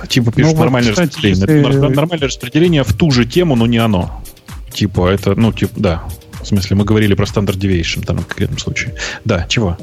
Типа 0.09 0.31
пишут 0.31 0.53
ну, 0.53 0.59
нормальное 0.59 0.93
вот, 0.93 0.99
кстати, 0.99 1.31
распределение. 1.31 1.67
Если... 1.67 1.95
Нормальное 1.95 2.27
распределение 2.27 2.83
в 2.83 2.93
ту 2.93 3.11
же 3.11 3.25
тему, 3.25 3.55
но 3.55 3.65
не 3.65 3.77
оно. 3.77 4.21
Типа, 4.71 5.07
это, 5.07 5.35
ну, 5.35 5.53
типа, 5.53 5.73
да. 5.77 6.03
В 6.45 6.47
смысле, 6.47 6.75
мы 6.75 6.85
говорили 6.85 7.15
про 7.15 7.25
стандарт 7.25 7.57
deviation 7.57 8.05
там 8.05 8.19
в 8.19 8.27
конкретном 8.27 8.59
случае. 8.59 8.93
Да, 9.25 9.47
чего? 9.49 9.75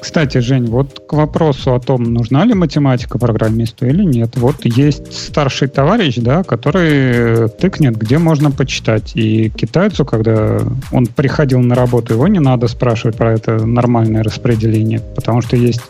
Кстати, 0.00 0.38
Жень, 0.38 0.66
вот 0.66 1.04
к 1.06 1.12
вопросу 1.12 1.72
о 1.72 1.78
том, 1.78 2.02
нужна 2.02 2.44
ли 2.44 2.52
математика 2.52 3.16
программисту 3.16 3.86
или 3.86 4.02
нет. 4.02 4.30
Вот 4.34 4.64
есть 4.64 5.12
старший 5.12 5.68
товарищ, 5.68 6.16
да, 6.16 6.42
который 6.42 7.48
тыкнет, 7.48 7.96
где 7.96 8.18
можно 8.18 8.50
почитать. 8.50 9.12
И 9.14 9.50
китайцу, 9.50 10.04
когда 10.04 10.58
он 10.90 11.06
приходил 11.06 11.60
на 11.60 11.76
работу, 11.76 12.14
его 12.14 12.26
не 12.26 12.40
надо 12.40 12.66
спрашивать 12.66 13.16
про 13.16 13.32
это 13.32 13.64
нормальное 13.64 14.24
распределение, 14.24 15.00
потому 15.14 15.42
что 15.42 15.56
есть 15.56 15.82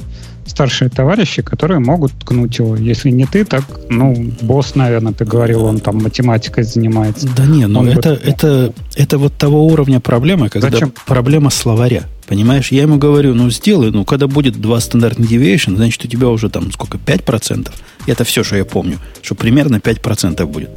старшие 0.55 0.89
товарищи, 0.89 1.43
которые 1.43 1.81
могут 1.81 2.13
ткнуть 2.13 2.59
его. 2.59 2.77
Если 2.77 3.11
не 3.11 3.27
ты, 3.27 3.45
так, 3.45 3.65
ну, 3.91 4.15
босс, 4.41 4.77
наверное, 4.77 5.13
ты 5.13 5.25
говорил, 5.25 5.65
он 5.65 5.81
там 5.81 5.97
математикой 5.97 6.63
занимается. 6.63 7.29
Да 7.37 7.45
не, 7.45 7.67
ну 7.67 7.85
это, 7.85 8.11
будет... 8.11 8.29
это, 8.29 8.73
это 8.95 9.19
вот 9.19 9.35
того 9.37 9.67
уровня 9.67 9.99
проблемы, 9.99 10.49
когда 10.49 10.71
Зачем? 10.71 10.93
проблема 11.07 11.51
словаря. 11.51 12.05
Понимаешь, 12.27 12.71
я 12.71 12.83
ему 12.83 12.99
говорю, 12.99 13.35
ну, 13.35 13.51
сделай, 13.51 13.91
ну, 13.91 14.05
когда 14.05 14.29
будет 14.29 14.61
два 14.61 14.81
стандартных 14.81 15.29
deviation, 15.29 15.75
значит, 15.77 16.05
у 16.05 16.09
тебя 16.09 16.29
уже 16.29 16.49
там 16.49 16.71
сколько, 16.73 16.99
5%? 16.99 17.71
Это 18.07 18.25
все, 18.25 18.45
что 18.45 18.57
я 18.57 18.65
помню, 18.65 18.99
что 19.23 19.35
примерно 19.35 19.77
5% 19.77 20.47
будет. 20.47 20.71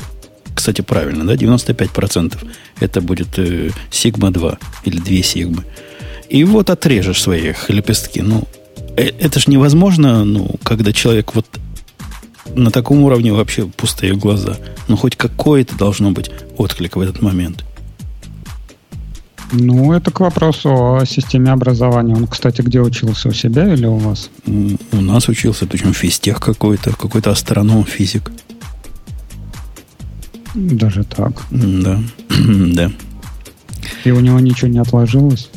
Кстати, 0.56 0.82
правильно, 0.82 1.24
да, 1.24 1.36
95% 1.36 2.36
это 2.80 3.00
будет 3.00 3.38
э, 3.38 3.70
сигма 3.92 4.32
2 4.32 4.58
или 4.86 4.98
2 4.98 5.24
сигмы. 5.24 5.64
И 6.30 6.44
вот 6.44 6.70
отрежешь 6.72 7.22
свои 7.22 7.54
лепестки. 7.68 8.22
Ну, 8.22 8.44
это 9.04 9.40
ж 9.40 9.48
невозможно, 9.48 10.26
ну, 10.26 10.56
когда 10.64 10.92
человек 10.92 11.36
вот 11.36 11.46
на 12.56 12.72
таком 12.72 13.04
уровне 13.04 13.34
вообще 13.34 13.66
пустые 13.66 14.16
глаза. 14.16 14.58
Ну, 14.88 14.98
хоть 14.98 15.16
какой-то 15.16 15.76
должно 15.76 16.12
быть 16.12 16.32
отклик 16.58 16.96
в 16.96 17.02
этот 17.02 17.22
момент. 17.22 17.64
Ну, 19.52 19.94
это 19.94 20.12
к 20.12 20.20
вопросу 20.20 20.98
о 20.98 21.06
системе 21.06 21.52
образования. 21.52 22.16
Он, 22.16 22.28
кстати, 22.28 22.62
где 22.62 22.82
учился? 22.82 23.30
У 23.30 23.34
себя 23.34 23.74
или 23.74 23.86
у 23.86 23.96
вас? 23.96 24.30
У 24.46 25.02
нас 25.02 25.30
учился, 25.30 25.66
причем 25.66 25.94
физтех 25.94 26.40
какой-то, 26.40 26.92
какой-то 26.92 27.32
астроном, 27.32 27.86
физик. 27.86 28.32
Даже 30.54 31.04
так? 31.04 31.44
Да, 31.52 32.02
да. 32.30 32.92
И 34.04 34.12
у 34.12 34.20
него 34.20 34.40
ничего 34.40 34.68
не 34.70 34.80
отложилось? 34.80 35.50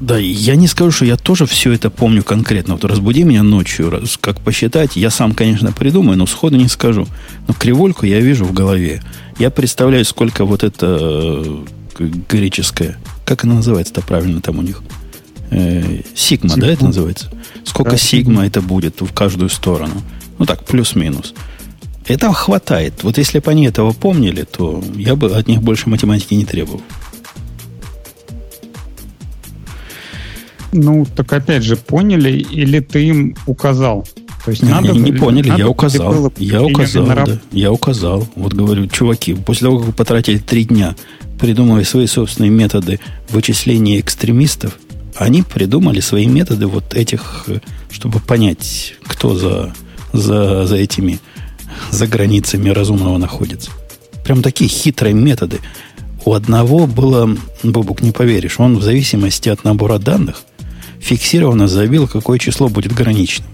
Да, 0.00 0.16
я 0.18 0.54
не 0.54 0.68
скажу, 0.68 0.90
что 0.90 1.04
я 1.04 1.16
тоже 1.16 1.46
все 1.46 1.72
это 1.72 1.90
помню 1.90 2.22
конкретно. 2.22 2.74
Вот 2.74 2.84
разбуди 2.84 3.24
меня 3.24 3.42
ночью, 3.42 4.02
как 4.20 4.40
посчитать. 4.40 4.96
Я 4.96 5.10
сам, 5.10 5.34
конечно, 5.34 5.72
придумаю, 5.72 6.16
но 6.16 6.26
сходу 6.26 6.56
не 6.56 6.68
скажу. 6.68 7.06
Но 7.46 7.54
кривольку 7.54 8.06
я 8.06 8.20
вижу 8.20 8.44
в 8.44 8.52
голове. 8.52 9.02
Я 9.38 9.50
представляю, 9.50 10.04
сколько 10.04 10.44
вот 10.44 10.62
это 10.62 10.98
э, 11.00 11.64
греческое, 12.28 12.96
как 13.24 13.44
она 13.44 13.54
называется-то 13.54 14.02
правильно 14.02 14.40
там 14.40 14.58
у 14.58 14.62
них? 14.62 14.82
Э, 15.50 16.00
сигма, 16.14 16.54
да, 16.56 16.68
это 16.68 16.84
называется? 16.84 17.30
Сколько 17.64 17.92
да, 17.92 17.96
сигма 17.96 18.46
это 18.46 18.60
будет 18.60 19.00
в 19.00 19.12
каждую 19.12 19.50
сторону? 19.50 20.02
Ну 20.38 20.46
так, 20.46 20.64
плюс-минус. 20.64 21.34
Этого 22.06 22.32
хватает. 22.32 23.02
Вот 23.02 23.18
если 23.18 23.40
бы 23.40 23.50
они 23.50 23.66
этого 23.66 23.92
помнили, 23.92 24.44
то 24.44 24.82
я 24.94 25.16
бы 25.16 25.34
от 25.34 25.48
них 25.48 25.60
больше 25.60 25.88
математики 25.88 26.34
не 26.34 26.44
требовал. 26.44 26.82
Ну, 30.72 31.06
так 31.16 31.32
опять 31.32 31.62
же, 31.62 31.76
поняли, 31.76 32.30
или 32.30 32.80
ты 32.80 33.06
им 33.06 33.36
указал? 33.46 34.06
То 34.44 34.50
есть 34.50 34.62
надо 34.62 34.90
Они 34.90 35.00
не 35.00 35.12
поняли, 35.12 35.48
надо 35.48 35.62
я 35.62 35.68
указал. 35.68 36.32
Я 36.38 36.62
указал, 36.62 37.06
да. 37.06 37.38
Я 37.52 37.72
указал. 37.72 38.26
Вот 38.34 38.54
говорю, 38.54 38.86
чуваки, 38.86 39.34
после 39.34 39.66
того, 39.66 39.78
как 39.78 39.86
вы 39.88 39.92
потратили 39.92 40.38
три 40.38 40.64
дня, 40.64 40.94
придумывая 41.38 41.84
свои 41.84 42.06
собственные 42.06 42.50
методы 42.50 43.00
вычисления 43.30 44.00
экстремистов, 44.00 44.78
они 45.16 45.42
придумали 45.42 46.00
свои 46.00 46.26
методы 46.26 46.66
вот 46.66 46.94
этих, 46.94 47.46
чтобы 47.90 48.20
понять, 48.20 48.94
кто 49.02 49.34
за, 49.34 49.74
за, 50.12 50.66
за 50.66 50.76
этими, 50.76 51.18
за 51.90 52.06
границами 52.06 52.70
разумного 52.70 53.18
находится. 53.18 53.70
Прям 54.24 54.42
такие 54.42 54.70
хитрые 54.70 55.14
методы. 55.14 55.60
У 56.24 56.34
одного 56.34 56.86
было, 56.86 57.36
Бобук, 57.62 58.02
не 58.02 58.12
поверишь, 58.12 58.60
он 58.60 58.78
в 58.78 58.82
зависимости 58.82 59.48
от 59.48 59.64
набора 59.64 59.98
данных 59.98 60.44
фиксированно 61.00 61.68
забил, 61.68 62.08
какое 62.08 62.38
число 62.38 62.68
будет 62.68 62.92
граничным. 62.92 63.48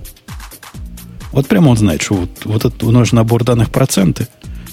Вот 1.33 1.49
прямо 1.49 1.71
он 1.71 1.77
знает, 1.77 2.03
что 2.03 2.15
вот, 2.15 2.31
вот 2.45 2.65
этот 2.65 2.83
наш 2.83 3.13
набор 3.13 3.45
данных 3.45 3.71
проценты, 3.71 4.29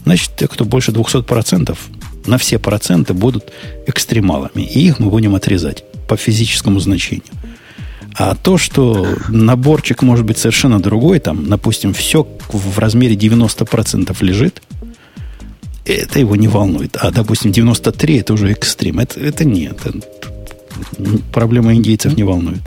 значит, 0.06 0.32
те, 0.38 0.48
кто 0.48 0.64
больше 0.64 0.92
200%, 0.92 1.78
на 2.26 2.38
все 2.38 2.60
проценты 2.60 3.14
будут 3.14 3.52
экстремалами. 3.88 4.62
И 4.62 4.88
их 4.88 5.00
мы 5.00 5.10
будем 5.10 5.34
отрезать 5.36 5.84
по 6.08 6.18
физическому 6.18 6.80
значению. 6.80 7.24
А 8.14 8.36
то, 8.36 8.58
что 8.58 9.08
наборчик 9.30 10.02
может 10.02 10.26
быть 10.26 10.38
совершенно 10.38 10.80
другой, 10.80 11.20
там, 11.20 11.48
допустим, 11.48 11.94
все 11.94 12.28
в 12.50 12.78
размере 12.78 13.16
90% 13.16 14.16
лежит, 14.22 14.62
это 15.86 16.20
его 16.20 16.36
не 16.36 16.48
волнует. 16.48 16.96
А, 16.98 17.12
допустим, 17.12 17.52
93 17.52 18.18
это 18.20 18.34
уже 18.34 18.52
экстрим. 18.52 19.00
Это, 19.00 19.20
это 19.20 19.46
нет. 19.46 19.80
Это, 19.84 20.00
проблема 21.34 21.74
индейцев 21.74 22.16
не 22.16 22.24
волнует. 22.24 22.62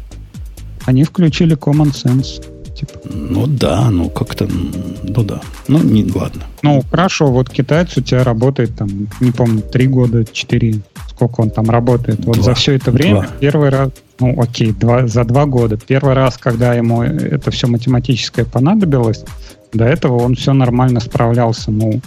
Они 0.85 1.05
включили 1.05 1.57
common 1.57 1.93
sense. 1.93 2.43
Типа. 2.75 2.95
Ну 3.09 3.47
да, 3.47 3.89
ну 3.91 4.11
как-то, 4.11 4.49
ну 4.49 5.23
да. 5.23 5.41
Ну, 5.69 5.81
не, 5.81 6.11
ладно. 6.13 6.43
Ну, 6.63 6.83
хорошо, 6.91 7.29
вот 7.29 7.49
китайец 7.49 7.97
у 7.97 8.01
тебя 8.01 8.25
работает 8.25 8.75
там, 8.77 9.09
не 9.21 9.31
помню, 9.31 9.63
три 9.63 9.87
года, 9.87 10.25
четыре, 10.25 10.81
сколько 11.09 11.41
он 11.41 11.51
там 11.51 11.71
работает. 11.71 12.21
Два. 12.21 12.33
Вот 12.35 12.45
за 12.45 12.55
все 12.55 12.73
это 12.75 12.91
время 12.91 13.23
два. 13.23 13.27
первый 13.39 13.69
раз, 13.69 13.91
ну 14.19 14.35
окей, 14.43 14.73
два, 14.73 15.07
за 15.07 15.23
два 15.23 15.47
года, 15.47 15.79
первый 15.79 16.15
раз, 16.15 16.37
когда 16.37 16.75
ему 16.75 17.05
это 17.05 17.53
все 17.53 17.69
математическое 17.69 18.45
понадобилось, 18.45 19.25
до 19.73 19.85
этого 19.85 20.21
он 20.21 20.35
все 20.35 20.53
нормально 20.53 20.99
справлялся. 20.99 21.71
Ну, 21.71 22.01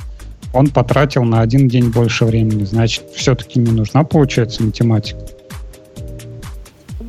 он 0.54 0.68
потратил 0.68 1.24
на 1.24 1.40
один 1.42 1.70
день 1.70 1.92
больше 1.92 2.26
времени. 2.26 2.66
Значит, 2.66 3.06
все-таки 3.16 3.60
не 3.60 3.72
нужна, 3.72 4.04
получается, 4.04 4.64
математика. 4.64 5.20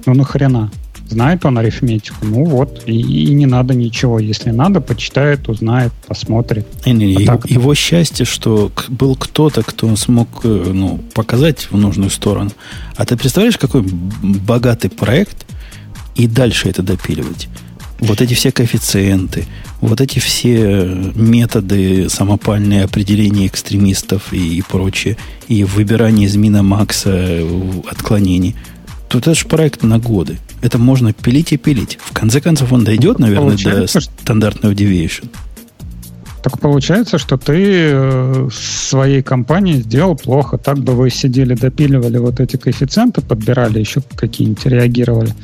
Ну 0.06 0.14
нахрена? 0.14 0.70
Знает 1.08 1.46
он 1.46 1.56
арифметику, 1.56 2.26
ну 2.26 2.44
вот, 2.44 2.82
и, 2.84 2.92
и 2.92 3.32
не 3.32 3.46
надо 3.46 3.72
ничего. 3.72 4.18
Если 4.18 4.50
надо, 4.50 4.82
почитает, 4.82 5.48
узнает, 5.48 5.92
посмотрит. 6.06 6.66
Не, 6.84 6.92
не, 6.92 7.16
а 7.16 7.20
его, 7.20 7.40
его 7.46 7.74
счастье, 7.74 8.26
что 8.26 8.70
был 8.88 9.16
кто-то, 9.16 9.62
кто 9.62 9.94
смог 9.96 10.28
э, 10.44 10.70
ну, 10.74 11.00
показать 11.14 11.68
в 11.70 11.78
нужную 11.78 12.10
сторону. 12.10 12.50
А 12.94 13.06
ты 13.06 13.16
представляешь, 13.16 13.56
какой 13.56 13.82
богатый 14.22 14.90
проект 14.90 15.46
и 16.14 16.26
дальше 16.26 16.68
это 16.68 16.82
допиливать? 16.82 17.48
Вот 18.00 18.20
эти 18.20 18.34
все 18.34 18.52
коэффициенты, 18.52 19.46
вот 19.80 20.02
эти 20.02 20.18
все 20.18 20.94
методы 21.14 22.10
самопальные 22.10 22.84
определения 22.84 23.46
экстремистов 23.46 24.34
и, 24.34 24.58
и 24.58 24.62
прочее, 24.62 25.16
и 25.48 25.64
выбирание 25.64 26.26
из 26.26 26.36
мина 26.36 26.62
Макса 26.62 27.12
э, 27.14 27.48
отклонений– 27.90 28.56
Тут 29.08 29.22
это 29.22 29.34
же 29.34 29.46
проект 29.46 29.82
на 29.82 29.98
годы. 29.98 30.38
Это 30.60 30.78
можно 30.78 31.12
пилить 31.12 31.52
и 31.52 31.56
пилить. 31.56 31.98
В 32.00 32.12
конце 32.12 32.40
концов, 32.40 32.72
он 32.72 32.84
дойдет, 32.84 33.18
наверное, 33.18 33.56
до 33.56 33.86
стандартного 33.86 34.72
deviation. 34.72 35.28
Так 36.42 36.60
получается, 36.60 37.18
что 37.18 37.36
ты 37.36 37.90
э, 37.90 38.48
своей 38.52 39.22
компании 39.22 39.74
сделал 39.74 40.14
плохо. 40.14 40.56
Так 40.56 40.78
бы 40.78 40.92
вы 40.92 41.10
сидели, 41.10 41.54
допиливали 41.54 42.18
вот 42.18 42.38
эти 42.38 42.56
коэффициенты, 42.56 43.22
подбирали 43.22 43.80
еще 43.80 44.02
какие-нибудь, 44.14 44.64
реагировали. 44.66 45.34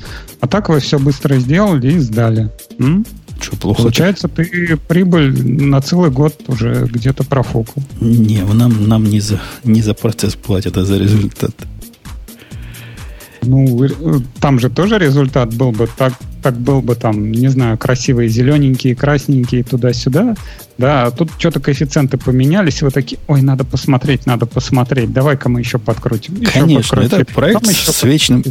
А 0.40 0.46
так 0.46 0.68
вы 0.68 0.78
все 0.78 0.98
быстро 0.98 1.36
сделали 1.36 1.92
и 1.92 1.98
сдали. 1.98 2.48
М? 2.78 3.04
Что 3.40 3.56
плохо? 3.56 3.82
Получается, 3.82 4.28
ты 4.28 4.78
прибыль 4.88 5.32
на 5.66 5.80
целый 5.80 6.10
год 6.10 6.40
уже 6.46 6.86
где-то 6.86 7.24
профукал. 7.24 7.82
Не, 8.00 8.42
нам, 8.44 8.88
нам 8.88 9.04
не, 9.04 9.20
за, 9.20 9.40
не 9.64 9.82
за 9.82 9.94
процесс 9.94 10.36
платят, 10.36 10.76
а 10.76 10.84
за 10.84 10.96
результат. 10.96 11.54
Ну, 13.44 13.86
там 14.40 14.58
же 14.58 14.70
тоже 14.70 14.98
результат 14.98 15.54
был 15.54 15.72
бы 15.72 15.88
так, 15.96 16.14
так 16.42 16.56
был 16.56 16.82
бы 16.82 16.94
там, 16.94 17.32
не 17.32 17.48
знаю, 17.48 17.78
красивые 17.78 18.28
зелененькие, 18.28 18.94
красненькие 18.94 19.64
туда-сюда. 19.64 20.34
Да, 20.76 21.06
а 21.06 21.10
тут 21.10 21.30
что-то 21.38 21.60
коэффициенты 21.60 22.18
поменялись, 22.18 22.82
и 22.82 22.84
вы 22.84 22.90
такие, 22.90 23.18
ой, 23.28 23.42
надо 23.42 23.64
посмотреть, 23.64 24.26
надо 24.26 24.46
посмотреть, 24.46 25.12
давай-ка 25.12 25.48
мы 25.48 25.60
еще 25.60 25.78
подкрутим. 25.78 26.40
Еще 26.40 26.50
Конечно, 26.50 26.96
подкрутим. 26.96 27.18
это 27.18 27.32
проект 27.32 27.66
еще 27.68 27.92
с 27.92 28.02
вечным 28.02 28.42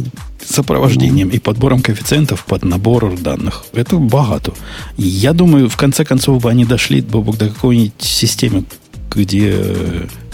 сопровождением 0.44 1.28
ну. 1.28 1.34
и 1.34 1.38
подбором 1.38 1.82
коэффициентов 1.82 2.44
под 2.46 2.64
набор 2.64 3.16
данных. 3.18 3.64
Это 3.72 3.96
богато. 3.96 4.54
Я 4.96 5.32
думаю, 5.32 5.68
в 5.68 5.76
конце 5.76 6.04
концов 6.04 6.42
бы 6.42 6.50
они 6.50 6.64
дошли 6.64 7.00
Бобок, 7.00 7.36
до 7.36 7.48
какой-нибудь 7.48 7.92
системы, 7.98 8.64
где, 9.10 9.56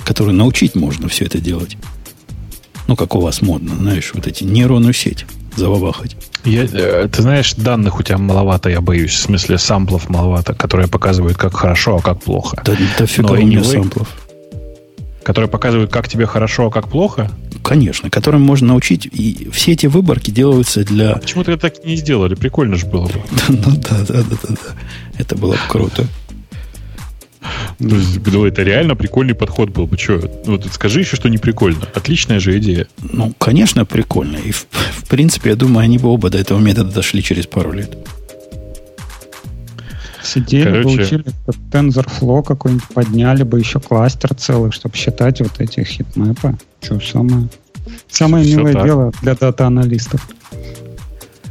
которую 0.04 0.36
научить 0.36 0.74
можно 0.74 1.08
все 1.08 1.24
это 1.24 1.40
делать. 1.40 1.76
Ну, 2.90 2.96
как 2.96 3.14
у 3.14 3.20
вас 3.20 3.40
модно, 3.40 3.76
знаешь, 3.76 4.10
вот 4.14 4.26
эти 4.26 4.42
нейронную 4.42 4.92
сеть 4.94 5.24
забабахать. 5.54 6.16
Я, 6.44 6.64
э, 6.64 7.06
ты 7.06 7.22
знаешь, 7.22 7.54
данных 7.54 8.00
у 8.00 8.02
тебя 8.02 8.18
маловато, 8.18 8.68
я 8.68 8.80
боюсь. 8.80 9.12
В 9.12 9.20
смысле, 9.20 9.58
самплов 9.58 10.08
маловато, 10.08 10.54
которые 10.54 10.88
показывают, 10.88 11.36
как 11.38 11.54
хорошо, 11.54 11.98
а 11.98 12.00
как 12.00 12.20
плохо. 12.20 12.60
Да, 12.64 12.76
да 12.98 13.06
фига 13.06 13.30
у 13.30 13.36
меня 13.36 13.62
самплов. 13.62 14.08
Которые 15.22 15.48
показывают, 15.48 15.92
как 15.92 16.08
тебе 16.08 16.26
хорошо, 16.26 16.66
а 16.66 16.70
как 16.72 16.88
плохо? 16.88 17.30
Конечно, 17.62 18.10
которым 18.10 18.42
можно 18.42 18.66
научить. 18.66 19.06
И 19.06 19.48
все 19.52 19.72
эти 19.72 19.86
выборки 19.86 20.32
делаются 20.32 20.82
для... 20.82 21.12
А 21.12 21.18
почему-то 21.20 21.56
так 21.58 21.84
не 21.84 21.94
сделали? 21.94 22.34
Прикольно 22.34 22.74
же 22.74 22.86
было 22.86 23.06
бы. 23.06 23.22
ну 23.48 23.70
да, 23.76 24.04
да, 24.08 24.24
да, 24.24 24.36
да. 24.48 24.56
Это 25.16 25.36
было 25.36 25.52
бы 25.52 25.60
круто. 25.68 26.08
То 27.78 27.96
есть, 27.96 28.18
это 28.18 28.62
реально 28.62 28.96
прикольный 28.96 29.34
подход 29.34 29.70
был 29.70 29.86
бы. 29.86 29.96
Что? 29.96 30.20
Вот 30.44 30.66
скажи 30.72 31.00
еще, 31.00 31.16
что 31.16 31.30
не 31.30 31.38
прикольно. 31.38 31.86
Отличная 31.94 32.38
же 32.38 32.58
идея. 32.58 32.86
Ну, 32.98 33.32
конечно, 33.38 33.86
прикольно. 33.86 34.36
И 34.36 34.52
в, 34.52 34.66
в 34.70 35.08
принципе, 35.08 35.50
я 35.50 35.56
думаю, 35.56 35.84
они 35.84 35.98
бы 35.98 36.08
оба 36.08 36.28
до 36.28 36.38
этого 36.38 36.58
метода 36.58 36.92
дошли 36.92 37.22
через 37.22 37.46
пару 37.46 37.72
лет. 37.72 37.96
Сидели 40.22 40.64
Короче... 40.64 40.96
бы, 40.96 41.02
учили 41.02 41.24
TensorFlow 41.72 42.44
какой-нибудь, 42.44 42.86
подняли 42.94 43.42
бы 43.42 43.58
еще 43.58 43.80
кластер 43.80 44.34
целый, 44.34 44.70
чтобы 44.70 44.94
считать 44.96 45.40
вот 45.40 45.52
эти 45.58 45.82
хитмэпы. 45.82 46.56
Что 46.82 47.00
самое, 47.00 47.48
самое 48.08 48.44
Все 48.44 48.56
милое 48.56 48.74
так. 48.74 48.84
дело 48.84 49.12
для 49.22 49.34
дата-аналистов. 49.34 50.28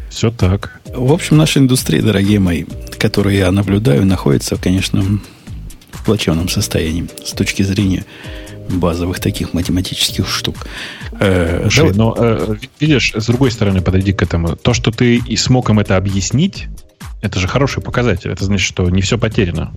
Все 0.10 0.32
так. 0.32 0.80
В 0.94 1.12
общем, 1.12 1.38
наша 1.38 1.60
индустрия, 1.60 2.02
дорогие 2.02 2.40
мои, 2.40 2.66
которую 3.00 3.36
я 3.36 3.52
наблюдаю, 3.52 4.06
находится, 4.06 4.56
конечно, 4.56 5.04
плачевном 6.10 6.50
состоянии 6.50 7.08
с 7.24 7.34
точки 7.34 7.62
зрения 7.62 8.04
базовых 8.68 9.20
таких 9.20 9.54
математических 9.54 10.28
штук. 10.28 10.56
Э, 11.20 11.68
Слушай, 11.70 11.94
но 11.96 12.16
э, 12.18 12.56
видишь, 12.80 13.14
с 13.14 13.28
другой 13.28 13.52
стороны 13.52 13.82
подойди 13.82 14.12
к 14.12 14.24
этому. 14.24 14.56
То, 14.56 14.74
что 14.74 14.90
ты 14.90 15.18
и 15.18 15.38
смог 15.38 15.70
им 15.70 15.78
это 15.78 15.98
объяснить, 15.98 16.66
это 17.22 17.40
же 17.40 17.48
хороший 17.48 17.84
показатель. 17.84 18.32
Это 18.32 18.44
значит, 18.44 18.66
что 18.66 18.90
не 18.90 19.02
все 19.04 19.20
потеряно. 19.20 19.72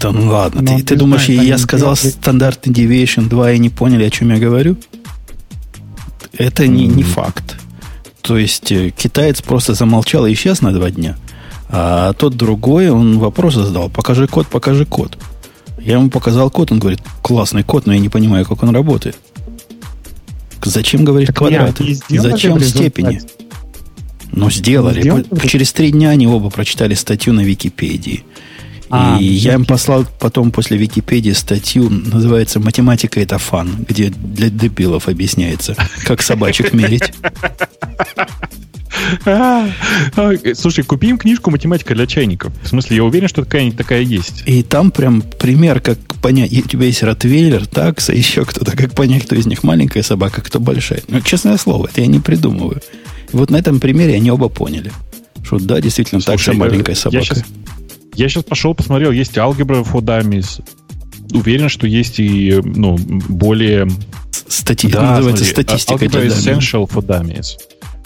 Да 0.00 0.10
ну 0.10 0.26
ладно, 0.26 0.60
но 0.60 0.78
ты, 0.78 0.82
ты 0.82 0.96
думаешь, 0.96 1.26
знаешь, 1.26 1.42
я 1.42 1.58
сказал 1.58 1.94
стандартный 1.94 2.72
deviation 2.72 3.28
2 3.28 3.52
и 3.52 3.58
не 3.60 3.70
поняли, 3.70 4.02
о 4.02 4.10
чем 4.10 4.30
я 4.30 4.38
говорю? 4.38 4.76
Это 6.36 6.66
не, 6.66 6.88
не 6.88 7.04
факт. 7.04 7.60
То 8.22 8.36
есть 8.36 8.72
э, 8.72 8.90
китаец 8.90 9.40
просто 9.40 9.74
замолчал 9.74 10.26
и 10.26 10.32
исчез 10.32 10.62
на 10.62 10.72
два 10.72 10.90
дня– 10.90 11.16
а 11.72 12.12
тот 12.14 12.36
другой, 12.36 12.90
он 12.90 13.18
вопрос 13.18 13.54
задал, 13.54 13.88
покажи 13.88 14.26
код, 14.26 14.48
покажи 14.48 14.84
код. 14.84 15.16
Я 15.78 15.94
ему 15.94 16.10
показал 16.10 16.50
код, 16.50 16.72
он 16.72 16.78
говорит, 16.78 17.00
классный 17.22 17.62
код, 17.62 17.86
но 17.86 17.92
я 17.92 18.00
не 18.00 18.08
понимаю, 18.08 18.44
как 18.44 18.62
он 18.62 18.74
работает. 18.74 19.16
Зачем 20.62 21.04
говорить 21.04 21.32
квадраты? 21.32 21.96
Зачем 22.08 22.60
степени? 22.60 23.20
Ну, 24.32 24.50
сделали. 24.50 25.00
сделали. 25.00 25.26
Через 25.46 25.72
три 25.72 25.90
дня 25.90 26.10
они 26.10 26.26
оба 26.26 26.50
прочитали 26.50 26.94
статью 26.94 27.32
на 27.32 27.40
Википедии. 27.40 28.24
А, 28.92 29.18
и 29.20 29.24
я 29.24 29.54
им 29.54 29.64
послал 29.64 30.04
потом 30.18 30.50
после 30.50 30.76
Википедии 30.76 31.30
статью, 31.30 31.88
называется 31.88 32.58
«Математика– 32.58 33.20
это 33.22 33.38
фан», 33.38 33.84
где 33.88 34.10
для 34.10 34.50
дебилов 34.50 35.06
объясняется, 35.06 35.76
как 36.04 36.22
собачек 36.22 36.72
мерить. 36.72 37.12
Слушай, 40.54 40.84
купи 40.84 41.08
им 41.08 41.18
книжку 41.18 41.50
«Математика 41.50 41.94
для 41.94 42.06
чайников». 42.06 42.52
В 42.62 42.68
смысле, 42.68 42.96
я 42.96 43.04
уверен, 43.04 43.28
что 43.28 43.42
какая-нибудь 43.42 43.78
такая 43.78 44.02
есть. 44.02 44.42
И 44.46 44.62
там 44.62 44.90
прям 44.90 45.22
пример, 45.22 45.80
как 45.80 45.98
понять. 46.22 46.52
У 46.52 46.68
тебя 46.68 46.86
есть 46.86 47.02
ротвейлер, 47.02 47.66
такса, 47.66 48.12
еще 48.12 48.44
кто-то. 48.44 48.76
Как 48.76 48.94
понять, 48.94 49.24
кто 49.24 49.36
из 49.36 49.46
них 49.46 49.62
маленькая 49.62 50.02
собака, 50.02 50.40
кто 50.42 50.60
большая. 50.60 51.02
Ну, 51.08 51.20
честное 51.20 51.56
слово, 51.56 51.88
это 51.88 52.00
я 52.00 52.06
не 52.06 52.20
придумываю. 52.20 52.80
Вот 53.32 53.50
на 53.50 53.56
этом 53.56 53.80
примере 53.80 54.16
они 54.16 54.30
оба 54.30 54.48
поняли, 54.48 54.92
что 55.42 55.58
да, 55.58 55.80
действительно, 55.80 56.20
Слушай, 56.20 56.36
такса 56.36 56.52
маленькая 56.52 56.94
собака. 56.94 57.18
Я 57.18 57.24
сейчас, 57.24 57.44
я 58.14 58.28
сейчас 58.28 58.44
пошел, 58.44 58.74
посмотрел, 58.74 59.12
есть 59.12 59.38
алгебра 59.38 59.76
for 59.76 60.00
dummies. 60.00 60.62
Уверен, 61.32 61.68
что 61.68 61.86
есть 61.86 62.18
и 62.18 62.60
ну, 62.62 62.98
более... 62.98 63.88
Стати... 64.48 64.88
Да, 64.88 65.12
называется 65.12 65.44
смотри, 65.44 65.62
статистика. 65.62 66.04
Algebra 66.04 66.26
Essential 66.26 66.90
for 66.90 67.06
Dummies. 67.06 67.56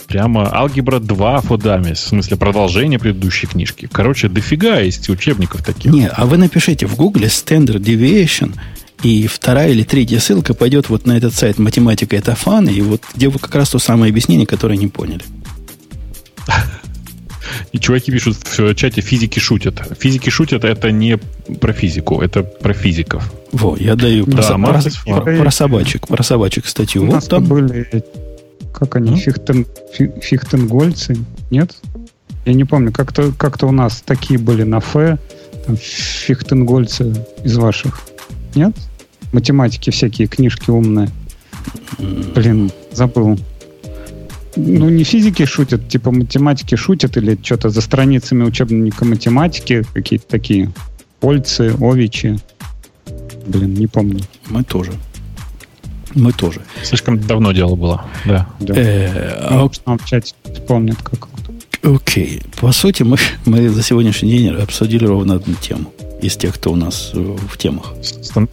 Прямо 0.06 0.55
алгебра 0.55 1.01
2 1.01 1.40
фодами, 1.40 1.94
в 1.94 1.98
смысле 1.98 2.36
продолжение 2.36 2.98
предыдущей 2.98 3.47
книжки. 3.47 3.89
Короче, 3.90 4.28
дофига 4.28 4.81
есть 4.81 5.09
учебников 5.09 5.62
таких. 5.62 5.93
Не, 5.93 6.09
а 6.09 6.26
вы 6.26 6.36
напишите 6.36 6.86
в 6.86 6.97
гугле 6.97 7.28
Standard 7.28 7.81
Deviation, 7.81 8.55
и 9.02 9.26
вторая 9.26 9.70
или 9.70 9.82
третья 9.82 10.18
ссылка 10.18 10.55
пойдет 10.55 10.89
вот 10.89 11.06
на 11.06 11.16
этот 11.16 11.35
сайт 11.35 11.59
«Математика– 11.59 12.16
это 12.18 12.35
фан», 12.35 12.68
и 12.68 12.81
вот 12.81 13.02
где 13.14 13.28
вы 13.28 13.39
как 13.39 13.55
раз 13.55 13.70
то 13.70 13.78
самое 13.78 14.10
объяснение, 14.10 14.47
которое 14.47 14.76
не 14.76 14.89
поняли. 14.89 15.22
И 17.72 17.78
чуваки 17.78 18.10
пишут 18.10 18.36
в 18.36 18.74
чате, 18.74 19.01
физики 19.01 19.39
шутят. 19.39 19.82
Физики 19.98 20.31
шутят, 20.31 20.64
это 20.64 20.90
не 20.90 21.18
про 21.60 21.72
физику, 21.72 22.20
это 22.20 22.43
про 22.43 22.72
физиков. 22.72 23.32
Во, 23.52 23.76
я 23.76 23.94
даю 23.97 24.26
да, 24.26 24.43
про, 24.43 24.81
про, 24.81 25.20
про, 25.20 25.36
про 25.39 25.51
собачек, 25.51 26.06
про 26.06 26.22
собачек 26.22 26.66
статью. 26.66 27.02
У 27.02 27.06
вот 27.06 27.14
нас 27.14 27.26
там 27.26 27.44
были 27.44 28.05
как 28.74 28.96
они, 28.96 29.16
фихтен, 29.16 29.66
фихтенгольцы? 30.20 31.16
Нет? 31.51 31.76
Я 32.44 32.52
не 32.52 32.64
помню, 32.64 32.92
как-то 32.92 33.32
как 33.32 33.62
у 33.62 33.72
нас 33.72 34.02
такие 34.05 34.38
были 34.38 34.64
на 34.64 34.78
Ф, 34.78 35.18
там, 35.66 35.76
фихтенгольцы 35.76 37.14
из 37.42 37.56
ваших. 37.56 38.01
Нет? 38.55 38.74
Математики 39.32 39.90
всякие, 39.90 40.28
книжки 40.28 40.70
умные. 40.70 41.10
Блин, 42.34 42.70
забыл. 42.92 43.38
Ну, 44.56 44.88
не 44.88 45.05
физики 45.05 45.44
шутят, 45.46 45.88
типа 45.88 46.10
математики 46.10 46.76
шутят 46.76 47.16
или 47.16 47.38
что-то 47.42 47.70
за 47.70 47.80
страницами 47.80 48.44
учебника 48.44 49.05
математики, 49.05 49.84
какие-то 49.94 50.26
такие. 50.28 50.70
Польцы, 51.20 51.74
Овичи. 51.80 52.38
Блин, 53.46 53.74
не 53.74 53.86
помню. 53.86 54.22
Мы 54.48 54.62
тоже. 54.62 54.92
Мы 56.14 56.32
тоже. 56.32 56.60
Слишком 56.82 57.18
давно 57.20 57.52
дело 57.52 57.74
было, 57.74 58.04
да. 58.24 58.48
да. 58.60 58.74
Э, 58.76 59.48
ну, 59.50 59.70
а... 59.84 59.98
в 59.98 60.04
чате 60.04 60.34
помнят 60.66 60.96
как. 61.02 61.28
Окей. 61.82 62.42
По 62.60 62.72
сути, 62.72 63.02
мы, 63.02 63.18
мы 63.44 63.68
за 63.68 63.82
сегодняшний 63.82 64.30
день 64.30 64.48
обсудили 64.54 65.06
ровно 65.06 65.34
одну 65.34 65.54
тему 65.54 65.92
из 66.22 66.36
тех, 66.36 66.54
кто 66.54 66.72
у 66.72 66.76
нас 66.76 67.10
в 67.12 67.58
темах. 67.58 67.92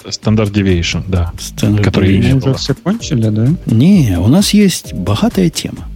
Стандарт 0.09 0.51
Deviation, 0.51 1.03
да. 1.07 1.31
Standard 1.37 1.83
который 1.83 2.19
Мы 2.19 2.37
уже 2.37 2.53
все 2.55 2.73
кончили, 2.73 3.29
да? 3.29 3.47
Не, 3.65 4.17
у 4.19 4.27
нас 4.27 4.53
есть 4.53 4.93
богатая 4.93 5.49
тема. 5.49 5.87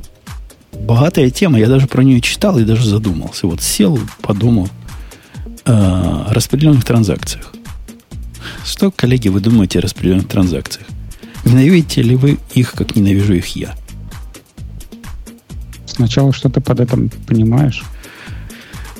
Богатая 0.71 1.29
тема, 1.29 1.59
я 1.59 1.67
даже 1.67 1.87
про 1.87 2.03
нее 2.03 2.21
читал 2.21 2.57
и 2.59 2.63
даже 2.63 2.87
задумался. 2.87 3.47
Вот 3.47 3.61
сел, 3.61 3.99
подумал 4.21 4.69
о 5.65 6.27
распределенных 6.29 6.85
транзакциях. 6.85 7.51
Что, 8.63 8.91
коллеги, 8.91 9.27
вы 9.29 9.41
думаете 9.41 9.79
о 9.79 9.81
распределенных 9.81 10.27
транзакциях? 10.27 10.87
Ненавидите 11.45 12.01
ли 12.01 12.15
вы 12.15 12.39
их, 12.53 12.73
как 12.73 12.95
ненавижу 12.95 13.33
их 13.33 13.55
я? 13.55 13.75
Сначала 15.85 16.33
что 16.33 16.49
ты 16.49 16.59
под 16.59 16.79
этим 16.81 17.09
понимаешь? 17.27 17.83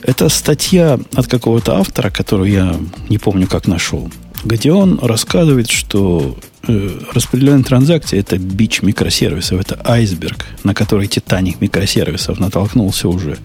Это 0.03 0.29
статья 0.29 0.99
от 1.15 1.27
какого-то 1.27 1.77
автора, 1.77 2.11
которую 2.11 2.51
я 2.51 2.75
не 3.09 3.17
помню, 3.17 3.47
как 3.47 3.67
нашел, 3.67 4.11
где 4.43 4.71
он 4.71 4.99
рассказывает, 5.01 5.71
что 5.71 6.37
э, 6.67 6.99
распределенные 7.13 7.63
транзакции 7.63 8.19
это 8.19 8.37
бич 8.37 8.83
микросервисов, 8.83 9.59
это 9.59 9.81
айсберг, 9.83 10.45
на 10.63 10.75
который 10.75 11.07
Титаник 11.07 11.59
микросервисов 11.59 12.39
натолкнулся 12.39 13.09
уже. 13.09 13.39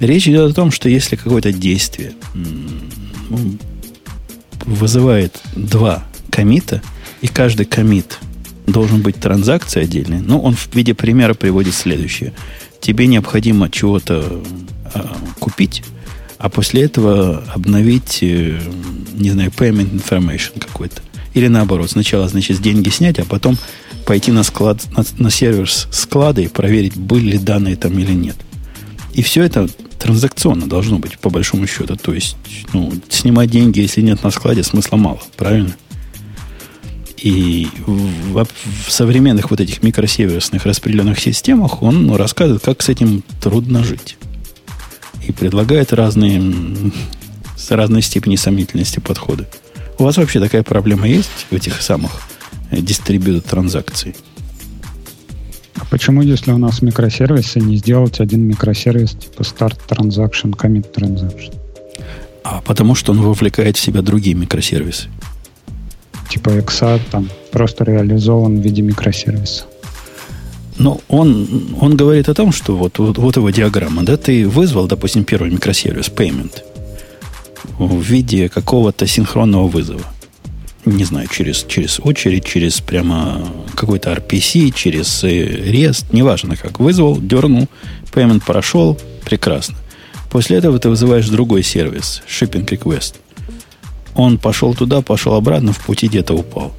Речь 0.00 0.26
идет 0.26 0.50
о 0.50 0.54
том, 0.54 0.70
что 0.70 0.88
если 0.88 1.16
какое-то 1.16 1.52
действие 1.52 2.14
вызывает 4.64 5.38
два 5.54 6.04
комита, 6.30 6.82
и 7.22 7.28
каждый 7.28 7.64
комит 7.64 8.18
должен 8.66 9.00
быть 9.00 9.16
транзакцией 9.16 9.86
отдельной. 9.86 10.20
Ну, 10.20 10.40
он 10.40 10.54
в 10.54 10.74
виде 10.74 10.92
примера 10.92 11.34
приводит 11.34 11.74
следующее. 11.74 12.32
Тебе 12.80 13.06
необходимо 13.06 13.70
чего-то 13.70 14.42
э, 14.92 15.00
купить, 15.38 15.84
а 16.38 16.48
после 16.48 16.82
этого 16.82 17.44
обновить, 17.54 18.18
э, 18.22 18.60
не 19.14 19.30
знаю, 19.30 19.50
payment 19.50 19.92
information 19.92 20.58
какой-то. 20.58 21.00
Или 21.34 21.46
наоборот, 21.46 21.90
сначала, 21.90 22.28
значит, 22.28 22.60
деньги 22.60 22.90
снять, 22.90 23.18
а 23.18 23.24
потом 23.24 23.56
пойти 24.04 24.32
на 24.32 24.42
склад, 24.42 24.82
на, 24.96 25.04
на 25.18 25.30
сервер 25.30 25.70
склада 25.70 26.42
и 26.42 26.48
проверить, 26.48 26.96
были 26.96 27.32
ли 27.32 27.38
данные 27.38 27.76
там 27.76 27.98
или 27.98 28.12
нет. 28.12 28.36
И 29.14 29.22
все 29.22 29.44
это 29.44 29.68
транзакционно 29.98 30.66
должно 30.68 30.98
быть, 30.98 31.18
по 31.18 31.30
большому 31.30 31.66
счету. 31.68 31.96
То 31.96 32.12
есть, 32.12 32.36
ну, 32.72 32.92
снимать 33.08 33.50
деньги, 33.50 33.80
если 33.80 34.00
нет 34.00 34.24
на 34.24 34.30
складе, 34.30 34.64
смысла 34.64 34.96
мало, 34.96 35.20
правильно? 35.36 35.76
И 37.22 37.68
в, 37.86 38.44
в 38.86 38.90
современных 38.90 39.50
вот 39.50 39.60
этих 39.60 39.82
микросервисных 39.84 40.66
распределенных 40.66 41.20
системах 41.20 41.80
он 41.80 42.06
ну, 42.06 42.16
рассказывает, 42.16 42.62
как 42.64 42.82
с 42.82 42.88
этим 42.88 43.22
трудно 43.40 43.84
жить. 43.84 44.16
И 45.26 45.30
предлагает 45.30 45.92
разные, 45.92 46.42
с 47.56 47.70
разной 47.70 48.02
степени 48.02 48.34
сомнительности 48.34 48.98
подходы. 48.98 49.46
У 49.98 50.04
вас 50.04 50.16
вообще 50.16 50.40
такая 50.40 50.64
проблема 50.64 51.06
есть 51.06 51.46
в 51.48 51.54
этих 51.54 51.80
самых 51.80 52.10
дистрибьютор 52.72 53.48
транзакций? 53.48 54.16
А 55.76 55.84
почему, 55.84 56.22
если 56.22 56.50
у 56.50 56.58
нас 56.58 56.82
микросервисы, 56.82 57.60
не 57.60 57.76
сделать 57.76 58.18
один 58.18 58.40
микросервис 58.48 59.12
типа 59.12 59.42
start 59.42 59.78
transaction, 59.88 60.56
commit 60.56 60.92
transaction? 60.92 61.54
А 62.42 62.60
потому 62.62 62.96
что 62.96 63.12
он 63.12 63.20
вовлекает 63.22 63.76
в 63.76 63.80
себя 63.80 64.02
другие 64.02 64.34
микросервисы. 64.34 65.08
Типа 66.32 66.48
XA 66.48 66.98
там 67.10 67.28
просто 67.50 67.84
реализован 67.84 68.58
в 68.58 68.64
виде 68.64 68.80
микросервиса. 68.80 69.64
Но 70.78 70.98
он, 71.08 71.76
он 71.78 71.94
говорит 71.94 72.30
о 72.30 72.34
том, 72.34 72.52
что 72.52 72.74
вот, 72.74 72.98
вот, 72.98 73.18
вот 73.18 73.36
его 73.36 73.50
диаграмма, 73.50 74.02
да, 74.02 74.16
ты 74.16 74.48
вызвал, 74.48 74.86
допустим, 74.86 75.24
первый 75.24 75.50
микросервис, 75.50 76.08
payment, 76.08 76.62
в 77.78 78.00
виде 78.00 78.48
какого-то 78.48 79.06
синхронного 79.06 79.68
вызова. 79.68 80.06
Не 80.86 81.04
знаю, 81.04 81.28
через, 81.28 81.66
через 81.68 82.00
очередь, 82.00 82.46
через 82.46 82.80
прямо 82.80 83.46
какой-то 83.74 84.10
RPC, 84.12 84.72
через 84.74 85.24
REST, 85.24 86.06
неважно 86.12 86.56
как. 86.56 86.80
Вызвал, 86.80 87.20
дернул, 87.20 87.68
payment 88.14 88.42
прошел, 88.46 88.98
прекрасно. 89.26 89.76
После 90.30 90.56
этого 90.56 90.78
ты 90.78 90.88
вызываешь 90.88 91.28
другой 91.28 91.62
сервис, 91.62 92.22
shipping 92.26 92.66
request. 92.66 93.16
Он 94.14 94.38
пошел 94.38 94.74
туда, 94.74 95.00
пошел 95.00 95.34
обратно, 95.34 95.72
в 95.72 95.80
пути 95.80 96.08
где-то 96.08 96.34
упал. 96.34 96.74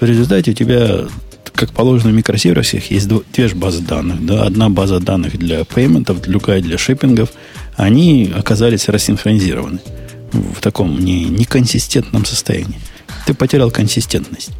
В 0.00 0.04
результате 0.04 0.50
у 0.50 0.54
тебя, 0.54 1.06
как 1.54 1.72
положено 1.72 2.10
в 2.10 2.14
микросервисах, 2.14 2.90
есть 2.90 3.08
две 3.08 3.48
базы 3.48 3.82
данных. 3.82 4.24
Да? 4.26 4.42
Одна 4.42 4.68
база 4.68 5.00
данных 5.00 5.38
для 5.38 5.64
пейментов, 5.64 6.20
другая 6.22 6.60
для 6.60 6.76
шиппингов. 6.76 7.30
Они 7.76 8.32
оказались 8.34 8.88
рассинхронизированы 8.88 9.80
в 10.32 10.60
таком 10.60 10.98
не, 10.98 11.24
неконсистентном 11.24 12.24
состоянии. 12.24 12.78
Ты 13.26 13.34
потерял 13.34 13.70
консистентность. 13.70 14.50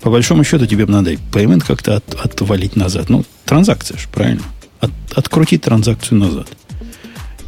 По 0.00 0.10
большому 0.10 0.44
счету 0.44 0.66
тебе 0.66 0.86
надо 0.86 1.12
payment 1.12 1.64
как-то 1.66 1.96
от, 1.96 2.14
отвалить 2.14 2.74
назад. 2.74 3.10
Ну, 3.10 3.24
транзакция 3.44 3.98
же, 3.98 4.08
правильно? 4.12 4.42
От, 4.80 4.90
открутить 5.14 5.62
транзакцию 5.62 6.18
назад. 6.18 6.48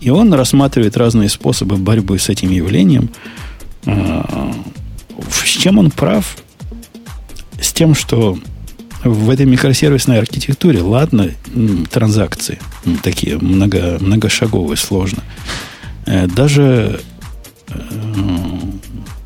И 0.01 0.10
он 0.10 0.34
рассматривает 0.34 0.97
разные 0.97 1.28
способы 1.28 1.76
борьбы 1.76 2.18
с 2.18 2.28
этим 2.28 2.51
явлением. 2.51 3.10
А, 3.86 4.54
с 5.30 5.48
чем 5.48 5.78
он 5.78 5.90
прав? 5.90 6.36
С 7.60 7.72
тем, 7.72 7.94
что 7.94 8.38
в 9.04 9.30
этой 9.30 9.46
микросервисной 9.46 10.18
архитектуре, 10.18 10.80
ладно, 10.82 11.30
транзакции 11.90 12.59
такие 13.02 13.38
много, 13.38 13.98
многошаговые, 14.00 14.76
сложно. 14.76 15.22
Э, 16.06 16.26
даже 16.26 17.00
Э, 17.68 18.59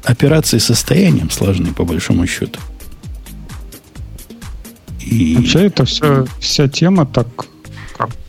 операции 0.04 0.58
состоянием 0.58 1.30
сложны, 1.30 1.72
по 1.72 1.84
большому 1.84 2.26
счету. 2.26 2.60
И... 5.00 5.36
Вообще, 5.36 5.66
это 5.66 5.84
все, 5.84 6.26
вся 6.40 6.68
тема 6.68 7.06
так, 7.06 7.26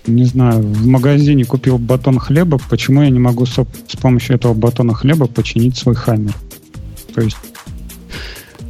не 0.08 0.26
знаю, 0.26 0.62
в 0.62 0.86
магазине 0.88 1.46
купил 1.46 1.78
батон 1.78 2.20
хлеба, 2.20 2.60
почему 2.70 3.02
я 3.02 3.10
не 3.10 3.20
могу 3.20 3.46
с 3.46 3.58
помощью 4.02 4.36
этого 4.36 4.54
батона 4.54 4.94
хлеба 4.94 5.28
починить 5.28 5.78
свой 5.78 5.96
хаммер? 5.96 6.34
То 7.14 7.22
есть 7.22 7.38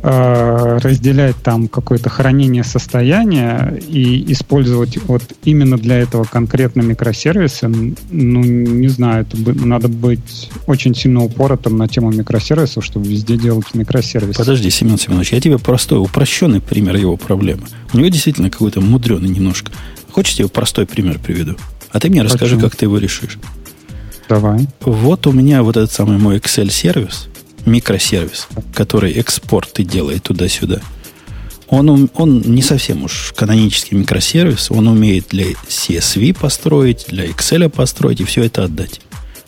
Э, 0.04 0.78
разделять 0.82 1.36
там 1.44 1.68
какое-то 1.68 2.10
хранение 2.10 2.64
состояния 2.64 3.78
и 3.90 4.32
использовать 4.32 4.98
вот 5.06 5.24
именно 5.44 5.76
для 5.78 5.98
этого 5.98 6.24
конкретно 6.24 6.82
микросервисы, 6.82 7.68
ну, 7.68 8.44
не 8.44 8.88
знаю, 8.90 9.26
это 9.26 9.38
надо 9.66 9.88
быть 9.88 10.50
очень 10.68 10.94
сильно 10.94 11.24
упоротым 11.24 11.78
на 11.78 11.88
тему 11.88 12.12
микросервисов, 12.12 12.86
чтобы 12.86 13.08
везде 13.08 13.38
делать 13.38 13.74
микросервисы. 13.74 14.38
Подожди, 14.38 14.70
Семен 14.70 15.00
Семенович, 15.00 15.34
я 15.34 15.42
тебе 15.42 15.58
простой, 15.58 16.00
упрощенный 16.00 16.62
пример 16.62 16.96
его 16.96 17.18
проблемы. 17.18 17.64
У 17.92 17.98
него 17.98 18.08
действительно 18.08 18.52
какой-то 18.52 18.82
мудреный 18.82 19.30
немножко. 19.30 19.72
Хочешь, 20.18 20.34
я 20.34 20.38
тебе 20.38 20.48
простой 20.48 20.88
пример 20.88 21.20
приведу? 21.20 21.58
А 21.92 22.00
ты 22.00 22.10
мне 22.10 22.24
Хочу. 22.24 22.34
расскажи, 22.34 22.60
как 22.60 22.76
ты 22.76 22.86
его 22.86 22.98
решишь. 22.98 23.38
Давай. 24.28 24.68
Вот 24.80 25.28
у 25.28 25.32
меня 25.32 25.62
вот 25.62 25.78
этот 25.78 25.92
самый 25.92 26.18
мой 26.18 26.40
Excel-сервис, 26.40 27.28
микросервис, 27.68 28.48
который 28.74 29.12
экспорты 29.12 29.84
делает 29.84 30.24
туда-сюда, 30.24 30.82
он, 31.68 32.10
он 32.16 32.42
не 32.42 32.64
совсем 32.64 33.04
уж 33.04 33.32
канонический 33.38 33.96
микросервис, 33.96 34.72
он 34.72 34.88
умеет 34.88 35.28
для 35.30 35.52
CSV 35.52 36.34
построить, 36.34 37.06
для 37.10 37.28
Excel 37.28 37.70
построить 37.70 38.20
и 38.20 38.24
все 38.24 38.42
это 38.42 38.64
отдать. 38.64 39.02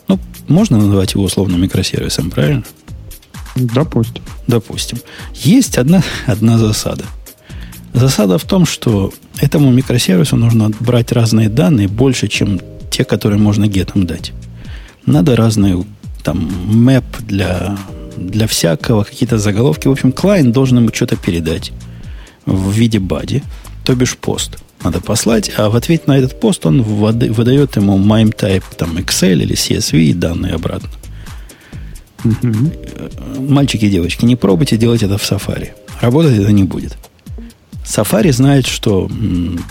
Ну, 0.06 0.20
можно 0.46 0.78
называть 0.78 1.14
его 1.14 1.24
условно 1.24 1.56
микросервисом, 1.56 2.30
правильно? 2.30 2.62
Допустим. 3.56 4.22
Допустим. 4.46 5.00
Есть 5.34 5.78
одна, 5.78 6.04
одна 6.26 6.58
засада. 6.58 7.06
Засада 7.92 8.38
в 8.38 8.44
том, 8.44 8.66
что 8.66 9.12
этому 9.40 9.70
микросервису 9.70 10.36
нужно 10.36 10.70
брать 10.80 11.12
разные 11.12 11.48
данные 11.48 11.88
больше, 11.88 12.28
чем 12.28 12.60
те, 12.90 13.04
которые 13.04 13.38
можно 13.38 13.66
гетом 13.66 14.06
дать. 14.06 14.32
Надо 15.06 15.36
разные 15.36 15.84
там 16.22 16.50
мэп 16.66 17.04
для 17.26 17.76
для 18.20 18.46
всякого, 18.46 19.04
какие-то 19.04 19.38
заголовки. 19.38 19.88
В 19.88 19.92
общем, 19.92 20.12
клиент 20.12 20.52
должен 20.52 20.78
ему 20.78 20.90
что-то 20.92 21.16
передать 21.16 21.72
в 22.46 22.70
виде 22.70 22.98
бади, 22.98 23.42
то 23.84 23.94
бишь 23.94 24.16
пост. 24.16 24.58
Надо 24.82 25.00
послать, 25.00 25.50
а 25.56 25.68
в 25.68 25.76
ответ 25.76 26.06
на 26.06 26.16
этот 26.16 26.40
пост 26.40 26.64
он 26.64 26.82
выдает 26.82 27.76
ему 27.76 27.98
MIME 27.98 28.34
type, 28.34 28.64
там 28.76 28.96
Excel 28.96 29.42
или 29.42 29.54
CSV 29.54 29.98
и 29.98 30.14
данные 30.14 30.54
обратно. 30.54 30.88
Угу. 32.24 33.42
Мальчики 33.48 33.86
и 33.86 33.90
девочки, 33.90 34.24
не 34.24 34.36
пробуйте 34.36 34.76
делать 34.76 35.02
это 35.02 35.18
в 35.18 35.22
Safari. 35.22 35.70
Работать 36.00 36.38
это 36.38 36.52
не 36.52 36.64
будет. 36.64 36.96
Safari 37.84 38.32
знает, 38.32 38.66
что 38.66 39.10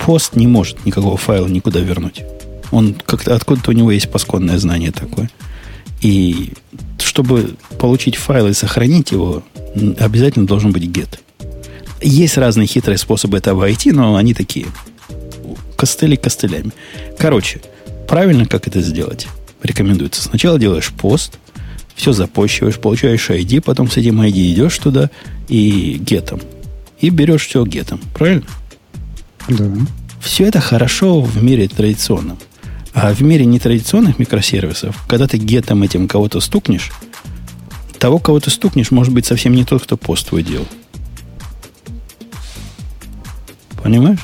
пост 0.06 0.36
не 0.36 0.48
может 0.48 0.86
никакого 0.86 1.18
файла 1.18 1.48
никуда 1.48 1.80
вернуть. 1.80 2.24
Он 2.72 2.96
как-то 3.06 3.36
откуда-то 3.36 3.72
у 3.72 3.74
него 3.74 3.92
есть 3.92 4.12
пасконное 4.12 4.58
знание 4.58 4.92
такое. 4.92 5.30
И 6.02 6.54
чтобы 7.00 7.56
получить 7.78 8.16
файл 8.16 8.48
и 8.48 8.54
сохранить 8.54 9.12
его, 9.12 9.44
обязательно 9.98 10.48
должен 10.48 10.72
быть 10.72 10.84
get. 10.84 11.20
Есть 12.02 12.38
разные 12.38 12.68
хитрые 12.68 12.98
способы 12.98 13.38
это 13.38 13.52
обойти, 13.52 13.92
но 13.92 14.16
они 14.16 14.34
такие 14.34 14.68
костыли 15.76 16.16
костылями. 16.16 16.72
Короче, 17.18 17.62
правильно 18.08 18.46
как 18.46 18.68
это 18.68 18.82
сделать? 18.82 19.28
Рекомендуется. 19.64 20.22
Сначала 20.22 20.60
делаешь 20.60 20.92
пост, 20.92 21.38
все 21.96 22.14
запощиваешь, 22.14 22.78
получаешь 22.78 23.30
ID, 23.30 23.62
потом 23.62 23.90
с 23.90 23.98
этим 23.98 24.22
ID 24.22 24.54
идешь 24.54 24.78
туда 24.78 25.10
и 25.50 25.98
гетом. 26.00 26.40
И 27.00 27.10
берешь 27.10 27.48
все 27.48 27.66
гетом. 27.66 28.00
Правильно? 28.14 28.46
Да. 29.48 29.66
Все 30.22 30.46
это 30.46 30.60
хорошо 30.60 31.22
в 31.22 31.42
мире 31.44 31.68
традиционном. 31.68 32.38
А 32.94 33.14
в 33.14 33.22
мире 33.22 33.46
нетрадиционных 33.46 34.20
микросервисов, 34.20 35.02
когда 35.08 35.28
ты 35.28 35.38
гетом 35.38 35.84
этим 35.84 36.08
кого-то 36.08 36.40
стукнешь, 36.42 36.92
того, 38.00 38.20
кого 38.20 38.40
ты 38.40 38.50
стукнешь, 38.50 38.92
может 38.92 39.14
быть 39.14 39.26
совсем 39.26 39.54
не 39.54 39.64
тот, 39.64 39.84
кто 39.84 39.98
пост 39.98 40.28
твой 40.28 40.44
делал. 40.44 40.68
Понимаешь? 43.82 44.20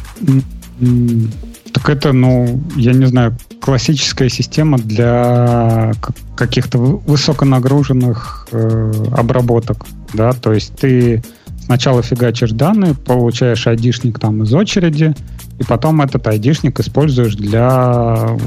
Так 1.71 1.89
это, 1.89 2.13
ну, 2.13 2.61
я 2.75 2.93
не 2.93 3.05
знаю, 3.05 3.37
классическая 3.61 4.29
система 4.29 4.77
для 4.77 5.93
каких-то 6.35 6.77
высоконагруженных 6.77 8.47
э, 8.51 8.93
обработок, 9.11 9.85
да, 10.13 10.33
то 10.33 10.53
есть 10.53 10.75
ты 10.75 11.23
сначала 11.65 12.01
фигачишь 12.01 12.51
данные, 12.51 12.93
получаешь 12.93 13.67
айдишник 13.67 14.19
там 14.19 14.43
из 14.43 14.53
очереди, 14.53 15.15
и 15.59 15.63
потом 15.63 16.01
этот 16.01 16.25
айдишник 16.27 16.79
используешь 16.79 17.35
для, 17.35 18.37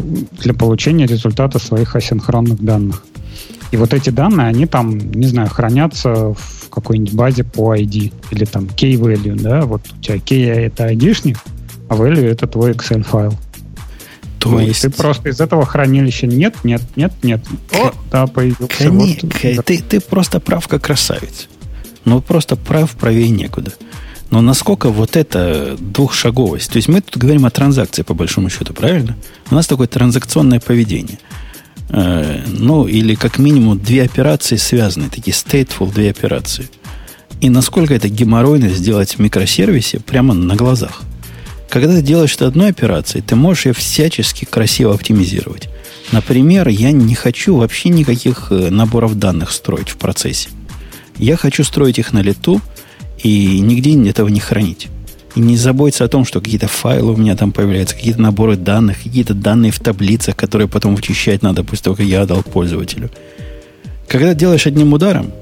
для 0.40 0.54
получения 0.54 1.06
результата 1.06 1.58
своих 1.58 1.96
асинхронных 1.96 2.62
данных. 2.62 3.04
И 3.70 3.76
вот 3.76 3.92
эти 3.92 4.10
данные, 4.10 4.46
они 4.46 4.66
там, 4.66 4.98
не 4.98 5.26
знаю, 5.26 5.48
хранятся 5.48 6.34
в 6.34 6.68
какой-нибудь 6.70 7.14
базе 7.14 7.44
по 7.44 7.74
ID 7.74 8.12
или 8.30 8.44
там 8.44 8.64
key-value, 8.64 9.40
да, 9.40 9.62
вот 9.62 9.82
у 9.90 10.02
тебя 10.02 10.16
key 10.16 10.46
это 10.46 10.84
айдишник, 10.84 11.38
а 11.88 11.94
value 11.94 12.26
это 12.26 12.46
твой 12.46 12.72
Excel 12.72 13.02
файл. 13.02 13.34
То 14.38 14.50
ну, 14.50 14.60
есть... 14.60 14.82
Ты 14.82 14.90
просто 14.90 15.30
из 15.30 15.40
этого 15.40 15.66
хранилища 15.66 16.28
нет, 16.28 16.54
нет, 16.62 16.82
нет, 16.94 17.12
нет. 17.22 17.40
О, 17.72 17.92
да, 18.12 18.26
появился. 18.28 18.88
Кони... 18.88 19.18
Вот, 19.56 19.64
ты, 19.64 19.82
ты 19.82 20.00
просто 20.00 20.38
прав, 20.38 20.68
как 20.68 20.84
красавец. 20.84 21.48
Ну, 22.04 22.20
просто 22.20 22.56
прав, 22.56 22.90
правее 22.92 23.30
некуда. 23.30 23.72
Но 24.30 24.40
насколько 24.40 24.90
вот 24.90 25.16
это 25.16 25.76
двухшаговость? 25.78 26.70
То 26.70 26.76
есть 26.76 26.88
мы 26.88 27.00
тут 27.00 27.16
говорим 27.16 27.46
о 27.46 27.50
транзакции, 27.50 28.02
по 28.02 28.14
большому 28.14 28.50
счету, 28.50 28.74
правильно? 28.74 29.16
У 29.50 29.54
нас 29.54 29.66
такое 29.66 29.86
транзакционное 29.86 30.60
поведение. 30.60 31.18
Э, 31.88 32.42
ну, 32.46 32.86
или 32.86 33.14
как 33.14 33.38
минимум 33.38 33.78
две 33.78 34.02
операции 34.02 34.56
связаны, 34.56 35.08
такие 35.08 35.32
stateful 35.32 35.92
две 35.92 36.10
операции. 36.10 36.68
И 37.40 37.48
насколько 37.48 37.94
это 37.94 38.08
геморройно 38.08 38.68
сделать 38.68 39.14
в 39.14 39.18
микросервисе 39.20 40.00
прямо 40.00 40.34
на 40.34 40.56
глазах. 40.56 41.02
Когда 41.70 41.94
ты 41.94 42.02
делаешь 42.02 42.34
это 42.34 42.46
одной 42.46 42.70
операцией, 42.70 43.22
ты 43.22 43.36
можешь 43.36 43.66
ее 43.66 43.72
всячески 43.72 44.44
красиво 44.44 44.94
оптимизировать. 44.94 45.68
Например, 46.12 46.68
я 46.68 46.90
не 46.92 47.14
хочу 47.14 47.56
вообще 47.56 47.90
никаких 47.90 48.48
э, 48.50 48.70
наборов 48.70 49.18
данных 49.18 49.52
строить 49.52 49.90
в 49.90 49.96
процессе. 49.96 50.48
Я 51.18 51.36
хочу 51.36 51.64
строить 51.64 51.98
их 51.98 52.12
на 52.12 52.20
лету 52.20 52.60
и 53.22 53.60
нигде 53.60 54.08
этого 54.08 54.28
не 54.28 54.40
хранить. 54.40 54.88
И 55.34 55.40
не 55.40 55.56
заботиться 55.56 56.04
о 56.04 56.08
том, 56.08 56.24
что 56.24 56.40
какие-то 56.40 56.68
файлы 56.68 57.12
у 57.12 57.16
меня 57.16 57.36
там 57.36 57.52
появляются, 57.52 57.94
какие-то 57.94 58.20
наборы 58.20 58.56
данных, 58.56 59.02
какие-то 59.02 59.34
данные 59.34 59.72
в 59.72 59.80
таблицах, 59.80 60.36
которые 60.36 60.68
потом 60.68 60.94
вычищать 60.94 61.42
надо 61.42 61.64
того, 61.64 61.96
как 61.96 62.06
я 62.06 62.22
отдал 62.22 62.42
пользователю. 62.42 63.10
Когда 64.06 64.34
делаешь 64.34 64.66
одним 64.66 64.92
ударом, 64.92 65.32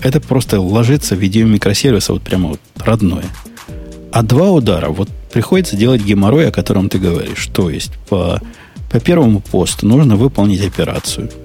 это 0.00 0.20
просто 0.20 0.60
ложится 0.60 1.14
в 1.14 1.18
виде 1.18 1.42
микросервиса 1.42 2.12
вот 2.12 2.22
прямо 2.22 2.50
вот 2.50 2.60
родное. 2.76 3.24
А 4.12 4.22
два 4.22 4.50
удара, 4.50 4.88
вот 4.88 5.08
приходится 5.32 5.76
делать 5.76 6.02
геморрой, 6.02 6.48
о 6.48 6.52
котором 6.52 6.88
ты 6.88 6.98
говоришь. 6.98 7.48
То 7.52 7.70
есть 7.70 7.92
по, 8.08 8.40
по 8.90 9.00
первому 9.00 9.40
посту 9.40 9.86
нужно 9.86 10.16
выполнить 10.16 10.64
операцию– 10.64 11.30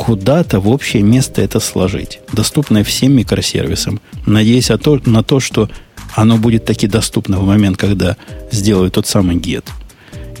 куда-то 0.00 0.60
в 0.60 0.68
общее 0.68 1.02
место 1.02 1.42
это 1.42 1.60
сложить, 1.60 2.20
доступное 2.32 2.84
всем 2.84 3.12
микросервисам, 3.12 4.00
надеясь 4.24 4.70
то, 4.82 4.98
на 5.04 5.22
то, 5.22 5.40
что 5.40 5.68
оно 6.14 6.38
будет 6.38 6.64
таки 6.64 6.86
доступно 6.86 7.38
в 7.38 7.46
момент, 7.46 7.76
когда 7.76 8.16
сделают 8.50 8.94
тот 8.94 9.06
самый 9.06 9.36
get. 9.36 9.64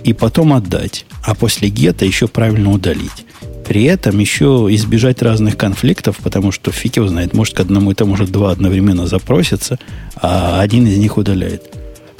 И 0.02 0.14
потом 0.14 0.54
отдать. 0.54 1.04
А 1.22 1.34
после 1.34 1.68
гета 1.68 2.06
еще 2.06 2.26
правильно 2.26 2.72
удалить. 2.72 3.26
При 3.68 3.84
этом 3.84 4.18
еще 4.18 4.66
избежать 4.70 5.20
разных 5.20 5.58
конфликтов, 5.58 6.16
потому 6.22 6.52
что 6.52 6.72
фиг 6.72 6.96
его 6.96 7.08
знает, 7.08 7.34
может 7.34 7.54
к 7.54 7.60
одному 7.60 7.90
и 7.90 7.94
тому 7.94 8.16
же 8.16 8.26
два 8.26 8.52
одновременно 8.52 9.06
запросятся, 9.06 9.78
а 10.16 10.58
один 10.62 10.86
из 10.86 10.96
них 10.96 11.18
удаляет. 11.18 11.70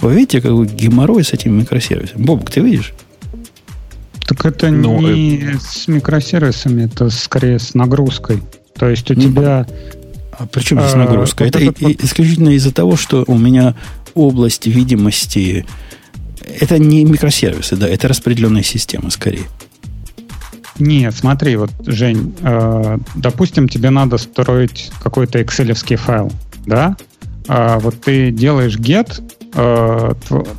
Вы 0.03 0.15
видите, 0.15 0.43
какой 0.43 0.67
геморрой 0.67 1.25
с 1.25 1.33
этим 1.33 1.59
микросервисом? 1.59 2.23
Бобок, 2.23 2.51
ты 2.51 2.61
видишь? 2.61 2.93
Так 4.31 4.47
это 4.47 4.71
ну, 4.71 5.01
не 5.01 5.39
это... 5.39 5.59
с 5.59 5.89
микросервисами, 5.89 6.85
это 6.85 7.11
скорее 7.11 7.59
с 7.59 7.75
нагрузкой. 7.75 8.41
То 8.79 8.89
есть 8.89 9.11
у 9.11 9.15
ну, 9.15 9.21
тебя... 9.21 9.67
А 10.39 10.47
при 10.47 10.63
чем 10.63 10.79
здесь 10.79 10.95
а, 10.95 10.99
нагрузка? 10.99 11.43
Вот 11.43 11.57
это 11.57 11.75
вот... 11.81 12.05
исключительно 12.05 12.51
из-за 12.51 12.73
того, 12.73 12.95
что 12.95 13.25
у 13.27 13.37
меня 13.37 13.75
область 14.15 14.69
видимости... 14.69 15.67
Это 16.61 16.79
не 16.79 17.05
микросервисы, 17.05 17.75
да, 17.75 17.89
это 17.89 18.07
распределенная 18.07 18.63
система 18.63 19.11
скорее. 19.11 19.47
Нет, 20.79 21.13
смотри, 21.17 21.57
вот, 21.57 21.73
Жень, 21.85 22.33
э, 22.41 22.99
допустим, 23.17 23.69
тебе 23.69 23.91
надо 23.91 24.17
строить 24.17 24.93
какой-то 25.03 25.41
excel 25.41 25.97
файл, 25.97 26.31
да? 26.67 26.97
А 27.49 27.81
вот 27.81 28.01
ты 28.01 28.31
делаешь 28.31 28.77
get, 28.77 29.21
э, 29.55 30.13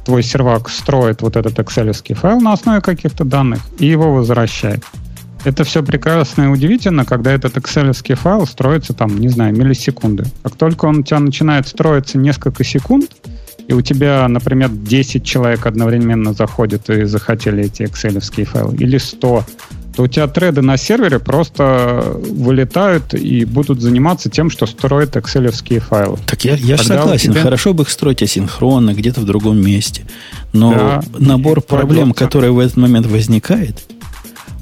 твой 0.06 0.24
сервак 0.24 0.70
строит 0.70 1.22
вот 1.22 1.36
этот 1.36 1.60
excel 1.60 1.92
файл 2.16 2.40
на 2.40 2.54
основе 2.54 2.82
каких-то 2.82 3.26
данных 3.26 3.62
и 3.80 3.86
его 3.86 4.14
возвращает. 4.14 4.84
Это 5.44 5.64
все 5.64 5.82
прекрасно 5.82 6.44
и 6.44 6.48
удивительно, 6.48 7.04
когда 7.04 7.32
этот 7.32 7.58
excel 7.58 8.16
файл 8.16 8.46
строится 8.46 8.94
там, 8.94 9.20
не 9.20 9.30
знаю, 9.30 9.56
миллисекунды. 9.56 10.26
Как 10.44 10.56
только 10.56 10.86
он 10.86 11.00
у 11.00 11.04
тебя 11.04 11.20
начинает 11.20 11.68
строиться 11.68 12.18
несколько 12.18 12.64
секунд, 12.64 13.12
и 13.68 13.74
у 13.74 13.82
тебя, 13.82 14.28
например, 14.28 14.70
10 14.70 15.24
человек 15.24 15.66
одновременно 15.66 16.34
заходят 16.34 16.90
и 16.90 17.06
захотели 17.06 17.66
эти 17.66 17.84
excel 17.84 18.20
файлы, 18.46 18.76
или 18.76 18.98
100, 18.98 19.46
то 20.02 20.06
у 20.06 20.08
тебя 20.08 20.28
треды 20.28 20.62
на 20.62 20.78
сервере 20.78 21.20
просто 21.20 22.04
вылетают 22.28 23.14
и 23.14 23.46
будут 23.46 23.82
заниматься 23.82 24.30
тем, 24.32 24.50
что 24.50 24.66
строят 24.66 25.16
excel 25.16 25.80
файлы. 25.80 26.18
Так 26.26 26.44
я, 26.44 26.56
я 26.56 26.78
же 26.78 26.86
согласен, 26.86 27.34
тебя... 27.34 27.44
хорошо 27.44 27.76
бы 27.76 27.84
их 27.84 27.90
строить 27.90 28.24
асинхронно, 28.24 28.96
где-то 28.96 29.22
в 29.22 29.26
другом 29.26 29.62
месте. 29.62 30.04
Но 30.54 30.72
да, 30.72 31.04
набор 31.20 31.62
проблем, 31.62 32.14
который 32.14 32.50
в 32.50 32.58
этот 32.58 32.78
момент 32.78 33.06
возникает, 33.06 33.80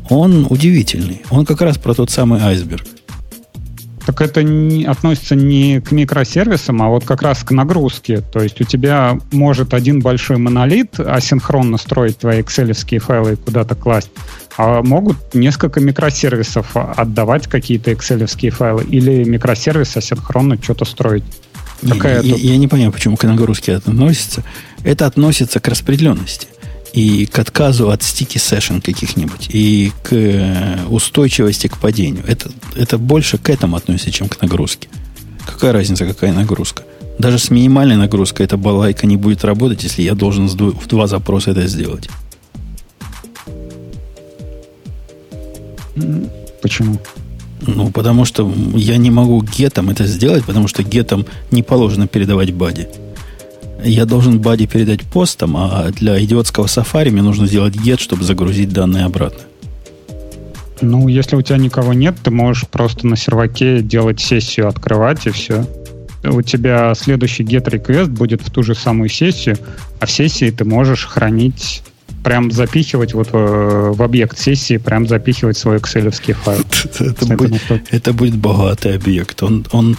он 0.09 0.45
удивительный. 0.49 1.21
Он 1.29 1.45
как 1.45 1.61
раз 1.61 1.77
про 1.77 1.93
тот 1.93 2.09
самый 2.09 2.41
айсберг. 2.41 2.85
Так 4.09 4.21
это 4.21 4.41
не, 4.41 4.85
относится 4.85 5.35
не 5.35 5.81
к 5.81 5.91
микросервисам, 5.91 6.81
а 6.81 6.87
вот 6.87 7.05
как 7.05 7.21
раз 7.21 7.43
к 7.43 7.51
нагрузке. 7.51 8.21
То 8.21 8.41
есть 8.41 8.59
у 8.59 8.63
тебя 8.63 9.19
может 9.31 9.75
один 9.75 9.99
большой 9.99 10.37
монолит 10.37 10.99
асинхронно 10.99 11.77
строить 11.77 12.17
твои 12.17 12.41
excel 12.41 12.73
файлы 12.97 13.33
и 13.33 13.35
куда-то 13.35 13.75
класть, 13.75 14.09
а 14.57 14.81
могут 14.81 15.35
несколько 15.35 15.79
микросервисов 15.79 16.75
отдавать 16.75 17.45
какие-то 17.45 17.91
excel 17.91 18.25
файлы 18.49 18.83
или 18.85 19.23
микросервис 19.25 19.95
асинхронно 19.95 20.57
что-то 20.59 20.85
строить. 20.85 21.23
Какая 21.87 22.23
я, 22.23 22.35
я, 22.35 22.53
я 22.53 22.57
не 22.57 22.67
понимаю, 22.67 22.91
почему 22.91 23.15
к 23.15 23.23
нагрузке 23.25 23.73
это 23.73 23.91
относится. 23.91 24.43
Это 24.83 25.05
относится 25.05 25.59
к 25.59 25.67
распределенности 25.67 26.47
и 26.93 27.25
к 27.25 27.39
отказу 27.39 27.89
от 27.91 28.03
стики 28.03 28.37
session 28.37 28.81
каких-нибудь, 28.81 29.49
и 29.49 29.91
к 30.03 30.13
э, 30.13 30.85
устойчивости 30.89 31.67
к 31.67 31.77
падению. 31.77 32.23
Это, 32.27 32.49
это 32.75 32.97
больше 32.97 33.37
к 33.37 33.49
этому 33.49 33.75
относится, 33.75 34.11
чем 34.11 34.27
к 34.27 34.41
нагрузке. 34.41 34.89
Какая 35.45 35.73
разница, 35.73 36.05
какая 36.05 36.33
нагрузка? 36.33 36.83
Даже 37.17 37.37
с 37.37 37.49
минимальной 37.49 37.97
нагрузкой 37.97 38.45
эта 38.45 38.57
балайка 38.57 39.05
не 39.05 39.17
будет 39.17 39.43
работать, 39.43 39.83
если 39.83 40.03
я 40.03 40.15
должен 40.15 40.47
в 40.47 40.87
два 40.87 41.07
запроса 41.07 41.51
это 41.51 41.67
сделать. 41.67 42.09
Почему? 46.61 46.99
Ну, 47.61 47.91
потому 47.91 48.23
что 48.23 48.51
я 48.73 48.97
не 48.97 49.11
могу 49.11 49.41
гетом 49.41 49.89
это 49.89 50.05
сделать, 50.05 50.45
потому 50.45 50.67
что 50.69 50.81
гетом 50.81 51.25
не 51.51 51.61
положено 51.61 52.07
передавать 52.07 52.53
бади 52.53 52.87
я 53.83 54.05
должен 54.05 54.39
бади 54.39 54.67
передать 54.67 55.03
постом, 55.03 55.55
а 55.57 55.89
для 55.91 56.21
идиотского 56.23 56.67
сафари 56.67 57.09
мне 57.09 57.21
нужно 57.21 57.47
сделать 57.47 57.75
get, 57.75 57.99
чтобы 57.99 58.23
загрузить 58.23 58.71
данные 58.71 59.05
обратно. 59.05 59.41
Ну, 60.81 61.07
если 61.07 61.35
у 61.35 61.41
тебя 61.41 61.57
никого 61.57 61.93
нет, 61.93 62.15
ты 62.23 62.31
можешь 62.31 62.67
просто 62.67 63.05
на 63.05 63.17
серваке 63.17 63.81
делать 63.81 64.19
сессию, 64.19 64.67
открывать 64.67 65.27
и 65.27 65.31
все. 65.31 65.65
У 66.23 66.41
тебя 66.41 66.93
следующий 66.95 67.43
get 67.43 67.65
request 67.65 68.07
будет 68.07 68.41
в 68.41 68.51
ту 68.51 68.63
же 68.63 68.75
самую 68.75 69.09
сессию, 69.09 69.57
а 69.99 70.05
в 70.05 70.11
сессии 70.11 70.49
ты 70.51 70.65
можешь 70.65 71.05
хранить 71.05 71.81
прям 72.23 72.51
запихивать 72.51 73.13
вот 73.13 73.31
в, 73.31 73.35
э, 73.35 73.91
в 73.91 74.03
объект 74.03 74.37
сессии, 74.37 74.77
прям 74.77 75.07
запихивать 75.07 75.57
свой 75.57 75.77
excel 75.77 76.11
файл. 76.11 76.61
Это, 76.99 77.25
будет, 77.25 77.61
это 77.91 78.13
будет 78.13 78.35
богатый 78.35 78.95
объект. 78.95 79.41
Он, 79.41 79.65
он 79.71 79.97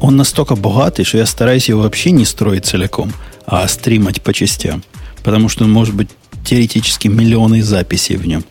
он 0.00 0.16
настолько 0.16 0.56
богатый, 0.56 1.04
что 1.04 1.18
я 1.18 1.26
стараюсь 1.26 1.68
его 1.68 1.82
вообще 1.82 2.10
не 2.10 2.24
строить 2.24 2.66
целиком, 2.66 3.12
а 3.46 3.66
стримать 3.68 4.22
по 4.22 4.32
частям. 4.32 4.82
Потому 5.22 5.48
что 5.48 5.64
он 5.64 5.72
может 5.72 5.94
быть 5.94 6.08
теоретически 6.44 7.08
миллионы 7.08 7.62
записей 7.62 8.16
в 8.16 8.26
нем. 8.26 8.44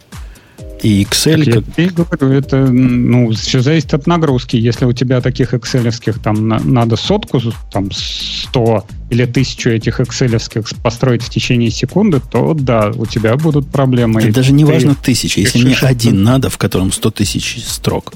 И 0.81 1.03
Excel... 1.03 1.45
Так 1.45 1.63
как... 1.65 1.77
Я 1.77 1.89
говорю, 1.89 2.37
это 2.37 2.57
ну, 2.57 3.31
все 3.31 3.61
зависит 3.61 3.93
от 3.93 4.05
нагрузки. 4.07 4.55
Если 4.55 4.85
у 4.85 4.93
тебя 4.93 5.21
таких 5.21 5.53
excel 5.53 6.19
там 6.21 6.47
на, 6.47 6.59
надо 6.59 6.95
сотку, 6.95 7.41
там 7.71 7.89
100 7.91 8.85
или 9.09 9.25
тысячу 9.25 9.69
этих 9.69 9.99
excel 9.99 10.67
построить 10.83 11.23
в 11.23 11.29
течение 11.29 11.71
секунды, 11.71 12.21
то 12.31 12.53
да, 12.53 12.91
у 12.93 13.05
тебя 13.05 13.35
будут 13.35 13.67
проблемы. 13.69 14.21
Это 14.21 14.33
даже 14.33 14.51
не 14.51 14.65
важно 14.65 14.95
тысяча. 14.95 15.39
Если 15.39 15.63
мне 15.63 15.75
один 15.81 16.21
надо, 16.23 16.49
в 16.49 16.57
котором 16.57 16.91
100 16.91 17.11
тысяч 17.11 17.63
строк, 17.65 18.13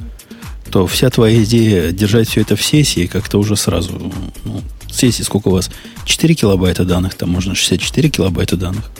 то 0.70 0.88
вся 0.88 1.10
твоя 1.10 1.44
идея 1.44 1.92
держать 1.92 2.30
все 2.30 2.42
это 2.42 2.56
в 2.56 2.64
сессии 2.64 3.06
как-то 3.06 3.38
уже 3.38 3.56
сразу... 3.56 4.12
Ну, 4.46 4.62
сессии 4.92 5.24
сколько 5.24 5.50
у 5.50 5.52
вас? 5.52 5.70
4 6.06 6.34
килобайта 6.36 6.86
данных, 6.86 7.16
там 7.16 7.30
можно 7.30 7.56
64 7.56 8.10
килобайта 8.10 8.58
данных. 8.58 8.92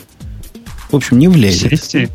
В 0.90 0.96
общем, 0.96 1.18
не 1.18 1.28
влезет. 1.28 1.70
Сессии? 1.70 2.08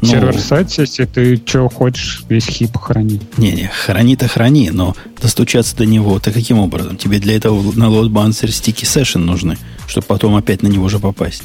Но... 0.00 0.08
Сервер-сайт 0.08 0.68
сессии, 0.68 1.04
ты 1.04 1.36
что 1.36 1.68
хочешь, 1.68 2.24
весь 2.28 2.46
хип 2.46 2.76
храни. 2.76 3.20
Не-не, 3.36 3.68
храни-то 3.68 4.26
храни, 4.26 4.70
но 4.70 4.96
достучаться 5.20 5.76
до 5.76 5.86
него, 5.86 6.18
ты 6.18 6.32
каким 6.32 6.58
образом? 6.58 6.96
Тебе 6.96 7.20
для 7.20 7.36
этого 7.36 7.72
на 7.76 7.84
balancer 7.84 8.50
стики 8.50 8.84
session 8.84 9.18
нужны, 9.18 9.56
чтобы 9.86 10.06
потом 10.08 10.34
опять 10.34 10.62
на 10.62 10.66
него 10.66 10.88
же 10.88 10.98
попасть. 10.98 11.44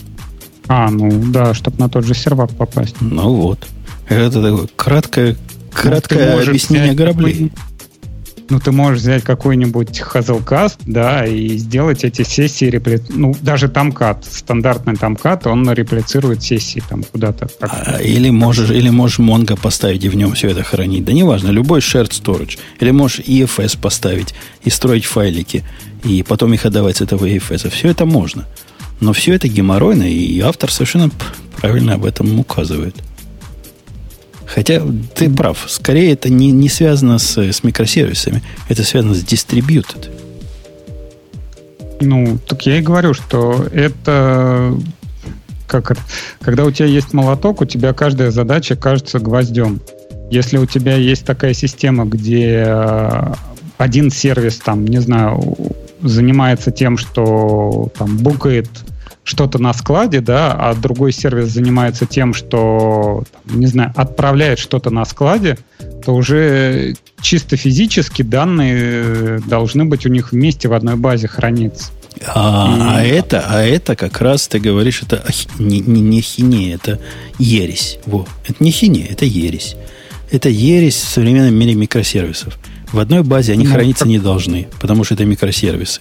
А, 0.68 0.90
ну 0.90 1.12
да, 1.32 1.54
чтобы 1.54 1.78
на 1.78 1.88
тот 1.88 2.06
же 2.06 2.16
сервак 2.16 2.50
попасть. 2.52 2.96
Ну 3.00 3.32
вот. 3.34 3.68
Это 4.10 4.42
такое 4.42 4.68
краткое 4.76 5.38
краткое 5.78 6.42
объяснение 6.42 6.94
гораблей. 6.94 7.52
Ну, 8.50 8.62
ты 8.62 8.72
можешь 8.72 9.02
взять 9.02 9.24
какой-нибудь 9.24 10.02
Hazelcast, 10.02 10.78
да, 10.86 11.26
и 11.26 11.58
сделать 11.58 12.06
эти 12.06 12.22
сессии, 12.22 12.66
репли... 12.66 13.04
ну, 13.10 13.36
даже 13.42 13.68
тамкат, 13.68 14.24
стандартный 14.24 14.96
тамкат, 14.96 15.46
он 15.48 15.70
реплицирует 15.74 16.42
сессии 16.42 16.82
там 16.88 17.04
куда-то. 17.04 17.50
А, 17.60 18.02
или 18.02 18.30
можешь, 18.30 18.70
или 18.70 18.90
можешь 18.90 19.20
Mongo 19.20 19.60
поставить 19.60 20.06
и 20.06 20.10
в 20.10 20.16
нем 20.16 20.34
все 20.34 20.50
это 20.50 20.64
хранить. 20.64 21.04
Да 21.04 21.12
неважно, 21.12 21.50
любой 21.50 21.82
shared 21.82 22.12
storage. 22.12 22.58
Или 22.80 22.92
можешь 22.92 23.20
EFS 23.20 23.78
поставить 23.82 24.34
и 24.64 24.70
строить 24.70 25.04
файлики, 25.04 25.66
и 26.06 26.24
потом 26.24 26.54
их 26.54 26.66
отдавать 26.66 26.98
с 26.98 27.02
этого 27.02 27.26
EFS. 27.26 27.70
Все 27.70 27.90
это 27.90 28.06
можно. 28.06 28.46
Но 29.02 29.12
все 29.12 29.34
это 29.34 29.50
геморройно, 29.50 30.04
и 30.04 30.40
автор 30.40 30.72
совершенно 30.72 31.12
правильно 31.58 31.96
об 31.96 32.06
этом 32.06 32.40
указывает. 32.40 32.96
Хотя 34.48 34.82
ты 35.14 35.30
прав, 35.30 35.66
скорее 35.68 36.14
это 36.14 36.30
не, 36.30 36.52
не 36.52 36.70
связано 36.70 37.20
с, 37.20 37.38
с 37.38 37.64
микросервисами, 37.64 38.42
это 38.70 38.84
связано 38.84 39.14
с 39.14 39.24
distributed. 39.24 40.10
Ну, 42.00 42.38
так 42.48 42.66
я 42.66 42.78
и 42.78 42.82
говорю, 42.82 43.14
что 43.14 43.68
это 43.74 44.74
как 45.68 45.92
это, 45.92 46.02
когда 46.40 46.64
у 46.64 46.72
тебя 46.72 46.88
есть 46.88 47.14
молоток, 47.14 47.62
у 47.62 47.66
тебя 47.66 47.94
каждая 47.94 48.32
задача 48.32 48.78
кажется 48.78 49.20
гвоздем. 49.20 49.82
Если 50.32 50.58
у 50.58 50.66
тебя 50.66 50.96
есть 50.96 51.26
такая 51.26 51.54
система, 51.54 52.06
где 52.06 52.64
э, 52.66 53.34
один 53.78 54.10
сервис, 54.10 54.58
там, 54.58 54.86
не 54.86 55.00
знаю, 55.00 55.58
занимается 56.02 56.72
тем, 56.72 56.98
что 56.98 57.92
там 57.98 58.18
букает 58.18 58.70
что-то 59.28 59.60
на 59.60 59.74
складе, 59.74 60.22
да, 60.22 60.54
а 60.54 60.74
другой 60.74 61.12
сервис 61.12 61.50
занимается 61.50 62.06
тем, 62.06 62.34
что, 62.34 63.26
не 63.46 63.66
знаю, 63.66 63.92
отправляет 63.94 64.58
что-то 64.58 64.90
на 64.90 65.04
складе, 65.04 65.58
то 66.06 66.16
уже 66.16 66.96
чисто 67.20 67.58
физически 67.58 68.22
данные 68.22 69.40
должны 69.40 69.84
быть 69.84 70.06
у 70.06 70.10
них 70.10 70.32
вместе 70.32 70.70
в 70.70 70.74
одной 70.74 70.96
базе 70.96 71.28
храниться. 71.28 71.92
А, 72.26 72.70
И... 72.70 72.82
а, 72.82 73.04
это, 73.04 73.46
а 73.50 73.62
это 73.64 73.98
как 73.98 74.22
раз 74.22 74.48
ты 74.48 74.60
говоришь, 74.60 75.04
это 75.04 75.22
не, 75.60 75.82
не, 75.82 76.00
не 76.00 76.22
хине, 76.22 76.74
это 76.74 76.98
ересь. 77.38 78.00
Во. 78.06 78.26
Это 78.48 78.64
не 78.64 78.72
хине, 78.72 79.08
это 79.10 79.26
ересь. 79.26 79.76
Это 80.32 80.48
ересь 80.48 80.96
в 80.96 81.10
современном 81.10 81.54
мире 81.54 81.76
микросервисов. 81.76 82.58
В 82.94 83.00
одной 83.00 83.24
базе 83.24 83.52
они 83.52 83.66
ну, 83.66 83.74
храниться 83.74 84.06
как... 84.06 84.10
не 84.10 84.20
должны, 84.20 84.68
потому 84.80 85.04
что 85.04 85.16
это 85.16 85.26
микросервисы. 85.26 86.00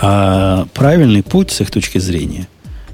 А 0.00 0.66
правильный 0.74 1.22
путь 1.22 1.50
с 1.50 1.60
их 1.60 1.70
точки 1.70 1.98
зрения, 1.98 2.48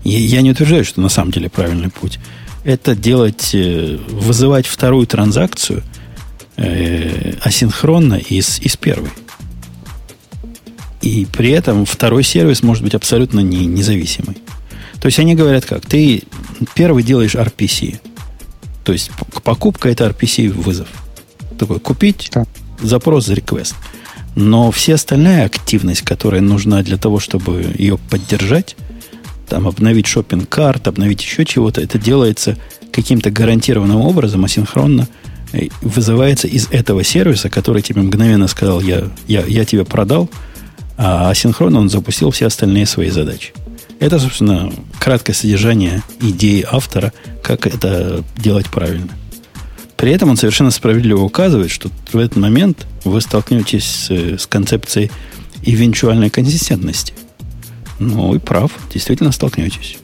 я 0.05 0.43
не 0.43 0.51
утверждаю, 0.51 0.85
что 0.85 1.01
на 1.01 1.09
самом 1.09 1.33
деле 1.33 1.49
правильный 1.49 1.91
путь, 1.91 2.19
это 2.65 2.95
делать, 2.95 3.51
э, 3.53 3.99
вызывать 4.09 4.67
вторую 4.67 5.07
транзакцию 5.07 5.83
э, 6.57 7.35
асинхронно 7.43 8.15
из, 8.15 8.59
из 8.61 8.77
первой. 8.77 9.11
И 11.03 11.27
при 11.27 11.51
этом 11.51 11.85
второй 11.85 12.25
сервис 12.25 12.63
может 12.63 12.83
быть 12.83 12.95
абсолютно 12.95 13.41
не, 13.41 13.67
независимый. 13.67 14.39
То 15.01 15.07
есть 15.07 15.19
они 15.19 15.35
говорят 15.35 15.67
как? 15.67 15.85
Ты 15.85 16.23
первый 16.75 17.03
делаешь 17.03 17.35
RPC. 17.35 18.01
То 18.85 18.93
есть 18.93 19.11
покупка 19.43 19.91
это 19.91 20.07
RPC 20.07 20.49
вызов. 20.51 20.89
Такой 21.59 21.79
купить, 21.81 22.31
да. 22.33 22.47
запрос, 22.81 23.29
request. 23.29 23.75
Но 24.35 24.71
вся 24.71 24.95
остальная 24.95 25.47
активность, 25.47 26.03
которая 26.03 26.41
нужна 26.41 26.83
для 26.83 26.97
того, 26.97 27.21
чтобы 27.21 27.73
ее 27.77 27.99
поддержать, 27.99 28.77
там 29.49 29.69
обновить 29.69 30.07
шопинг 30.07 30.49
карт, 30.49 30.89
обновить 30.89 31.23
еще 31.23 31.45
чего-то, 31.45 31.81
это 31.81 31.99
делается 31.99 32.57
каким-то 32.93 33.31
гарантированным 33.31 34.01
образом, 34.01 34.45
асинхронно, 34.45 35.07
вызывается 35.83 36.49
из 36.49 36.69
этого 36.71 37.05
сервиса, 37.05 37.49
который 37.49 37.83
тебе 37.83 38.03
мгновенно 38.03 38.49
сказал, 38.49 38.81
я, 38.81 39.05
я, 39.29 39.45
я 39.47 39.65
тебе 39.65 39.85
продал, 39.85 40.29
а 40.97 41.31
асинхронно 41.31 41.81
он 41.81 41.89
запустил 41.89 42.31
все 42.31 42.47
остальные 42.47 42.87
свои 42.87 43.11
задачи. 43.11 43.53
Это, 44.01 44.19
собственно, 44.19 44.73
краткое 44.99 45.35
содержание 45.35 46.03
идеи 46.21 46.67
автора, 46.69 47.13
как 47.43 47.67
это 47.67 48.25
делать 48.37 48.67
правильно. 48.67 49.09
При 50.05 50.13
этом 50.13 50.29
он 50.29 50.37
совершенно 50.37 50.71
справедливо 50.71 51.23
указывает, 51.23 51.71
что 51.71 51.89
в 52.13 52.19
этот 52.19 52.37
момент 52.37 52.87
вы 53.05 53.23
столкнетесь 53.23 53.87
с, 53.87 54.11
с 54.11 54.47
концепцией 54.47 55.11
эвенчуальной 55.63 56.29
консистентности. 56.29 57.15
Ну 57.99 58.35
и 58.35 58.39
прав, 58.39 58.71
действительно 58.93 59.33
столкнетесь. 59.33 59.97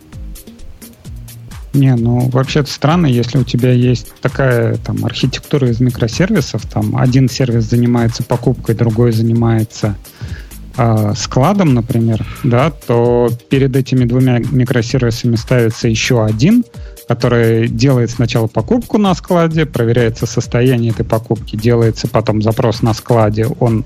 Не, 1.75 1.95
ну 1.97 2.31
вообще-то 2.31 2.71
странно, 2.71 3.09
если 3.09 3.37
у 3.37 3.45
тебя 3.45 3.73
есть 3.73 4.15
такая 4.23 4.79
там 4.79 5.05
архитектура 5.05 5.69
из 5.69 5.81
микросервисов, 5.81 6.65
там 6.65 6.97
один 6.97 7.29
сервис 7.29 7.65
занимается 7.65 8.23
покупкой, 8.23 8.77
другой 8.77 9.13
занимается 9.13 9.99
э, 10.81 11.13
складом, 11.15 11.75
например, 11.75 12.27
да, 12.43 12.71
то 12.71 13.29
перед 13.51 13.77
этими 13.77 14.05
двумя 14.05 14.39
микросервисами 14.39 15.37
ставится 15.37 15.89
еще 15.89 16.25
один, 16.25 16.65
который 17.07 17.69
делает 17.69 18.11
сначала 18.11 18.47
покупку 18.47 18.99
на 18.99 19.15
складе, 19.15 19.67
проверяется 19.67 20.27
состояние 20.27 20.93
этой 20.93 21.05
покупки, 21.05 21.57
делается 21.57 22.09
потом 22.09 22.41
запрос 22.41 22.83
на 22.83 22.95
складе, 22.95 23.47
он 23.61 23.85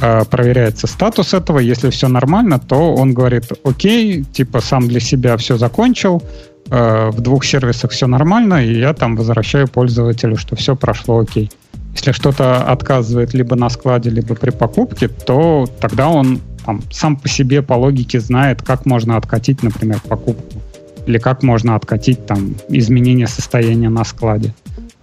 э, 0.00 0.24
проверяется 0.24 0.86
статус 0.88 1.34
этого, 1.34 1.60
если 1.60 1.90
все 1.90 2.08
нормально, 2.08 2.58
то 2.58 2.94
он 2.94 3.14
говорит, 3.14 3.44
окей, 3.62 4.24
типа 4.24 4.60
сам 4.60 4.88
для 4.88 5.00
себя 5.00 5.36
все 5.36 5.56
закончил, 5.56 6.22
э, 6.70 7.10
в 7.10 7.20
двух 7.20 7.44
сервисах 7.44 7.92
все 7.92 8.08
нормально, 8.08 8.64
и 8.64 8.78
я 8.80 8.92
там 8.92 9.14
возвращаю 9.14 9.68
пользователю, 9.68 10.36
что 10.36 10.56
все 10.56 10.74
прошло 10.74 11.20
окей. 11.20 11.50
Если 11.94 12.12
что-то 12.12 12.62
отказывает 12.62 13.34
либо 13.34 13.56
на 13.56 13.70
складе, 13.70 14.10
либо 14.10 14.34
при 14.34 14.50
покупке, 14.50 15.08
то 15.08 15.66
тогда 15.80 16.08
он 16.08 16.40
там, 16.64 16.82
сам 16.90 17.16
по 17.16 17.28
себе 17.28 17.62
по 17.62 17.74
логике 17.74 18.20
знает, 18.20 18.62
как 18.62 18.86
можно 18.86 19.16
откатить, 19.16 19.62
например, 19.62 20.00
покупку 20.06 20.62
или 21.06 21.18
как 21.18 21.42
можно 21.42 21.74
откатить 21.74 22.26
там 22.26 22.54
изменение 22.68 23.26
состояния 23.26 23.88
на 23.88 24.04
складе, 24.04 24.54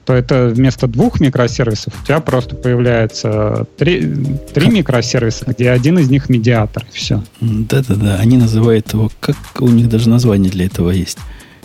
то 0.06 0.14
это 0.14 0.50
вместо 0.54 0.88
двух 0.88 1.20
микросервисов 1.20 1.94
у 2.00 2.06
тебя 2.06 2.20
просто 2.20 2.56
появляется 2.56 3.66
три, 3.78 4.16
три 4.54 4.70
микросервиса, 4.70 5.46
где 5.48 5.72
один 5.72 5.98
из 5.98 6.10
них 6.12 6.30
медиатор, 6.30 6.86
и 6.94 6.96
все. 6.96 7.24
Да-да-да, 7.42 8.18
они 8.18 8.38
называют 8.38 8.94
его, 8.94 9.12
как 9.20 9.36
у 9.60 9.68
них 9.68 9.90
даже 9.90 10.08
название 10.10 10.52
для 10.52 10.68
этого 10.68 10.92
есть, 10.92 11.18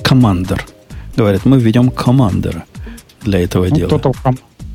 командер. 0.03 0.65
Говорят, 1.17 1.45
мы 1.45 1.61
введем 1.61 1.91
командера 1.91 2.65
для 3.23 3.41
этого 3.41 3.67
ну, 3.69 3.77
дела. 3.77 3.91
Total 3.91 4.17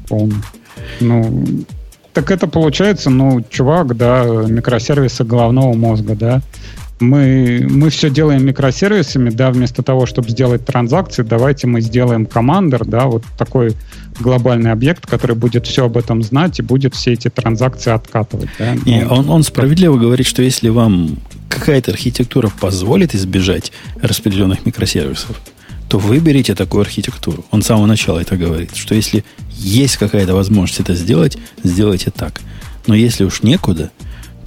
command, 0.10 0.34
ну, 1.00 1.44
так 2.14 2.32
это 2.32 2.48
получается, 2.48 3.10
ну, 3.10 3.44
чувак, 3.50 3.96
да, 3.98 4.24
микросервисы 4.26 5.24
головного 5.24 5.74
мозга, 5.74 6.16
да, 6.16 6.42
мы, 7.00 7.66
мы 7.70 7.90
все 7.90 8.10
делаем 8.10 8.46
микросервисами, 8.46 9.30
да, 9.30 9.52
вместо 9.52 9.84
того, 9.84 10.06
чтобы 10.06 10.30
сделать 10.30 10.66
транзакции, 10.66 11.24
давайте 11.24 11.68
мы 11.68 11.82
сделаем 11.82 12.26
командер, 12.26 12.86
да, 12.86 13.06
вот 13.06 13.24
такой 13.38 13.76
глобальный 14.20 14.72
объект, 14.72 15.06
который 15.06 15.36
будет 15.36 15.68
все 15.68 15.86
об 15.86 15.98
этом 15.98 16.24
знать 16.24 16.60
и 16.60 16.62
будет 16.62 16.96
все 16.96 17.14
эти 17.14 17.30
транзакции 17.30 17.92
откатывать. 17.92 18.50
Да? 18.58 18.76
Не, 18.86 19.04
ну, 19.04 19.14
он, 19.14 19.30
он 19.30 19.44
справедливо 19.44 19.98
говорит, 19.98 20.26
что 20.26 20.42
если 20.42 20.70
вам 20.70 21.18
какая-то 21.50 21.92
архитектура 21.92 22.50
позволит 22.62 23.14
избежать 23.14 23.74
распределенных 24.02 24.66
микросервисов, 24.66 25.42
то 25.90 26.00
выберите 26.00 26.56
такую 26.56 26.82
архитектуру. 26.82 27.46
Он 27.52 27.62
с 27.62 27.68
самого 27.68 27.86
начала 27.86 28.20
это 28.20 28.38
говорит, 28.38 28.76
что 28.76 28.96
если 28.96 29.24
есть 29.52 29.98
какая-то 29.98 30.34
возможность 30.34 30.80
это 30.80 30.96
сделать, 30.96 31.38
сделайте 31.64 32.12
так. 32.12 32.42
Но 32.88 32.96
если 32.96 33.24
уж 33.24 33.44
некуда, 33.44 33.92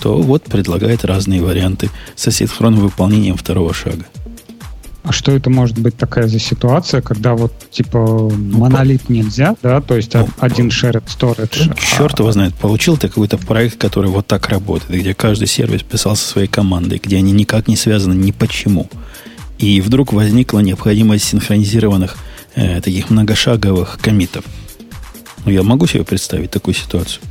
то 0.00 0.20
вот 0.20 0.44
предлагает 0.44 1.04
разные 1.04 1.42
варианты 1.42 1.90
с 2.14 2.26
асинхронным 2.28 2.80
выполнением 2.80 3.36
второго 3.36 3.74
шага. 3.74 4.06
А 5.08 5.12
что 5.12 5.32
это 5.32 5.48
может 5.48 5.78
быть 5.78 5.96
такая 5.96 6.26
за 6.26 6.38
ситуация, 6.38 7.00
когда 7.00 7.34
вот 7.34 7.52
типа 7.70 7.98
ну, 7.98 8.58
монолит 8.58 9.04
по... 9.04 9.12
нельзя, 9.12 9.56
да, 9.62 9.80
то 9.80 9.96
есть 9.96 10.12
ну, 10.12 10.28
один 10.38 10.68
shared 10.68 11.04
storage? 11.06 11.64
Ну, 11.66 11.74
черт 11.74 12.20
а... 12.20 12.22
его 12.22 12.32
знает, 12.32 12.54
получил 12.54 12.98
ты 12.98 13.08
какой-то 13.08 13.38
проект, 13.38 13.78
который 13.78 14.10
вот 14.10 14.26
так 14.26 14.48
работает, 14.48 15.00
где 15.00 15.14
каждый 15.14 15.48
сервис 15.48 15.82
писал 15.82 16.14
со 16.14 16.28
своей 16.28 16.46
командой, 16.46 17.00
где 17.02 17.16
они 17.16 17.32
никак 17.32 17.68
не 17.68 17.76
связаны 17.76 18.12
ни 18.12 18.32
почему. 18.32 18.90
И 19.58 19.80
вдруг 19.80 20.12
возникла 20.12 20.60
необходимость 20.60 21.24
синхронизированных 21.24 22.16
э, 22.54 22.80
таких 22.80 23.10
многошаговых 23.10 23.98
комитов. 24.00 24.44
Ну, 25.44 25.52
я 25.52 25.62
могу 25.62 25.86
себе 25.86 26.04
представить 26.04 26.50
такую 26.50 26.74
ситуацию. 26.74 27.22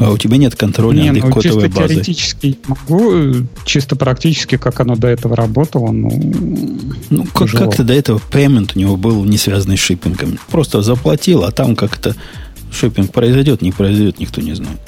А 0.00 0.10
у 0.10 0.18
тебя 0.18 0.36
нет 0.36 0.56
контроля 0.56 1.02
Не, 1.02 1.10
над 1.12 1.24
ну, 1.24 1.30
кодовой 1.30 1.64
чисто 1.64 1.80
базой? 1.80 1.96
теоретически 1.96 2.58
могу, 2.66 3.46
чисто 3.64 3.94
практически, 3.94 4.56
как 4.56 4.80
оно 4.80 4.96
до 4.96 5.08
этого 5.08 5.36
работало, 5.36 5.92
ну... 5.92 6.10
Ну, 7.10 7.24
как, 7.26 7.50
как-то 7.50 7.84
до 7.84 7.92
этого 7.92 8.20
пеймент 8.32 8.72
у 8.74 8.78
него 8.78 8.96
был 8.96 9.24
не 9.24 9.36
связанный 9.36 9.76
с 9.76 9.80
шиппингом. 9.80 10.38
Просто 10.50 10.82
заплатил, 10.82 11.44
а 11.44 11.52
там 11.52 11.76
как-то 11.76 12.16
шиппинг 12.72 13.12
произойдет, 13.12 13.62
не 13.62 13.70
произойдет, 13.70 14.18
никто 14.18 14.40
не 14.40 14.54
знает. 14.54 14.80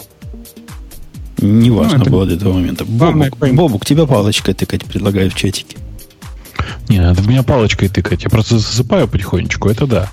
Неважно 1.38 1.98
ну, 1.98 2.04
было 2.10 2.26
до 2.26 2.34
этого 2.34 2.54
момента. 2.54 2.84
Бобук, 2.84 3.38
Бобук, 3.38 3.84
тебя 3.84 4.06
палочкой 4.06 4.54
тыкать 4.54 4.84
предлагаю 4.84 5.30
в 5.30 5.34
чатике. 5.34 5.76
Не, 6.88 7.00
надо 7.00 7.22
в 7.22 7.28
меня 7.28 7.42
палочкой 7.42 7.88
тыкать. 7.88 8.24
Я 8.24 8.30
просто 8.30 8.58
засыпаю 8.58 9.08
потихонечку, 9.08 9.68
это 9.68 9.86
да. 9.86 10.12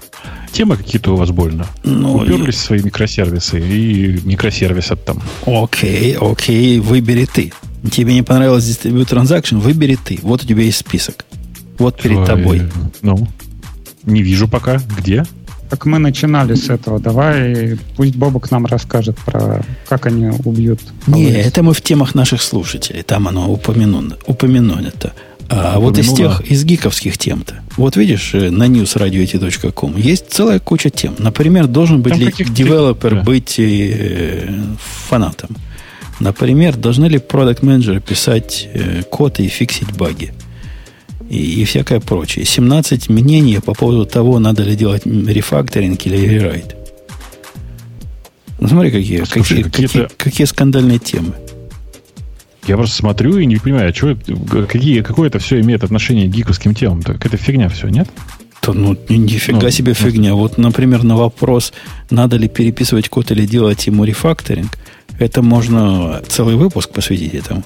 темы 0.51 0.77
какие-то 0.77 1.13
у 1.13 1.15
вас 1.15 1.31
больно. 1.31 1.67
Ну, 1.83 2.15
Уперлись 2.15 2.55
и... 2.55 2.57
в 2.57 2.61
свои 2.61 2.81
микросервисы 2.81 3.59
и 3.59 4.19
микросервисят 4.23 5.05
там. 5.05 5.21
Окей, 5.45 6.17
окей, 6.19 6.79
выбери 6.79 7.25
ты. 7.25 7.53
Тебе 7.91 8.13
не 8.13 8.21
понравилось 8.21 8.65
Distribute 8.65 9.09
Transaction, 9.09 9.59
выбери 9.59 9.97
ты. 10.03 10.19
Вот 10.21 10.43
у 10.43 10.47
тебя 10.47 10.63
есть 10.63 10.79
список. 10.79 11.25
Вот 11.77 11.99
перед 12.01 12.17
Ой, 12.17 12.25
тобой. 12.25 12.61
Ну, 13.01 13.27
не 14.03 14.21
вижу 14.21 14.47
пока. 14.47 14.79
Где? 14.97 15.25
Так 15.71 15.85
мы 15.85 15.99
начинали 15.99 16.53
с 16.53 16.69
этого. 16.69 16.99
Давай 16.99 17.77
пусть 17.95 18.17
Бобок 18.17 18.51
нам 18.51 18.65
расскажет 18.65 19.17
про 19.25 19.63
как 19.87 20.05
они 20.05 20.27
убьют. 20.43 20.81
Не, 21.07 21.31
это 21.31 21.63
мы 21.63 21.73
в 21.73 21.81
темах 21.81 22.13
наших 22.13 22.41
слушателей. 22.41 23.03
Там 23.03 23.29
оно 23.29 23.49
упомянуло, 23.49 24.17
упомянуто. 24.27 25.13
А 25.47 25.79
вот 25.79 25.97
из 25.97 26.13
тех, 26.13 26.41
из 26.41 26.65
гиковских 26.65 27.17
тем-то. 27.17 27.55
Вот 27.77 27.95
видишь, 27.95 28.31
э, 28.33 28.49
на 28.49 28.67
newsradio.com 28.67 29.95
есть 29.95 30.25
целая 30.29 30.59
куча 30.59 30.89
тем. 30.89 31.15
Например, 31.19 31.67
должен 31.67 32.01
быть 32.01 32.17
ли 32.17 32.33
девелопер 32.49 33.15
да. 33.15 33.21
быть 33.23 33.55
э, 33.57 34.49
фанатом. 35.07 35.55
Например, 36.19 36.75
должны 36.75 37.05
ли 37.05 37.17
продукт 37.17 37.63
менеджеры 37.63 38.01
писать 38.01 38.67
э, 38.73 39.03
код 39.03 39.39
и 39.39 39.47
фиксить 39.47 39.93
баги 39.93 40.33
и, 41.31 41.61
и 41.61 41.65
всякое 41.65 42.01
прочее. 42.01 42.43
17 42.43 43.09
мнений 43.09 43.59
по 43.59 43.73
поводу 43.73 44.05
того, 44.05 44.39
надо 44.39 44.63
ли 44.63 44.75
делать 44.75 45.05
рефакторинг 45.05 46.05
или 46.05 46.17
рерайт. 46.17 46.75
Ну, 48.59 48.67
смотри, 48.67 48.91
какие, 48.91 49.23
Слушай, 49.23 49.63
какие, 49.63 49.87
какие, 49.87 50.07
какие 50.17 50.45
скандальные 50.45 50.99
темы. 50.99 51.33
Я 52.67 52.75
просто 52.75 52.97
смотрю 52.97 53.37
и 53.37 53.45
не 53.45 53.57
понимаю, 53.57 53.89
а 53.89 53.93
что, 53.93 54.15
какие, 54.67 55.01
какое 55.01 55.29
это 55.29 55.39
все 55.39 55.61
имеет 55.61 55.83
отношение 55.83 56.27
к 56.27 56.31
гиковским 56.31 56.75
темам? 56.75 57.01
Так 57.01 57.25
это 57.25 57.37
фигня 57.37 57.69
все, 57.69 57.87
нет? 57.87 58.09
То, 58.61 58.73
ну, 58.73 58.95
нифига 59.09 59.61
ну, 59.61 59.69
себе 59.71 59.95
ну, 59.99 60.05
фигня. 60.05 60.35
Вот, 60.35 60.57
например, 60.57 61.03
на 61.03 61.15
вопрос, 61.15 61.73
надо 62.11 62.35
ли 62.35 62.49
переписывать 62.49 63.09
код 63.09 63.31
или 63.31 63.47
делать 63.47 63.87
ему 63.87 64.03
рефакторинг, 64.03 64.77
это 65.17 65.41
можно 65.41 66.21
целый 66.27 66.55
выпуск 66.55 66.91
посвятить 66.91 67.33
этому. 67.33 67.63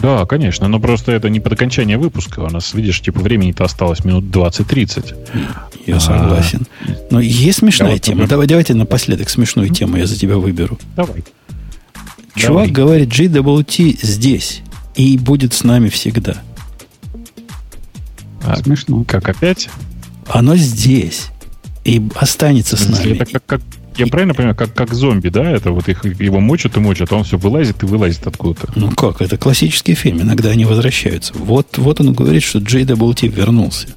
Да, 0.00 0.26
конечно, 0.26 0.68
но 0.68 0.80
просто 0.80 1.12
это 1.12 1.28
не 1.30 1.40
под 1.40 1.52
окончание 1.52 1.98
выпуска. 1.98 2.40
У 2.40 2.50
нас, 2.50 2.74
видишь, 2.74 3.00
типа 3.00 3.20
времени-то 3.20 3.64
осталось 3.64 4.04
минут 4.04 4.24
20-30. 4.24 5.14
Я 5.86 6.00
согласен. 6.00 6.66
А, 6.82 6.92
но 7.10 7.20
есть 7.20 7.58
смешная 7.58 7.98
тема. 7.98 8.26
Давай, 8.26 8.46
давайте 8.46 8.74
напоследок 8.74 9.28
смешную 9.28 9.68
тему 9.70 9.96
я 9.96 10.06
за 10.06 10.18
тебя 10.18 10.36
выберу. 10.36 10.78
Давай. 10.96 11.24
Чувак 12.34 12.70
Давай. 12.70 12.70
говорит, 12.70 13.08
GWT 13.10 13.98
здесь 14.02 14.62
и 14.94 15.16
будет 15.18 15.54
с 15.54 15.64
нами 15.64 15.88
всегда. 15.88 16.36
А, 18.42 18.56
Смешно. 18.56 19.04
Как 19.04 19.28
опять? 19.28 19.68
Оно 20.28 20.56
здесь 20.56 21.28
и 21.84 22.02
останется 22.14 22.76
с 22.76 22.88
нами. 22.88 23.12
Это 23.12 23.26
как, 23.26 23.46
как, 23.46 23.60
я 23.96 24.06
правильно 24.06 24.34
понимаю, 24.34 24.56
как, 24.56 24.74
как 24.74 24.92
зомби, 24.94 25.28
да? 25.28 25.50
Это 25.50 25.70
вот 25.70 25.88
их, 25.88 26.04
его 26.20 26.40
мочат 26.40 26.76
и 26.76 26.80
мочат, 26.80 27.12
а 27.12 27.16
он 27.16 27.24
все 27.24 27.38
вылазит 27.38 27.82
и 27.82 27.86
вылазит 27.86 28.26
откуда-то. 28.26 28.72
Ну 28.76 28.90
как, 28.90 29.20
это 29.22 29.36
классический 29.36 29.94
фильм, 29.94 30.22
иногда 30.22 30.50
они 30.50 30.64
возвращаются. 30.64 31.32
Вот, 31.34 31.78
вот 31.78 32.00
он 32.00 32.12
говорит, 32.12 32.42
что 32.42 32.58
JWT 32.58 33.28
вернулся. 33.28 33.88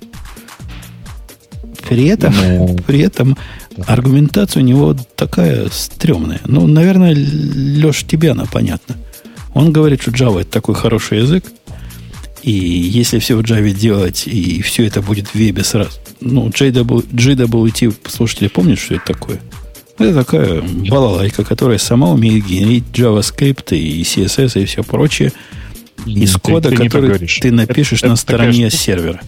При 1.87 2.07
этом, 2.07 2.33
ну, 2.35 2.77
при 2.87 2.99
этом 2.99 3.37
аргументация 3.85 4.61
у 4.61 4.65
него 4.65 4.95
такая 5.15 5.69
стрёмная. 5.69 6.41
Ну, 6.45 6.67
наверное, 6.67 7.15
Леш, 7.15 8.03
тебе 8.03 8.31
она 8.31 8.45
понятна. 8.45 8.95
Он 9.53 9.71
говорит, 9.71 10.01
что 10.01 10.11
Java 10.11 10.41
это 10.41 10.51
такой 10.51 10.75
хороший 10.75 11.19
язык, 11.19 11.45
и 12.43 12.51
если 12.51 13.19
все 13.19 13.35
в 13.35 13.41
Java 13.41 13.71
делать, 13.71 14.27
и 14.27 14.61
все 14.61 14.85
это 14.85 15.01
будет 15.01 15.29
в 15.29 15.35
вебе 15.35 15.63
сразу. 15.63 15.91
Ну, 16.21 16.49
JW, 16.49 17.07
JWT, 17.11 17.95
слушатели 18.07 18.47
помнят, 18.47 18.79
что 18.79 18.95
это 18.95 19.05
такое? 19.05 19.39
Это 19.99 20.13
такая 20.13 20.61
балалайка, 20.61 21.43
которая 21.43 21.77
сама 21.79 22.11
умеет 22.11 22.45
генерить 22.45 22.85
JavaScript 22.93 23.75
и 23.75 24.03
CSS 24.03 24.61
и 24.61 24.65
все 24.65 24.83
прочее 24.83 25.31
из 26.05 26.33
ты, 26.33 26.39
кода, 26.39 26.69
ты 26.69 26.75
который 26.75 27.17
ты 27.19 27.51
напишешь 27.51 27.99
это, 27.99 28.09
на 28.09 28.15
стороне 28.15 28.69
сервера. 28.69 29.21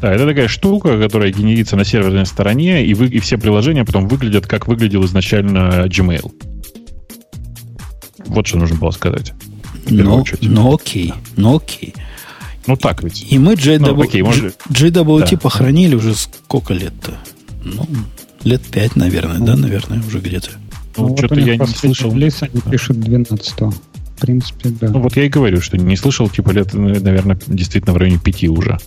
Да, 0.00 0.12
это 0.12 0.26
такая 0.26 0.48
штука, 0.48 1.00
которая 1.00 1.32
генерится 1.32 1.76
на 1.76 1.84
серверной 1.84 2.26
стороне, 2.26 2.84
и, 2.84 2.94
вы, 2.94 3.06
и 3.06 3.18
все 3.20 3.38
приложения 3.38 3.84
потом 3.84 4.06
выглядят, 4.06 4.46
как 4.46 4.68
выглядел 4.68 5.04
изначально 5.04 5.86
Gmail. 5.86 6.32
Вот 8.26 8.46
что 8.46 8.58
нужно 8.58 8.76
было 8.76 8.90
сказать. 8.90 9.32
Ну, 9.88 10.24
ну 10.42 10.74
окей, 10.74 11.14
ну 11.36 11.56
окей. 11.56 11.94
Ну 12.66 12.76
так 12.76 13.02
ведь. 13.02 13.26
И 13.32 13.38
мы 13.38 13.54
JW, 13.54 13.78
ну, 13.78 14.02
окей, 14.02 14.22
может... 14.22 14.60
GWT 14.68 15.30
да. 15.30 15.36
похоронили 15.38 15.94
уже 15.94 16.14
сколько 16.14 16.74
лет-то? 16.74 17.14
Ну, 17.64 17.86
Лет 18.44 18.62
пять, 18.62 18.96
наверное, 18.96 19.38
ну, 19.38 19.46
да, 19.46 19.56
наверное, 19.56 20.02
уже 20.06 20.20
где-то. 20.20 20.50
Ну, 20.96 21.08
ну 21.08 21.16
что-то 21.16 21.40
я 21.40 21.56
не 21.56 21.66
слышал. 21.66 22.12
Релиз 22.12 22.42
они 22.42 22.60
пишут 22.70 23.00
12 23.00 23.54
-го. 23.58 23.72
В 24.16 24.20
принципе, 24.20 24.70
да. 24.70 24.88
Ну, 24.88 25.00
вот 25.00 25.16
я 25.16 25.24
и 25.24 25.28
говорю, 25.28 25.60
что 25.60 25.76
не 25.76 25.96
слышал, 25.96 26.28
типа, 26.28 26.50
лет, 26.50 26.74
наверное, 26.74 27.38
действительно 27.46 27.94
в 27.94 27.98
районе 27.98 28.18
пяти 28.18 28.48
уже. 28.48 28.78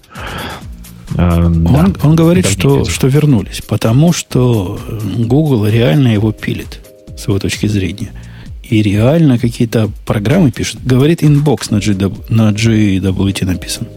А, 1.16 1.46
он, 1.46 1.64
да, 1.64 1.94
он 2.04 2.16
говорит, 2.16 2.48
что, 2.48 2.86
что 2.86 3.08
вернулись, 3.08 3.62
потому 3.68 4.14
что 4.14 4.80
Google 5.18 5.68
реально 5.68 6.10
его 6.10 6.32
пилит, 6.32 6.82
с 7.18 7.28
его 7.28 7.40
точки 7.40 7.68
зрения. 7.68 8.12
И 8.64 8.82
реально 8.82 9.38
какие-то 9.38 9.90
программы 10.06 10.52
пишет. 10.52 10.80
Говорит, 10.86 11.24
Inbox 11.24 11.72
на, 11.72 11.78
GW, 11.78 12.26
на 12.30 12.52
GWT 12.52 13.46
написан. 13.46 13.88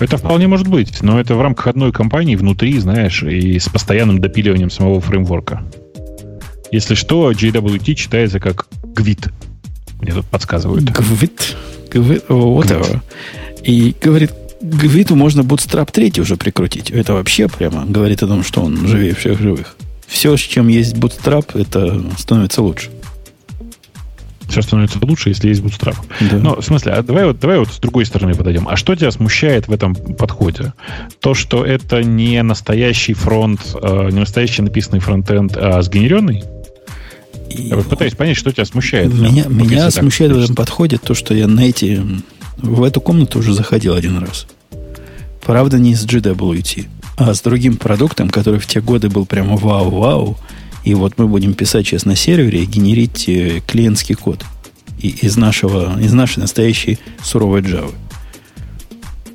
Это 0.00 0.16
вполне 0.16 0.48
может 0.48 0.66
быть, 0.66 1.02
но 1.02 1.20
это 1.20 1.34
в 1.34 1.40
рамках 1.40 1.68
одной 1.68 1.92
компании 1.92 2.36
внутри, 2.36 2.78
знаешь, 2.78 3.22
и 3.22 3.58
с 3.58 3.68
постоянным 3.68 4.20
допиливанием 4.20 4.70
самого 4.70 5.00
фреймворка. 5.00 5.62
Если 6.72 6.94
что, 6.94 7.30
JWT 7.30 7.94
читается 7.94 8.40
как 8.40 8.66
GWT. 8.82 9.32
Мне 10.00 10.12
тут 10.12 10.26
подсказывают. 10.26 10.84
GWT? 10.84 11.56
GWT, 11.90 12.26
whatever. 12.28 13.00
И 13.62 13.94
говорит, 14.00 14.32
Гвиту 14.60 15.14
можно 15.14 15.42
Bootstrap 15.42 15.90
3 15.92 16.20
уже 16.20 16.36
прикрутить. 16.36 16.90
Это 16.90 17.12
вообще 17.12 17.48
прямо 17.48 17.84
говорит 17.86 18.22
о 18.22 18.26
том, 18.26 18.42
что 18.42 18.62
он 18.62 18.86
живее 18.88 19.14
всех 19.14 19.40
живых. 19.40 19.76
Все, 20.06 20.36
с 20.36 20.40
чем 20.40 20.68
есть 20.68 20.96
Bootstrap, 20.96 21.58
это 21.58 22.02
становится 22.18 22.62
лучше 22.62 22.90
все 24.48 24.62
становится 24.62 24.98
лучше, 25.02 25.30
если 25.30 25.48
есть 25.48 25.62
Bootstrap. 25.62 25.96
Да. 26.20 26.36
Но, 26.36 26.60
в 26.60 26.64
смысле, 26.64 26.92
а 26.92 27.02
давай, 27.02 27.26
вот, 27.26 27.38
давай 27.40 27.58
вот 27.58 27.68
с 27.68 27.78
другой 27.78 28.06
стороны 28.06 28.34
подойдем. 28.34 28.68
А 28.68 28.76
что 28.76 28.94
тебя 28.94 29.10
смущает 29.10 29.68
в 29.68 29.72
этом 29.72 29.94
подходе? 29.94 30.72
То, 31.20 31.34
что 31.34 31.64
это 31.64 32.02
не 32.02 32.42
настоящий 32.42 33.14
фронт, 33.14 33.60
э, 33.80 34.08
не 34.10 34.20
настоящий 34.20 34.62
написанный 34.62 35.00
фронтенд, 35.00 35.56
а 35.56 35.82
сгенеренный? 35.82 36.44
И... 37.50 37.68
Я 37.68 37.76
пытаюсь 37.76 38.14
понять, 38.14 38.36
что 38.36 38.52
тебя 38.52 38.64
смущает. 38.64 39.12
Меня, 39.12 39.44
вот 39.44 39.52
меня 39.52 39.90
смущает 39.90 40.32
в 40.32 40.42
этом 40.42 40.54
подходе 40.54 40.98
то, 40.98 41.14
что 41.14 41.34
я 41.34 41.46
на 41.46 41.60
эти, 41.60 42.00
в 42.56 42.82
эту 42.82 43.00
комнату 43.00 43.38
уже 43.38 43.54
заходил 43.54 43.94
один 43.94 44.18
раз. 44.18 44.46
Правда, 45.44 45.78
не 45.78 45.94
с 45.94 46.06
GWT, 46.06 46.86
а 47.16 47.34
с 47.34 47.42
другим 47.42 47.76
продуктом, 47.76 48.30
который 48.30 48.58
в 48.58 48.66
те 48.66 48.80
годы 48.80 49.08
был 49.10 49.26
прямо 49.26 49.56
вау-вау, 49.56 50.38
и 50.84 50.94
вот 50.94 51.14
мы 51.16 51.26
будем 51.26 51.54
писать 51.54 51.86
сейчас 51.86 52.04
на 52.04 52.14
сервере 52.14 52.62
и 52.62 52.66
генерить 52.66 53.28
э, 53.28 53.60
клиентский 53.66 54.14
код 54.14 54.44
из, 54.98 55.36
нашего, 55.36 55.98
из 56.00 56.12
нашей 56.12 56.40
настоящей 56.40 56.98
суровой 57.22 57.62
Java. 57.62 57.92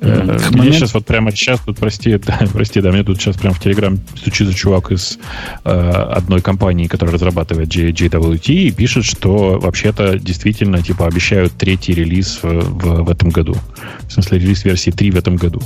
Э, 0.00 0.38
К 0.38 0.50
момент... 0.52 0.76
сейчас 0.76 0.94
вот 0.94 1.04
прямо 1.04 1.30
сейчас 1.32 1.60
тут, 1.60 1.76
прости, 1.78 2.16
да, 2.26 2.40
прости, 2.52 2.80
да, 2.80 2.90
мне 2.92 3.02
тут 3.02 3.20
сейчас 3.20 3.36
прямо 3.36 3.54
в 3.54 3.60
Телеграм 3.60 3.98
стучится 4.16 4.54
чувак 4.54 4.92
из 4.92 5.18
э, 5.64 5.70
одной 5.70 6.40
компании, 6.40 6.86
которая 6.86 7.14
разрабатывает 7.14 7.68
JWT, 7.68 8.52
и 8.52 8.70
пишет, 8.70 9.04
что 9.04 9.58
вообще-то 9.58 10.18
действительно 10.18 10.82
типа 10.82 11.06
обещают 11.06 11.52
третий 11.54 11.92
релиз 11.92 12.40
в, 12.42 12.48
в, 12.48 13.04
в 13.04 13.10
этом 13.10 13.30
году. 13.30 13.56
В 14.02 14.12
смысле, 14.12 14.38
релиз 14.38 14.64
версии 14.64 14.90
3 14.90 15.10
в 15.10 15.16
этом 15.16 15.36
году. 15.36 15.60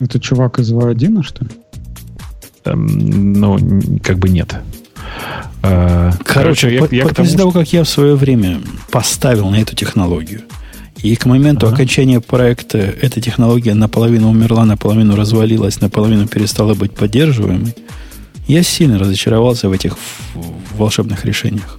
Это 0.00 0.18
чувак 0.18 0.58
из 0.58 0.72
V1, 0.72 1.22
что 1.22 1.44
ли? 1.44 1.50
Ну, 2.64 3.58
как 4.02 4.18
бы 4.18 4.28
нет. 4.28 4.54
Э, 5.62 6.10
короче, 6.24 6.74
я, 6.74 6.84
по, 6.84 6.94
я 6.94 7.06
после 7.06 7.26
тому, 7.26 7.38
того, 7.38 7.50
как 7.52 7.72
я 7.72 7.84
в 7.84 7.88
свое 7.88 8.14
время 8.14 8.60
поставил 8.90 9.48
на 9.50 9.56
эту 9.56 9.74
технологию, 9.74 10.42
и 11.02 11.16
к 11.16 11.26
моменту 11.26 11.66
ага. 11.66 11.76
окончания 11.76 12.20
проекта 12.20 12.78
эта 12.78 13.20
технология 13.20 13.74
наполовину 13.74 14.30
умерла, 14.30 14.64
наполовину 14.64 15.16
развалилась, 15.16 15.80
наполовину 15.80 16.26
перестала 16.28 16.74
быть 16.74 16.92
поддерживаемой, 16.94 17.74
я 18.48 18.62
сильно 18.62 18.98
разочаровался 18.98 19.68
в 19.68 19.72
этих 19.72 19.96
волшебных 20.76 21.24
решениях. 21.24 21.78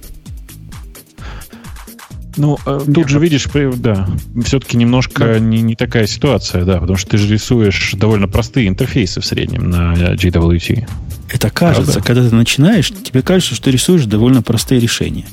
Ну, 2.36 2.58
э, 2.66 2.80
тут 2.92 3.08
же 3.08 3.18
видишь, 3.20 3.48
да, 3.76 4.08
все-таки 4.44 4.76
немножко 4.76 5.24
да. 5.24 5.38
не, 5.38 5.62
не 5.62 5.76
такая 5.76 6.06
ситуация, 6.06 6.64
да, 6.64 6.78
потому 6.78 6.96
что 6.96 7.10
ты 7.10 7.18
же 7.18 7.32
рисуешь 7.32 7.92
довольно 7.94 8.26
простые 8.26 8.68
интерфейсы 8.68 9.20
в 9.20 9.26
среднем 9.26 9.70
на 9.70 9.94
GWT. 10.14 10.88
Это 11.30 11.50
кажется, 11.50 11.92
Правда? 11.92 12.06
когда 12.06 12.28
ты 12.28 12.34
начинаешь, 12.34 12.90
тебе 12.90 13.22
кажется, 13.22 13.54
что 13.54 13.64
ты 13.64 13.70
рисуешь 13.70 14.04
довольно 14.04 14.42
простые 14.42 14.80
решения. 14.80 15.26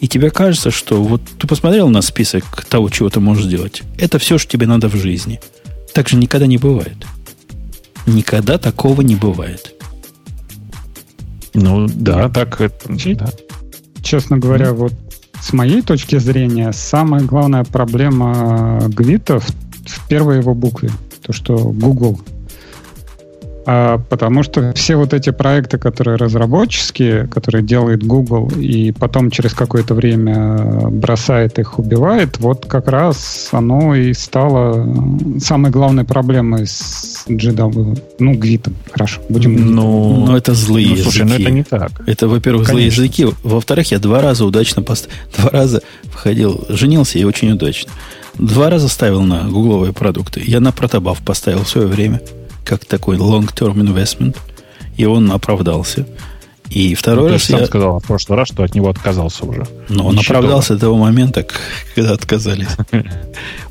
И 0.00 0.08
тебе 0.08 0.30
кажется, 0.30 0.70
что 0.70 1.02
вот 1.02 1.22
ты 1.38 1.46
посмотрел 1.46 1.88
на 1.88 2.02
список 2.02 2.64
того, 2.64 2.88
чего 2.88 3.10
ты 3.10 3.20
можешь 3.20 3.44
сделать. 3.44 3.82
Это 3.98 4.18
все, 4.18 4.38
что 4.38 4.50
тебе 4.50 4.66
надо 4.66 4.88
в 4.88 4.96
жизни. 4.96 5.40
Так 5.92 6.08
же 6.08 6.16
никогда 6.16 6.46
не 6.46 6.56
бывает. 6.56 7.06
Никогда 8.06 8.58
такого 8.58 9.02
не 9.02 9.14
бывает. 9.14 9.74
Ну, 11.52 11.86
да, 11.88 12.28
так 12.28 12.60
это... 12.60 12.88
Да. 13.14 13.30
Честно 14.02 14.38
говоря, 14.38 14.72
вот 14.72 14.94
с 15.40 15.52
моей 15.52 15.82
точки 15.82 16.18
зрения, 16.18 16.72
самая 16.72 17.22
главная 17.22 17.64
проблема 17.64 18.80
Гвита 18.88 19.40
в, 19.40 19.46
в 19.48 20.08
первой 20.08 20.38
его 20.38 20.54
букве. 20.54 20.90
То, 21.22 21.32
что 21.32 21.56
Google 21.56 22.20
потому 24.08 24.42
что 24.42 24.72
все 24.74 24.96
вот 24.96 25.14
эти 25.14 25.30
проекты, 25.30 25.78
которые 25.78 26.16
разработческие, 26.16 27.26
которые 27.28 27.62
делает 27.62 28.02
Google, 28.02 28.50
и 28.56 28.92
потом 28.92 29.30
через 29.30 29.52
какое-то 29.52 29.94
время 29.94 30.88
бросает 30.90 31.58
их, 31.58 31.78
убивает, 31.78 32.38
вот 32.38 32.66
как 32.66 32.88
раз 32.88 33.48
оно 33.52 33.94
и 33.94 34.12
стало 34.14 34.86
самой 35.38 35.70
главной 35.70 36.04
проблемой 36.04 36.66
с 36.66 37.26
GW. 37.28 38.02
Ну, 38.18 38.34
гвитом, 38.34 38.74
хорошо. 38.90 39.20
Будем 39.28 39.74
ну, 39.74 40.26
ну, 40.26 40.36
это 40.36 40.54
злые 40.54 40.88
ну, 40.88 40.92
языки. 40.94 41.10
Слушай, 41.10 41.26
ну 41.26 41.34
это 41.34 41.50
не 41.50 41.62
так. 41.62 42.02
Это, 42.06 42.28
во-первых, 42.28 42.66
злые 42.66 42.86
языки. 42.86 43.26
Во-вторых, 43.42 43.90
я 43.90 43.98
два 43.98 44.20
раза 44.20 44.44
удачно 44.44 44.82
пост... 44.82 45.08
Два 45.36 45.50
раза 45.50 45.82
входил, 46.04 46.64
женился 46.68 47.18
и 47.18 47.24
очень 47.24 47.52
удачно. 47.52 47.92
Два 48.38 48.70
раза 48.70 48.88
ставил 48.88 49.22
на 49.22 49.48
гугловые 49.48 49.92
продукты. 49.92 50.42
Я 50.44 50.60
на 50.60 50.72
протобаф 50.72 51.18
поставил 51.18 51.64
в 51.64 51.68
свое 51.68 51.86
время– 51.86 52.20
как 52.64 52.84
такой 52.84 53.16
long-term 53.16 53.74
investment, 53.74 54.36
и 54.96 55.04
он 55.04 55.30
оправдался. 55.30 56.06
И 56.70 56.94
второй 56.94 57.26
ну, 57.26 57.32
раз 57.32 57.46
ты 57.46 57.52
я... 57.52 57.58
сам 57.58 57.66
сказал 57.66 57.98
в 57.98 58.06
прошлый 58.06 58.38
раз, 58.38 58.48
что 58.48 58.62
от 58.62 58.74
него 58.74 58.88
отказался 58.88 59.44
уже. 59.44 59.66
Но 59.88 60.06
он 60.06 60.18
оправдался 60.18 60.74
до 60.74 60.80
того 60.80 60.96
момента, 60.96 61.44
когда 61.94 62.12
отказались. 62.12 62.68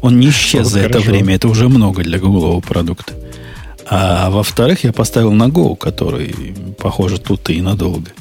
Он 0.02 0.20
не 0.20 0.30
исчез 0.30 0.68
за 0.68 0.82
это 0.82 1.00
время. 1.00 1.36
Это 1.36 1.48
уже 1.48 1.70
много 1.70 2.04
для 2.04 2.20
гуглового 2.20 2.60
продукта. 2.60 3.14
А 3.90 4.30
во-вторых, 4.30 4.84
я 4.84 4.92
поставил 4.92 5.32
на 5.32 5.48
Go, 5.48 5.78
который, 5.78 6.54
похоже, 6.78 7.20
тут 7.20 7.50
и 7.50 7.62
надолго. 7.62 8.12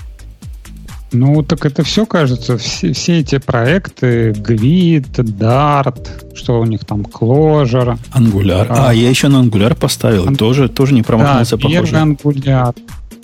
Ну, 1.10 1.42
так 1.42 1.64
это 1.64 1.82
все, 1.84 2.04
кажется, 2.04 2.58
все, 2.58 2.92
все 2.92 3.20
эти 3.20 3.38
проекты, 3.38 4.32
Grid, 4.32 5.10
Dart, 5.14 6.34
что 6.34 6.60
у 6.60 6.64
них 6.64 6.84
там, 6.84 7.00
Clojure. 7.02 7.98
Angular. 8.14 8.66
А, 8.68 8.90
а 8.90 8.94
я 8.94 9.08
еще 9.08 9.28
на 9.28 9.42
Angular 9.42 9.74
поставил, 9.74 10.26
An... 10.26 10.36
тоже, 10.36 10.68
тоже 10.68 10.92
не 10.92 11.02
промахнулся, 11.02 11.56
да, 11.56 11.62
похоже. 11.62 11.96
Angular. 11.96 12.74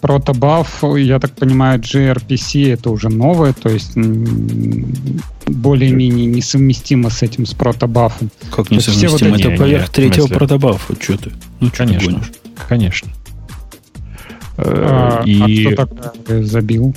Protobuf, 0.00 0.98
я 0.98 1.18
так 1.18 1.32
понимаю, 1.32 1.80
gRPC 1.80 2.74
это 2.74 2.90
уже 2.90 3.08
новое, 3.08 3.54
то 3.54 3.70
есть 3.70 3.96
более-менее 5.46 6.26
несовместимо 6.26 7.08
с 7.08 7.22
этим, 7.22 7.46
с 7.46 7.54
протобафом. 7.54 8.30
Как 8.54 8.70
несовместимо? 8.70 9.12
Вот 9.12 9.22
эти... 9.22 9.46
Это 9.46 9.56
поверх 9.56 9.88
третьего 9.88 10.26
протобафа. 10.26 10.94
Что 11.00 11.16
ты? 11.16 11.32
Ну, 11.60 11.68
что 11.68 11.76
конечно, 11.78 12.20
ты? 12.20 12.40
Конечно. 12.68 13.12
А, 14.58 15.22
и... 15.24 15.72
а 15.72 15.72
кто 15.72 15.86
так 15.86 16.44
забил? 16.44 16.94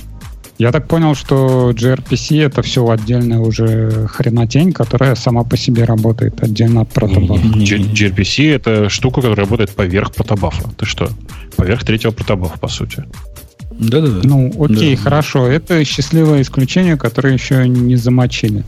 Я 0.57 0.71
так 0.71 0.87
понял, 0.87 1.13
что 1.13 1.71
gRPC 1.71 2.43
это 2.43 2.63
все 2.63 2.87
отдельная 2.89 3.39
уже 3.39 4.07
хренотень, 4.07 4.73
которая 4.73 5.13
сама 5.15 5.43
по 5.43 5.55
себе 5.55 5.83
работает 5.83 6.41
отдельно 6.43 6.81
от 6.81 6.89
протобафа. 6.89 7.47
gRPC 7.47 8.55
это 8.55 8.89
штука, 8.89 9.21
которая 9.21 9.45
работает 9.45 9.71
поверх 9.71 10.13
протобафа. 10.13 10.69
Ты 10.77 10.85
что? 10.85 11.09
Поверх 11.55 11.83
третьего 11.83 12.11
протобафа, 12.11 12.57
по 12.57 12.67
сути. 12.67 13.03
Да-да-да. 13.71 14.21
Ну, 14.23 14.51
окей, 14.59 14.95
да. 14.95 15.01
хорошо. 15.01 15.45
Это 15.45 15.85
счастливое 15.85 16.41
исключение, 16.41 16.97
которое 16.97 17.33
еще 17.33 17.67
не 17.67 17.95
замочили. 17.95 18.63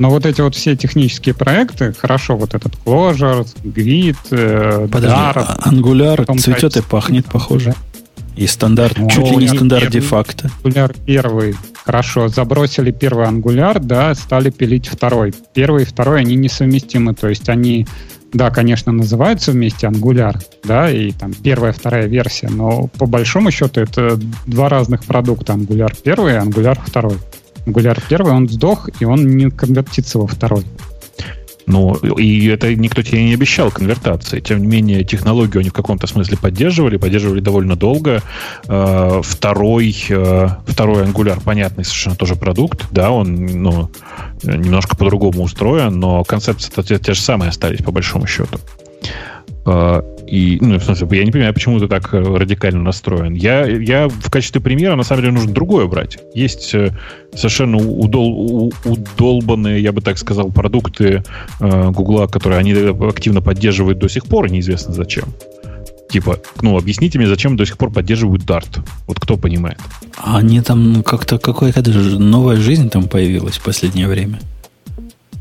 Но 0.00 0.10
вот 0.10 0.26
эти 0.26 0.40
вот 0.40 0.54
все 0.56 0.76
технические 0.76 1.34
проекты, 1.34 1.92
хорошо, 1.92 2.36
вот 2.36 2.54
этот 2.54 2.72
Clojure, 2.84 3.46
Grid, 3.62 4.16
э, 4.30 4.88
Подожди, 4.90 5.14
Dart, 5.14 5.44
а 5.46 5.70
Angular 5.70 6.38
цветет 6.38 6.76
и 6.78 6.82
пахнет, 6.82 7.26
похоже. 7.26 7.74
И 8.36 8.46
стандарт, 8.46 8.98
ну, 8.98 9.08
чуть 9.08 9.30
ли 9.30 9.36
не 9.36 9.48
стандарт 9.48 9.90
де-факто. 9.90 10.50
Angular 10.62 10.96
первый. 11.04 11.54
Хорошо, 11.84 12.28
забросили 12.28 12.90
первый 12.90 13.26
ангуляр, 13.26 13.80
да, 13.80 14.14
стали 14.14 14.50
пилить 14.50 14.88
второй. 14.88 15.34
Первый 15.54 15.82
и 15.82 15.86
второй, 15.86 16.20
они 16.20 16.36
несовместимы. 16.36 17.14
То 17.14 17.28
есть 17.28 17.48
они, 17.48 17.86
да, 18.32 18.50
конечно, 18.50 18.92
называются 18.92 19.52
вместе 19.52 19.86
ангуляр, 19.86 20.38
да, 20.64 20.90
и 20.90 21.10
там 21.12 21.32
первая, 21.34 21.72
вторая 21.72 22.06
версия, 22.06 22.48
но 22.48 22.86
по 22.98 23.06
большому 23.06 23.50
счету 23.50 23.80
это 23.80 24.18
два 24.46 24.68
разных 24.68 25.04
продукта. 25.04 25.54
Ангуляр 25.54 25.94
первый 25.96 26.34
и 26.34 26.36
ангуляр 26.36 26.78
второй. 26.84 27.16
Ангуляр 27.66 28.00
первый, 28.08 28.32
он 28.32 28.48
сдох, 28.48 28.88
и 29.00 29.04
он 29.04 29.36
не 29.36 29.50
конвертится 29.50 30.18
во 30.18 30.26
второй. 30.26 30.64
Ну, 31.70 31.94
и 31.94 32.48
это 32.48 32.74
никто 32.74 33.02
тебе 33.02 33.24
не 33.24 33.34
обещал 33.34 33.70
конвертации. 33.70 34.40
Тем 34.40 34.60
не 34.60 34.66
менее, 34.66 35.04
технологию 35.04 35.60
они 35.60 35.70
в 35.70 35.72
каком-то 35.72 36.08
смысле 36.08 36.36
поддерживали, 36.36 36.96
поддерживали 36.96 37.40
довольно 37.40 37.76
долго. 37.76 38.22
Э, 38.66 39.20
второй, 39.22 39.96
э, 40.08 40.48
второй 40.66 41.04
Angular, 41.04 41.40
понятный 41.42 41.84
совершенно 41.84 42.16
тоже 42.16 42.34
продукт, 42.34 42.86
да, 42.90 43.12
он, 43.12 43.34
ну, 43.36 43.90
немножко 44.42 44.96
по-другому 44.96 45.42
устроен, 45.42 46.00
но 46.00 46.24
концепции 46.24 46.72
те, 46.82 46.98
те 46.98 47.14
же 47.14 47.20
самые 47.20 47.50
остались, 47.50 47.84
по 47.84 47.92
большому 47.92 48.26
счету. 48.26 48.58
Э, 49.66 50.02
и, 50.26 50.58
ну, 50.60 50.78
в 50.78 50.84
смысле, 50.84 51.08
я 51.18 51.24
не 51.24 51.32
понимаю, 51.32 51.52
почему 51.52 51.78
ты 51.80 51.88
так 51.88 52.14
э, 52.14 52.18
радикально 52.20 52.82
настроен. 52.82 53.34
Я, 53.34 53.66
я 53.66 54.08
в 54.08 54.30
качестве 54.30 54.60
примера, 54.60 54.96
на 54.96 55.02
самом 55.02 55.22
деле, 55.22 55.34
нужно 55.34 55.52
другое 55.52 55.86
брать. 55.86 56.18
Есть 56.34 56.74
э, 56.74 56.90
совершенно 57.34 57.78
удол, 57.78 58.72
удолбанные, 58.84 59.82
я 59.82 59.92
бы 59.92 60.00
так 60.00 60.18
сказал, 60.18 60.50
продукты 60.50 61.24
э, 61.60 61.90
Гугла, 61.90 62.26
которые 62.26 62.60
они 62.60 62.72
активно 62.72 63.42
поддерживают 63.42 63.98
до 63.98 64.08
сих 64.08 64.26
пор, 64.26 64.50
неизвестно 64.50 64.94
зачем. 64.94 65.24
Типа, 66.10 66.38
ну, 66.60 66.76
объясните 66.76 67.18
мне, 67.18 67.28
зачем 67.28 67.56
до 67.56 67.64
сих 67.64 67.78
пор 67.78 67.92
поддерживают 67.92 68.42
Dart? 68.42 68.80
Вот 69.06 69.20
кто 69.20 69.36
понимает? 69.36 69.78
Они 70.16 70.60
там 70.60 71.02
как-то 71.04 71.38
какая-то 71.38 71.90
новая 72.18 72.56
жизнь 72.56 72.90
там 72.90 73.04
появилась 73.04 73.58
в 73.58 73.62
последнее 73.62 74.08
время. 74.08 74.40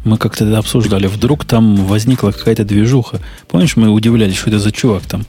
Мы 0.04 0.18
как-то 0.18 0.46
это 0.46 0.58
обсуждали. 0.58 1.08
Вдруг 1.08 1.46
там 1.46 1.76
возникла 1.86 2.32
какая-то 2.32 2.64
движуха. 2.64 3.20
Помнишь, 3.48 3.76
мы 3.76 3.90
удивлялись, 3.90 4.38
что 4.38 4.50
это 4.50 4.60
за 4.60 4.72
чувак 4.72 5.04
там 5.04 5.26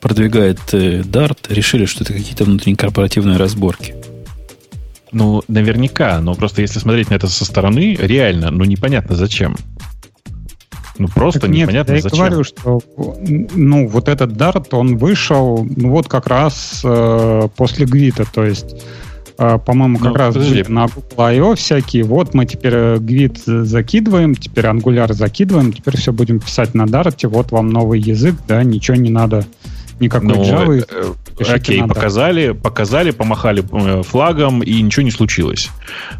продвигает 0.00 0.58
э, 0.72 1.00
Dart, 1.00 1.38
решили, 1.48 1.84
что 1.86 2.04
это 2.04 2.12
какие-то 2.12 2.44
внутрикорпоративные 2.44 3.36
разборки. 3.36 3.94
Ну, 5.10 5.42
наверняка, 5.48 6.20
но 6.20 6.34
просто 6.34 6.62
если 6.62 6.78
смотреть 6.78 7.10
на 7.10 7.14
это 7.14 7.28
со 7.28 7.44
стороны, 7.44 7.96
реально, 7.98 8.50
ну 8.50 8.64
непонятно 8.64 9.16
зачем. 9.16 9.56
Ну, 10.98 11.08
просто 11.08 11.40
так 11.40 11.50
непонятно 11.50 11.92
нет, 11.92 12.04
я 12.04 12.10
зачем. 12.10 12.24
Я 12.24 12.30
говорю, 12.30 12.44
что 12.44 12.80
ну, 12.96 13.88
вот 13.88 14.08
этот 14.08 14.32
Dart, 14.32 14.68
он 14.72 14.96
вышел, 14.96 15.66
ну, 15.76 15.90
вот 15.90 16.08
как 16.08 16.26
раз 16.26 16.82
э, 16.84 17.48
после 17.56 17.86
Гвита, 17.86 18.24
то 18.24 18.44
есть 18.44 18.76
по-моему, 19.38 19.98
как 19.98 20.08
ну, 20.08 20.14
раз 20.14 20.34
подожди. 20.34 20.64
на 20.68 20.88
Google 20.88 21.22
I.O. 21.22 21.54
всякие. 21.54 22.02
Вот 22.02 22.34
мы 22.34 22.44
теперь 22.44 22.74
э, 22.74 23.28
закидываем, 23.46 24.34
теперь 24.34 24.66
Angular 24.66 25.12
закидываем, 25.12 25.72
теперь 25.72 25.96
все 25.96 26.12
будем 26.12 26.40
писать 26.40 26.74
на 26.74 26.82
Dart, 26.82 27.26
вот 27.28 27.52
вам 27.52 27.70
новый 27.70 28.00
язык, 28.00 28.34
да, 28.48 28.64
ничего 28.64 28.96
не 28.96 29.10
надо 29.10 29.44
никакой 30.00 30.28
ну, 30.28 30.42
Java. 30.42 31.14
Э, 31.38 31.52
окей, 31.54 31.82
показали, 31.82 32.52
показали, 32.52 33.10
помахали 33.10 33.64
э, 33.70 34.02
флагом, 34.02 34.62
и 34.62 34.80
ничего 34.82 35.04
не 35.04 35.10
случилось. 35.10 35.70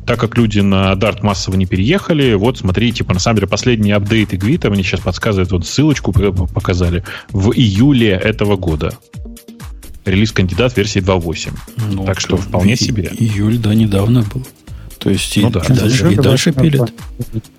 Так 0.06 0.20
как 0.20 0.36
люди 0.36 0.60
на 0.60 0.92
Dart 0.92 1.18
массово 1.22 1.56
не 1.56 1.66
переехали, 1.66 2.34
вот 2.34 2.58
смотрите, 2.58 2.98
типа, 2.98 3.14
на 3.14 3.20
самом 3.20 3.36
деле 3.36 3.48
последние 3.48 3.96
апдейты 3.96 4.36
Гвита 4.36 4.70
мне 4.70 4.82
сейчас 4.82 5.00
подсказывают, 5.00 5.50
вот 5.50 5.66
ссылочку 5.66 6.12
показали, 6.12 7.04
в 7.30 7.52
июле 7.52 8.10
этого 8.10 8.56
года 8.56 8.92
релиз-кандидат 10.10 10.76
версии 10.76 11.00
2.8. 11.00 11.50
Ну, 11.92 12.04
так 12.04 12.20
что 12.20 12.36
вполне 12.36 12.76
себе. 12.76 13.10
Июль, 13.18 13.58
да, 13.58 13.74
недавно 13.74 14.22
был. 14.22 14.46
То 14.98 15.10
есть 15.10 15.36
ну, 15.36 15.48
и, 15.48 15.52
да. 15.52 15.60
и 15.60 15.72
дальше, 15.72 16.12
и 16.12 16.16
дальше 16.16 16.52
пилят. 16.52 16.92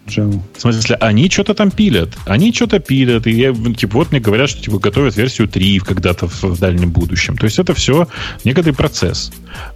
В 0.06 0.42
смысле, 0.58 0.96
они 0.96 1.30
что-то 1.30 1.54
там 1.54 1.72
пилят. 1.72 2.10
Они 2.26 2.54
что-то 2.54 2.80
пилят. 2.80 3.28
И 3.28 3.32
я, 3.32 3.54
типа, 3.54 4.00
вот 4.00 4.12
мне 4.12 4.20
говорят, 4.20 4.50
что 4.50 4.62
типа, 4.62 4.80
готовят 4.80 5.16
версию 5.16 5.48
3 5.48 5.80
когда-то 5.80 6.28
в, 6.28 6.44
в 6.44 6.60
дальнем 6.60 6.92
будущем. 6.92 7.38
То 7.38 7.46
есть 7.46 7.60
это 7.60 7.74
все 7.74 8.08
некоторый 8.44 8.74
процесс. 8.74 9.32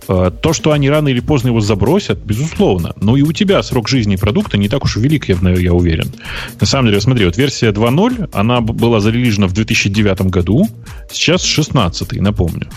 А, 0.08 0.30
то, 0.32 0.54
что 0.54 0.72
они 0.72 0.90
рано 0.90 1.08
или 1.08 1.22
поздно 1.22 1.50
его 1.50 1.62
забросят, 1.62 2.20
безусловно. 2.20 2.94
Но 3.00 3.16
и 3.16 3.22
у 3.22 3.32
тебя 3.32 3.64
срок 3.64 3.88
жизни 3.88 4.18
продукта 4.18 4.58
не 4.58 4.68
так 4.68 4.84
уж 4.84 4.98
и 4.98 5.00
велик, 5.00 5.30
я, 5.30 5.38
я 5.52 5.74
уверен. 5.74 6.12
На 6.60 6.68
самом 6.68 6.88
деле, 6.88 7.00
смотри, 7.00 7.26
вот 7.26 7.38
версия 7.38 7.72
2.0, 7.72 8.30
она 8.34 8.62
была 8.62 9.00
зарелижена 9.00 9.48
в 9.48 9.54
2009 9.54 10.22
году, 10.24 10.68
сейчас 11.12 11.44
16 11.44 12.14
напомню. 12.20 12.68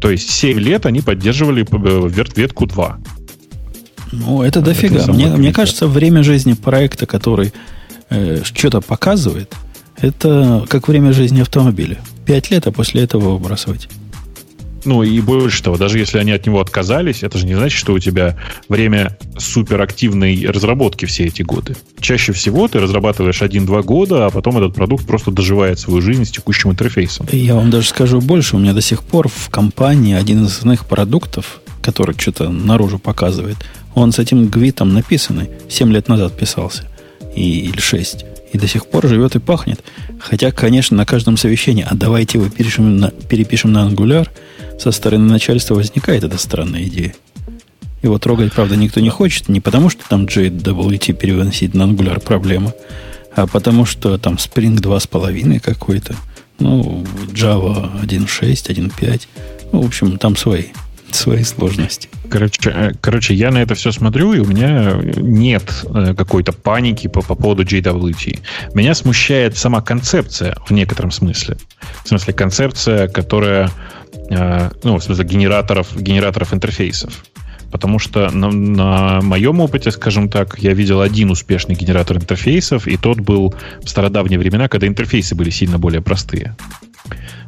То 0.00 0.10
есть 0.10 0.30
7 0.30 0.58
лет 0.58 0.86
они 0.86 1.00
поддерживали 1.00 1.62
э, 1.62 2.24
ветку 2.36 2.66
2. 2.66 2.98
Ну, 4.12 4.42
это 4.42 4.60
дофига. 4.60 5.00
Это 5.00 5.12
мне, 5.12 5.26
мне 5.28 5.52
кажется, 5.52 5.86
время 5.86 6.22
жизни 6.22 6.54
проекта, 6.54 7.06
который 7.06 7.52
э, 8.10 8.42
что-то 8.44 8.80
показывает, 8.80 9.54
это 10.00 10.64
как 10.68 10.88
время 10.88 11.12
жизни 11.12 11.40
автомобиля. 11.40 11.98
Пять 12.26 12.50
лет, 12.50 12.66
а 12.66 12.72
после 12.72 13.02
этого 13.02 13.36
выбрасывать. 13.36 13.88
Ну 14.84 15.02
и 15.02 15.20
больше 15.20 15.62
того, 15.62 15.76
даже 15.76 15.98
если 15.98 16.18
они 16.18 16.32
от 16.32 16.46
него 16.46 16.60
отказались, 16.60 17.22
это 17.22 17.36
же 17.36 17.46
не 17.46 17.54
значит, 17.54 17.78
что 17.78 17.92
у 17.92 17.98
тебя 17.98 18.36
время 18.68 19.18
суперактивной 19.36 20.46
разработки 20.46 21.04
все 21.04 21.24
эти 21.26 21.42
годы. 21.42 21.76
Чаще 22.00 22.32
всего 22.32 22.68
ты 22.68 22.78
разрабатываешь 22.78 23.42
один-два 23.42 23.82
года, 23.82 24.26
а 24.26 24.30
потом 24.30 24.56
этот 24.56 24.74
продукт 24.74 25.06
просто 25.06 25.30
доживает 25.30 25.78
свою 25.78 26.00
жизнь 26.00 26.24
с 26.24 26.30
текущим 26.30 26.70
интерфейсом. 26.70 27.26
Я 27.32 27.56
вам 27.56 27.70
даже 27.70 27.88
скажу 27.88 28.20
больше. 28.20 28.56
У 28.56 28.60
меня 28.60 28.72
до 28.72 28.80
сих 28.80 29.02
пор 29.02 29.28
в 29.28 29.50
компании 29.50 30.14
один 30.14 30.44
из 30.44 30.52
основных 30.52 30.86
продуктов 30.86 31.60
который 31.82 32.16
что-то 32.18 32.48
наружу 32.50 32.98
показывает, 32.98 33.56
он 33.94 34.12
с 34.12 34.18
этим 34.18 34.46
гвитом 34.48 34.92
написанный, 34.94 35.50
7 35.68 35.92
лет 35.92 36.08
назад 36.08 36.36
писался, 36.36 36.84
и, 37.34 37.60
или 37.60 37.80
6, 37.80 38.24
и 38.52 38.58
до 38.58 38.66
сих 38.66 38.86
пор 38.86 39.06
живет 39.06 39.36
и 39.36 39.38
пахнет. 39.38 39.82
Хотя, 40.20 40.50
конечно, 40.50 40.96
на 40.96 41.06
каждом 41.06 41.36
совещании, 41.36 41.86
а 41.88 41.94
давайте 41.94 42.38
его 42.38 42.48
перепишем 42.48 42.98
на, 42.98 43.10
перепишем 43.10 43.72
на 43.72 43.88
Angular, 43.88 44.28
со 44.78 44.92
стороны 44.92 45.30
начальства 45.30 45.74
возникает 45.74 46.24
эта 46.24 46.38
странная 46.38 46.84
идея. 46.84 47.14
Его 48.02 48.18
трогать, 48.18 48.52
правда, 48.52 48.76
никто 48.76 49.00
не 49.00 49.10
хочет, 49.10 49.48
не 49.48 49.60
потому 49.60 49.90
что 49.90 50.08
там 50.08 50.26
JWT 50.26 51.14
переносить 51.14 51.74
на 51.74 51.82
Angular 51.82 52.20
проблема, 52.20 52.72
а 53.34 53.46
потому 53.46 53.84
что 53.84 54.16
там 54.18 54.34
Spring 54.34 54.76
2.5 54.76 55.60
какой-то, 55.60 56.14
ну, 56.60 57.04
Java 57.32 58.00
1.6, 58.04 58.52
1.5, 58.52 59.22
ну, 59.72 59.82
в 59.82 59.86
общем, 59.86 60.18
там 60.18 60.36
свои 60.36 60.66
свои 61.14 61.42
сложности. 61.42 62.08
Короче, 62.30 62.70
э, 62.70 62.92
короче, 63.00 63.34
я 63.34 63.50
на 63.50 63.58
это 63.58 63.74
все 63.74 63.92
смотрю, 63.92 64.34
и 64.34 64.40
у 64.40 64.44
меня 64.44 65.00
нет 65.02 65.84
э, 65.94 66.14
какой-то 66.14 66.52
паники 66.52 67.06
по, 67.06 67.22
по 67.22 67.34
поводу 67.34 67.62
JWT. 67.64 68.40
Меня 68.74 68.94
смущает 68.94 69.56
сама 69.56 69.80
концепция 69.80 70.56
в 70.66 70.72
некотором 70.72 71.10
смысле. 71.10 71.56
В 72.04 72.08
смысле, 72.08 72.34
концепция, 72.34 73.08
которая, 73.08 73.70
э, 74.30 74.70
ну, 74.82 74.98
в 74.98 75.04
смысле, 75.04 75.24
генераторов, 75.24 75.96
генераторов 76.00 76.52
интерфейсов. 76.52 77.24
Потому 77.70 77.98
что 77.98 78.30
на, 78.30 78.50
на 78.50 79.20
моем 79.20 79.60
опыте, 79.60 79.90
скажем 79.90 80.30
так, 80.30 80.58
я 80.58 80.72
видел 80.72 81.02
один 81.02 81.30
успешный 81.30 81.74
генератор 81.74 82.16
интерфейсов, 82.16 82.86
и 82.86 82.96
тот 82.96 83.20
был 83.20 83.54
в 83.82 83.88
стародавние 83.88 84.38
времена, 84.38 84.68
когда 84.68 84.86
интерфейсы 84.86 85.34
были 85.34 85.50
сильно 85.50 85.78
более 85.78 86.00
простые. 86.00 86.56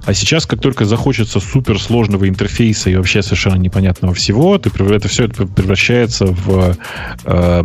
А 0.05 0.15
сейчас, 0.15 0.47
как 0.47 0.61
только 0.61 0.87
захочется 0.87 1.41
суперсложного 1.41 2.29
интерфейса 2.29 2.91
и 2.91 2.97
вообще 2.97 3.23
совершенно 3.23 3.57
непонятного 3.57 4.15
всего, 4.15 4.59
ты, 4.59 4.71
это 4.93 5.09
все 5.09 5.25
это 5.25 5.47
превращается 5.47 6.27
в 6.27 6.77
э, 7.25 7.63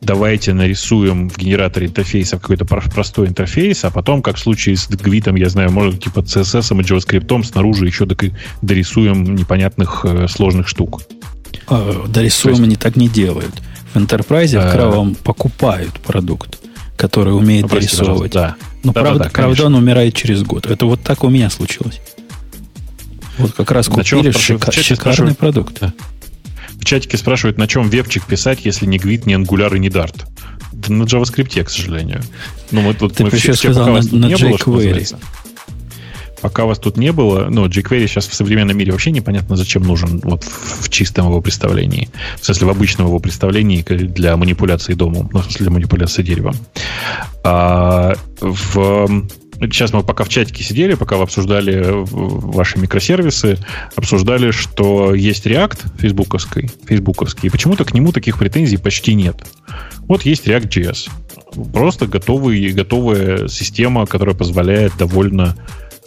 давайте 0.00 0.52
нарисуем 0.52 1.28
в 1.28 1.38
генераторе 1.38 1.86
интерфейса 1.86 2.38
какой-то 2.38 2.64
простой 2.64 3.28
интерфейс, 3.28 3.84
а 3.84 3.90
потом, 3.90 4.22
как 4.22 4.36
в 4.36 4.40
случае 4.40 4.76
с 4.76 4.88
Gvit, 4.88 5.38
я 5.38 5.48
знаю, 5.48 5.70
может, 5.70 6.02
типа 6.02 6.20
CSS 6.20 6.78
и 6.78 6.82
JavaScript 6.82 7.44
снаружи 7.44 7.86
еще 7.86 8.06
дорисуем 8.62 9.34
непонятных 9.34 10.04
э, 10.04 10.28
сложных 10.28 10.68
штук. 10.68 11.02
А, 11.66 12.06
дорисуем 12.08 12.56
есть... 12.56 12.66
они 12.66 12.76
так 12.76 12.96
не 12.96 13.08
делают. 13.08 13.54
В 13.92 13.96
Enterprise 13.96 14.56
а... 14.56 14.68
в 14.68 14.72
кровом 14.72 15.14
покупают 15.14 15.92
продукт, 16.00 16.58
который 16.96 17.34
умеет 17.34 17.64
ну, 17.64 17.68
дорисовывать. 17.68 18.32
Да. 18.32 18.56
Но 18.82 18.92
да, 18.92 19.02
правда, 19.02 19.18
да, 19.18 19.24
да, 19.26 19.30
правда 19.30 19.66
он 19.66 19.74
умирает 19.74 20.14
через 20.14 20.42
год. 20.42 20.66
Это 20.66 20.86
вот 20.86 21.02
так 21.02 21.24
у 21.24 21.28
меня 21.28 21.50
случилось. 21.50 22.00
Вот 23.38 23.52
как 23.52 23.70
раз 23.70 23.88
купили 23.88 24.30
шика- 24.30 24.72
шикарный 24.72 25.34
продукт. 25.34 25.78
Да. 25.80 25.92
В 26.72 26.84
чатике 26.84 27.16
спрашивают, 27.18 27.58
на 27.58 27.66
чем 27.66 27.88
вебчик 27.88 28.24
писать, 28.24 28.60
если 28.64 28.86
не 28.86 28.98
Git, 28.98 29.24
не 29.26 29.34
Angular 29.34 29.76
и 29.76 29.78
не 29.78 29.88
Dart. 29.88 30.24
Да 30.72 30.94
на 30.94 31.02
JavaScript, 31.02 31.62
к 31.62 31.70
сожалению. 31.70 32.22
Ну, 32.70 32.82
вот, 32.82 33.00
вот 33.00 33.14
Ты 33.14 33.24
мы 33.24 33.30
все, 33.30 33.54
сказал 33.54 33.86
на, 33.88 34.00
на 34.00 34.26
jQuery. 34.26 35.16
Пока 36.40 36.64
вас 36.64 36.78
тут 36.78 36.96
не 36.96 37.12
было, 37.12 37.48
ну, 37.50 37.66
jQuery 37.66 38.06
сейчас 38.06 38.26
в 38.26 38.34
современном 38.34 38.76
мире 38.76 38.92
вообще 38.92 39.10
непонятно, 39.10 39.56
зачем 39.56 39.82
нужен 39.82 40.20
вот 40.24 40.44
в, 40.44 40.84
в 40.84 40.88
чистом 40.88 41.26
его 41.26 41.40
представлении. 41.40 42.08
В 42.40 42.44
смысле, 42.44 42.66
в 42.66 42.70
обычном 42.70 43.06
его 43.06 43.18
представлении 43.18 43.82
для 43.82 44.36
манипуляции 44.36 44.94
домом, 44.94 45.28
ну, 45.32 45.40
в 45.40 45.44
смысле, 45.44 45.64
для 45.64 45.70
манипуляции 45.70 46.22
деревом. 46.22 46.56
А 47.44 48.14
в 48.40 49.26
Сейчас 49.60 49.92
мы 49.92 50.02
пока 50.02 50.24
в 50.24 50.30
чатике 50.30 50.64
сидели, 50.64 50.94
пока 50.94 51.18
вы 51.18 51.24
обсуждали 51.24 51.84
ваши 51.86 52.78
микросервисы, 52.78 53.58
обсуждали, 53.94 54.52
что 54.52 55.14
есть 55.14 55.46
React 55.46 55.98
фейсбуковский, 55.98 56.70
фейсбуковский, 56.86 57.48
и 57.48 57.50
почему-то 57.50 57.84
к 57.84 57.92
нему 57.92 58.10
таких 58.10 58.38
претензий 58.38 58.78
почти 58.78 59.12
нет. 59.12 59.36
Вот 60.08 60.22
есть 60.22 60.46
React.js. 60.46 61.10
Просто 61.74 62.06
готовый, 62.06 62.70
готовая 62.70 63.48
система, 63.48 64.06
которая 64.06 64.34
позволяет 64.34 64.96
довольно 64.96 65.56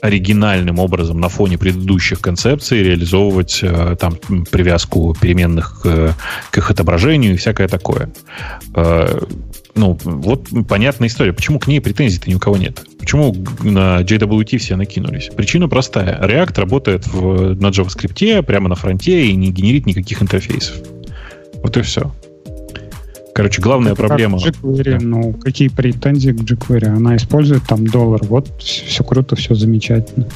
оригинальным 0.03 0.79
образом 0.79 1.21
на 1.21 1.29
фоне 1.29 1.57
предыдущих 1.57 2.19
концепций 2.19 2.83
реализовывать 2.83 3.59
э, 3.61 3.95
там 3.97 4.17
привязку 4.51 5.15
переменных 5.19 5.79
к, 5.81 6.13
к 6.51 6.57
их 6.57 6.69
отображению 6.69 7.33
и 7.33 7.37
всякое 7.37 7.69
такое. 7.69 8.11
Э, 8.75 9.21
ну, 9.75 9.97
вот 10.03 10.49
понятная 10.67 11.07
история. 11.07 11.31
Почему 11.31 11.57
к 11.57 11.67
ней 11.67 11.79
претензий-то 11.79 12.29
ни 12.29 12.35
у 12.35 12.39
кого 12.39 12.57
нет? 12.57 12.83
Почему 12.99 13.33
на 13.61 14.01
JWT 14.01 14.57
все 14.57 14.75
накинулись? 14.75 15.29
Причина 15.33 15.69
простая. 15.69 16.19
React 16.21 16.59
работает 16.59 17.07
в, 17.07 17.55
на 17.55 17.67
JavaScript 17.67 18.43
прямо 18.43 18.67
на 18.67 18.75
фронте 18.75 19.27
и 19.27 19.33
не 19.37 19.51
генерит 19.51 19.85
никаких 19.85 20.21
интерфейсов. 20.21 20.75
Вот 21.63 21.77
и 21.77 21.81
все. 21.81 22.11
Короче, 23.33 23.61
главная 23.61 23.93
Это 23.93 24.03
проблема... 24.03 24.37
jQuery, 24.37 24.99
да. 24.99 25.05
ну, 25.05 25.33
какие 25.33 25.67
претензии 25.67 26.31
к 26.31 26.41
jQuery? 26.41 26.85
Она 26.85 27.15
использует 27.15 27.63
там 27.63 27.85
доллар. 27.87 28.21
Вот, 28.23 28.61
все 28.61 29.03
круто, 29.03 29.35
все 29.35 29.55
замечательно. 29.55 30.27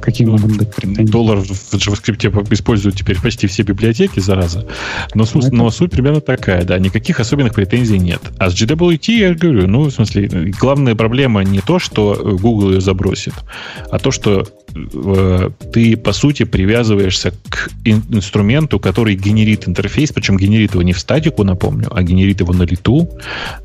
Какие 0.00 0.26
ну, 0.26 0.32
могут 0.38 0.56
быть 0.56 0.74
претензии? 0.74 1.10
Доллар 1.10 1.38
в 1.38 1.74
JavaScript 1.74 2.52
используют 2.52 2.96
теперь 2.96 3.20
почти 3.20 3.46
все 3.46 3.62
библиотеки, 3.62 4.20
зараза. 4.20 4.66
Но, 5.14 5.24
суть, 5.24 5.46
Это... 5.46 5.54
но 5.54 5.70
суть 5.70 5.90
примерно 5.90 6.20
такая, 6.20 6.64
да, 6.64 6.78
никаких 6.78 7.20
особенных 7.20 7.54
претензий 7.54 7.98
нет. 7.98 8.20
А 8.38 8.50
с 8.50 8.54
GWT, 8.54 9.12
я 9.12 9.34
говорю, 9.34 9.66
ну, 9.66 9.84
в 9.84 9.90
смысле, 9.90 10.52
главная 10.58 10.94
проблема 10.94 11.42
не 11.44 11.60
то, 11.60 11.78
что 11.78 12.14
Google 12.40 12.72
ее 12.72 12.80
забросит, 12.80 13.34
а 13.90 13.98
то, 13.98 14.10
что 14.10 14.46
э, 14.74 15.50
ты, 15.72 15.96
по 15.96 16.12
сути, 16.12 16.44
привязываешься 16.44 17.32
к 17.48 17.70
ин- 17.84 18.04
инструменту, 18.10 18.78
который 18.78 19.14
генерит 19.14 19.68
интерфейс, 19.68 20.12
причем 20.12 20.36
генерит 20.36 20.72
его 20.72 20.82
не 20.82 20.92
в 20.92 20.98
статику, 20.98 21.44
напомню, 21.44 21.88
а 21.90 22.02
генерит 22.02 22.40
его 22.40 22.52
на 22.52 22.62
лету. 22.62 23.08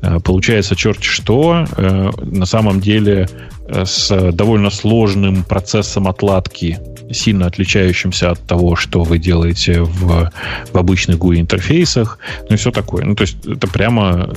Э, 0.02 0.18
получается 0.20 0.76
черт 0.76 1.02
что. 1.02 1.66
Э, 1.76 2.10
на 2.22 2.46
самом 2.46 2.80
деле 2.80 3.28
Э, 3.63 3.63
с 3.68 4.32
довольно 4.32 4.70
сложным 4.70 5.42
процессом 5.42 6.08
отладки, 6.08 6.78
сильно 7.10 7.46
отличающимся 7.46 8.30
от 8.30 8.40
того, 8.40 8.76
что 8.76 9.02
вы 9.02 9.18
делаете 9.18 9.82
в, 9.82 10.30
в 10.72 10.76
обычных 10.76 11.18
GUI 11.18 11.40
интерфейсах, 11.40 12.18
ну 12.48 12.54
и 12.54 12.58
все 12.58 12.70
такое. 12.70 13.04
Ну, 13.04 13.14
то 13.14 13.22
есть 13.22 13.44
это 13.46 13.66
прямо 13.66 14.28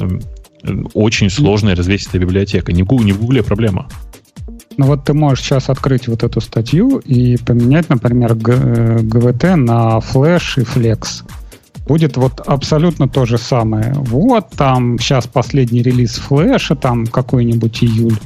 э, 0.64 0.84
очень 0.94 1.30
сложная 1.30 1.76
развесистая 1.76 2.22
библиотека. 2.22 2.72
Не 2.72 2.84
в 2.84 2.88
Google, 2.88 3.06
не 3.06 3.14
в 3.14 3.20
Google 3.20 3.44
проблема. 3.44 3.88
Ну 4.78 4.86
вот 4.86 5.06
ты 5.06 5.14
можешь 5.14 5.44
сейчас 5.44 5.70
открыть 5.70 6.08
вот 6.08 6.24
эту 6.24 6.40
статью 6.40 7.00
и 7.00 7.38
поменять, 7.38 7.90
например, 7.90 8.34
GVT 8.34 9.44
э, 9.44 9.56
на 9.56 9.98
Flash 9.98 10.62
и 10.62 10.62
Flex. 10.62 11.24
Будет 11.88 12.18
вот 12.18 12.42
абсолютно 12.46 13.08
то 13.08 13.26
же 13.26 13.38
самое. 13.38 13.94
Вот 13.96 14.50
там 14.52 15.00
сейчас 15.00 15.26
последний 15.26 15.82
релиз 15.82 16.16
флеша, 16.16 16.76
там 16.76 17.08
какой-нибудь 17.08 17.84
июль 17.84 18.20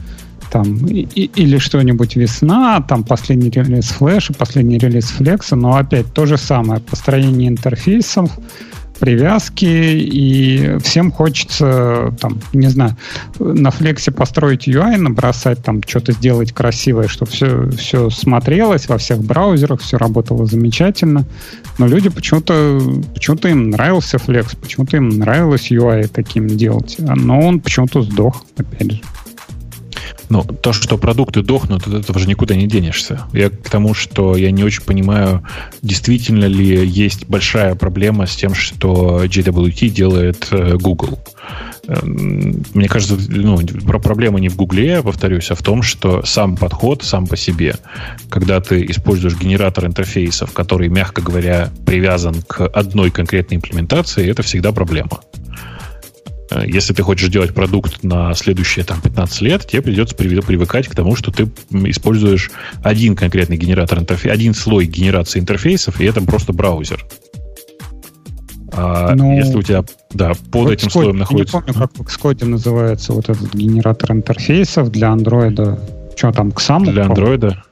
там, 0.52 0.86
и, 0.86 1.04
или 1.36 1.58
что-нибудь 1.58 2.16
весна, 2.16 2.82
там 2.82 3.04
последний 3.04 3.50
релиз 3.50 3.90
флеша, 3.90 4.34
последний 4.34 4.78
релиз 4.78 5.06
флекса, 5.06 5.56
но 5.56 5.78
опять 5.78 6.14
то 6.14 6.26
же 6.26 6.38
самое, 6.38 6.82
построение 6.82 7.48
интерфейсов, 7.48 8.30
привязки, 9.00 9.66
и 9.66 10.78
всем 10.84 11.12
хочется, 11.12 12.14
там, 12.20 12.40
не 12.54 12.68
знаю, 12.68 12.96
на 13.40 13.72
флексе 13.72 14.12
построить 14.12 14.68
UI, 14.68 14.98
набросать 14.98 15.64
там, 15.64 15.82
что-то 15.88 16.12
сделать 16.12 16.52
красивое, 16.52 17.08
чтобы 17.08 17.32
все, 17.32 17.70
все 17.72 18.10
смотрелось 18.12 18.88
во 18.88 19.00
всех 19.00 19.24
браузерах, 19.24 19.82
все 19.82 19.98
работало 19.98 20.46
замечательно, 20.46 21.26
но 21.80 21.88
люди 21.88 22.10
почему-то, 22.10 22.80
почему-то 23.16 23.48
им 23.48 23.72
нравился 23.72 24.20
флекс, 24.20 24.54
почему-то 24.56 24.98
им 24.98 25.10
нравилось 25.10 25.72
UI 25.72 26.08
таким 26.08 26.46
делать, 26.46 26.98
но 27.00 27.40
он 27.40 27.60
почему-то 27.60 28.04
сдох, 28.04 28.46
опять 28.58 28.92
же. 28.92 29.02
Ну, 30.30 30.44
то, 30.44 30.74
что 30.74 30.98
продукты 30.98 31.42
дохнут, 31.42 31.88
от 31.88 31.94
этого 31.94 32.20
же 32.20 32.28
никуда 32.28 32.56
не 32.56 32.68
денешься. 32.68 33.28
Я 33.34 33.50
к 33.50 33.70
тому, 33.70 33.94
что 33.94 34.36
я 34.36 34.52
не 34.52 34.64
очень 34.64 34.84
понимаю, 34.84 35.44
действительно 35.82 36.46
ли 36.46 36.86
есть 36.86 37.28
большая 37.28 37.76
проблема 37.76 38.26
с 38.26 38.36
тем, 38.36 38.54
что 38.54 39.24
JWT 39.26 39.90
делает 39.90 40.48
э, 40.52 40.78
Google. 40.78 41.20
Эм, 41.88 42.64
мне 42.74 42.88
кажется, 42.88 43.18
ну, 43.28 43.58
проблема 43.58 44.40
не 44.40 44.50
в 44.50 44.56
Гугле, 44.56 45.02
повторюсь, 45.02 45.52
а 45.52 45.56
в 45.56 45.64
том, 45.64 45.82
что 45.82 46.24
сам 46.26 46.56
подход 46.56 47.04
сам 47.04 47.28
по 47.28 47.36
себе, 47.36 47.76
когда 48.30 48.60
ты 48.62 48.86
используешь 48.86 49.38
генератор 49.38 49.86
интерфейсов, 49.86 50.54
который, 50.54 50.90
мягко 50.90 51.22
говоря, 51.22 51.70
привязан 51.86 52.42
к 52.44 52.66
одной 52.68 53.12
конкретной 53.12 53.58
имплементации, 53.58 54.30
это 54.30 54.44
всегда 54.44 54.72
проблема. 54.72 55.22
Э, 56.52 56.64
если 56.68 56.94
ты 56.94 57.02
хочешь 57.02 57.30
делать 57.30 57.54
продукт 57.54 58.04
на 58.04 58.34
следующие 58.34 58.86
там, 58.86 59.02
15 59.02 59.42
лет, 59.42 59.66
тебе 59.66 59.82
придется 59.82 60.16
привыкать 60.16 60.88
к 60.88 60.96
тому, 60.96 61.16
что 61.16 61.32
ты 61.32 61.50
используешь 61.72 62.52
один 62.84 63.16
конкретный 63.16 63.58
генератор 63.58 64.00
интерфейса, 64.00 64.34
один 64.34 64.54
слой 64.54 64.86
генерации 64.86 65.40
интерфейсов, 65.40 66.00
и 66.02 66.06
это 66.06 66.22
просто 66.22 66.54
браузер. 66.54 67.06
А 68.74 69.14
ну, 69.16 69.36
если 69.36 69.58
у 69.58 69.62
тебя, 69.62 69.84
да, 70.14 70.32
под 70.50 70.72
этим 70.72 70.88
Xcode, 70.88 70.92
слоем 70.92 71.18
находится... 71.18 71.58
Я 71.58 71.62
не 71.62 71.74
помню, 71.74 71.90
как 71.90 71.98
в 71.98 72.02
Xcode 72.02 72.46
называется 72.46 73.14
вот 73.14 73.30
этот 73.30 73.54
генератор 73.54 74.14
интерфейсов 74.14 74.92
для 74.92 75.10
андроида. 75.10 75.80
Что 76.16 76.32
там, 76.32 76.50
XAML? 76.50 76.92
Для 76.92 77.06
андроида? 77.06 77.64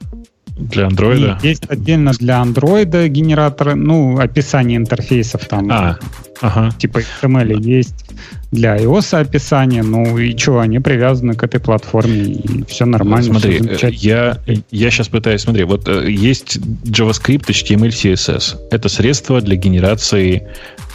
Для 0.60 0.86
андроида? 0.86 1.38
Есть 1.42 1.64
отдельно 1.68 2.12
для 2.12 2.40
андроида 2.40 3.08
генератор, 3.08 3.74
ну, 3.74 4.18
описание 4.18 4.76
интерфейсов 4.76 5.46
там. 5.46 5.70
А, 5.70 5.98
ага. 6.40 6.70
Типа 6.78 7.00
XML 7.00 7.60
есть 7.60 8.04
для 8.52 8.76
iOS 8.76 9.18
описание, 9.18 9.82
ну 9.82 10.18
и 10.18 10.36
что, 10.36 10.58
они 10.58 10.78
привязаны 10.80 11.34
к 11.34 11.42
этой 11.42 11.60
платформе, 11.60 12.20
и 12.20 12.64
все 12.64 12.84
нормально. 12.84 13.38
Смотри, 13.38 13.76
все 13.76 13.88
я, 13.88 14.38
я 14.70 14.90
сейчас 14.90 15.08
пытаюсь, 15.08 15.42
смотри, 15.42 15.64
вот 15.64 15.88
э, 15.88 16.10
есть 16.10 16.58
JavaScript, 16.84 17.46
HTML, 17.46 17.88
CSS. 17.88 18.56
Это 18.70 18.88
средства 18.88 19.40
для 19.40 19.56
генерации 19.56 20.48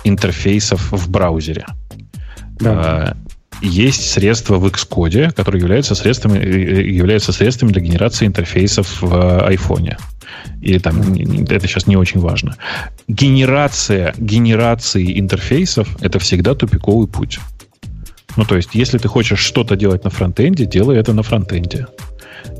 интерфейсов 0.03 0.91
в 0.91 1.09
браузере. 1.09 1.65
Да. 2.59 3.15
Есть 3.61 4.11
средства 4.11 4.57
в 4.57 4.65
Xcode, 4.65 5.33
которые 5.33 5.61
являются 5.61 5.95
средствами, 5.95 6.39
э, 6.39 6.81
являются 6.83 7.31
средствами 7.31 7.71
для 7.71 7.81
генерации 7.81 8.25
интерфейсов 8.25 9.01
в 9.01 9.13
iPhone. 9.49 9.97
Или 10.61 10.79
там, 10.79 11.01
это 11.49 11.67
сейчас 11.67 11.87
не 11.87 11.97
очень 11.97 12.19
важно. 12.19 12.55
Генерация, 13.07 14.13
генерации 14.17 15.19
интерфейсов– 15.19 15.87
это 16.01 16.19
всегда 16.19 16.55
тупиковый 16.55 17.07
путь. 17.07 17.39
Ну, 18.37 18.43
то 18.43 18.55
есть, 18.55 18.71
если 18.73 18.97
ты 18.97 19.07
хочешь 19.07 19.39
что-то 19.39 19.75
делать 19.75 20.03
на 20.03 20.09
фронтенде, 20.09 20.65
делай 20.65 20.97
это 20.97 21.13
на 21.13 21.23
фронтенде. 21.23 21.87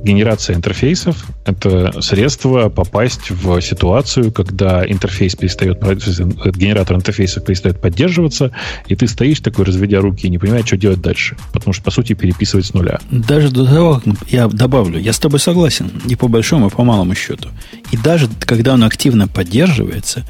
Генерация 0.04 0.56
интерфейсов— 0.56 1.26
это 1.46 2.02
средство 2.02 2.70
попасть 2.70 3.30
в 3.30 3.62
ситуацию, 3.62 4.32
когда 4.32 4.86
интерфейс 4.86 5.36
перестает, 5.36 5.80
генератор 5.82 6.96
интерфейсов 6.96 7.46
перестает 7.46 7.82
поддерживаться, 7.82 8.52
и 8.88 8.96
ты 8.96 9.08
стоишь 9.08 9.40
такой, 9.40 9.66
разведя 9.66 10.00
руки, 10.00 10.28
и 10.28 10.30
не 10.30 10.38
понимаешь, 10.38 10.68
что 10.68 10.78
делать 10.78 11.02
дальше. 11.02 11.38
Потому 11.54 11.74
что, 11.74 11.84
по 11.84 11.92
сути, 11.92 12.14
переписывать 12.14 12.66
с 12.66 12.74
нуля. 12.74 13.00
Даже 13.10 13.50
до 13.50 13.66
того, 13.66 14.02
я 14.28 14.48
добавлю, 14.48 15.00
я 15.00 15.14
с 15.14 15.20
тобой 15.20 15.40
согласен, 15.40 15.92
и 16.08 16.16
по 16.16 16.28
большому, 16.28 16.68
и 16.68 16.70
по 16.70 16.84
малому 16.84 17.16
счету. 17.16 17.50
И 17.92 17.98
даже 17.98 18.28
когда 18.40 18.74
он 18.74 18.84
активно 18.84 19.28
поддерживается, 19.28 20.24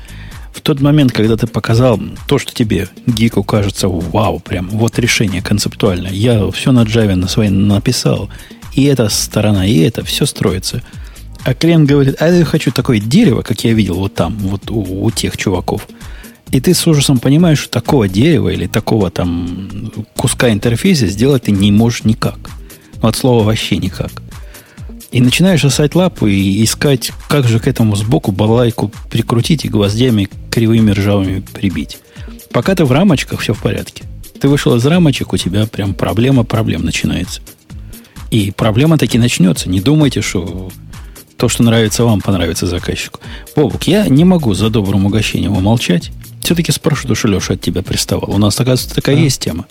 в 0.55 0.61
тот 0.61 0.79
момент, 0.79 1.11
когда 1.11 1.35
ты 1.35 1.47
показал 1.47 1.99
то, 2.27 2.39
что 2.39 2.53
тебе, 2.53 2.87
гику, 3.05 3.43
кажется, 3.43 3.89
вау, 3.89 4.39
прям 4.39 4.69
вот 4.69 4.97
решение 4.97 5.41
концептуальное. 5.41 6.11
Я 6.11 6.49
все 6.51 6.71
на 6.71 6.83
Java 6.83 7.15
на 7.15 7.27
своей 7.27 7.51
написал, 7.51 8.29
и 8.75 8.83
эта 8.83 9.09
сторона, 9.09 9.65
и 9.65 9.79
это, 9.79 10.03
все 10.03 10.25
строится. 10.25 10.83
А 11.43 11.53
клиент 11.53 11.87
говорит, 11.87 12.15
а 12.19 12.27
я 12.27 12.43
хочу 12.43 12.71
такое 12.71 12.99
дерево, 12.99 13.41
как 13.41 13.63
я 13.63 13.73
видел 13.73 13.95
вот 13.95 14.15
там, 14.15 14.35
вот 14.37 14.69
у, 14.69 15.05
у 15.05 15.11
тех 15.11 15.37
чуваков. 15.37 15.87
И 16.51 16.59
ты 16.59 16.73
с 16.73 16.85
ужасом 16.85 17.19
понимаешь, 17.19 17.59
что 17.59 17.69
такого 17.69 18.07
дерева 18.07 18.49
или 18.49 18.67
такого 18.67 19.11
там 19.11 19.91
куска 20.15 20.51
интерфейса 20.51 21.07
сделать 21.07 21.43
ты 21.43 21.51
не 21.51 21.71
можешь 21.71 22.03
никак. 22.03 22.37
Ну, 23.01 23.07
от 23.07 23.15
слова 23.15 23.43
вообще 23.43 23.77
никак. 23.77 24.11
И 25.11 25.21
начинаешь 25.21 25.63
осать 25.63 25.95
лапу 25.95 26.27
и 26.27 26.63
искать, 26.63 27.11
как 27.29 27.47
же 27.47 27.59
к 27.59 27.67
этому 27.67 27.95
сбоку 27.95 28.31
балайку 28.31 28.91
прикрутить 29.09 29.65
и 29.65 29.69
гвоздями 29.69 30.29
кривыми 30.51 30.91
ржавыми 30.91 31.39
прибить. 31.39 31.99
Пока 32.51 32.75
ты 32.75 32.85
в 32.85 32.91
рамочках, 32.91 33.39
все 33.39 33.53
в 33.53 33.61
порядке. 33.61 34.03
Ты 34.39 34.49
вышел 34.49 34.75
из 34.75 34.85
рамочек, 34.85 35.33
у 35.33 35.37
тебя 35.37 35.65
прям 35.65 35.93
проблема 35.93 36.43
проблем 36.43 36.83
начинается. 36.83 37.41
И 38.35 38.51
проблема 38.51 38.97
таки 38.97 39.17
начнется. 39.17 39.69
Не 39.69 39.79
думайте, 39.79 40.19
что 40.19 40.69
то, 41.37 41.47
что 41.47 41.63
нравится 41.63 42.03
вам, 42.03 42.19
понравится 42.19 42.67
заказчику. 42.67 43.21
Бобук, 43.55 43.83
я 43.83 44.09
не 44.09 44.25
могу 44.25 44.53
за 44.53 44.69
добрым 44.69 45.05
угощением 45.05 45.53
умолчать. 45.55 46.11
Все-таки 46.41 46.73
спрошу, 46.73 47.15
что 47.15 47.29
Леша 47.29 47.53
от 47.53 47.61
тебя 47.61 47.81
приставал. 47.81 48.29
У 48.29 48.37
нас, 48.37 48.59
оказывается, 48.59 48.93
такая 48.93 49.15
да. 49.15 49.21
есть 49.21 49.39
тема. 49.39 49.65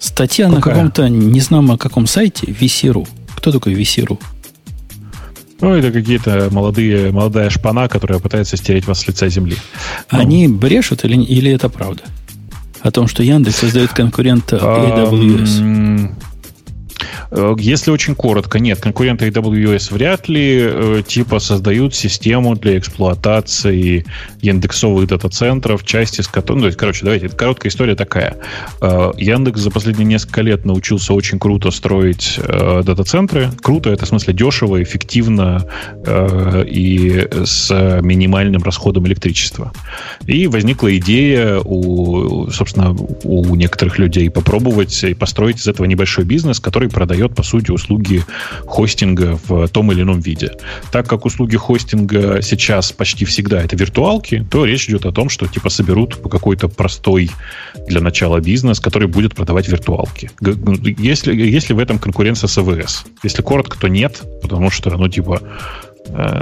Статья 0.00 0.46
Какая? 0.46 0.56
на 0.56 0.60
каком-то, 0.60 1.08
не 1.08 1.38
знаю, 1.38 1.62
на 1.62 1.78
каком 1.78 2.08
сайте, 2.08 2.48
VC.ru. 2.48 3.06
Кто 3.36 3.52
такой 3.52 3.74
VC.ru? 3.74 4.18
Ну, 5.60 5.72
это 5.72 5.92
какие-то 5.92 6.48
молодые, 6.50 7.12
молодая 7.12 7.48
шпана, 7.48 7.86
которая 7.88 8.18
пытается 8.18 8.56
стереть 8.56 8.88
вас 8.88 9.02
с 9.02 9.06
лица 9.06 9.28
земли. 9.28 9.56
Ну. 10.10 10.18
Они 10.18 10.48
брешут 10.48 11.04
или, 11.04 11.14
или 11.14 11.52
это 11.52 11.68
правда? 11.68 12.02
О 12.80 12.90
том, 12.90 13.06
что 13.06 13.22
Яндекс 13.22 13.58
создает 13.58 13.92
конкурента 13.92 14.56
AWS. 14.56 16.10
Э, 17.30 17.54
если 17.58 17.90
очень 17.90 18.14
коротко, 18.14 18.58
нет, 18.58 18.80
конкуренты 18.80 19.28
AWS 19.28 19.92
вряд 19.92 20.28
ли 20.28 20.60
э, 20.60 21.02
типа 21.06 21.38
создают 21.38 21.94
систему 21.94 22.56
для 22.56 22.78
эксплуатации 22.78 24.04
индексовых 24.40 25.08
дата-центров, 25.08 25.84
части 25.84 26.20
с 26.20 26.28
которой... 26.28 26.56
Ну, 26.56 26.62
то 26.62 26.66
есть, 26.66 26.78
короче, 26.78 27.04
давайте, 27.04 27.28
короткая 27.28 27.70
история 27.70 27.94
такая. 27.94 28.36
Э, 28.80 29.12
Яндекс 29.16 29.60
за 29.60 29.70
последние 29.70 30.06
несколько 30.06 30.42
лет 30.42 30.64
научился 30.64 31.12
очень 31.12 31.38
круто 31.38 31.70
строить 31.70 32.38
дата-центры. 32.38 33.50
Круто, 33.62 33.90
это 33.90 34.04
в 34.04 34.08
смысле 34.08 34.34
дешево, 34.34 34.82
эффективно 34.82 35.64
и 36.66 37.28
с 37.44 38.00
минимальным 38.02 38.62
расходом 38.62 39.06
электричества. 39.06 39.72
И 40.26 40.46
возникла 40.46 40.96
идея 40.96 41.60
у, 41.60 42.50
собственно, 42.50 42.94
у 43.24 43.54
некоторых 43.54 43.98
людей 43.98 44.30
попробовать 44.30 45.02
и 45.04 45.14
построить 45.14 45.58
из 45.58 45.68
этого 45.68 45.86
небольшой 45.86 46.24
бизнес, 46.24 46.60
который 46.60 46.87
продает 46.88 47.18
продает, 47.18 47.34
по 47.34 47.42
сути, 47.42 47.70
услуги 47.70 48.22
хостинга 48.66 49.38
в 49.48 49.68
том 49.68 49.92
или 49.92 50.02
ином 50.02 50.20
виде. 50.20 50.52
Так 50.92 51.08
как 51.08 51.24
услуги 51.24 51.56
хостинга 51.56 52.42
сейчас 52.42 52.92
почти 52.92 53.24
всегда 53.24 53.62
это 53.62 53.76
виртуалки, 53.76 54.46
то 54.50 54.64
речь 54.64 54.88
идет 54.88 55.06
о 55.06 55.12
том, 55.12 55.28
что 55.28 55.46
типа 55.46 55.70
соберут 55.70 56.16
какой-то 56.16 56.68
простой 56.68 57.30
для 57.88 58.00
начала 58.00 58.40
бизнес, 58.40 58.80
который 58.80 59.08
будет 59.08 59.34
продавать 59.34 59.68
виртуалки. 59.68 60.30
Если, 60.98 61.34
если 61.34 61.74
в 61.74 61.78
этом 61.78 61.98
конкуренция 61.98 62.48
с 62.48 62.58
АВС. 62.58 63.04
Если 63.24 63.42
коротко, 63.42 63.78
то 63.78 63.88
нет, 63.88 64.22
потому 64.42 64.70
что, 64.70 64.90
ну, 64.90 65.08
типа, 65.08 65.40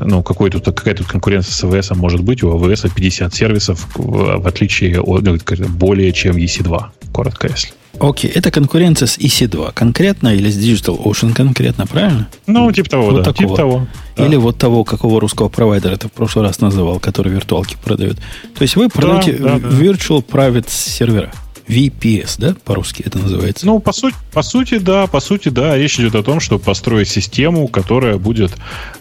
ну, 0.04 0.22
какой 0.22 0.50
тут, 0.50 0.64
какая 0.64 0.94
тут 0.94 1.06
конкуренция 1.06 1.52
с 1.52 1.64
АВС 1.64 1.90
может 1.90 2.22
быть? 2.22 2.42
У 2.42 2.50
АВС 2.52 2.86
50 2.94 3.34
сервисов, 3.34 3.86
в 3.94 4.46
отличие 4.46 5.00
от 5.00 5.22
ну, 5.22 5.36
более 5.68 6.12
чем 6.12 6.36
EC2, 6.36 6.84
коротко 7.12 7.48
если. 7.48 7.70
Окей, 7.98 8.30
это 8.30 8.50
конкуренция 8.50 9.06
с 9.06 9.18
EC2 9.18 9.72
конкретно 9.72 10.34
или 10.34 10.50
с 10.50 10.58
Digital 10.58 11.02
Ocean 11.02 11.34
конкретно, 11.34 11.86
правильно? 11.86 12.28
Ну, 12.46 12.70
типа 12.72 12.90
того, 12.90 13.06
вот 13.06 13.16
да. 13.16 13.22
Такого. 13.22 13.48
Типа 13.48 13.56
того. 13.56 13.86
Или 14.16 14.34
да. 14.34 14.38
вот 14.38 14.58
того, 14.58 14.84
какого 14.84 15.20
русского 15.20 15.48
провайдера 15.48 15.96
ты 15.96 16.08
в 16.08 16.12
прошлый 16.12 16.44
раз 16.44 16.60
называл, 16.60 17.00
который 17.00 17.32
виртуалки 17.32 17.76
продает. 17.82 18.16
То 18.54 18.62
есть 18.62 18.76
вы 18.76 18.88
продаете 18.88 19.32
да, 19.32 19.58
да, 19.58 19.68
Virtual 19.68 20.24
Private 20.24 20.66
сервера. 20.68 21.32
VPS, 21.68 22.36
да, 22.38 22.56
по-русски 22.64 23.02
это 23.04 23.18
называется? 23.18 23.66
Ну, 23.66 23.80
по 23.80 23.92
сути, 23.92 24.16
по 24.32 24.42
сути, 24.42 24.78
да, 24.78 25.06
по 25.06 25.20
сути, 25.20 25.48
да. 25.48 25.76
Речь 25.76 25.98
идет 25.98 26.14
о 26.14 26.22
том, 26.22 26.40
чтобы 26.40 26.62
построить 26.62 27.08
систему, 27.08 27.66
которая 27.68 28.18
будет 28.18 28.52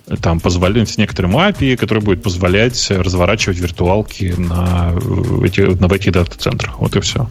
э, 0.07 0.15
там 0.17 0.39
позволять 0.39 0.89
с 0.89 0.97
некоторым 0.97 1.37
API, 1.37 1.77
которая 1.77 2.03
будет 2.03 2.23
позволять 2.23 2.89
разворачивать 2.89 3.59
виртуалки 3.59 4.33
на 4.37 4.93
э, 4.93 5.45
эти, 5.45 5.61
на 5.61 5.93
этих 5.93 6.11
дата-центрах. 6.11 6.79
Вот 6.79 6.95
и 6.95 7.01
все. 7.01 7.27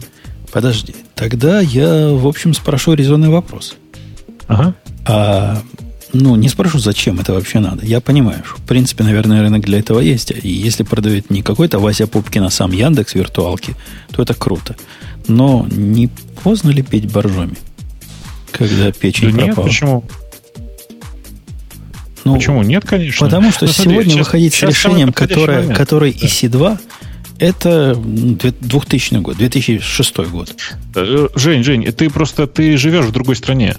Подожди, 0.51 0.95
тогда 1.15 1.59
я, 1.59 2.09
в 2.09 2.27
общем, 2.27 2.53
спрошу 2.53 2.93
резонный 2.93 3.29
вопрос. 3.29 3.75
Ага. 4.47 4.73
А, 5.05 5.61
ну, 6.21 6.35
не 6.35 6.49
спрошу, 6.49 6.79
зачем 6.79 7.19
это 7.19 7.33
вообще 7.33 7.59
надо. 7.59 7.85
Я 7.85 7.99
понимаю, 7.99 8.43
что, 8.45 8.57
в 8.57 8.61
принципе, 8.61 9.03
наверное, 9.03 9.41
рынок 9.41 9.65
для 9.65 9.79
этого 9.79 9.99
есть. 9.99 10.31
И 10.31 10.49
если 10.49 10.83
продает 10.83 11.29
не 11.29 11.41
какой-то 11.41 11.79
Вася 11.79 12.07
Пупкин, 12.07 12.43
а 12.43 12.49
сам 12.49 12.71
Яндекс 12.71 13.15
виртуалки, 13.15 13.75
то 14.11 14.21
это 14.21 14.33
круто. 14.33 14.75
Но 15.27 15.67
не 15.69 16.09
поздно 16.43 16.69
ли 16.71 16.81
петь 16.83 17.11
боржоми, 17.11 17.57
когда 18.51 18.91
печень 18.91 19.31
да 19.31 19.45
пропала? 19.45 19.65
Нет, 19.65 19.73
почему? 19.73 20.03
Ну, 22.23 22.35
Почему? 22.35 22.63
Нет, 22.63 22.85
конечно. 22.85 23.27
Потому 23.27 23.51
что 23.51 23.65
ну, 23.65 23.71
смотри, 23.71 23.91
сегодня 23.91 24.11
сейчас, 24.13 24.25
выходить 24.25 24.53
с 24.55 24.63
решением, 24.63 25.13
которое, 25.13 25.71
которое 25.75 26.11
да. 26.11 26.25
EC2, 26.25 26.79
это 27.37 27.95
2000 27.95 29.15
год, 29.15 29.37
2006 29.37 30.17
год. 30.29 30.55
Жень, 31.35 31.63
Жень, 31.63 31.91
ты 31.91 32.09
просто 32.09 32.47
ты 32.47 32.77
живешь 32.77 33.05
в 33.05 33.11
другой 33.11 33.35
стране. 33.35 33.75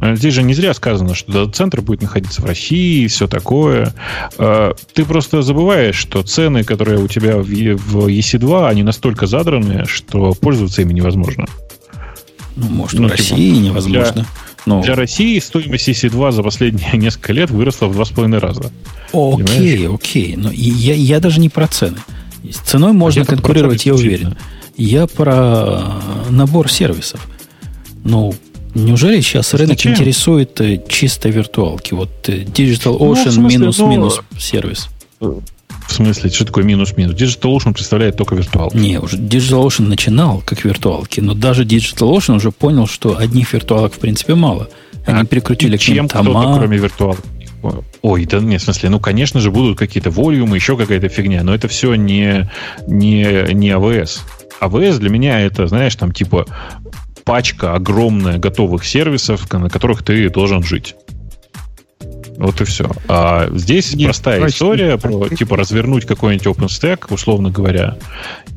Э, 0.00 0.16
здесь 0.16 0.34
же 0.34 0.42
не 0.42 0.54
зря 0.54 0.74
сказано, 0.74 1.14
что 1.14 1.48
центр 1.48 1.80
будет 1.80 2.02
находиться 2.02 2.42
в 2.42 2.44
России 2.44 3.04
и 3.04 3.08
все 3.08 3.26
такое. 3.26 3.94
Э, 4.38 4.72
ты 4.92 5.04
просто 5.04 5.42
забываешь, 5.42 5.96
что 5.96 6.22
цены, 6.22 6.64
которые 6.64 6.98
у 6.98 7.08
тебя 7.08 7.38
в 7.38 8.08
EC2, 8.08 8.68
они 8.68 8.82
настолько 8.82 9.26
задраны, 9.26 9.84
что 9.86 10.34
пользоваться 10.34 10.82
ими 10.82 10.92
невозможно. 10.92 11.46
Ну, 12.56 12.66
может, 12.68 12.98
ну, 12.98 13.08
в 13.08 13.12
типа, 13.12 13.30
России 13.30 13.56
невозможно. 13.56 14.12
Для, 14.12 14.26
но... 14.66 14.82
для 14.82 14.94
России 14.94 15.38
стоимость 15.38 15.88
EC2 15.88 16.32
за 16.32 16.42
последние 16.42 16.90
несколько 16.94 17.32
лет 17.32 17.50
выросла 17.50 17.86
в 17.86 18.00
2,5 18.00 18.38
раза. 18.38 18.72
Окей, 19.12 19.44
Понимаешь? 19.44 19.94
окей. 19.94 20.34
Но 20.36 20.50
я, 20.52 20.94
я 20.94 21.20
даже 21.20 21.40
не 21.40 21.48
про 21.48 21.66
цены. 21.66 21.98
С 22.48 22.56
ценой 22.58 22.92
можно 22.92 23.22
а 23.22 23.24
конкурировать, 23.24 23.86
я 23.86 23.94
уверен. 23.94 24.36
Я 24.76 25.06
про 25.06 26.00
набор 26.30 26.70
сервисов. 26.70 27.26
Ну, 28.04 28.34
неужели 28.74 29.20
сейчас 29.20 29.54
рынок 29.54 29.78
Зачем? 29.78 29.92
интересует 29.92 30.60
э, 30.60 30.82
чисто 30.88 31.28
виртуалки? 31.28 31.94
Вот 31.94 32.10
э, 32.28 32.42
Digital 32.42 32.96
ну, 32.98 33.14
Ocean 33.14 33.32
ну, 33.36 33.48
минус 33.48 33.78
ну, 33.78 34.10
сервис. 34.38 34.88
В 35.20 35.92
смысле, 35.92 36.30
что 36.30 36.44
такое 36.44 36.64
минус-минус? 36.64 37.14
Digital 37.14 37.56
Ocean 37.56 37.72
представляет 37.72 38.16
только 38.16 38.34
виртуалки. 38.34 38.76
Не, 38.76 38.98
уже 39.00 39.16
Digital 39.16 39.66
Ocean 39.66 39.88
начинал 39.88 40.42
как 40.44 40.64
виртуалки, 40.64 41.20
но 41.20 41.32
даже 41.32 41.64
Digital 41.64 42.14
Ocean 42.14 42.36
уже 42.36 42.50
понял, 42.50 42.86
что 42.86 43.16
одних 43.16 43.54
виртуалок 43.54 43.94
в 43.94 43.98
принципе 43.98 44.34
мало. 44.34 44.68
Они 45.06 45.22
а 45.22 45.24
прикрутили 45.24 45.78
к 45.78 45.88
ним 45.88 46.06
тома. 46.06 46.56
кроме 46.58 46.76
виртуалок? 46.76 47.20
Ой, 48.02 48.26
да 48.26 48.38
нет, 48.38 48.60
в 48.60 48.64
смысле, 48.64 48.90
ну, 48.90 49.00
конечно 49.00 49.40
же, 49.40 49.50
будут 49.50 49.78
какие-то 49.78 50.10
волюмы, 50.10 50.56
еще 50.56 50.76
какая-то 50.76 51.08
фигня, 51.08 51.42
но 51.42 51.54
это 51.54 51.66
все 51.68 51.94
не, 51.94 52.48
не, 52.86 53.52
не 53.52 53.70
AWS. 53.70 54.20
AWS 54.60 54.98
для 54.98 55.10
меня 55.10 55.40
это, 55.40 55.66
знаешь, 55.66 55.96
там 55.96 56.12
типа 56.12 56.46
пачка 57.28 57.74
огромная 57.74 58.38
готовых 58.38 58.86
сервисов, 58.86 59.52
на 59.52 59.68
которых 59.68 60.02
ты 60.02 60.30
должен 60.30 60.62
жить. 60.62 60.96
Вот 62.38 62.58
и 62.62 62.64
все. 62.64 62.90
А 63.06 63.50
здесь 63.52 63.92
Нет, 63.92 64.06
простая 64.06 64.46
история 64.46 64.96
про 64.96 65.28
типа 65.28 65.58
развернуть 65.58 66.06
какой-нибудь 66.06 66.46
OpenStack, 66.46 67.12
условно 67.12 67.50
говоря, 67.50 67.98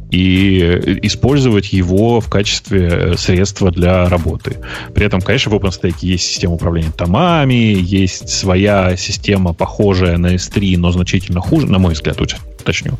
и 0.10 1.00
использовать 1.04 1.74
его 1.74 2.22
в 2.22 2.30
качестве 2.30 3.18
средства 3.18 3.72
для 3.72 4.08
работы. 4.08 4.60
При 4.96 5.06
этом, 5.06 5.20
конечно, 5.20 5.52
в 5.52 5.56
OpenStack 5.56 5.96
есть 6.00 6.24
система 6.24 6.54
управления 6.54 6.94
томами, 6.96 7.76
есть 7.78 8.30
своя 8.30 8.96
система, 8.96 9.54
похожая 9.54 10.18
на 10.18 10.36
S3, 10.36 10.78
но 10.78 10.92
значительно 10.92 11.42
хуже, 11.42 11.68
на 11.68 11.78
мой 11.78 11.94
взгляд, 11.94 12.22
уточню, 12.22 12.94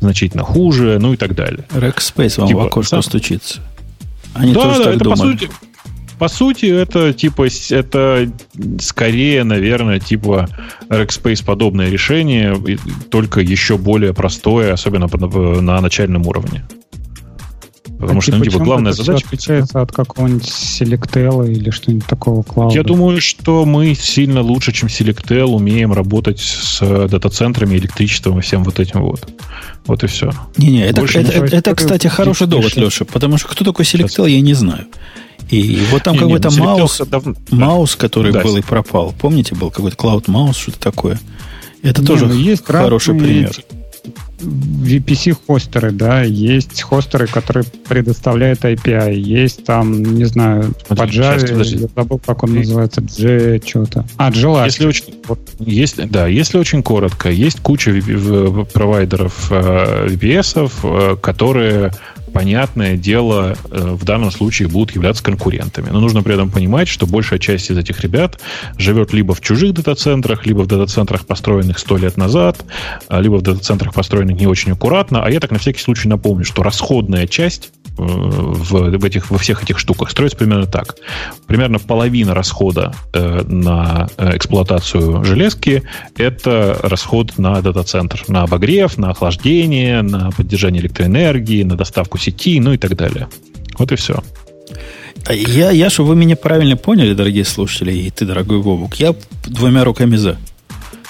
значительно 0.00 0.44
хуже, 0.44 0.96
ну 0.98 1.12
и 1.12 1.18
так 1.18 1.34
далее. 1.34 1.66
Rackspace 1.70 2.40
вам 2.40 2.48
типа, 2.48 2.60
в 2.60 2.66
окошко 2.68 2.88
сам... 2.88 3.02
стучится. 3.02 3.60
Они 4.34 4.52
да, 4.52 4.60
тоже 4.60 4.78
да, 4.78 4.84
так 4.84 4.94
это 4.94 5.04
думали. 5.04 5.18
по 5.18 5.24
сути, 5.24 5.50
по 6.18 6.28
сути, 6.28 6.66
это 6.66 7.12
типа 7.12 7.46
это 7.70 8.30
скорее, 8.80 9.44
наверное, 9.44 10.00
типа 10.00 10.48
Rackspace 10.88 11.44
подобное 11.44 11.90
решение, 11.90 12.56
только 13.10 13.40
еще 13.40 13.78
более 13.78 14.12
простое, 14.12 14.72
особенно 14.72 15.08
на 15.60 15.80
начальном 15.80 16.26
уровне. 16.26 16.64
Потому 17.98 18.18
а 18.20 18.22
что, 18.22 18.36
ну, 18.36 18.44
типа, 18.44 18.58
главная 18.60 18.92
задача... 18.92 19.26
отличается 19.26 19.80
от 19.80 19.90
какого-нибудь 19.90 20.44
Selectel 20.44 21.50
или 21.50 21.70
что-нибудь 21.70 22.06
такого 22.06 22.42
клауда? 22.42 22.74
Я 22.74 22.84
думаю, 22.84 23.20
что 23.20 23.64
мы 23.64 23.94
сильно 23.94 24.40
лучше, 24.40 24.72
чем 24.72 24.88
Selectel, 24.88 25.46
умеем 25.46 25.92
работать 25.92 26.38
с 26.38 26.80
дата-центрами, 26.80 27.76
электричеством 27.76 28.38
и 28.38 28.42
всем 28.42 28.62
вот 28.62 28.78
этим 28.78 29.02
вот. 29.02 29.28
Вот 29.86 30.04
и 30.04 30.06
все. 30.06 30.30
Не-не, 30.56 30.86
это, 30.86 31.02
это, 31.02 31.20
это, 31.20 31.56
это, 31.56 31.74
кстати, 31.74 32.06
хороший 32.06 32.46
довод, 32.46 32.76
Леша, 32.76 33.04
потому 33.04 33.36
что 33.36 33.48
кто 33.48 33.64
такой 33.64 33.84
Selectel, 33.84 34.28
я 34.28 34.40
не 34.40 34.54
знаю. 34.54 34.86
И 35.50 35.80
вот 35.90 36.02
там 36.02 36.16
какой-то 36.16 36.50
маус, 36.50 37.00
дав... 37.06 37.24
маус, 37.50 37.96
который 37.96 38.32
да. 38.32 38.42
был 38.42 38.56
и 38.58 38.62
пропал. 38.62 39.14
Помните, 39.18 39.54
был 39.54 39.70
какой-то 39.70 39.96
Cloud 39.96 40.26
Mouse, 40.26 40.54
что-то 40.54 40.78
такое. 40.78 41.18
Это 41.82 42.02
не, 42.02 42.06
тоже 42.06 42.26
ну, 42.26 42.34
есть 42.34 42.64
хороший 42.66 43.14
пример. 43.14 43.52
VPC-хостеры, 44.40 45.90
да, 45.90 46.22
есть 46.22 46.82
хостеры, 46.82 47.26
которые 47.26 47.64
предоставляют 47.88 48.64
API, 48.64 49.14
есть 49.14 49.64
там, 49.64 50.02
не 50.02 50.24
знаю, 50.24 50.74
Смотри, 50.86 51.06
по 51.06 51.12
Java, 51.12 51.40
сейчас, 51.40 51.72
я 51.72 51.88
забыл, 51.94 52.20
как 52.24 52.42
он 52.44 52.54
называется, 52.54 53.00
G 53.00 53.60
что-то. 53.64 54.04
А, 54.16 54.30
G 54.30 54.40
если 54.64 54.86
очень, 54.86 55.04
вот. 55.26 55.40
есть, 55.58 55.96
Да, 56.10 56.26
если 56.26 56.58
очень 56.58 56.82
коротко, 56.82 57.30
есть 57.30 57.60
куча 57.60 57.92
провайдеров 58.72 59.50
э, 59.50 60.06
VPS, 60.08 60.70
э, 60.82 61.16
которые 61.16 61.92
понятное 62.28 62.96
дело, 62.96 63.56
э, 63.70 63.94
в 63.94 64.04
данном 64.04 64.30
случае 64.30 64.68
будут 64.68 64.94
являться 64.94 65.22
конкурентами. 65.22 65.90
Но 65.90 66.00
нужно 66.00 66.22
при 66.22 66.34
этом 66.34 66.50
понимать, 66.50 66.88
что 66.88 67.06
большая 67.06 67.38
часть 67.38 67.70
из 67.70 67.78
этих 67.78 68.00
ребят 68.00 68.40
живет 68.76 69.12
либо 69.12 69.34
в 69.34 69.40
чужих 69.40 69.74
дата-центрах, 69.74 70.46
либо 70.46 70.60
в 70.60 70.66
дата-центрах, 70.66 71.26
построенных 71.26 71.78
сто 71.78 71.96
лет 71.96 72.16
назад, 72.16 72.64
а, 73.08 73.20
либо 73.20 73.36
в 73.36 73.42
дата-центрах, 73.42 73.94
построенных 73.94 74.38
не 74.38 74.46
очень 74.46 74.72
аккуратно. 74.72 75.24
А 75.24 75.30
я 75.30 75.40
так 75.40 75.50
на 75.50 75.58
всякий 75.58 75.80
случай 75.80 76.08
напомню, 76.08 76.44
что 76.44 76.62
расходная 76.62 77.26
часть 77.26 77.70
э, 77.98 78.02
в, 78.02 79.04
этих, 79.04 79.30
во 79.30 79.38
всех 79.38 79.62
этих 79.62 79.78
штуках 79.78 80.10
строится 80.10 80.36
примерно 80.38 80.66
так. 80.66 80.96
Примерно 81.46 81.78
половина 81.78 82.34
расхода 82.34 82.94
э, 83.12 83.42
на 83.42 84.08
э, 84.16 84.36
эксплуатацию 84.36 85.24
железки– 85.24 85.82
это 86.16 86.78
расход 86.82 87.38
на 87.38 87.60
дата-центр, 87.62 88.22
на 88.28 88.42
обогрев, 88.42 88.98
на 88.98 89.10
охлаждение, 89.10 90.02
на 90.02 90.30
поддержание 90.30 90.82
электроэнергии, 90.82 91.62
на 91.62 91.76
доставку 91.76 92.17
сети, 92.18 92.60
ну 92.60 92.72
и 92.72 92.78
так 92.78 92.96
далее. 92.96 93.28
Вот 93.78 93.92
и 93.92 93.96
все. 93.96 94.22
А 95.26 95.34
я, 95.34 95.70
я, 95.70 95.90
чтобы 95.90 96.10
вы 96.10 96.16
меня 96.16 96.36
правильно 96.36 96.76
поняли, 96.76 97.14
дорогие 97.14 97.44
слушатели, 97.44 97.92
и 97.92 98.10
ты, 98.10 98.24
дорогой 98.24 98.58
Вовук, 98.58 98.96
я 98.96 99.14
двумя 99.46 99.84
руками 99.84 100.16
за. 100.16 100.38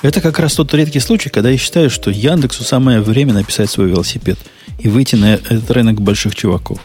Это 0.03 0.21
как 0.21 0.39
раз 0.39 0.55
тот 0.55 0.73
редкий 0.75 1.01
случай, 1.01 1.29
когда 1.29 1.51
я 1.51 1.59
считаю, 1.59 1.91
что 1.91 2.11
Яндексу 2.11 2.63
самое 2.63 3.01
время 3.01 3.35
написать 3.35 3.71
свой 3.71 3.89
велосипед 3.89 4.39
и 4.79 4.89
выйти 4.89 5.17
на 5.17 5.35
этот 5.35 5.71
рынок 5.71 6.01
больших 6.01 6.35
чуваков. 6.35 6.79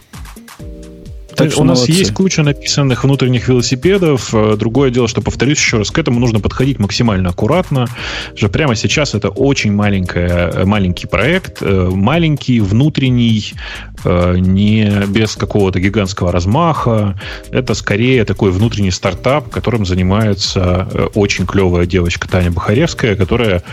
Так 1.36 1.52
что 1.52 1.62
у 1.62 1.64
нас 1.64 1.80
молодцы. 1.80 2.00
есть 2.00 2.14
куча 2.14 2.44
написанных 2.44 3.04
внутренних 3.04 3.48
велосипедов. 3.48 4.34
Э, 4.34 4.56
другое 4.58 4.92
дело, 4.92 5.08
что, 5.08 5.22
повторюсь 5.22 5.58
еще 5.58 5.78
раз, 5.78 5.92
к 5.92 5.98
этому 5.98 6.20
нужно 6.20 6.40
подходить 6.40 6.80
максимально 6.80 7.30
аккуратно. 7.30 7.88
Что 8.36 8.50
прямо 8.50 8.76
сейчас 8.76 9.16
это 9.16 9.30
очень 9.30 9.72
маленькая, 9.72 10.52
э, 10.52 10.66
маленький 10.66 11.08
проект, 11.08 11.62
э, 11.62 11.90
маленький, 11.92 12.60
внутренний, 12.60 13.54
не 14.06 15.06
без 15.08 15.38
какого-то 15.38 15.80
гигантского 15.80 16.32
размаха. 16.32 17.18
Это 17.52 17.74
скорее 17.74 18.26
такой 18.26 18.52
внутренний 18.52 18.92
стартап, 18.92 19.50
которым 19.50 19.86
занимается 19.86 21.10
очень 21.16 21.46
клевая 21.46 21.86
девочка 21.86 22.28
Таня 22.28 22.52
Бахаревская, 22.52 23.16
которая 23.16 23.64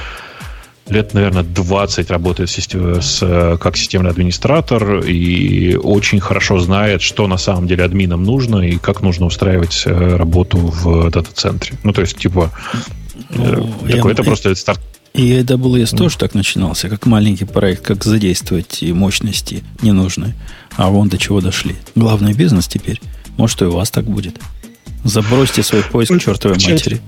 лет, 0.90 1.14
наверное, 1.14 1.42
20 1.42 2.10
работает 2.10 2.50
с, 2.50 3.58
как 3.60 3.76
системный 3.76 4.10
администратор 4.10 5.00
и 5.00 5.76
очень 5.76 6.20
хорошо 6.20 6.58
знает, 6.58 7.02
что 7.02 7.26
на 7.26 7.38
самом 7.38 7.66
деле 7.66 7.84
админам 7.84 8.24
нужно 8.24 8.58
и 8.58 8.76
как 8.76 9.02
нужно 9.02 9.26
устраивать 9.26 9.82
э, 9.86 10.16
работу 10.16 10.58
в 10.58 11.10
дата-центре. 11.10 11.78
Ну, 11.82 11.92
то 11.92 12.00
есть, 12.00 12.16
типа, 12.16 12.50
ну, 13.30 13.70
э, 13.86 13.92
такой, 13.92 14.12
это 14.12 14.22
просто 14.22 14.54
старт. 14.54 14.80
И 15.12 15.32
AWS 15.32 15.92
mm. 15.92 15.96
тоже 15.96 16.18
так 16.18 16.34
начинался, 16.34 16.88
как 16.88 17.06
маленький 17.06 17.44
проект, 17.44 17.82
как 17.84 18.04
задействовать 18.04 18.82
мощности 18.82 19.64
ненужные. 19.82 20.34
А 20.76 20.88
вон 20.88 21.08
до 21.08 21.18
чего 21.18 21.40
дошли. 21.40 21.76
Главный 21.94 22.32
бизнес 22.32 22.68
теперь. 22.68 23.00
Может, 23.36 23.62
и 23.62 23.64
у 23.64 23.72
вас 23.72 23.90
так 23.90 24.04
будет. 24.04 24.38
Забросьте 25.02 25.62
свой 25.62 25.82
поиск 25.82 26.14
к 26.14 26.20
чертовой 26.20 26.56
матери. 26.56 27.00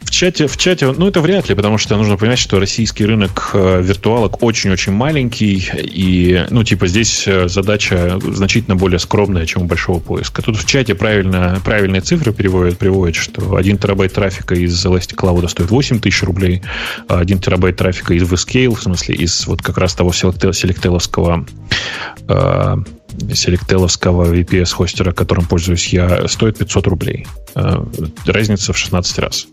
В 0.00 0.10
чате, 0.10 0.46
в 0.46 0.56
чате, 0.56 0.90
ну 0.90 1.08
это 1.08 1.20
вряд 1.20 1.48
ли, 1.48 1.54
потому 1.54 1.76
что 1.76 1.96
нужно 1.96 2.16
понимать, 2.16 2.38
что 2.38 2.58
российский 2.58 3.04
рынок 3.04 3.50
э, 3.52 3.82
виртуалок 3.82 4.42
очень-очень 4.42 4.92
маленький, 4.92 5.70
и, 5.76 6.46
ну, 6.50 6.64
типа, 6.64 6.86
здесь 6.86 7.26
э, 7.26 7.48
задача 7.48 8.18
значительно 8.22 8.76
более 8.76 8.98
скромная, 9.00 9.44
чем 9.44 9.62
у 9.62 9.64
большого 9.66 9.98
поиска. 9.98 10.40
Тут 10.40 10.56
в 10.56 10.66
чате 10.66 10.94
правильно, 10.94 11.60
правильные 11.64 12.00
цифры 12.00 12.32
переводят, 12.32 12.78
приводят, 12.78 13.16
что 13.16 13.56
1 13.56 13.78
терабайт 13.78 14.12
трафика 14.12 14.54
из 14.54 14.84
Elastic 14.84 15.48
стоит 15.48 15.70
8 15.70 16.00
тысяч 16.00 16.22
рублей, 16.22 16.62
а 17.08 17.18
1 17.18 17.40
терабайт 17.40 17.76
трафика 17.76 18.14
из 18.14 18.22
VScale, 18.22 18.74
в 18.74 18.82
смысле, 18.82 19.14
из 19.16 19.46
вот 19.46 19.62
как 19.62 19.78
раз 19.78 19.94
того 19.94 20.12
селектеловского 20.12 21.46
э, 22.28 22.76
селектеловского 23.32 24.32
VPS-хостера, 24.32 25.12
которым 25.12 25.46
пользуюсь 25.46 25.88
я, 25.88 26.28
стоит 26.28 26.58
500 26.58 26.86
рублей. 26.86 27.26
Разница 28.26 28.72
в 28.72 28.78
16 28.78 29.18
раз. 29.18 29.48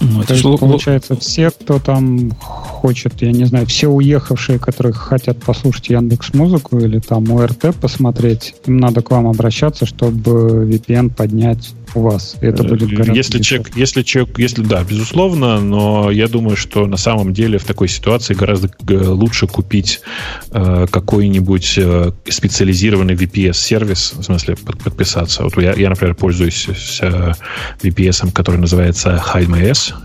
Ну, 0.00 0.20
это 0.20 0.28
То 0.28 0.34
есть, 0.34 0.60
получается, 0.60 1.16
все, 1.16 1.50
кто 1.50 1.78
там 1.78 2.32
хочет, 2.32 3.22
я 3.22 3.32
не 3.32 3.44
знаю, 3.44 3.66
все 3.66 3.88
уехавшие, 3.88 4.58
которые 4.58 4.92
хотят 4.92 5.42
послушать 5.42 5.88
Яндекс 5.88 6.34
Музыку 6.34 6.78
или 6.78 6.98
там 6.98 7.30
ОРТ 7.32 7.74
посмотреть, 7.80 8.54
им 8.66 8.78
надо 8.78 9.02
к 9.02 9.10
вам 9.10 9.28
обращаться, 9.28 9.86
чтобы 9.86 10.66
VPN 10.66 11.14
поднять 11.14 11.72
у 11.94 12.00
вас. 12.00 12.36
Это 12.40 12.64
э, 12.64 12.68
будет 12.68 12.90
гораздо 12.90 13.14
если 13.14 13.40
человек, 13.40 13.70
если 13.76 14.02
человек, 14.02 14.38
если 14.38 14.62
да, 14.62 14.82
безусловно, 14.82 15.60
но 15.60 16.10
я 16.10 16.28
думаю, 16.28 16.56
что 16.56 16.86
на 16.86 16.96
самом 16.96 17.32
деле 17.32 17.58
в 17.58 17.64
такой 17.64 17.88
ситуации 17.88 18.34
гораздо 18.34 18.70
лучше 18.88 19.46
купить 19.46 20.00
э, 20.50 20.86
какой-нибудь 20.90 21.74
э, 21.78 22.12
специализированный 22.28 23.14
VPS-сервис, 23.14 24.14
в 24.16 24.22
смысле 24.22 24.56
под, 24.56 24.82
подписаться. 24.82 25.44
Вот 25.44 25.56
я, 25.56 25.72
я, 25.74 25.88
например, 25.88 26.14
пользуюсь 26.14 26.68
э, 27.00 27.32
VPS, 27.82 28.32
который 28.32 28.60
называется 28.60 29.18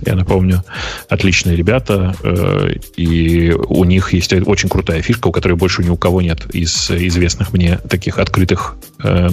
Я 0.06 0.16
напомню, 0.16 0.64
отличные 1.08 1.56
ребята, 1.56 2.16
э, 2.24 2.76
и 2.96 3.52
у 3.52 3.84
них 3.84 4.14
есть 4.14 4.34
очень 4.34 4.70
крутая 4.70 5.02
фишка, 5.02 5.28
у 5.28 5.32
которой 5.32 5.54
больше 5.54 5.84
ни 5.84 5.90
у 5.90 5.98
кого 5.98 6.22
нет 6.22 6.46
из 6.54 6.90
известных 6.90 7.54
мне 7.54 7.78
таких 7.78 8.20
открытых 8.20 8.76
э, 9.04 9.30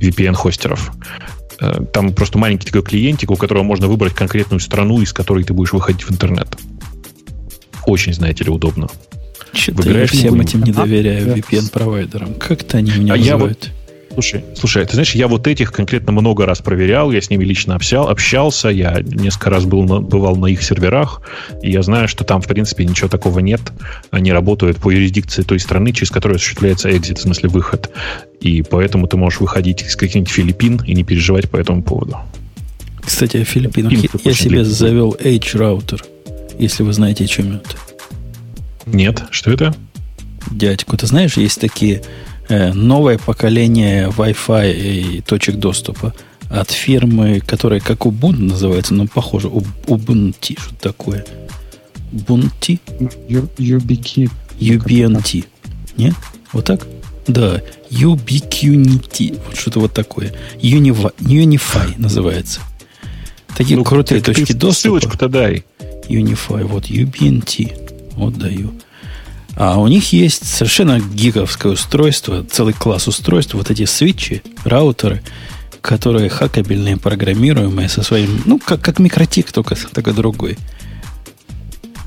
VPN-хостеров. 0.00 0.90
Э, 1.60 1.80
там 1.92 2.12
просто 2.12 2.38
маленький 2.38 2.66
такой 2.66 2.82
клиентик, 2.82 3.30
у 3.30 3.36
которого 3.36 3.62
можно 3.62 3.86
выбрать 3.86 4.14
конкретную 4.14 4.60
страну, 4.60 5.00
из 5.00 5.12
которой 5.12 5.44
ты 5.44 5.52
будешь 5.52 5.72
выходить 5.72 6.04
в 6.04 6.10
интернет. 6.10 6.56
Очень, 7.86 8.14
знаете 8.14 8.44
ли, 8.44 8.50
удобно. 8.50 8.88
Что-то 9.52 9.90
я 9.90 10.06
всем 10.06 10.40
этим 10.40 10.62
не 10.62 10.72
доверяю 10.72 11.36
VPN-провайдерам. 11.36 12.34
Как-то 12.34 12.78
они 12.78 12.92
меня 12.92 13.14
а 13.14 13.16
вызывают. 13.16 13.64
Я 13.64 13.70
вот, 13.70 13.70
Слушай, 14.12 14.44
слушай, 14.56 14.84
ты 14.84 14.94
знаешь, 14.94 15.14
я 15.14 15.28
вот 15.28 15.46
этих 15.46 15.72
конкретно 15.72 16.12
много 16.12 16.44
раз 16.44 16.60
проверял, 16.60 17.12
я 17.12 17.20
с 17.20 17.30
ними 17.30 17.44
лично 17.44 17.76
общал, 17.76 18.08
общался, 18.08 18.68
я 18.68 19.00
несколько 19.04 19.50
раз 19.50 19.64
был 19.64 19.84
на, 19.84 20.00
бывал 20.00 20.34
на 20.34 20.46
их 20.46 20.62
серверах, 20.64 21.22
и 21.62 21.70
я 21.70 21.82
знаю, 21.82 22.08
что 22.08 22.24
там, 22.24 22.42
в 22.42 22.48
принципе, 22.48 22.84
ничего 22.84 23.08
такого 23.08 23.38
нет. 23.38 23.60
Они 24.10 24.32
работают 24.32 24.78
по 24.78 24.90
юрисдикции 24.90 25.42
той 25.42 25.60
страны, 25.60 25.92
через 25.92 26.10
которую 26.10 26.36
осуществляется 26.36 26.94
экзит, 26.96 27.18
в 27.18 27.22
смысле 27.22 27.50
выход. 27.50 27.90
И 28.40 28.62
поэтому 28.62 29.06
ты 29.06 29.16
можешь 29.16 29.40
выходить 29.40 29.82
из 29.82 29.94
каких-нибудь 29.94 30.30
Филиппин 30.30 30.82
и 30.84 30.94
не 30.94 31.04
переживать 31.04 31.48
по 31.48 31.56
этому 31.56 31.82
поводу. 31.82 32.18
Кстати, 33.00 33.36
о 33.36 33.44
Филиппинах. 33.44 33.92
Я, 33.92 34.08
я 34.24 34.32
себе 34.32 34.64
завел 34.64 35.16
H-раутер, 35.20 36.04
если 36.58 36.82
вы 36.82 36.92
знаете, 36.92 37.24
о 37.24 37.26
чем 37.28 37.56
это. 37.56 37.76
Нет, 38.86 39.22
что 39.30 39.52
это? 39.52 39.74
Дядьку, 40.50 40.96
ты 40.96 41.06
знаешь, 41.06 41.36
есть 41.36 41.60
такие 41.60 42.02
новое 42.50 43.18
поколение 43.18 44.08
Wi-Fi 44.08 44.72
и 44.72 45.20
точек 45.22 45.56
доступа 45.56 46.14
от 46.50 46.70
фирмы, 46.70 47.40
которая 47.40 47.80
как 47.80 48.06
Ubuntu 48.06 48.42
называется, 48.42 48.92
но 48.94 49.06
похоже, 49.06 49.48
Ubuntu, 49.48 50.60
что 50.60 50.74
такое. 50.74 51.24
Ubuntu? 52.12 52.78
UBK. 53.28 54.30
UBNT. 54.58 55.44
Нет? 55.96 56.14
Вот 56.52 56.64
так? 56.64 56.86
Да. 57.26 57.62
Ubiquinity. 57.90 59.38
Вот 59.46 59.56
что-то 59.56 59.80
вот 59.80 59.92
такое. 59.92 60.32
Unify, 60.60 61.14
Unify 61.18 61.94
называется. 61.98 62.60
Такие 63.56 63.76
ну, 63.76 63.84
крутые 63.84 64.20
точки 64.20 64.46
ты 64.46 64.54
доступа. 64.54 65.00
Ссылочку-то 65.00 65.28
дай. 65.28 65.64
Unify. 66.08 66.64
Вот 66.64 66.86
UBNT. 66.86 68.12
Вот 68.14 68.36
даю. 68.38 68.72
А 69.62 69.78
у 69.78 69.88
них 69.88 70.14
есть 70.14 70.48
совершенно 70.48 71.00
гиговское 71.00 71.72
устройство, 71.72 72.42
целый 72.50 72.72
класс 72.72 73.08
устройств, 73.08 73.52
вот 73.52 73.70
эти 73.70 73.84
свитчи, 73.84 74.42
раутеры, 74.64 75.22
которые 75.82 76.30
хакабельные, 76.30 76.96
программируемые 76.96 77.90
со 77.90 78.02
своим, 78.02 78.40
ну, 78.46 78.58
как, 78.58 78.80
как 78.80 78.98
микротик, 78.98 79.52
только, 79.52 79.76
только 79.76 80.14
другой. 80.14 80.56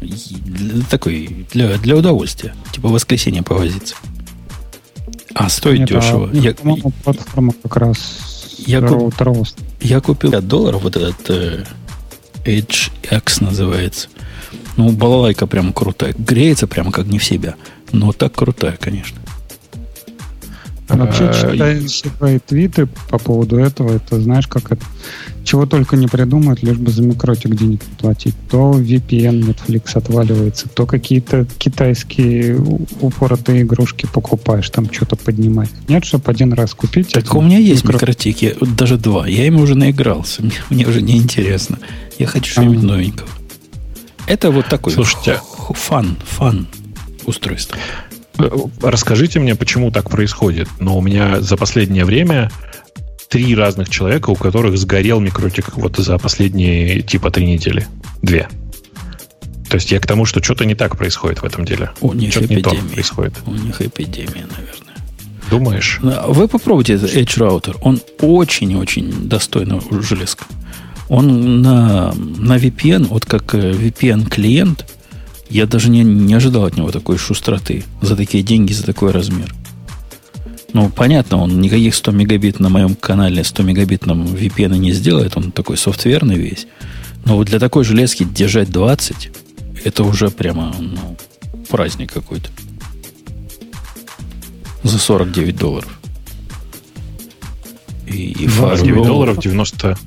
Для, 0.02 0.84
такой, 0.86 1.46
для, 1.52 1.78
для 1.78 1.96
удовольствия. 1.96 2.56
Типа 2.72 2.90
воскресенье 2.90 3.44
повозиться. 3.44 3.94
А 5.36 5.48
стоит 5.48 5.82
Нет, 5.82 5.90
дешево. 5.90 6.32
А, 6.34 6.36
я, 6.36 6.56
платформа 6.56 7.54
как 7.62 7.78
раз 7.78 8.00
я, 8.66 8.82
куп, 8.82 9.14
я 9.80 10.02
купил 10.02 10.32
5 10.32 10.48
долларов 10.48 10.82
вот 10.82 10.96
этот 10.96 11.30
э, 11.30 11.66
Edge 12.46 12.90
X 13.12 13.42
называется. 13.42 14.10
Ну, 14.78 14.92
балалайка 14.92 15.48
прям 15.48 15.74
крутая. 15.74 16.16
Греется 16.18 16.68
прямо 16.68 16.92
как 16.92 17.06
не 17.06 17.20
в 17.20 17.24
себя. 17.24 17.56
Но 17.92 18.12
так 18.12 18.34
крутая, 18.34 18.78
конечно. 18.80 19.20
Вообще, 20.90 21.32
читая 21.34 21.82
все 21.82 22.10
твои 22.10 22.40
твиты 22.40 22.88
по 23.10 23.18
поводу 23.18 23.58
этого, 23.58 23.96
это 23.96 24.20
знаешь, 24.20 24.48
как 24.48 24.72
это... 24.72 24.84
Чего 25.44 25.66
только 25.66 25.98
не 25.98 26.08
придумают, 26.08 26.64
лишь 26.64 26.78
бы 26.78 26.90
за 26.92 27.04
микротик 27.04 27.56
денег 27.56 27.82
платить. 28.00 28.36
То 28.50 28.72
VPN 28.72 29.44
Netflix 29.44 29.98
отваливается, 29.98 30.70
то 30.70 30.86
какие-то 30.86 31.46
китайские 31.58 32.58
упоротые 33.02 33.64
игрушки 33.64 34.08
покупаешь, 34.12 34.70
там 34.70 34.92
что-то 34.92 35.16
поднимать. 35.16 35.70
Нет, 35.90 36.06
чтобы 36.06 36.32
один 36.32 36.54
раз 36.54 36.74
купить. 36.74 37.10
Так 37.10 37.34
у 37.36 37.42
меня 37.42 37.58
есть 37.58 37.84
микро... 37.84 37.96
микротики, 37.96 38.56
даже 38.62 38.98
два. 38.98 39.28
Я 39.28 39.46
им 39.48 39.58
уже 39.58 39.76
наигрался, 39.76 40.42
мне, 40.44 40.54
мне 40.70 40.88
уже 40.88 41.02
не 41.02 41.18
интересно. 41.18 41.80
Я 42.18 42.28
хочу 42.28 42.52
что-нибудь 42.52 42.84
новенького. 42.84 43.28
Это 44.28 44.52
вот 44.52 44.68
такой 44.68 44.94
Слушайте, 44.94 45.42
фан, 45.74 46.18
фан 46.26 46.68
устройство. 47.26 47.78
Расскажите 48.82 49.40
мне, 49.40 49.56
почему 49.56 49.92
так 49.92 50.10
происходит. 50.10 50.68
Но 50.80 50.98
у 50.98 51.02
меня 51.02 51.42
за 51.42 51.58
последнее 51.58 52.06
время 52.06 52.52
три 53.30 53.56
разных 53.56 53.90
человека, 53.90 54.30
у 54.30 54.36
которых 54.36 54.78
сгорел 54.78 55.20
микротик 55.20 55.76
вот 55.76 55.98
за 55.98 56.18
последние 56.18 57.02
типа 57.02 57.32
три 57.32 57.46
недели. 57.46 57.88
Две. 58.22 58.48
То 59.70 59.76
есть 59.76 59.92
я 59.92 60.00
к 60.00 60.06
тому, 60.06 60.26
что 60.26 60.44
что-то 60.44 60.66
не 60.66 60.76
так 60.76 60.98
происходит 60.98 61.42
в 61.42 61.46
этом 61.46 61.66
деле. 61.66 61.92
У 62.00 62.14
них 62.14 62.32
что-то 62.32 62.46
эпидемия. 62.46 62.82
не 62.82 62.88
то 62.88 62.94
происходит. 62.94 63.34
У 63.46 63.52
них 63.56 63.82
эпидемия, 63.82 64.48
наверное. 64.56 64.94
Думаешь? 65.50 66.00
Вы 66.02 66.48
попробуйте 66.48 66.94
этот 66.94 67.14
Edge 67.14 67.38
Router. 67.38 67.78
Он 67.82 68.00
очень-очень 68.22 69.28
достойный 69.28 69.82
железка. 70.02 70.46
Он 71.10 71.62
на, 71.62 72.14
на 72.14 72.58
VPN, 72.58 73.08
вот 73.08 73.26
как 73.26 73.56
э, 73.56 73.72
VPN-клиент, 73.72 74.86
я 75.50 75.68
даже 75.68 75.90
не, 75.90 76.04
не 76.04 76.34
ожидал 76.34 76.66
от 76.66 76.78
него 76.78 76.92
такой 76.92 77.18
шустроты 77.18 77.84
за 78.02 78.16
такие 78.16 78.44
деньги, 78.44 78.74
за 78.74 78.86
такой 78.86 79.12
размер. 79.12 79.54
Ну, 80.74 80.90
понятно, 80.90 81.38
он 81.38 81.62
никаких 81.62 81.94
100 81.94 82.12
мегабит 82.12 82.60
на 82.60 82.70
моем 82.70 82.96
канале 82.96 83.44
100 83.44 83.64
мегабитном 83.64 84.26
VPN 84.26 84.78
не 84.78 84.92
сделает, 84.92 85.38
он 85.38 85.52
такой 85.52 85.78
софтверный 85.78 86.36
весь. 86.36 86.66
Но 87.26 87.38
вот 87.38 87.48
для 87.48 87.60
такой 87.60 87.84
железки 87.84 88.24
держать 88.24 88.72
20, 88.72 89.32
это 89.84 90.04
уже 90.04 90.30
прямо 90.30 90.74
ну, 90.80 91.16
праздник 91.70 92.12
какой-то. 92.12 92.50
За 94.82 94.98
49 94.98 95.56
долларов. 95.56 96.00
И, 98.08 98.32
и 98.32 98.48
49 98.48 99.06
долларов 99.06 99.40
90, 99.40 99.98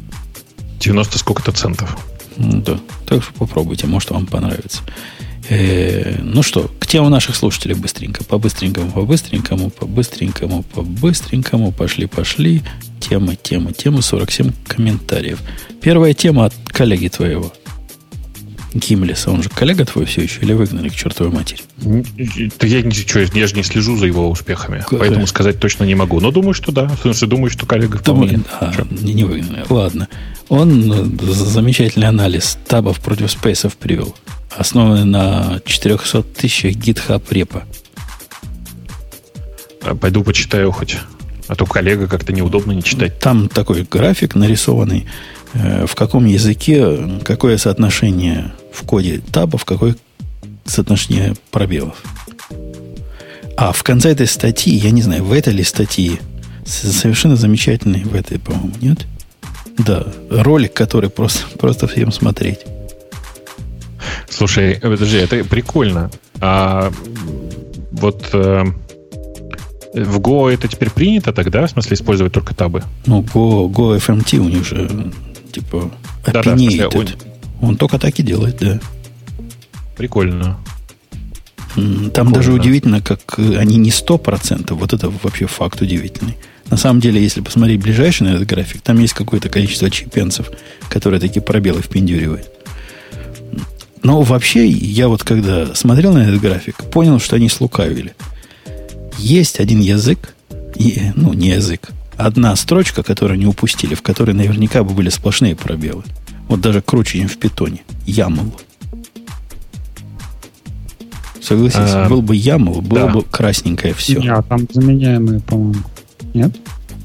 90 0.87 1.19
сколько-то 1.19 1.53
центов. 1.53 1.99
Ну, 2.37 2.61
да. 2.61 2.79
Так 3.07 3.23
что 3.23 3.33
попробуйте, 3.35 3.87
может 3.87 4.11
вам 4.11 4.27
понравится. 4.27 4.83
Э, 5.49 6.19
ну 6.23 6.43
что, 6.43 6.71
к 6.79 6.87
темам 6.87 7.11
наших 7.11 7.35
слушателей 7.35 7.75
быстренько. 7.75 8.23
По-быстренькому, 8.25 8.91
по-быстренькому, 8.91 9.71
по-быстренькому, 9.71 10.63
по-быстренькому. 10.63 11.73
Пошли-пошли. 11.73 12.63
Тема, 13.01 13.35
тема, 13.37 13.73
тема. 13.73 14.01
47 14.01 14.53
комментариев. 14.67 15.41
Первая 15.81 16.15
тема 16.15 16.47
от 16.47 16.55
коллеги 16.69 17.09
твоего. 17.09 17.53
Гимлиса. 18.75 19.31
Он 19.31 19.43
же 19.43 19.49
коллега 19.49 19.85
твой 19.85 20.05
все 20.05 20.23
еще 20.23 20.41
или 20.43 20.53
выгнали 20.53 20.89
к 20.89 20.95
чертовой 20.95 21.33
матери? 21.33 21.63
Да 21.79 22.67
я, 22.67 22.83
ничего, 22.83 23.21
я 23.21 23.47
же 23.47 23.55
не 23.55 23.63
слежу 23.63 23.97
за 23.97 24.07
его 24.07 24.29
успехами. 24.29 24.81
Какая? 24.81 25.01
Поэтому 25.01 25.27
сказать 25.27 25.59
точно 25.59 25.85
не 25.85 25.95
могу. 25.95 26.21
Но 26.21 26.31
думаю, 26.31 26.55
что 26.55 26.73
да. 26.73 26.89
В 26.89 27.01
смысле, 27.01 27.29
думаю, 27.29 27.51
что 27.51 27.67
коллега 27.67 27.99
вполне... 27.99 28.41
а, 28.61 28.73
не, 28.91 29.15
не 29.15 29.25
выгнали. 29.25 29.65
Ладно. 29.69 30.09
Он 30.49 30.87
ну, 30.87 31.05
замечательный 31.33 32.09
анализ 32.09 32.59
табов 32.67 33.01
против 33.01 33.31
спейсов 33.31 33.77
привел 33.77 34.15
основанный 34.57 35.05
на 35.05 35.61
400 35.65 36.23
тысячах 36.23 36.73
GitHub 36.73 37.23
репа. 37.31 37.65
А, 39.83 39.95
пойду 39.95 40.25
почитаю 40.25 40.73
хоть. 40.73 40.99
А 41.49 41.55
то 41.55 41.65
коллега 41.67 42.09
как-то 42.09 42.33
неудобно 42.33 42.73
не 42.73 42.83
читать. 42.83 43.19
Там 43.19 43.49
такой 43.49 43.87
график 43.89 44.35
нарисованный, 44.35 45.07
э, 45.53 45.87
в 45.87 45.95
каком 45.95 46.27
языке, 46.27 47.21
какое 47.25 47.57
соотношение 47.57 48.53
в 48.73 48.83
коде 48.83 49.21
табов, 49.33 49.65
какое 49.65 49.97
соотношение 50.65 51.35
пробелов. 51.51 52.03
А 53.57 53.73
в 53.73 53.83
конце 53.85 54.11
этой 54.11 54.27
статьи, 54.27 54.75
я 54.75 54.91
не 54.91 55.03
знаю, 55.03 55.25
в 55.25 55.33
этой 55.33 55.53
ли 55.53 55.63
статьи, 55.63 56.19
совершенно 56.65 57.37
замечательный 57.37 58.03
в 58.03 58.15
этой, 58.15 58.39
по-моему, 58.39 58.73
нет? 58.81 59.07
Да, 59.79 60.07
ролик, 60.31 60.73
который 60.73 61.11
просто, 61.11 61.47
просто 61.59 61.87
всем 61.87 62.11
смотреть. 62.13 62.61
Слушай, 64.29 64.79
подожди, 64.81 65.19
это 65.19 65.45
прикольно. 65.45 66.11
А 66.41 66.91
вот 67.93 68.29
э, 68.33 68.65
в 69.95 70.21
Go 70.21 70.53
это 70.53 70.69
теперь 70.69 70.91
принято 70.91 71.33
тогда? 71.33 71.67
В 71.67 71.71
смысле, 71.71 71.95
использовать 71.95 72.33
только 72.33 72.55
табы? 72.55 72.83
Ну, 73.07 73.23
Go, 73.23 73.69
Go 73.71 73.97
FMT 73.99 74.39
у 74.39 74.49
них 74.49 74.65
же, 74.65 75.13
типа, 75.53 75.91
да, 76.27 76.43
да, 76.43 76.57
смысле, 76.57 76.89
он... 76.89 77.09
он 77.61 77.77
только 77.77 77.99
так 77.99 78.19
и 78.19 78.23
делает, 78.23 78.59
да. 78.61 78.79
Прикольно. 79.97 80.59
Там 81.75 82.11
Прикольно. 82.11 82.33
даже 82.33 82.53
удивительно, 82.53 83.01
как 83.01 83.39
они 83.39 83.77
не 83.77 83.91
100%. 83.91 84.73
Вот 84.75 84.93
это 84.93 85.11
вообще 85.23 85.47
факт 85.47 85.81
удивительный. 85.83 86.37
На 86.71 86.77
самом 86.77 87.01
деле, 87.01 87.23
если 87.23 87.41
посмотреть 87.41 87.81
ближайший 87.81 88.25
на 88.25 88.35
этот 88.35 88.47
график, 88.47 88.83
там 88.83 88.99
есть 88.99 89.15
какое-то 89.15 89.49
количество 89.49 89.91
чипенцев, 89.91 90.51
которые 90.89 91.21
такие 91.21 91.43
пробелы 91.43 91.81
впендюривают. 91.81 92.51
Но 94.03 94.23
вообще, 94.23 94.69
я 94.69 95.09
вот 95.09 95.23
когда 95.23 95.75
смотрел 95.75 96.13
на 96.13 96.19
этот 96.19 96.41
график, 96.41 96.77
понял, 96.91 97.19
что 97.19 97.37
они 97.37 97.49
слукавили. 97.49 98.15
Есть 99.19 99.61
один 99.61 99.81
язык, 99.81 100.35
и, 100.77 101.13
ну, 101.15 101.33
не 101.33 101.51
язык, 101.51 101.91
одна 102.17 102.55
строчка, 102.57 103.03
которую 103.03 103.37
они 103.37 103.47
упустили, 103.47 103.95
в 103.95 104.03
которой 104.03 104.33
наверняка 104.33 104.85
бы 104.85 104.95
были 104.95 105.09
сплошные 105.09 105.57
пробелы. 105.57 106.03
Вот 106.49 106.61
даже 106.61 106.83
круче, 106.83 107.19
чем 107.19 107.29
в 107.29 107.37
питоне. 107.39 107.83
YAML. 108.07 108.53
Согласись, 111.43 111.79
а, 111.79 112.09
был 112.09 112.23
бы 112.23 112.37
YAML, 112.37 112.81
было 112.83 113.07
да. 113.07 113.13
бы 113.13 113.23
красненькое 113.23 113.95
все. 113.95 114.21
Нет, 114.21 114.45
там 114.49 114.67
заменяемые, 114.71 115.41
по-моему. 115.41 115.83
Нет? 116.37 116.53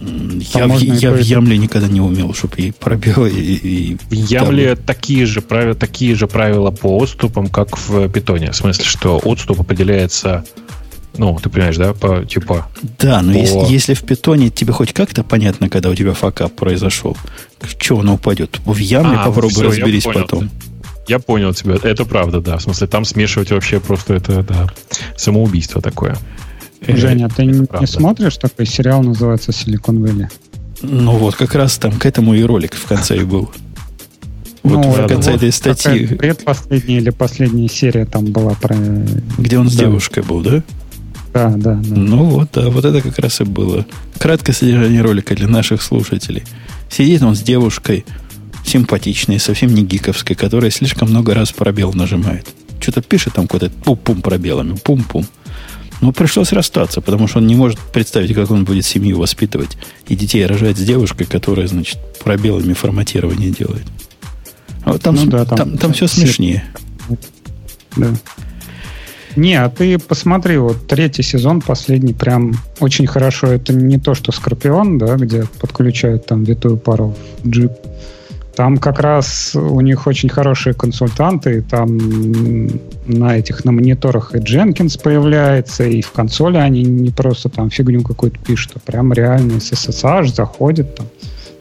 Я, 0.01 0.67
в, 0.67 0.81
я 0.81 1.11
в 1.11 1.19
Ямле 1.19 1.57
никогда 1.57 1.87
не 1.87 2.01
умел, 2.01 2.33
чтобы 2.33 2.55
и 2.57 2.71
пробел, 2.71 3.25
и, 3.27 3.31
и 3.31 3.97
В 4.09 4.11
Ямле 4.11 4.75
там... 4.75 4.85
такие 4.85 5.25
же, 5.27 5.41
правила, 5.41 5.75
такие 5.75 6.15
же 6.15 6.27
правила 6.27 6.71
по 6.71 6.97
отступам, 7.01 7.47
как 7.47 7.77
в 7.77 8.09
Питоне. 8.09 8.51
В 8.51 8.55
смысле, 8.55 8.83
что 8.83 9.21
отступ 9.23 9.61
определяется 9.61 10.43
ну, 11.17 11.37
ты 11.43 11.49
понимаешь, 11.49 11.75
да, 11.75 11.93
по 11.93 12.25
типа. 12.25 12.67
Да, 12.97 13.21
но 13.21 13.33
по... 13.33 13.37
если, 13.37 13.71
если 13.71 13.93
в 13.93 14.03
питоне 14.03 14.49
тебе 14.49 14.71
хоть 14.71 14.93
как-то 14.93 15.23
понятно, 15.23 15.69
когда 15.69 15.89
у 15.89 15.95
тебя 15.95 16.13
факап 16.13 16.53
произошел, 16.53 17.17
что 17.79 17.99
оно 17.99 18.13
упадет. 18.13 18.59
В 18.65 18.77
ямле 18.77 19.17
а, 19.17 19.25
попробуй 19.25 19.51
все, 19.51 19.63
разберись 19.63 20.05
я 20.05 20.13
потом. 20.13 20.49
Я 21.07 21.19
понял 21.19 21.53
тебя. 21.53 21.75
Это 21.83 22.05
правда, 22.05 22.39
да. 22.39 22.57
В 22.57 22.61
смысле, 22.61 22.87
там 22.87 23.03
смешивать 23.03 23.51
вообще 23.51 23.81
просто 23.81 24.13
это, 24.13 24.41
да, 24.43 24.69
самоубийство 25.17 25.81
такое. 25.81 26.17
Э, 26.81 26.97
Женя, 26.97 27.29
ты 27.29 27.45
не, 27.45 27.67
не 27.79 27.87
смотришь 27.87 28.37
такой 28.37 28.65
сериал, 28.65 29.03
называется 29.03 29.51
Silicon 29.51 30.01
Valley? 30.01 30.29
Ну 30.81 31.17
вот, 31.17 31.35
как 31.35 31.53
раз 31.55 31.77
там 31.77 31.93
к 31.93 32.05
этому 32.05 32.33
и 32.33 32.43
ролик 32.43 32.73
в 32.73 32.85
конце 32.87 33.17
и 33.17 33.23
был. 33.23 33.51
Вот 34.63 34.85
ну, 34.85 34.91
в 34.91 35.07
конце 35.07 35.33
этой 35.33 35.51
статьи. 35.51 36.07
Предпоследняя 36.07 36.99
или 36.99 37.09
последняя 37.09 37.67
серия 37.67 38.05
там 38.05 38.25
была 38.25 38.53
про... 38.53 38.75
Где 39.37 39.57
он 39.57 39.69
с 39.69 39.75
да. 39.75 39.85
девушкой 39.85 40.23
был, 40.23 40.41
да? 40.41 40.63
Да, 41.33 41.49
да, 41.49 41.75
да. 41.75 41.95
Ну 41.95 42.25
вот, 42.25 42.49
да, 42.53 42.69
вот 42.69 42.83
это 42.83 43.01
как 43.01 43.17
раз 43.19 43.41
и 43.41 43.43
было. 43.43 43.85
Краткое 44.19 44.53
содержание 44.53 45.01
ролика 45.01 45.33
для 45.33 45.47
наших 45.47 45.81
слушателей. 45.81 46.43
Сидит 46.89 47.21
он 47.23 47.35
с 47.35 47.41
девушкой, 47.41 48.05
симпатичной, 48.65 49.39
совсем 49.39 49.73
не 49.73 49.83
гиковской, 49.83 50.35
которая 50.35 50.71
слишком 50.71 51.09
много 51.09 51.33
раз 51.33 51.51
пробел 51.51 51.93
нажимает. 51.93 52.47
Что-то 52.79 53.01
пишет 53.01 53.33
там 53.33 53.47
какой-то 53.47 53.69
пум-пум 53.83 54.21
пробелами, 54.21 54.75
пум-пум. 54.83 55.25
Но 56.01 56.11
пришлось 56.11 56.51
расстаться, 56.51 56.99
потому 56.99 57.27
что 57.27 57.37
он 57.37 57.47
не 57.47 57.55
может 57.55 57.79
представить, 57.79 58.33
как 58.33 58.49
он 58.51 58.65
будет 58.65 58.85
семью 58.85 59.19
воспитывать 59.19 59.77
и 60.07 60.15
детей 60.15 60.45
рожать 60.45 60.77
с 60.77 60.81
девушкой, 60.81 61.25
которая, 61.25 61.67
значит, 61.67 61.99
пробелами 62.23 62.73
форматирование 62.73 63.51
делает. 63.51 63.85
А 64.83 64.93
вот 64.93 65.01
там, 65.03 65.15
ну, 65.15 65.25
да, 65.27 65.45
там, 65.45 65.57
там, 65.57 65.77
там 65.77 65.93
все 65.93 66.07
смешнее. 66.07 66.63
Да. 67.95 68.07
Не, 69.35 69.55
а 69.55 69.69
ты 69.69 69.97
посмотри, 69.99 70.57
вот 70.57 70.87
третий 70.87 71.23
сезон, 71.23 71.61
последний, 71.61 72.13
прям 72.13 72.53
очень 72.79 73.07
хорошо. 73.07 73.47
Это 73.47 73.73
не 73.73 73.97
то, 73.97 74.13
что 74.13 74.31
Скорпион, 74.31 74.97
да, 74.97 75.15
где 75.15 75.45
подключают 75.59 76.25
там 76.25 76.43
витую 76.43 76.77
пару 76.77 77.15
в 77.43 77.49
джип. 77.49 77.71
Там 78.55 78.77
как 78.77 78.99
раз 78.99 79.55
у 79.55 79.79
них 79.81 80.07
очень 80.07 80.27
хорошие 80.27 80.73
консультанты, 80.73 81.61
там 81.61 81.97
на 83.05 83.37
этих, 83.37 83.63
на 83.63 83.71
мониторах 83.71 84.35
и 84.35 84.39
Jenkins 84.39 85.01
появляется, 85.01 85.85
и 85.85 86.01
в 86.01 86.11
консоли 86.11 86.57
они 86.57 86.83
не 86.83 87.11
просто 87.11 87.49
там 87.49 87.69
фигню 87.69 88.03
какую-то 88.03 88.37
пишут, 88.39 88.73
а 88.75 88.79
прям 88.79 89.13
реальный 89.13 89.55
SSH 89.55 90.33
заходит 90.33 90.95
там 90.95 91.07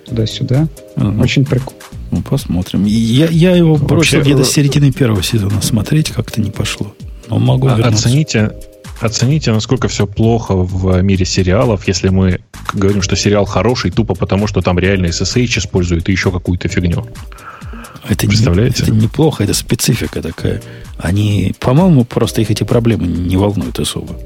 туда-сюда. 0.06 0.68
Угу. 0.96 1.22
Очень 1.22 1.44
прикольно. 1.44 1.80
Ну, 2.10 2.22
посмотрим. 2.22 2.84
Я, 2.84 3.26
я 3.26 3.54
его 3.54 3.76
бросил 3.76 4.18
Вообще, 4.18 4.20
где-то 4.20 4.44
с 4.44 4.50
середины 4.50 4.90
первого 4.90 5.22
сезона 5.22 5.62
смотреть, 5.62 6.10
как-то 6.10 6.40
не 6.40 6.50
пошло. 6.50 6.92
Но 7.28 7.38
могу 7.38 7.68
а, 7.68 7.76
Оцените, 7.76 8.52
оцените, 9.00 9.52
насколько 9.52 9.88
все 9.88 10.06
плохо 10.06 10.54
в 10.54 11.00
мире 11.02 11.24
сериалов, 11.24 11.88
если 11.88 12.08
мы 12.08 12.40
говорим, 12.72 13.02
что 13.02 13.16
сериал 13.16 13.44
хороший 13.44 13.90
тупо 13.90 14.14
потому, 14.14 14.46
что 14.46 14.60
там 14.60 14.78
реально 14.78 15.06
SSH 15.06 15.58
используют 15.58 16.08
и 16.08 16.12
еще 16.12 16.30
какую-то 16.30 16.68
фигню. 16.68 17.06
Это 18.08 18.26
Представляете? 18.26 18.84
Не, 18.84 18.88
это 18.88 18.96
неплохо, 18.96 19.44
это 19.44 19.54
специфика 19.54 20.22
такая. 20.22 20.62
Они, 20.98 21.54
по-моему, 21.60 22.04
просто 22.04 22.40
их 22.40 22.50
эти 22.50 22.64
проблемы 22.64 23.06
не 23.06 23.36
волнуют 23.36 23.78
особо. 23.78 24.16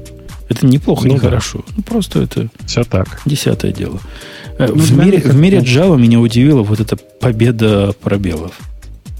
Это 0.47 0.65
неплохо, 0.65 1.07
ну, 1.07 1.13
не 1.13 1.19
да. 1.19 1.25
хорошо. 1.25 1.63
Ну, 1.75 1.83
просто 1.83 2.21
это 2.21 2.47
все 2.65 2.83
так. 2.83 3.21
Десятое 3.25 3.71
дело. 3.71 3.99
Э, 4.57 4.67
ну, 4.67 4.75
в, 4.75 4.97
мире, 4.97 5.19
в 5.19 5.35
мире 5.35 5.59
Java 5.59 5.97
меня 5.99 6.19
удивила 6.19 6.61
вот 6.61 6.79
эта 6.79 6.95
победа 6.95 7.93
пробелов. 8.01 8.53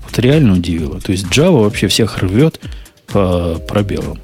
Вот 0.03 0.19
реально 0.19 0.53
удивила. 0.53 1.01
То 1.01 1.11
есть 1.11 1.25
Java 1.25 1.63
вообще 1.63 1.87
всех 1.87 2.19
рвет 2.19 2.59
по 3.07 3.59
пробелам. 3.67 4.19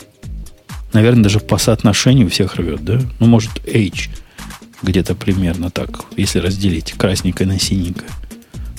Наверное, 0.94 1.24
даже 1.24 1.40
по 1.40 1.58
соотношению 1.58 2.30
всех 2.30 2.56
рвет, 2.56 2.84
да? 2.84 3.00
Ну, 3.20 3.28
может, 3.28 3.52
H 3.66 4.10
где-то 4.82 5.16
примерно 5.16 5.70
так, 5.70 6.06
если 6.18 6.40
разделить 6.40 6.94
красненькое 6.94 7.48
на 7.48 7.60
синенькое. 7.60 8.10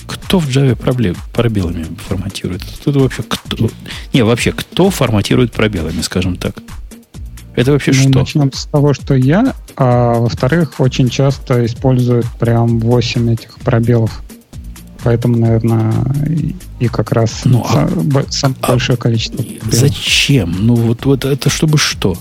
Кто 0.05 0.39
в 0.39 0.47
Java 0.49 0.75
проблем, 0.75 1.15
пробелами 1.33 1.85
форматирует? 2.07 2.61
Тут 2.83 2.97
вообще 2.97 3.23
кто? 3.23 3.69
Не, 4.11 4.23
вообще, 4.23 4.51
кто 4.51 4.89
форматирует 4.89 5.53
пробелами, 5.53 6.01
скажем 6.01 6.35
так? 6.35 6.55
Это 7.55 7.71
вообще 7.71 7.91
ну, 7.91 8.09
что? 8.09 8.19
Начнем 8.19 8.51
с 8.51 8.65
того, 8.65 8.93
что 8.93 9.13
я, 9.13 9.53
а 9.77 10.19
во-вторых, 10.19 10.79
очень 10.79 11.09
часто 11.09 11.65
используют 11.65 12.25
прям 12.39 12.79
8 12.79 13.31
этих 13.31 13.59
пробелов. 13.59 14.23
Поэтому, 15.03 15.37
наверное, 15.37 15.93
и 16.79 16.87
как 16.87 17.11
раз 17.11 17.41
ну, 17.43 17.63
а, 17.65 17.89
самое 18.29 18.57
а, 18.61 18.71
большое 18.71 18.97
количество. 18.97 19.37
Пробелов. 19.37 19.73
Зачем? 19.73 20.55
Ну, 20.59 20.75
вот, 20.75 21.05
вот 21.05 21.25
это 21.25 21.49
чтобы 21.49 21.77
что? 21.77 22.15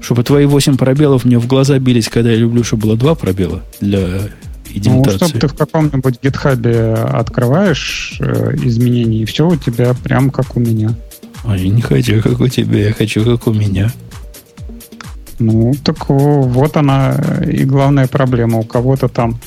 Чтобы 0.00 0.24
твои 0.24 0.46
8 0.46 0.76
пробелов 0.78 1.24
мне 1.24 1.38
в 1.38 1.46
глаза 1.46 1.78
бились, 1.78 2.08
когда 2.08 2.30
я 2.30 2.36
люблю, 2.36 2.64
чтобы 2.64 2.82
было 2.82 2.96
2 2.96 3.14
пробела 3.16 3.62
для 3.80 4.30
идентации. 4.72 5.18
Ну, 5.20 5.26
чтобы 5.26 5.40
ты 5.40 5.48
в 5.48 5.54
каком-нибудь 5.54 6.22
гитхабе 6.22 6.94
открываешь 6.94 8.16
э, 8.20 8.56
изменения, 8.62 9.22
и 9.22 9.24
все 9.26 9.46
у 9.46 9.56
тебя 9.56 9.94
прям 9.94 10.30
как 10.30 10.56
у 10.56 10.60
меня. 10.60 10.94
А 11.44 11.56
я 11.56 11.68
не 11.68 11.82
хочу, 11.82 12.22
как 12.22 12.40
у 12.40 12.48
тебя, 12.48 12.88
я 12.88 12.92
хочу, 12.92 13.24
как 13.24 13.46
у 13.46 13.52
меня. 13.52 13.92
Ну, 15.38 15.72
так 15.84 16.08
вот 16.08 16.76
она 16.76 17.16
и 17.46 17.64
главная 17.64 18.06
проблема. 18.06 18.58
У 18.58 18.62
кого-то 18.62 19.08
там 19.08 19.40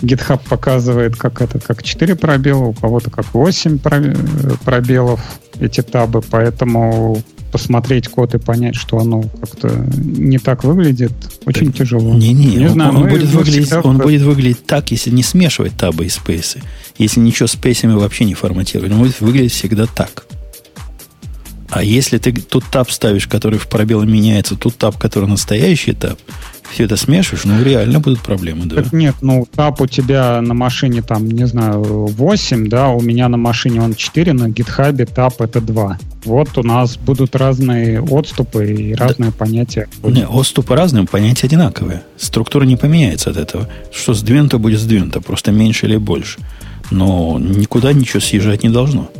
GitHub 0.00 0.40
показывает, 0.48 1.16
как 1.16 1.42
это, 1.42 1.58
как 1.58 1.82
4 1.82 2.14
пробела, 2.14 2.64
у 2.64 2.72
кого-то 2.72 3.10
как 3.10 3.34
8 3.34 3.78
пробелов 4.64 5.20
эти 5.60 5.80
табы, 5.80 6.22
поэтому 6.22 7.20
посмотреть 7.50 8.08
код 8.08 8.34
и 8.34 8.38
понять, 8.38 8.74
что 8.74 8.98
оно 8.98 9.22
как-то 9.22 9.68
не 9.96 10.38
так 10.38 10.64
выглядит, 10.64 11.12
очень 11.46 11.68
так, 11.68 11.76
тяжело. 11.76 12.14
Не-не, 12.14 12.56
не 12.56 12.66
он, 12.66 12.72
знаю, 12.72 12.94
он, 12.94 13.08
будет 13.08 13.28
выглядеть, 13.28 13.72
он 13.72 13.98
будет 13.98 14.22
выглядеть 14.22 14.66
так, 14.66 14.90
если 14.90 15.10
не 15.10 15.22
смешивать 15.22 15.76
табы 15.76 16.06
и 16.06 16.08
спейсы. 16.08 16.60
Если 16.98 17.20
ничего 17.20 17.46
с 17.46 17.52
спейсами 17.52 17.94
вообще 17.94 18.24
не 18.24 18.34
форматировать, 18.34 18.92
он 18.92 18.98
будет 18.98 19.20
выглядеть 19.20 19.52
всегда 19.52 19.86
так. 19.86 20.26
А 21.70 21.82
если 21.82 22.18
ты 22.18 22.32
тут 22.32 22.64
таб 22.70 22.90
ставишь, 22.90 23.26
который 23.26 23.58
в 23.58 23.68
пробелы 23.68 24.06
меняется, 24.06 24.56
тут 24.56 24.76
таб, 24.76 24.96
который 24.96 25.28
настоящий 25.28 25.92
таб, 25.92 26.18
все 26.70 26.84
это 26.84 26.96
смешиваешь, 26.96 27.44
ну, 27.44 27.62
реально 27.62 28.00
будут 28.00 28.20
проблемы, 28.20 28.66
да. 28.66 28.76
Так 28.76 28.92
нет, 28.92 29.16
ну, 29.20 29.46
таб 29.54 29.80
у 29.80 29.86
тебя 29.86 30.40
на 30.40 30.54
машине, 30.54 31.02
там, 31.02 31.26
не 31.26 31.46
знаю, 31.46 31.82
8, 31.82 32.68
да, 32.68 32.88
у 32.88 33.00
меня 33.00 33.28
на 33.28 33.36
машине 33.36 33.82
он 33.82 33.94
4, 33.94 34.32
на 34.32 34.48
гитхабе 34.48 35.06
таб 35.06 35.40
это 35.40 35.60
2. 35.60 35.98
Вот 36.24 36.58
у 36.58 36.62
нас 36.62 36.96
будут 36.96 37.36
разные 37.36 38.02
отступы 38.02 38.72
и 38.72 38.94
разные 38.94 39.30
да. 39.30 39.36
понятия. 39.36 39.88
Не, 40.02 40.26
отступы 40.26 40.74
разные, 40.74 41.06
понятия 41.06 41.46
одинаковые. 41.46 42.02
Структура 42.16 42.64
не 42.64 42.76
поменяется 42.76 43.30
от 43.30 43.36
этого. 43.36 43.68
Что 43.92 44.14
сдвинуто, 44.14 44.58
будет 44.58 44.80
сдвинуто, 44.80 45.20
просто 45.20 45.52
меньше 45.52 45.86
или 45.86 45.96
больше. 45.96 46.38
Но 46.90 47.38
никуда 47.38 47.92
ничего 47.92 48.20
съезжать 48.20 48.62
не 48.62 48.70
должно. 48.70 49.10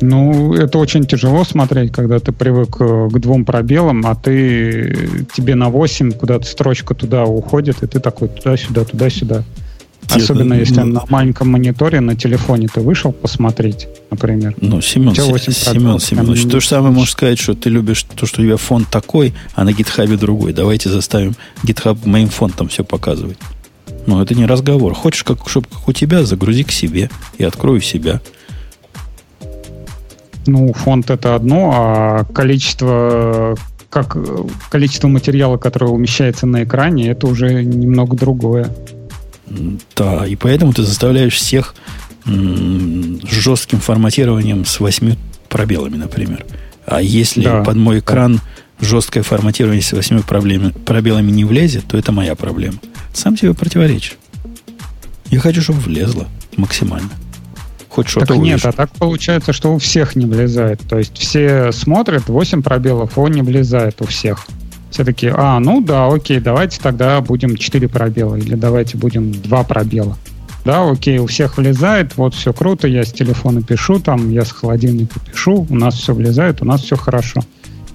Ну, 0.00 0.54
это 0.54 0.78
очень 0.78 1.04
тяжело 1.06 1.44
смотреть, 1.44 1.92
когда 1.92 2.18
ты 2.20 2.32
привык 2.32 2.76
э, 2.80 3.08
к 3.10 3.18
двум 3.18 3.44
пробелам, 3.44 4.06
а 4.06 4.14
ты 4.14 5.26
тебе 5.34 5.54
на 5.54 5.70
8 5.70 6.12
куда-то 6.12 6.46
строчка 6.46 6.94
туда 6.94 7.24
уходит, 7.24 7.82
и 7.82 7.86
ты 7.86 8.00
такой 8.00 8.28
туда-сюда, 8.28 8.84
туда-сюда. 8.84 9.44
Особенно 10.10 10.54
ну, 10.54 10.60
если 10.60 10.80
ну, 10.80 10.92
на 10.92 11.04
маленьком 11.08 11.50
мониторе 11.50 12.00
на 12.00 12.16
телефоне 12.16 12.68
ты 12.72 12.80
вышел 12.80 13.12
посмотреть, 13.12 13.88
например. 14.10 14.54
Ну, 14.60 14.80
Семен, 14.80 15.14
Семен 15.14 15.98
Семенович, 15.98 16.50
то 16.50 16.60
же 16.60 16.66
самое 16.66 16.94
можешь 16.94 17.12
сказать, 17.12 17.38
что 17.38 17.54
ты 17.54 17.68
любишь 17.68 18.04
то, 18.04 18.24
что 18.24 18.40
у 18.40 18.44
тебя 18.44 18.56
фон 18.56 18.86
такой, 18.86 19.34
а 19.54 19.64
на 19.64 19.72
гитхабе 19.72 20.16
другой. 20.16 20.52
Давайте 20.52 20.88
заставим 20.88 21.34
GitHub 21.62 21.98
моим 22.04 22.28
фонтом 22.28 22.68
все 22.68 22.84
показывать. 22.84 23.36
Ну, 24.06 24.22
это 24.22 24.34
не 24.34 24.46
разговор. 24.46 24.94
Хочешь, 24.94 25.24
как, 25.24 25.46
чтобы 25.48 25.66
как 25.70 25.86
у 25.86 25.92
тебя, 25.92 26.24
загрузи 26.24 26.64
к 26.64 26.72
себе 26.72 27.10
и 27.36 27.44
открой 27.44 27.78
у 27.78 27.80
себя. 27.80 28.22
Ну, 30.46 30.72
фонд 30.72 31.10
это 31.10 31.34
одно, 31.34 31.72
а 31.74 32.24
количество 32.32 33.56
как 33.90 34.16
количество 34.70 35.08
материала, 35.08 35.56
которое 35.56 35.86
умещается 35.86 36.46
на 36.46 36.64
экране, 36.64 37.08
это 37.10 37.26
уже 37.26 37.64
немного 37.64 38.16
другое. 38.16 38.70
Да, 39.96 40.26
и 40.26 40.36
поэтому 40.36 40.72
ты 40.74 40.82
заставляешь 40.82 41.34
всех 41.34 41.74
м- 42.26 43.20
жестким 43.26 43.80
форматированием 43.80 44.66
с 44.66 44.78
восьми 44.80 45.16
пробелами, 45.48 45.96
например. 45.96 46.44
А 46.86 47.00
если 47.00 47.44
да, 47.44 47.62
под 47.62 47.76
мой 47.76 48.00
экран 48.00 48.40
жесткое 48.80 49.22
форматирование 49.22 49.82
с 49.82 49.92
восьми 49.92 50.20
пробелами 50.20 51.30
не 51.30 51.44
влезет, 51.44 51.86
то 51.86 51.96
это 51.96 52.12
моя 52.12 52.34
проблема. 52.34 52.78
Сам 53.14 53.36
себе 53.38 53.54
противоречишь. 53.54 54.18
Я 55.30 55.40
хочу, 55.40 55.62
чтобы 55.62 55.80
влезло 55.80 56.26
максимально 56.56 57.10
хоть 57.98 58.08
что-то 58.08 58.26
Так 58.26 58.36
увидишь. 58.38 58.64
нет, 58.64 58.66
а 58.66 58.72
так 58.72 58.90
получается, 58.92 59.52
что 59.52 59.74
у 59.74 59.78
всех 59.78 60.14
не 60.16 60.26
влезает. 60.26 60.80
То 60.88 60.98
есть 60.98 61.18
все 61.18 61.72
смотрят, 61.72 62.28
8 62.28 62.62
пробелов, 62.62 63.18
он 63.18 63.32
не 63.32 63.42
влезает 63.42 64.00
у 64.00 64.06
всех. 64.06 64.46
Все 64.90 65.04
такие, 65.04 65.34
а, 65.36 65.58
ну 65.58 65.80
да, 65.80 66.06
окей, 66.06 66.40
давайте 66.40 66.80
тогда 66.80 67.20
будем 67.20 67.56
4 67.56 67.88
пробела, 67.88 68.36
или 68.36 68.54
давайте 68.54 68.96
будем 68.96 69.32
2 69.32 69.62
пробела. 69.64 70.16
Да, 70.64 70.88
окей, 70.88 71.18
у 71.18 71.26
всех 71.26 71.56
влезает, 71.56 72.16
вот 72.16 72.34
все 72.34 72.52
круто, 72.52 72.86
я 72.88 73.04
с 73.04 73.12
телефона 73.12 73.62
пишу, 73.62 74.00
там, 74.00 74.30
я 74.30 74.44
с 74.44 74.52
холодильника 74.52 75.18
пишу, 75.20 75.66
у 75.68 75.74
нас 75.74 75.94
все 75.94 76.14
влезает, 76.14 76.62
у 76.62 76.64
нас 76.64 76.82
все 76.82 76.96
хорошо. 76.96 77.40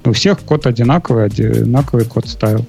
У 0.05 0.11
всех 0.11 0.39
код 0.39 0.67
одинаковый, 0.67 1.25
одинаковый 1.25 2.05
код 2.05 2.27
ставил. 2.27 2.65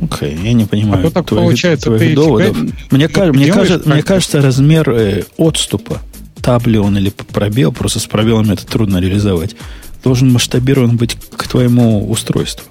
Окей, 0.00 0.34
okay, 0.34 0.44
я 0.44 0.52
не 0.52 0.64
понимаю 0.64 1.08
а 1.08 1.10
так 1.10 1.26
твоих, 1.26 1.44
получается, 1.44 1.86
твоих 1.86 2.14
доводов. 2.14 2.56
Тебя... 2.56 2.72
Мне, 2.90 3.08
мне, 3.32 3.52
кажется, 3.52 3.88
мне 3.88 4.02
кажется, 4.02 4.40
размер 4.40 4.88
э, 4.90 5.24
отступа, 5.36 6.00
табли 6.42 6.78
он 6.78 6.96
или 6.96 7.10
пробел, 7.10 7.72
просто 7.72 8.00
с 8.00 8.06
пробелами 8.06 8.54
это 8.54 8.66
трудно 8.66 8.98
реализовать, 8.98 9.54
должен 10.02 10.32
масштабирован 10.32 10.96
быть 10.96 11.16
к 11.36 11.48
твоему 11.48 12.08
устройству. 12.08 12.64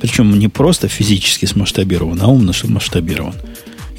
Причем 0.00 0.38
не 0.38 0.48
просто 0.48 0.88
физически 0.88 1.46
смасштабирован, 1.46 2.20
а 2.22 2.28
умно 2.28 2.52
масштабирован. 2.64 3.34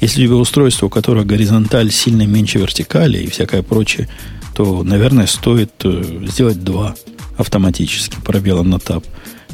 Если 0.00 0.24
у 0.24 0.26
тебя 0.26 0.36
устройство, 0.36 0.86
у 0.86 0.90
которого 0.90 1.24
горизонталь 1.24 1.90
сильно 1.90 2.26
меньше 2.26 2.58
вертикали 2.58 3.18
и 3.18 3.30
всякое 3.30 3.62
прочее, 3.62 4.08
то, 4.54 4.82
наверное, 4.84 5.26
стоит 5.26 5.72
э, 5.84 6.24
сделать 6.26 6.62
два 6.62 6.94
автоматически 7.36 8.16
пробелом 8.24 8.70
на 8.70 8.78
таб. 8.78 9.04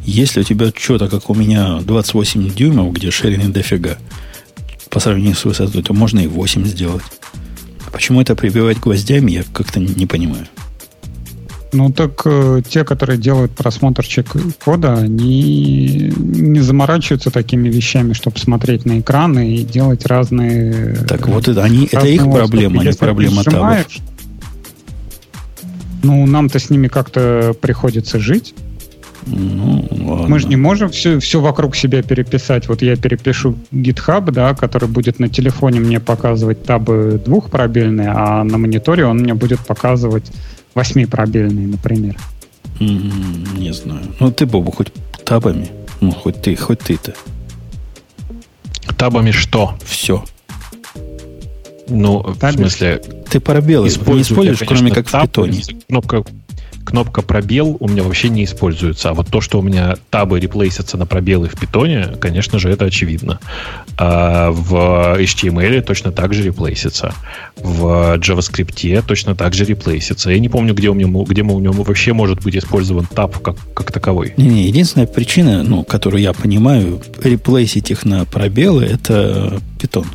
Если 0.04 0.40
у 0.40 0.44
тебя 0.44 0.70
что-то, 0.74 1.08
как 1.08 1.30
у 1.30 1.34
меня, 1.34 1.80
28 1.80 2.54
дюймов, 2.54 2.92
где 2.92 3.10
шеринг 3.10 3.52
дофига, 3.52 3.96
по 4.90 5.00
сравнению 5.00 5.34
с 5.34 5.44
высотой, 5.44 5.82
то 5.82 5.92
можно 5.94 6.20
и 6.20 6.26
8 6.26 6.64
сделать. 6.66 7.02
Почему 7.90 8.20
это 8.20 8.34
прибивать 8.34 8.78
гвоздями, 8.80 9.32
я 9.32 9.44
как-то 9.52 9.80
не 9.80 10.06
понимаю. 10.06 10.46
Ну 11.74 11.90
так 11.90 12.22
э, 12.24 12.62
те, 12.68 12.84
которые 12.84 13.18
делают 13.18 13.52
просмотрчик 13.52 14.32
кода, 14.64 14.94
они 14.94 16.12
не 16.16 16.60
заморачиваются 16.60 17.32
такими 17.32 17.68
вещами, 17.68 18.12
чтобы 18.12 18.38
смотреть 18.38 18.84
на 18.84 19.00
экраны 19.00 19.56
и 19.56 19.64
делать 19.64 20.06
разные. 20.06 20.94
Так 21.08 21.26
вот 21.26 21.48
это 21.48 21.64
они, 21.64 21.88
это 21.90 22.06
их 22.06 22.22
проблема, 22.22 22.82
а 22.82 22.84
не 22.84 22.92
проблема 22.92 23.42
табов. 23.42 23.86
Ну, 26.04 26.24
нам-то 26.26 26.60
с 26.60 26.70
ними 26.70 26.86
как-то 26.86 27.56
приходится 27.60 28.20
жить. 28.20 28.54
Ну, 29.26 29.88
ладно. 29.90 30.28
Мы 30.28 30.38
же 30.38 30.48
не 30.48 30.56
можем 30.56 30.90
все, 30.90 31.18
все 31.18 31.40
вокруг 31.40 31.76
себя 31.76 32.02
переписать. 32.02 32.68
Вот 32.68 32.82
я 32.82 32.96
перепишу 32.96 33.56
GitHub, 33.72 34.30
да, 34.30 34.54
который 34.54 34.88
будет 34.88 35.18
на 35.18 35.28
телефоне 35.28 35.80
мне 35.80 36.00
показывать 36.00 36.62
табы 36.64 37.20
двухпробельные, 37.24 38.12
а 38.14 38.44
на 38.44 38.58
мониторе 38.58 39.06
он 39.06 39.18
мне 39.18 39.34
будет 39.34 39.60
показывать 39.60 40.30
восьмипробельные, 40.74 41.66
например. 41.66 42.16
Не 42.80 43.72
знаю. 43.72 44.02
Ну, 44.20 44.30
ты, 44.30 44.46
Бобу, 44.46 44.72
хоть 44.72 44.92
табами. 45.24 45.68
Ну, 46.00 46.10
хоть 46.10 46.42
ты, 46.42 46.56
хоть 46.56 46.80
ты-то. 46.80 47.14
Табами 48.96 49.30
что? 49.30 49.74
Все. 49.84 50.24
Ну, 51.88 52.22
Табель? 52.40 52.56
в 52.56 52.60
смысле... 52.60 53.02
Ты 53.30 53.40
пробелы 53.40 53.88
не 53.88 53.92
используешь, 53.92 54.60
кроме 54.66 54.90
как 54.90 55.08
в 55.08 55.22
питоне. 55.22 55.62
Кнопка 55.88 56.24
кнопка 56.84 57.22
пробел 57.22 57.76
у 57.80 57.88
меня 57.88 58.02
вообще 58.02 58.28
не 58.28 58.44
используется. 58.44 59.10
А 59.10 59.14
вот 59.14 59.28
то, 59.28 59.40
что 59.40 59.58
у 59.58 59.62
меня 59.62 59.96
табы 60.10 60.38
реплейсятся 60.40 60.96
на 60.96 61.06
пробелы 61.06 61.48
в 61.48 61.58
питоне, 61.58 62.14
конечно 62.20 62.58
же, 62.58 62.70
это 62.70 62.84
очевидно. 62.84 63.40
А 63.96 64.50
в 64.50 64.74
HTML 65.20 65.80
точно 65.82 66.12
так 66.12 66.34
же 66.34 66.42
реплейсится. 66.42 67.14
В 67.56 68.16
JavaScript 68.18 69.04
точно 69.06 69.34
так 69.34 69.54
же 69.54 69.64
реплейсится. 69.64 70.30
Я 70.30 70.38
не 70.38 70.48
помню, 70.48 70.74
где 70.74 70.88
у 70.88 70.94
меня, 70.94 71.24
где 71.24 71.42
у 71.42 71.58
него 71.58 71.82
вообще 71.82 72.12
может 72.12 72.42
быть 72.42 72.56
использован 72.56 73.06
таб 73.06 73.38
как, 73.38 73.56
как 73.74 73.92
таковой. 73.92 74.34
Не, 74.36 74.48
не, 74.48 74.66
единственная 74.66 75.06
причина, 75.06 75.62
ну, 75.62 75.84
которую 75.84 76.22
я 76.22 76.32
понимаю, 76.32 77.00
реплейсить 77.22 77.90
их 77.90 78.04
на 78.04 78.24
пробелы, 78.24 78.84
это 78.84 79.60
питон. 79.80 80.06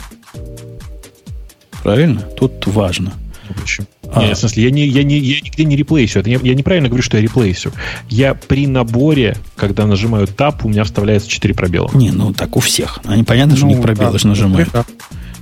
Правильно? 1.84 2.22
Тут 2.22 2.68
важно. 2.68 3.14
Почему? 3.54 3.88
А. 4.12 4.22
Нет, 4.24 4.38
в 4.38 4.40
смысле, 4.40 4.64
я, 4.64 4.72
не, 4.72 4.88
я, 4.88 5.04
не, 5.04 5.20
я 5.20 5.42
нигде 5.42 5.64
не 5.66 5.76
реплейсю. 5.76 6.20
Это 6.20 6.30
не, 6.30 6.40
я 6.42 6.56
неправильно 6.56 6.90
говорю, 6.90 7.04
что 7.04 7.18
я 7.18 7.24
реплейсю. 7.24 7.72
Я 8.10 8.34
при 8.34 8.68
наборе, 8.68 9.38
когда 9.56 9.86
нажимаю 9.86 10.28
Tab, 10.28 10.62
у 10.64 10.70
меня 10.70 10.84
вставляется 10.84 11.30
4 11.30 11.54
пробела. 11.54 11.90
Не, 11.94 12.12
ну 12.12 12.34
так 12.34 12.58
у 12.58 12.60
всех. 12.60 13.00
Они 13.06 13.24
понятно, 13.24 13.56
что 13.56 13.66
ну, 13.66 13.72
у 13.72 13.76
них 13.76 13.84
пробелы 13.84 14.14
да, 14.14 14.18
же 14.18 14.28
нажимают. 14.28 14.70
Да. 14.72 14.86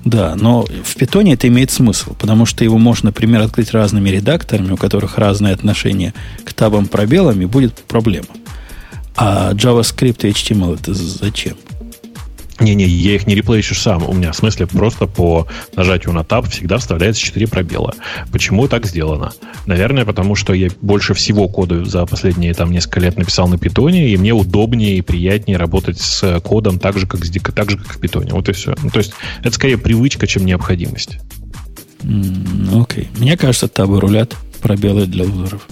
да, 0.04 0.36
но 0.36 0.66
в 0.84 0.96
питоне 0.96 1.34
это 1.34 1.48
имеет 1.48 1.72
смысл, 1.72 2.14
потому 2.16 2.46
что 2.46 2.64
его 2.64 2.78
можно, 2.78 3.08
например, 3.08 3.42
открыть 3.42 3.72
разными 3.72 4.10
редакторами, 4.10 4.72
у 4.72 4.78
которых 4.78 5.18
разные 5.18 5.54
отношения 5.54 6.14
к 6.44 6.54
табам 6.54 6.88
пробелами, 6.88 7.46
будет 7.46 7.76
проблема. 7.88 8.28
А 9.16 9.54
JavaScript 9.54 10.28
и 10.28 10.32
HTML 10.32 10.76
это 10.76 10.94
зачем? 10.94 11.58
Не-не, 12.60 12.86
я 12.86 13.16
их 13.16 13.28
не 13.28 13.36
реплейщу 13.36 13.76
сам. 13.76 14.08
У 14.08 14.14
меня 14.14 14.32
в 14.32 14.36
смысле 14.36 14.68
просто 14.68 15.06
по 15.06 15.48
нажатию 15.76 16.14
на 16.14 16.20
Tab 16.20 16.50
всегда 16.50 16.78
вставляется 16.78 17.22
4 17.22 17.48
пробела. 17.48 17.94
Почему 18.32 18.68
так 18.68 18.86
сделано? 18.86 19.32
Наверное, 19.66 20.06
потому 20.06 20.36
что 20.36 20.54
я 20.54 20.70
больше 20.82 21.14
всего 21.14 21.48
кода 21.48 21.86
за 21.86 22.06
последние 22.06 22.54
там 22.54 22.72
несколько 22.72 23.00
лет 23.00 23.18
написал 23.18 23.48
на 23.48 23.58
питоне, 23.58 24.10
и 24.10 24.18
мне 24.18 24.34
удобнее 24.34 24.98
и 24.98 25.02
приятнее 25.02 25.58
работать 25.58 26.00
с 26.00 26.40
кодом 26.42 26.80
так 26.80 26.98
же, 26.98 27.06
как, 27.06 27.24
с, 27.24 27.32
так 27.32 27.70
же, 27.70 27.78
как 27.78 27.94
в 27.94 28.00
питоне. 28.00 28.34
Вот 28.34 28.50
и 28.50 28.54
все. 28.54 28.76
Ну, 28.82 28.90
то 28.90 29.00
есть 29.00 29.14
это 29.42 29.52
скорее 29.52 29.78
привычка, 29.78 30.26
чем 30.28 30.46
необходимость. 30.46 31.20
Окей. 32.00 32.12
Mm, 32.12 32.74
okay. 32.74 33.08
Мне 33.18 33.38
кажется, 33.38 33.68
табы 33.68 34.00
рулят 34.00 34.36
пробелы 34.62 35.06
для 35.06 35.24
лузеров. 35.26 35.68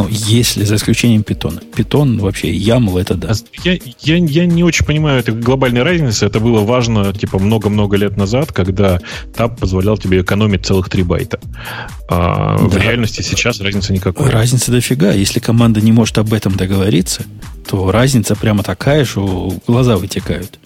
Ну, 0.00 0.08
если 0.08 0.64
за 0.64 0.76
исключением 0.76 1.22
питона. 1.22 1.60
Питон 1.74 2.18
вообще, 2.18 2.56
YAML 2.56 3.00
это 3.00 3.14
да. 3.14 3.32
Я, 3.64 3.78
я, 4.00 4.16
я 4.16 4.46
не 4.46 4.64
очень 4.64 4.86
понимаю 4.86 5.20
этой 5.20 5.34
глобальной 5.34 5.82
разницы. 5.82 6.26
Это 6.26 6.40
было 6.40 6.60
важно, 6.60 7.12
типа, 7.12 7.38
много-много 7.38 7.96
лет 7.96 8.16
назад, 8.16 8.52
когда 8.52 9.00
TAB 9.34 9.58
позволял 9.58 9.98
тебе 9.98 10.22
экономить 10.22 10.64
целых 10.64 10.88
3 10.88 11.02
байта. 11.02 11.38
А 12.08 12.56
да. 12.58 12.64
В 12.64 12.76
реальности 12.76 13.22
сейчас 13.22 13.60
разницы 13.60 13.92
никакой. 13.92 14.30
Разница 14.30 14.70
дофига. 14.70 15.12
Если 15.12 15.38
команда 15.38 15.80
не 15.80 15.92
может 15.92 16.16
об 16.18 16.32
этом 16.32 16.56
договориться, 16.56 17.24
то 17.68 17.90
разница 17.90 18.36
прямо 18.36 18.62
такая, 18.62 19.04
что 19.04 19.54
глаза 19.66 19.96
вытекают. 19.96 20.58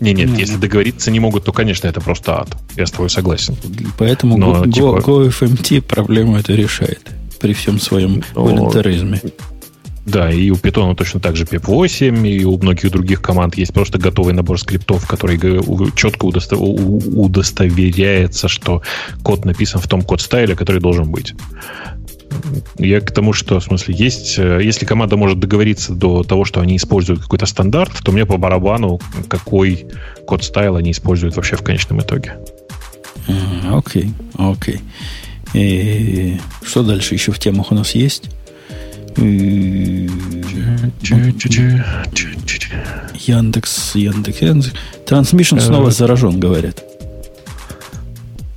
Не, 0.00 0.12
нет, 0.12 0.30
нет, 0.30 0.38
если 0.40 0.56
договориться 0.56 1.10
не 1.12 1.20
могут, 1.20 1.44
то, 1.44 1.52
конечно, 1.52 1.86
это 1.86 2.00
просто 2.00 2.40
ад. 2.40 2.56
Я 2.76 2.86
с 2.86 2.90
тобой 2.90 3.08
согласен. 3.08 3.56
Поэтому 3.98 4.36
Но, 4.36 4.64
Go, 4.64 4.72
типа... 4.72 4.98
GoFMT 4.98 5.80
проблему 5.82 6.36
эту 6.36 6.54
решает 6.54 7.00
при 7.42 7.52
всем 7.52 7.78
своем 7.78 8.22
Но... 8.34 8.44
волонтаризме. 8.44 9.20
Да, 10.04 10.32
и 10.32 10.50
у 10.50 10.56
Python 10.56 10.96
точно 10.96 11.20
так 11.20 11.36
же 11.36 11.44
PEP8, 11.44 12.28
и 12.28 12.44
у 12.44 12.58
многих 12.58 12.90
других 12.90 13.22
команд 13.22 13.56
есть 13.56 13.72
просто 13.72 13.98
готовый 13.98 14.34
набор 14.34 14.58
скриптов, 14.58 15.06
который 15.06 15.38
четко 15.94 16.24
удостоверяется, 16.24 18.48
что 18.48 18.82
код 19.22 19.44
написан 19.44 19.80
в 19.80 19.86
том 19.86 20.02
code 20.02 20.22
style 20.22 20.46
е, 20.46 20.56
который 20.56 20.80
должен 20.80 21.12
быть. 21.12 21.34
Я 22.78 23.00
к 23.00 23.12
тому, 23.12 23.32
что, 23.32 23.60
в 23.60 23.64
смысле, 23.64 23.94
есть, 23.94 24.38
э, 24.38 24.60
если 24.62 24.86
команда 24.86 25.16
может 25.16 25.38
договориться 25.38 25.92
до 25.92 26.24
того, 26.24 26.46
что 26.46 26.60
они 26.60 26.76
используют 26.76 27.20
какой-то 27.20 27.44
стандарт, 27.44 27.92
то 28.02 28.10
мне 28.10 28.24
по 28.24 28.38
барабану, 28.38 29.00
какой 29.28 29.86
code 30.26 30.48
style 30.48 30.76
они 30.76 30.92
используют 30.92 31.36
вообще 31.36 31.56
в 31.56 31.62
конечном 31.62 32.00
итоге. 32.00 32.38
Окей, 33.70 34.12
окей. 34.38 34.38
Okay, 34.38 34.38
okay. 34.38 34.80
И 35.54 36.38
что 36.62 36.82
дальше 36.82 37.14
еще 37.14 37.32
в 37.32 37.38
темах 37.38 37.72
у 37.72 37.74
нас 37.74 37.94
есть? 37.94 38.30
Яндекс, 43.14 43.94
Яндекс, 43.94 44.40
Яндекс. 44.40 44.72
Трансмишн 45.06 45.58
снова 45.58 45.90
заражен, 45.90 46.40
говорят. 46.40 46.82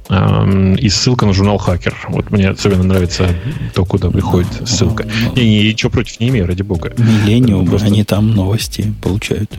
И 0.08 0.90
ссылка 0.90 1.26
на 1.26 1.34
журнал 1.34 1.58
Хакер. 1.58 1.96
Вот 2.10 2.32
мне 2.32 2.50
особенно 2.50 2.84
нравится 2.84 3.28
то, 3.74 3.84
куда 3.86 4.10
приходит 4.10 4.68
ссылка. 4.68 5.06
Не, 5.36 5.50
не, 5.50 5.68
ничего 5.70 5.90
против 5.90 6.20
не 6.20 6.30
имею, 6.30 6.48
ради 6.48 6.62
бога. 6.62 6.94
Миллениум, 6.98 7.70
они 7.82 8.04
там 8.04 8.32
новости 8.32 8.94
получают. 9.02 9.52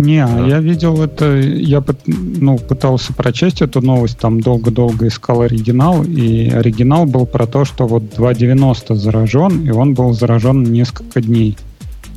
Не, 0.00 0.26
да. 0.26 0.46
я 0.46 0.60
видел 0.60 1.02
это, 1.02 1.36
я 1.36 1.82
ну, 2.06 2.58
пытался 2.58 3.12
прочесть 3.12 3.62
эту 3.62 3.80
новость, 3.80 4.18
там 4.18 4.40
долго-долго 4.40 5.08
искал 5.08 5.42
оригинал, 5.42 6.02
и 6.04 6.48
оригинал 6.48 7.06
был 7.06 7.26
про 7.26 7.46
то, 7.46 7.64
что 7.64 7.86
вот 7.86 8.02
2.90 8.02 8.94
заражен, 8.94 9.66
и 9.66 9.70
он 9.70 9.94
был 9.94 10.12
заражен 10.12 10.62
несколько 10.62 11.20
дней. 11.20 11.56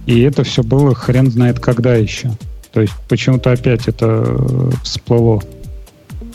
И 0.05 0.19
это 0.21 0.43
все 0.43 0.63
было 0.63 0.93
хрен 0.93 1.31
знает 1.31 1.59
когда 1.59 1.95
еще. 1.95 2.31
То 2.73 2.81
есть 2.81 2.93
почему-то 3.07 3.51
опять 3.51 3.87
это 3.87 4.39
всплыло. 4.83 5.41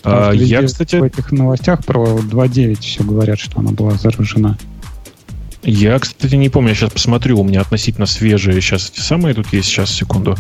А, 0.04 0.32
я, 0.32 0.62
кстати... 0.62 0.96
В 0.96 1.02
этих 1.02 1.32
новостях 1.32 1.84
про 1.84 2.04
2.9 2.04 2.80
все 2.80 3.02
говорят, 3.02 3.38
что 3.38 3.60
она 3.60 3.72
была 3.72 3.92
заражена. 3.92 4.56
Я, 5.62 5.98
кстати, 5.98 6.34
не 6.34 6.48
помню, 6.48 6.70
я 6.70 6.74
сейчас 6.74 6.92
посмотрю, 6.92 7.40
у 7.40 7.44
меня 7.44 7.60
относительно 7.60 8.06
свежие 8.06 8.60
сейчас 8.60 8.90
эти 8.90 9.00
самые 9.00 9.34
тут 9.34 9.52
есть, 9.52 9.68
сейчас, 9.68 9.90
секунду. 9.90 10.36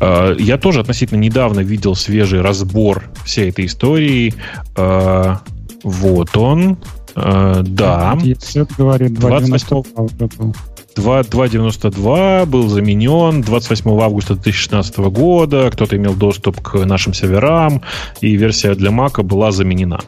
А, 0.00 0.34
я 0.34 0.58
тоже 0.58 0.80
относительно 0.80 1.18
недавно 1.18 1.60
видел 1.60 1.94
свежий 1.94 2.40
разбор 2.40 3.04
всей 3.24 3.48
этой 3.48 3.66
истории. 3.66 4.34
А, 4.76 5.40
вот 5.82 6.36
он. 6.36 6.78
А, 7.14 7.62
да. 7.62 8.18
говорит, 8.76 9.14
28 9.14 10.52
2.92 10.98 12.46
был 12.46 12.68
заменен 12.68 13.42
28 13.42 14.00
августа 14.00 14.34
2016 14.34 14.98
года. 14.98 15.70
Кто-то 15.70 15.96
имел 15.96 16.14
доступ 16.14 16.60
к 16.60 16.84
нашим 16.84 17.14
серверам, 17.14 17.82
и 18.20 18.36
версия 18.36 18.74
для 18.74 18.90
Mac 18.90 19.22
была 19.22 19.52
заменена. 19.52 20.00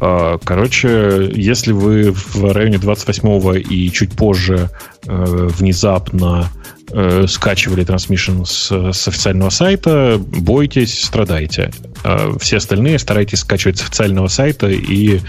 А, 0.00 0.38
короче, 0.38 1.30
если 1.34 1.72
вы 1.72 2.12
в 2.12 2.52
районе 2.52 2.78
28 2.78 3.62
и 3.68 3.90
чуть 3.90 4.12
позже 4.12 4.70
э, 5.06 5.48
внезапно 5.58 6.50
э, 6.90 7.26
скачивали 7.28 7.84
трансмишн 7.84 8.44
с, 8.44 8.70
с 8.92 9.08
официального 9.08 9.50
сайта, 9.50 10.18
бойтесь, 10.18 11.02
страдайте. 11.02 11.70
А 12.04 12.36
все 12.38 12.58
остальные 12.58 12.98
старайтесь 12.98 13.40
скачивать 13.40 13.78
с 13.78 13.82
официального 13.82 14.28
сайта 14.28 14.68
и, 14.68 15.20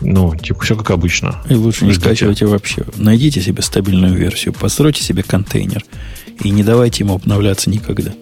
ну, 0.00 0.34
типа, 0.34 0.62
все 0.62 0.76
как 0.76 0.90
обычно. 0.90 1.42
И 1.50 1.54
лучше 1.54 1.84
не 1.84 1.92
скачивайте 1.92 2.46
вообще. 2.46 2.84
Найдите 2.96 3.42
себе 3.42 3.60
стабильную 3.60 4.14
версию, 4.14 4.41
постройте 4.50 5.02
себе 5.02 5.22
контейнер 5.22 5.84
и 6.42 6.50
не 6.50 6.64
давайте 6.64 7.04
ему 7.04 7.14
обновляться 7.14 7.70
никогда. 7.70 8.12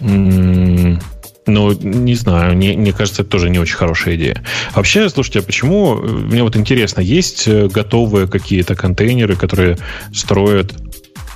Mm, 0.00 1.00
Ну, 1.46 1.72
не 1.72 2.14
знаю, 2.14 2.56
не, 2.56 2.76
мне 2.76 2.92
кажется, 2.92 3.22
это 3.22 3.30
тоже 3.32 3.50
не 3.50 3.58
очень 3.58 3.74
хорошая 3.74 4.14
идея. 4.14 4.42
Вообще, 4.74 5.08
слушайте, 5.08 5.40
а 5.40 5.42
почему, 5.42 5.96
мне 5.96 6.42
вот 6.42 6.56
интересно, 6.56 7.00
есть 7.00 7.48
э, 7.48 7.66
готовые 7.66 8.28
какие-то 8.28 8.76
контейнеры, 8.76 9.34
которые 9.34 9.76
строят 10.14 10.72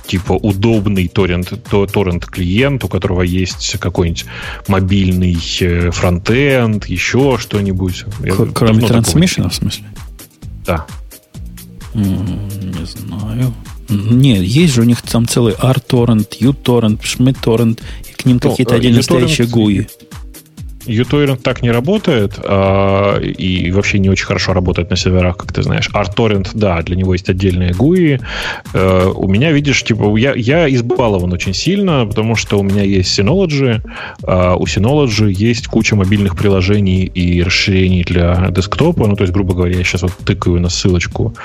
типа 0.05 0.31
удобный 0.31 1.09
торрент, 1.09 1.53
торрент 1.91 2.25
клиент, 2.25 2.83
у 2.85 2.87
которого 2.87 3.21
есть 3.21 3.77
какой-нибудь 3.79 4.25
мобильный 4.69 5.37
э, 5.59 5.91
фронтенд, 5.91 6.85
еще 6.85 7.37
что-нибудь. 7.37 8.05
Кроме 8.55 8.87
трансмиссиона, 8.87 9.49
в 9.49 9.55
смысле? 9.55 9.85
Да. 10.65 10.85
Не 11.97 12.85
знаю. 12.85 13.53
Нет, 13.89 14.43
есть 14.43 14.73
же 14.73 14.81
у 14.81 14.83
них 14.83 15.01
там 15.01 15.27
целый 15.27 15.55
R-торрент, 15.57 16.35
U-торрент, 16.39 17.01
Schmidt-торрент, 17.01 17.81
и 18.09 18.13
к 18.13 18.25
ним 18.25 18.39
ну, 18.43 18.49
какие-то 18.49 18.75
э, 18.75 18.77
отдельно 18.77 19.01
стоящие 19.01 19.47
GUI 19.47 19.89
uTorrent 20.87 21.41
так 21.41 21.61
не 21.61 21.71
работает 21.71 22.39
а, 22.43 23.19
и 23.19 23.71
вообще 23.71 23.99
не 23.99 24.09
очень 24.09 24.25
хорошо 24.25 24.53
работает 24.53 24.89
на 24.89 24.95
серверах, 24.95 25.37
как 25.37 25.51
ты 25.53 25.63
знаешь. 25.63 25.89
ArtTorrent, 25.93 26.49
да, 26.53 26.81
для 26.81 26.95
него 26.95 27.13
есть 27.13 27.29
отдельные 27.29 27.71
GUI. 27.71 28.21
А, 28.73 29.11
у 29.11 29.27
меня, 29.27 29.51
видишь, 29.51 29.83
типа, 29.83 30.15
я, 30.17 30.33
я 30.33 30.73
избалован 30.73 31.33
очень 31.33 31.53
сильно, 31.53 32.05
потому 32.05 32.35
что 32.35 32.59
у 32.59 32.63
меня 32.63 32.83
есть 32.83 33.17
Synology, 33.17 33.81
а 34.23 34.55
у 34.55 34.65
Synology 34.65 35.31
есть 35.31 35.67
куча 35.67 35.95
мобильных 35.95 36.35
приложений 36.35 37.05
и 37.05 37.43
расширений 37.43 38.03
для 38.03 38.47
десктопа. 38.49 39.07
Ну, 39.07 39.15
то 39.15 39.23
есть, 39.23 39.33
грубо 39.33 39.53
говоря, 39.53 39.77
я 39.77 39.83
сейчас 39.83 40.03
вот 40.03 40.13
тыкаю 40.25 40.59
на 40.59 40.69
ссылочку 40.69 41.35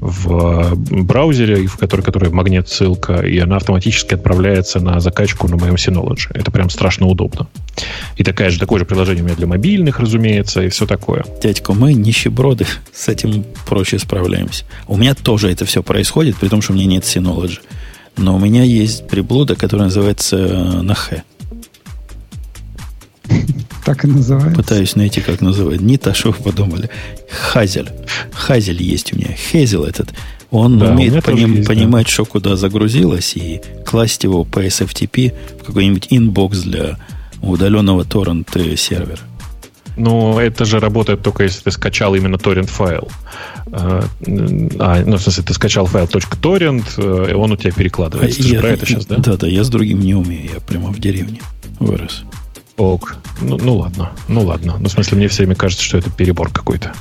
в 0.00 0.74
браузере, 0.74 1.66
в 1.66 1.76
который, 1.76 2.02
который 2.02 2.30
магнит 2.30 2.68
ссылка, 2.68 3.20
и 3.20 3.38
она 3.38 3.56
автоматически 3.56 4.14
отправляется 4.14 4.80
на 4.80 5.00
закачку 5.00 5.48
на 5.48 5.56
моем 5.56 5.74
Synology. 5.74 6.28
Это 6.34 6.50
прям 6.50 6.70
страшно 6.70 7.06
удобно. 7.06 7.46
И 8.16 8.24
такая 8.24 8.50
же, 8.50 8.58
такой 8.58 8.78
же 8.78 8.84
приложение 8.90 9.22
у 9.22 9.26
меня 9.26 9.36
для 9.36 9.46
мобильных, 9.46 10.00
разумеется, 10.00 10.62
и 10.62 10.68
все 10.68 10.84
такое. 10.84 11.24
Дядька, 11.42 11.72
мы 11.72 11.94
нищеброды, 11.94 12.66
с 12.92 13.08
этим 13.08 13.44
проще 13.66 13.98
справляемся. 13.98 14.64
У 14.88 14.96
меня 14.96 15.14
тоже 15.14 15.50
это 15.50 15.64
все 15.64 15.82
происходит, 15.82 16.36
при 16.36 16.48
том, 16.48 16.60
что 16.60 16.72
у 16.72 16.76
меня 16.76 16.86
нет 16.86 17.04
Synology. 17.04 17.60
Но 18.16 18.36
у 18.36 18.38
меня 18.38 18.64
есть 18.64 19.06
приблуда, 19.06 19.54
которая 19.54 19.86
называется 19.86 20.36
э, 20.36 20.82
Нахе. 20.82 21.22
Так 23.82 24.04
и 24.04 24.08
называется. 24.08 24.62
Пытаюсь 24.62 24.94
найти, 24.94 25.22
как 25.22 25.40
называют. 25.40 25.80
Не 25.80 25.96
то, 25.96 26.12
что 26.12 26.32
вы 26.32 26.42
подумали. 26.42 26.90
Хазель. 27.30 27.88
Хазель 28.30 28.82
есть 28.82 29.14
у 29.14 29.16
меня. 29.16 29.32
Хезел 29.32 29.84
этот. 29.84 30.10
Он 30.50 30.78
да, 30.78 30.90
умеет 30.90 31.24
поним, 31.24 31.54
есть, 31.54 31.66
понимать, 31.66 32.04
да. 32.04 32.12
что 32.12 32.24
куда 32.26 32.56
загрузилось, 32.56 33.36
и 33.36 33.62
класть 33.86 34.22
его 34.24 34.44
по 34.44 34.64
SFTP 34.64 35.32
в 35.60 35.64
какой-нибудь 35.64 36.08
inbox 36.10 36.58
для 36.58 36.98
удаленного 37.42 38.04
торрент 38.04 38.48
сервера. 38.76 39.20
Ну, 39.96 40.38
это 40.38 40.64
же 40.64 40.80
работает 40.80 41.22
только 41.22 41.42
если 41.42 41.62
ты 41.62 41.70
скачал 41.70 42.14
именно 42.14 42.38
торрент 42.38 42.70
файл. 42.70 43.08
А, 43.72 44.04
ну, 44.26 45.16
в 45.16 45.20
смысле, 45.20 45.42
ты 45.44 45.52
скачал 45.52 45.86
файл 45.86 46.06
.torrent, 46.06 46.84
э, 46.96 47.30
и 47.30 47.34
он 47.34 47.52
у 47.52 47.56
тебя 47.56 47.72
перекладывается. 47.72 48.42
Ты 48.42 48.48
я, 48.48 48.54
же 48.54 48.60
про 48.60 48.68
это 48.70 48.86
сейчас, 48.86 49.06
да? 49.06 49.16
Да, 49.16 49.36
да, 49.36 49.46
я 49.46 49.62
с 49.62 49.68
другим 49.68 50.00
не 50.00 50.14
умею, 50.14 50.50
я 50.54 50.60
прямо 50.60 50.90
в 50.90 50.98
деревне 50.98 51.40
вырос. 51.78 52.22
Ок. 52.76 53.16
Ну, 53.42 53.58
ну 53.58 53.76
ладно, 53.76 54.10
ну 54.28 54.42
ладно. 54.42 54.76
Ну, 54.80 54.88
в 54.88 54.92
смысле, 54.92 55.18
мне 55.18 55.28
все 55.28 55.42
время 55.42 55.54
кажется, 55.54 55.84
что 55.84 55.98
это 55.98 56.10
перебор 56.10 56.50
какой-то. 56.50 56.92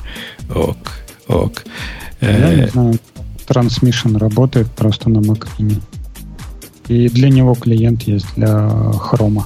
Ок, 0.54 0.78
ок. 1.28 1.64
Я 2.22 2.54
не 2.54 2.68
знаю, 2.68 3.00
Transmission 3.48 4.18
работает 4.18 4.68
просто 4.72 5.10
на 5.10 5.20
Mac 5.20 5.48
Mini. 5.58 5.82
И 6.88 7.08
для 7.08 7.30
него 7.30 7.56
клиент 7.56 8.04
есть 8.04 8.28
для 8.36 8.48
Chrome. 8.48 9.44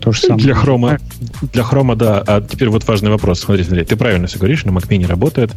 То 0.00 0.12
же 0.12 0.20
самое. 0.20 0.42
Для 0.42 0.54
хрома, 0.54 0.98
для 1.52 1.62
хрома, 1.62 1.94
да. 1.94 2.22
А 2.26 2.40
теперь 2.40 2.70
вот 2.70 2.86
важный 2.86 3.10
вопрос. 3.10 3.40
Смотри, 3.40 3.64
смотри, 3.64 3.84
ты 3.84 3.96
правильно 3.96 4.26
все 4.26 4.38
говоришь, 4.38 4.64
на 4.64 4.70
Mac 4.70 4.88
Mini 4.88 5.06
работает, 5.06 5.52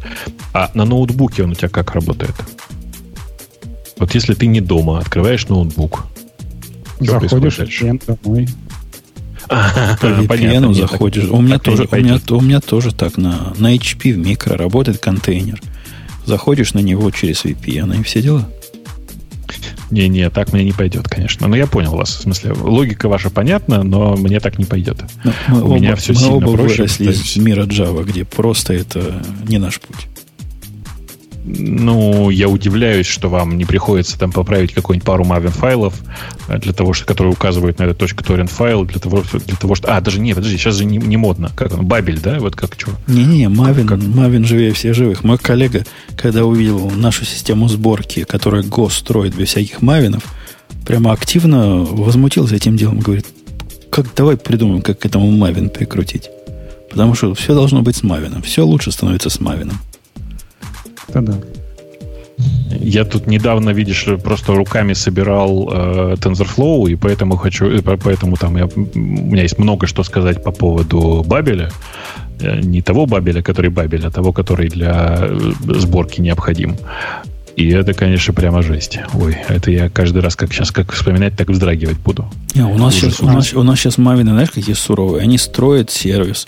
а 0.52 0.70
на 0.74 0.84
ноутбуке 0.84 1.44
он 1.44 1.52
у 1.52 1.54
тебя 1.54 1.68
как 1.68 1.92
работает? 1.92 2.34
Вот 3.98 4.14
если 4.14 4.34
ты 4.34 4.46
не 4.46 4.60
дома, 4.60 4.98
открываешь 4.98 5.48
ноутбук, 5.48 6.06
заходишь 7.00 7.58
в 7.58 8.06
домой. 8.06 8.48
По 9.48 10.06
VPN 10.06 10.72
заходишь. 10.72 11.24
у, 11.28 11.40
меня 11.40 11.58
тоже, 11.58 11.86
у, 11.90 11.96
меня, 11.96 12.18
у 12.30 12.40
меня 12.40 12.60
тоже 12.60 12.94
так. 12.94 13.18
На, 13.18 13.52
на 13.58 13.74
HP 13.74 14.14
в 14.14 14.18
микро 14.18 14.56
работает 14.56 14.98
контейнер. 14.98 15.60
Заходишь 16.24 16.72
на 16.72 16.78
него 16.78 17.10
через 17.10 17.44
VPN 17.44 18.00
и 18.00 18.02
все 18.02 18.22
дела. 18.22 18.48
Не-не, 19.90 20.30
так 20.30 20.52
мне 20.52 20.64
не 20.64 20.72
пойдет, 20.72 21.08
конечно. 21.08 21.46
Но 21.48 21.56
я 21.56 21.66
понял 21.66 21.94
вас. 21.94 22.16
В 22.16 22.22
смысле, 22.22 22.52
логика 22.52 23.08
ваша 23.08 23.30
понятна, 23.30 23.82
но 23.82 24.16
мне 24.16 24.40
так 24.40 24.58
не 24.58 24.64
пойдет. 24.64 25.04
Но 25.24 25.32
ну, 25.48 25.56
У 25.56 25.66
оба, 25.66 25.74
меня 25.76 25.96
все 25.96 26.12
мы 26.12 26.18
сильно 26.18 26.34
оба 26.34 26.52
проще. 26.52 26.82
выросли 26.82 27.10
из 27.10 27.36
мира 27.36 27.64
Java, 27.64 28.04
где 28.04 28.24
просто 28.24 28.74
это 28.74 29.22
не 29.46 29.58
наш 29.58 29.80
путь. 29.80 30.08
Ну, 31.46 32.30
я 32.30 32.48
удивляюсь, 32.48 33.06
что 33.06 33.28
вам 33.28 33.58
не 33.58 33.66
приходится 33.66 34.18
там 34.18 34.32
поправить 34.32 34.72
какую-нибудь 34.72 35.06
пару 35.06 35.24
Maven 35.24 35.50
файлов, 35.50 35.94
э, 36.48 36.58
для 36.58 36.72
того, 36.72 36.94
что, 36.94 37.04
которые 37.04 37.34
указывают 37.34 37.78
на 37.78 37.84
этот 37.84 37.98
торрент 38.26 38.50
файл, 38.50 38.86
для 38.86 38.98
того, 38.98 39.22
для 39.32 39.56
того, 39.56 39.74
что... 39.74 39.94
А, 39.94 40.00
даже 40.00 40.20
не, 40.20 40.32
подожди, 40.32 40.56
сейчас 40.56 40.76
же 40.76 40.86
не, 40.86 40.96
не 40.96 41.18
модно. 41.18 41.50
Как 41.54 41.74
он? 41.74 41.84
Бабель, 41.84 42.18
да? 42.18 42.38
Вот 42.40 42.56
как 42.56 42.74
что? 42.78 42.92
Не-не, 43.08 43.44
Maven, 43.44 43.86
как? 43.86 43.98
Maven 43.98 44.44
живее 44.44 44.72
всех 44.72 44.94
живых. 44.94 45.22
Мой 45.22 45.36
коллега, 45.36 45.84
когда 46.16 46.46
увидел 46.46 46.90
нашу 46.90 47.26
систему 47.26 47.68
сборки, 47.68 48.24
которая 48.24 48.62
Go 48.62 48.90
строит 48.90 49.36
без 49.36 49.48
всяких 49.48 49.82
Мавинов, 49.82 50.24
прямо 50.86 51.12
активно 51.12 51.82
возмутился 51.82 52.56
этим 52.56 52.78
делом. 52.78 53.00
Говорит, 53.00 53.26
как 53.90 54.06
давай 54.16 54.38
придумаем, 54.38 54.80
как 54.80 55.00
к 55.00 55.04
этому 55.04 55.30
Maven 55.30 55.68
прикрутить. 55.68 56.30
Потому 56.90 57.14
что 57.14 57.34
все 57.34 57.54
должно 57.54 57.82
быть 57.82 57.96
с 57.96 58.02
Мавином. 58.02 58.40
Все 58.40 58.64
лучше 58.64 58.92
становится 58.92 59.28
с 59.28 59.40
Мавином 59.40 59.78
да. 61.08 61.34
Я 62.80 63.04
тут 63.04 63.26
недавно, 63.26 63.70
видишь, 63.70 64.06
просто 64.22 64.54
руками 64.54 64.94
собирал 64.94 65.70
э, 65.72 66.14
TensorFlow, 66.18 66.90
и 66.90 66.96
поэтому 66.96 67.36
хочу, 67.36 67.66
э, 67.66 67.82
поэтому 67.82 68.36
там 68.36 68.56
я, 68.56 68.66
у 68.66 68.98
меня 68.98 69.42
есть 69.42 69.58
много 69.58 69.86
что 69.86 70.02
сказать 70.02 70.42
по 70.42 70.50
поводу 70.50 71.24
Бабеля. 71.26 71.70
Э, 72.40 72.60
не 72.60 72.82
того 72.82 73.06
Бабеля, 73.06 73.42
который 73.42 73.70
Бабель, 73.70 74.06
а 74.06 74.10
того, 74.10 74.32
который 74.32 74.68
для 74.68 75.18
э, 75.20 75.52
сборки 75.78 76.20
необходим. 76.20 76.76
И 77.56 77.68
это, 77.68 77.94
конечно, 77.94 78.34
прямо 78.34 78.62
жесть. 78.62 78.98
Ой, 79.14 79.36
это 79.48 79.70
я 79.70 79.88
каждый 79.88 80.22
раз, 80.22 80.34
как 80.34 80.52
сейчас, 80.52 80.72
как 80.72 80.92
вспоминать, 80.92 81.36
так 81.36 81.48
вздрагивать 81.48 81.98
буду. 81.98 82.28
Не, 82.54 82.64
у, 82.64 82.76
нас 82.76 82.94
сейчас, 82.94 83.20
у, 83.20 83.26
нас, 83.26 83.52
у 83.52 83.62
нас 83.62 83.78
сейчас 83.78 83.96
Мавины, 83.96 84.32
знаешь, 84.32 84.50
какие 84.50 84.74
суровые. 84.74 85.22
Они 85.22 85.38
строят 85.38 85.90
сервис, 85.90 86.46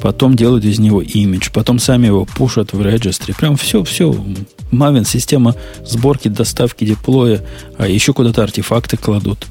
потом 0.00 0.36
делают 0.36 0.64
из 0.64 0.78
него 0.78 1.02
имидж, 1.02 1.50
потом 1.52 1.78
сами 1.78 2.06
его 2.06 2.24
пушат 2.24 2.72
в 2.72 2.82
регистре. 2.82 3.34
Прям 3.34 3.56
все, 3.56 3.82
все. 3.84 4.14
Maven, 4.70 5.06
система 5.06 5.54
сборки, 5.84 6.28
доставки, 6.28 6.84
деплоя, 6.84 7.42
а 7.76 7.86
еще 7.88 8.12
куда-то 8.12 8.42
артефакты 8.42 8.96
кладут. 8.96 9.46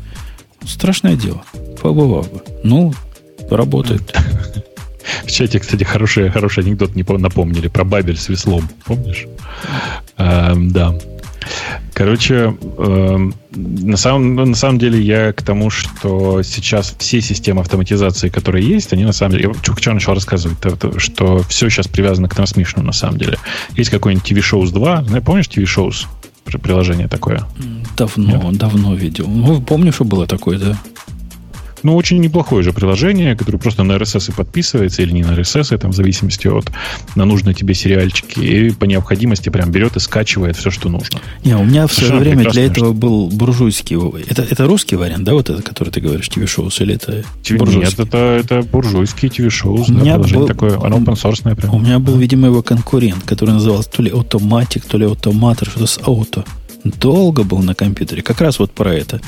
Страшное 0.66 1.16
дело. 1.16 1.44
Побывал 1.82 2.24
бы. 2.24 2.42
Ну, 2.64 2.94
работает. 3.50 4.16
В 5.26 5.32
чате, 5.32 5.60
кстати, 5.60 5.84
хороший, 5.84 6.30
хороший 6.30 6.64
анекдот 6.64 6.96
не 6.96 7.04
напомнили 7.04 7.68
про 7.68 7.84
Бабель 7.84 8.18
с 8.18 8.30
веслом. 8.30 8.68
Помнишь? 8.86 9.26
А, 10.18 10.54
да. 10.56 10.98
Короче, 11.94 12.56
э, 12.78 13.30
на, 13.56 13.98
самом, 13.98 14.36
на 14.36 14.56
самом 14.56 14.80
деле 14.80 15.02
я 15.02 15.34
к 15.34 15.42
тому, 15.42 15.70
что 15.70 16.44
сейчас 16.44 16.96
все 16.98 17.22
системы 17.22 17.62
автоматизации, 17.62 18.30
которые 18.30 18.68
есть, 18.68 18.94
они 18.94 19.04
на 19.04 19.14
самом 19.14 19.34
деле... 19.34 19.54
Я 19.54 19.76
что 19.76 19.94
начал 19.94 20.14
рассказывать, 20.14 20.58
что 20.98 21.44
все 21.50 21.70
сейчас 21.70 21.88
привязано 21.88 22.30
к 22.30 22.36
трансмишну 22.36 22.84
на 22.84 22.94
самом 22.94 23.18
деле. 23.18 23.38
Есть 23.76 23.90
какой-нибудь 23.90 24.30
TV 24.30 24.40
Shows 24.40 24.72
2. 24.72 25.22
Помнишь 25.22 25.46
TV 25.46 25.64
Shows? 25.64 26.06
Приложение 26.46 27.08
такое? 27.08 27.44
Давно, 27.98 28.52
Нет? 28.52 28.58
давно 28.58 28.96
видел. 28.96 29.28
Ну, 29.28 29.62
помню, 29.62 29.92
что 29.92 30.06
было 30.06 30.28
такое, 30.28 30.58
да. 30.58 30.78
Ну, 31.84 31.96
очень 31.96 32.20
неплохое 32.20 32.64
же 32.64 32.74
приложение, 32.74 33.36
которое 33.36 33.58
просто 33.58 33.84
на 33.84 33.94
RSS 33.94 34.34
подписывается 34.36 35.02
или 35.02 35.12
не 35.12 35.24
на 35.24 35.32
RSS, 35.32 35.78
там, 35.78 35.92
в 35.92 35.96
зависимости 35.96 36.48
от 36.48 36.72
на 37.16 37.26
нужные 37.26 37.54
тебе 37.54 37.74
сериальчики, 37.74 38.40
и 38.40 38.72
по 38.72 38.86
необходимости 38.86 39.50
прям 39.50 39.72
берет 39.72 39.96
и 39.96 40.00
скачивает 40.00 40.56
все, 40.58 40.72
что 40.72 40.90
нужно. 40.90 41.20
Не, 41.44 41.56
у 41.56 41.64
меня 41.64 41.88
в 41.88 41.94
свое 41.94 42.20
время 42.20 42.50
для 42.50 42.66
этого 42.66 42.94
был 42.94 43.28
буржуйский. 43.28 43.98
Это, 44.28 44.44
это 44.44 44.66
русский 44.66 44.96
вариант, 44.96 45.24
да, 45.24 45.34
вот 45.34 45.50
это, 45.50 45.62
который 45.62 45.90
ты 45.90 46.02
говоришь, 46.02 46.30
TV-шоу, 46.30 46.70
или 46.82 46.96
это 46.96 47.24
буржуйский? 47.58 47.98
Нет, 47.98 48.08
это, 48.08 48.18
это 48.18 48.62
буржуйский 48.62 49.30
TV-шоу, 49.30 49.86
да, 49.88 49.94
меня 49.94 50.18
был, 50.18 50.48
такое, 50.48 50.80
оно 50.80 50.98
open 50.98 51.16
source 51.16 51.56
прям. 51.56 51.74
У 51.74 51.80
меня 51.80 52.00
был, 52.00 52.18
видимо, 52.18 52.48
его 52.48 52.64
конкурент, 52.64 53.24
который 53.24 53.52
назывался 53.52 53.90
то 53.90 54.02
ли 54.02 54.12
Automatic, 54.12 54.84
то 54.88 54.98
ли 54.98 55.06
Automator, 55.06 55.70
что-то 55.70 55.88
с 55.88 55.98
Auto. 56.00 56.46
Долго 56.84 57.44
был 57.44 57.60
на 57.60 57.76
компьютере, 57.76 58.22
как 58.22 58.42
раз 58.42 58.60
вот 58.60 58.72
про 58.72 58.94
это. 58.94 59.22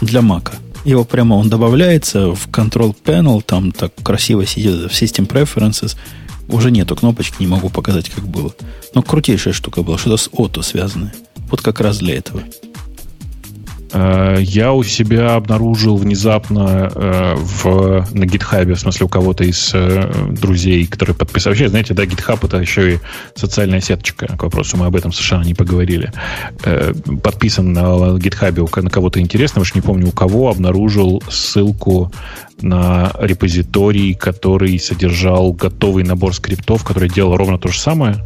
Для 0.00 0.22
Мака. 0.22 0.52
Его 0.84 1.04
прямо 1.04 1.34
он 1.34 1.48
добавляется 1.48 2.34
в 2.34 2.48
Control 2.48 2.94
Panel, 3.04 3.42
там 3.42 3.72
так 3.72 3.94
красиво 4.02 4.44
сидит 4.44 4.92
в 4.92 5.02
System 5.02 5.26
Preferences. 5.26 5.96
Уже 6.48 6.70
нету 6.70 6.94
кнопочки, 6.94 7.36
не 7.40 7.46
могу 7.46 7.70
показать, 7.70 8.10
как 8.10 8.26
было. 8.26 8.54
Но 8.94 9.02
крутейшая 9.02 9.54
штука 9.54 9.82
была, 9.82 9.96
что-то 9.96 10.18
с 10.18 10.28
ото 10.30 10.60
связанное. 10.60 11.14
Вот 11.48 11.62
как 11.62 11.80
раз 11.80 11.98
для 11.98 12.16
этого. 12.16 12.42
Э, 13.94 14.36
я 14.40 14.72
у 14.72 14.82
себя 14.82 15.36
обнаружил 15.36 15.96
внезапно 15.96 16.90
э, 16.92 17.34
в, 17.36 18.06
на 18.12 18.26
гитхабе, 18.26 18.74
в 18.74 18.80
смысле 18.80 19.06
у 19.06 19.08
кого-то 19.08 19.44
из 19.44 19.70
э, 19.72 20.12
друзей, 20.30 20.86
которые 20.86 21.14
подписали. 21.14 21.52
Вообще, 21.52 21.68
знаете, 21.68 21.94
да, 21.94 22.04
гитхаб 22.04 22.44
это 22.44 22.58
еще 22.58 22.94
и 22.94 22.98
социальная 23.36 23.80
сеточка. 23.80 24.26
К 24.36 24.42
вопросу, 24.42 24.76
мы 24.76 24.86
об 24.86 24.96
этом 24.96 25.12
совершенно 25.12 25.44
не 25.44 25.54
поговорили. 25.54 26.12
Подписан 27.22 27.72
на 27.72 28.18
гитхабе 28.18 28.64
на 28.74 28.90
кого-то 28.90 29.20
интересного, 29.20 29.62
уж 29.62 29.74
не 29.74 29.80
помню 29.80 30.08
у 30.08 30.12
кого, 30.12 30.50
обнаружил 30.50 31.22
ссылку 31.28 32.12
на 32.60 33.12
репозиторий, 33.20 34.14
который 34.14 34.78
содержал 34.78 35.52
готовый 35.52 36.02
набор 36.02 36.34
скриптов, 36.34 36.82
который 36.82 37.08
делал 37.08 37.36
ровно 37.36 37.58
то 37.58 37.68
же 37.68 37.78
самое, 37.78 38.24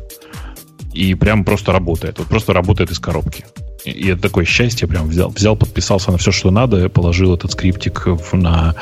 и 0.95 1.15
прям 1.15 1.45
просто 1.45 1.73
работает. 1.73 2.19
Вот 2.19 2.29
просто 2.29 2.55
работает 2.55 2.91
из 2.91 2.99
коробки. 2.99 3.45
И 3.91 4.09
это 4.09 4.23
такое 4.23 4.45
счастье, 4.45 4.89
прям 4.89 5.09
взял, 5.09 5.31
взял, 5.31 5.57
подписался 5.57 6.11
на 6.11 6.19
все, 6.19 6.33
что 6.33 6.51
надо, 6.51 6.89
положил 6.89 7.35
этот 7.35 7.53
скриптик 7.53 8.07
в, 8.07 8.35
на, 8.35 8.75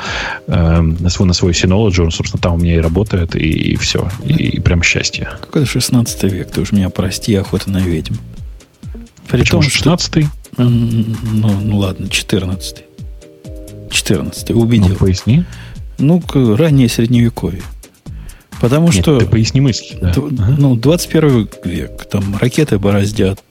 э, 0.47 0.81
на, 0.81 1.09
свой, 1.09 1.27
на 1.27 1.33
свой 1.33 1.51
Synology, 1.51 2.01
он, 2.01 2.11
собственно, 2.11 2.41
там 2.41 2.55
у 2.55 2.57
меня 2.57 2.75
и 2.75 2.79
работает, 2.79 3.35
и, 3.35 3.47
и 3.47 3.75
все. 3.75 4.09
И, 4.23 4.33
и 4.33 4.59
прям 4.59 4.83
счастье. 4.83 5.29
Какой-то 5.41 5.67
16 5.67 6.23
век, 6.23 6.51
ты 6.51 6.61
уж 6.61 6.71
меня 6.71 6.89
прости, 6.89 7.35
охота 7.35 7.69
на 7.69 7.79
ведьм. 7.79 8.15
При 9.27 9.39
Почему 9.39 9.61
том, 9.61 9.69
16 9.69 10.25
что... 10.25 10.63
ну, 10.63 11.53
ну 11.61 11.77
ладно, 11.77 12.09
14 12.09 12.83
14 13.89 14.51
убедил. 14.51 14.89
Ну, 14.89 14.95
поясни. 14.95 15.43
Ну, 15.97 16.21
раннее 16.55 16.89
средневековье. 16.89 17.61
Потому 18.59 18.87
Нет, 18.87 19.01
что... 19.01 19.19
Ты 19.19 19.25
поясни 19.25 19.61
мысли. 19.61 19.97
Да. 20.01 20.13
Ну, 20.57 20.75
21 20.75 21.49
век. 21.63 22.05
Там 22.09 22.37
ракеты 22.37 22.79
бороздят, 22.79 23.43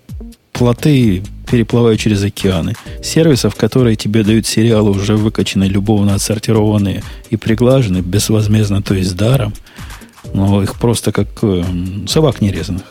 плоты 0.52 1.23
переплывают 1.47 2.00
через 2.00 2.23
океаны. 2.23 2.75
Сервисов, 3.02 3.55
которые 3.55 3.97
тебе 3.97 4.23
дают 4.23 4.47
сериалы, 4.47 4.91
уже 4.91 5.16
выкачанные, 5.16 5.70
любовно 5.70 6.15
отсортированные 6.15 7.02
и 7.31 7.36
приглажены 7.36 7.99
безвозмездно, 7.99 8.83
то 8.83 8.94
есть 8.94 9.16
даром. 9.16 9.55
Но 10.34 10.62
их 10.62 10.75
просто 10.78 11.12
как 11.12 11.28
э, 11.42 11.65
собак 12.08 12.41
нерезанных. 12.41 12.84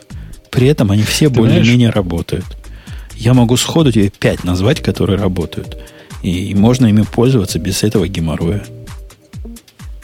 При 0.50 0.68
этом 0.68 0.92
они 0.92 1.04
все 1.04 1.30
более-менее 1.30 1.90
работают. 1.90 2.46
Я 3.16 3.34
могу 3.34 3.58
сходу 3.58 3.92
тебе 3.92 4.10
пять 4.10 4.44
назвать, 4.44 4.82
которые 4.82 5.20
работают. 5.20 5.78
И 6.24 6.56
можно 6.56 6.88
ими 6.88 7.04
пользоваться 7.04 7.60
без 7.60 7.84
этого 7.84 8.08
геморроя. 8.08 8.64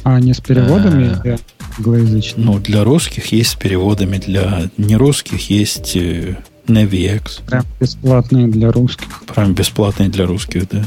А 0.04 0.20
не 0.20 0.34
с 0.34 0.42
переводами 0.42 1.16
для 1.24 1.40
англоязычных? 1.78 2.46
Ну, 2.46 2.60
для 2.60 2.84
русских 2.84 3.32
есть 3.32 3.52
с 3.52 3.56
переводами, 3.56 4.18
для 4.18 4.70
нерусских 4.78 5.50
есть 5.50 5.96
э, 5.96 6.38
NaviX. 6.68 7.42
Прям 7.48 7.66
бесплатные 7.80 8.48
для 8.48 8.72
русских. 8.72 9.24
Прям 9.34 9.54
бесплатные 9.54 10.10
для 10.10 10.26
русских, 10.26 10.70
да. 10.70 10.86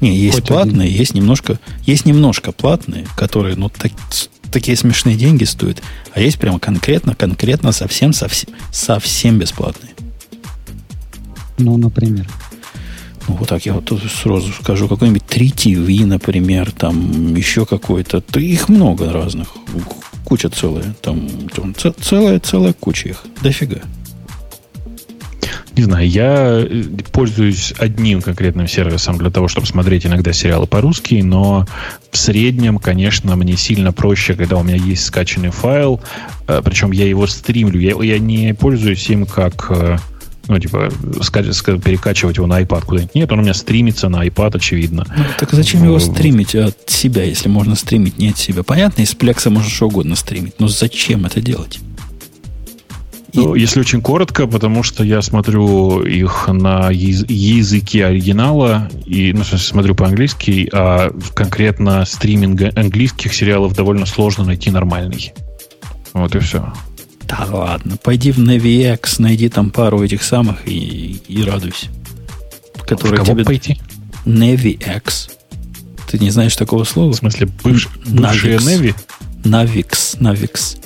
Не, 0.00 0.14
есть 0.16 0.34
Хоть 0.36 0.48
платные, 0.48 0.88
один. 0.88 0.98
есть 0.98 1.14
немножко, 1.14 1.58
есть 1.84 2.04
немножко 2.04 2.52
платные, 2.52 3.06
которые, 3.16 3.56
ну, 3.56 3.70
так, 3.70 3.92
такие 4.50 4.76
смешные 4.76 5.16
деньги 5.16 5.44
стоят, 5.44 5.82
а 6.12 6.20
есть 6.20 6.38
прямо 6.38 6.58
конкретно, 6.58 7.14
конкретно 7.14 7.72
совсем, 7.72 8.12
совсем, 8.12 8.50
совсем 8.70 9.38
бесплатные. 9.38 9.92
Ну, 11.58 11.76
например. 11.76 12.28
Ну, 13.26 13.36
вот 13.36 13.48
так 13.48 13.64
я 13.64 13.72
вот 13.72 13.86
тут 13.86 14.02
сразу 14.02 14.52
скажу. 14.52 14.88
Какой-нибудь 14.88 15.22
3TV, 15.22 16.04
например, 16.04 16.70
там 16.72 17.34
еще 17.34 17.64
какой-то. 17.64 18.22
Их 18.38 18.68
много 18.68 19.12
разных. 19.12 19.48
Куча 20.24 20.50
целая. 20.50 20.94
Там, 21.00 21.28
там 21.54 21.74
целая, 22.00 22.40
целая 22.40 22.72
куча 22.74 23.10
их. 23.10 23.24
Дофига. 23.42 23.80
Не 25.76 25.82
знаю, 25.82 26.08
я 26.08 26.60
э, 26.62 26.84
пользуюсь 27.10 27.74
одним 27.78 28.22
конкретным 28.22 28.68
сервисом 28.68 29.18
для 29.18 29.30
того, 29.30 29.48
чтобы 29.48 29.66
смотреть 29.66 30.06
иногда 30.06 30.32
сериалы 30.32 30.66
по-русски, 30.66 31.16
но 31.16 31.66
в 32.10 32.16
среднем, 32.16 32.78
конечно, 32.78 33.34
мне 33.34 33.56
сильно 33.56 33.92
проще, 33.92 34.34
когда 34.34 34.56
у 34.56 34.62
меня 34.62 34.76
есть 34.76 35.04
скачанный 35.04 35.50
файл, 35.50 36.00
э, 36.46 36.62
причем 36.64 36.92
я 36.92 37.06
его 37.06 37.26
стримлю. 37.26 37.80
Я, 37.80 38.00
я 38.02 38.18
не 38.20 38.54
пользуюсь 38.54 39.08
им 39.10 39.26
как 39.26 39.66
э, 39.70 39.96
ну, 40.46 40.58
типа, 40.58 40.90
перекачивать 41.84 42.36
его 42.36 42.46
на 42.46 42.60
iPad 42.60 42.84
куда-нибудь. 42.84 43.14
Нет, 43.14 43.32
он 43.32 43.40
у 43.40 43.42
меня 43.42 43.54
стримится 43.54 44.08
на 44.08 44.26
iPad, 44.26 44.56
очевидно. 44.56 45.06
Ну, 45.16 45.24
так 45.38 45.50
зачем 45.52 45.82
его 45.82 45.98
стримить 45.98 46.54
от 46.54 46.78
себя, 46.86 47.24
если 47.24 47.48
можно 47.48 47.74
стримить 47.74 48.18
не 48.18 48.30
от 48.30 48.38
себя? 48.38 48.62
Понятно, 48.62 49.02
из 49.02 49.14
плекса 49.14 49.50
можно 49.50 49.70
что 49.70 49.86
угодно 49.86 50.16
стримить, 50.16 50.60
но 50.60 50.68
зачем 50.68 51.26
это 51.26 51.40
делать? 51.40 51.80
Ну, 53.34 53.54
если 53.54 53.80
очень 53.80 54.00
коротко, 54.00 54.46
потому 54.46 54.82
что 54.82 55.02
я 55.02 55.20
смотрю 55.20 56.02
их 56.02 56.48
на 56.48 56.90
языке 56.90 58.06
оригинала, 58.06 58.88
и, 59.06 59.32
ну, 59.32 59.42
смотрю 59.44 59.94
по-английски, 59.94 60.68
а 60.72 61.10
конкретно 61.34 62.04
стриминг 62.04 62.76
английских 62.76 63.34
сериалов 63.34 63.74
довольно 63.74 64.06
сложно 64.06 64.44
найти 64.44 64.70
нормальный. 64.70 65.32
Вот 66.12 66.34
и 66.36 66.38
все. 66.38 66.72
Да 67.26 67.46
ладно, 67.50 67.96
пойди 67.96 68.30
в 68.30 68.38
NaviX, 68.38 69.00
найди 69.18 69.48
там 69.48 69.70
пару 69.70 70.02
этих 70.02 70.22
самых 70.22 70.68
и, 70.68 71.20
и 71.26 71.42
радуйся. 71.42 71.88
Которые 72.86 73.22
в 73.22 73.24
кого 73.24 73.38
тебе... 73.38 73.44
пойти? 73.44 73.80
NaviX. 74.24 75.30
Ты 76.08 76.18
не 76.18 76.30
знаешь 76.30 76.54
такого 76.54 76.84
слова? 76.84 77.12
В 77.12 77.16
смысле, 77.16 77.48
бывш... 77.64 77.88
бывшие 78.06 78.58
Navi? 78.58 78.94
Navix, 79.42 80.18
Navix. 80.20 80.78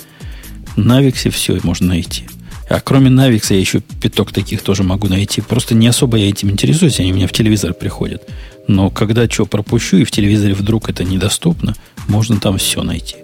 Navix 0.75 1.29
все 1.29 1.59
можно 1.63 1.87
найти. 1.89 2.25
А 2.69 2.79
кроме 2.81 3.09
Navix 3.09 3.47
я 3.49 3.59
еще 3.59 3.79
пяток 3.79 4.31
таких 4.31 4.61
тоже 4.61 4.83
могу 4.83 5.07
найти. 5.07 5.41
Просто 5.41 5.73
не 5.73 5.87
особо 5.87 6.17
я 6.17 6.29
этим 6.29 6.51
интересуюсь, 6.51 6.99
они 6.99 7.11
у 7.11 7.15
меня 7.15 7.27
в 7.27 7.33
телевизор 7.33 7.73
приходят. 7.73 8.23
Но 8.67 8.91
когда 8.91 9.27
что 9.27 9.47
пропущу, 9.47 9.97
и 9.97 10.03
в 10.03 10.11
телевизоре 10.11 10.53
вдруг 10.53 10.89
это 10.89 11.03
недоступно, 11.03 11.75
можно 12.07 12.39
там 12.39 12.59
все 12.59 12.83
найти. 12.83 13.15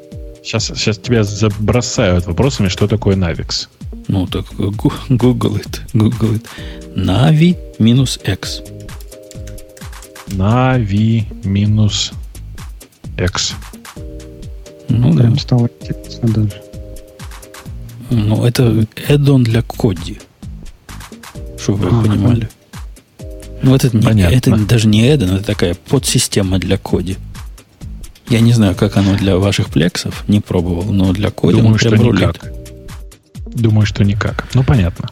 Сейчас, 0.44 0.66
сейчас 0.66 0.98
тебя 0.98 1.24
забросают 1.24 2.26
вопросами, 2.26 2.70
что 2.70 2.88
такое 2.88 3.16
Navix. 3.16 3.68
Ну, 4.08 4.28
так 4.28 4.46
Google 4.54 5.58
it. 5.58 5.82
Google 5.94 6.36
it. 6.36 6.46
Navi 6.96 7.58
минус 7.80 8.20
X. 8.24 8.62
Navi 10.30 11.24
минус 11.44 12.12
X. 13.18 13.54
Ну, 14.90 15.14
Прям 15.14 15.34
да. 15.34 15.40
стало 15.40 15.70
интересно 15.82 16.30
даже. 16.30 16.65
Ну, 18.10 18.46
это 18.46 18.88
add 19.08 19.44
для 19.44 19.62
Коди. 19.62 20.20
Чтобы 21.60 21.90
вы 21.90 22.00
а, 22.00 22.04
понимали. 22.04 22.50
Ну, 23.62 23.76
это, 23.76 23.96
не, 23.96 24.22
это 24.22 24.56
даже 24.58 24.88
не 24.88 25.08
add 25.10 25.24
это 25.24 25.44
такая 25.44 25.76
подсистема 25.76 26.60
для 26.60 26.78
Коди. 26.78 27.18
Я 28.30 28.40
не 28.40 28.54
знаю, 28.54 28.76
как 28.76 28.98
оно 28.98 29.16
для 29.16 29.38
ваших 29.38 29.70
плексов, 29.70 30.24
не 30.28 30.40
пробовал, 30.40 30.92
но 30.92 31.14
для 31.14 31.32
Коди 31.32 31.58
Думаю, 31.58 31.78
что 31.78 31.96
никак. 31.96 32.52
Думаю, 33.48 33.86
что 33.86 34.04
никак. 34.04 34.48
Ну, 34.54 34.64
понятно. 34.64 35.10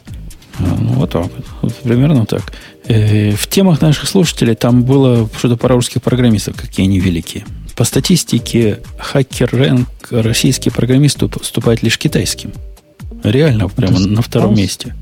А, 0.60 0.78
ну, 0.80 0.94
вот 0.94 1.12
так. 1.12 1.32
Вот, 1.62 1.74
примерно 1.76 2.26
так. 2.26 2.54
Э, 2.86 3.32
в 3.32 3.48
темах 3.48 3.82
наших 3.82 4.08
слушателей 4.08 4.56
там 4.56 4.84
было 4.84 5.30
что-то 5.38 5.58
про 5.58 5.76
русских 5.76 6.02
программистов, 6.02 6.56
какие 6.56 6.86
они 6.86 7.00
великие. 7.00 7.46
По 7.76 7.86
статистике, 7.86 8.80
хакер 8.98 9.50
рэнк 9.52 9.88
российские 10.12 10.72
программисты 10.72 11.26
уступают 11.26 11.82
лишь 11.82 11.98
китайским. 11.98 12.52
Реально, 13.24 13.70
прямо 13.70 14.00
на 14.00 14.22
втором 14.22 14.56
месте. 14.56 14.94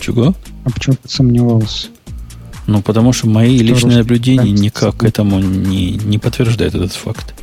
Чего? 0.00 0.34
А 0.64 0.70
почему 0.70 0.96
ты 0.96 1.08
сомневался? 1.08 1.88
Ну, 2.66 2.80
потому 2.80 3.12
что 3.12 3.28
мои 3.28 3.56
что 3.56 3.66
личные 3.66 3.98
наблюдения 3.98 4.50
никак 4.50 4.96
к 4.98 5.04
этому 5.04 5.38
не, 5.40 5.92
не 5.92 6.18
подтверждают 6.18 6.74
этот 6.74 6.92
факт. 6.92 7.34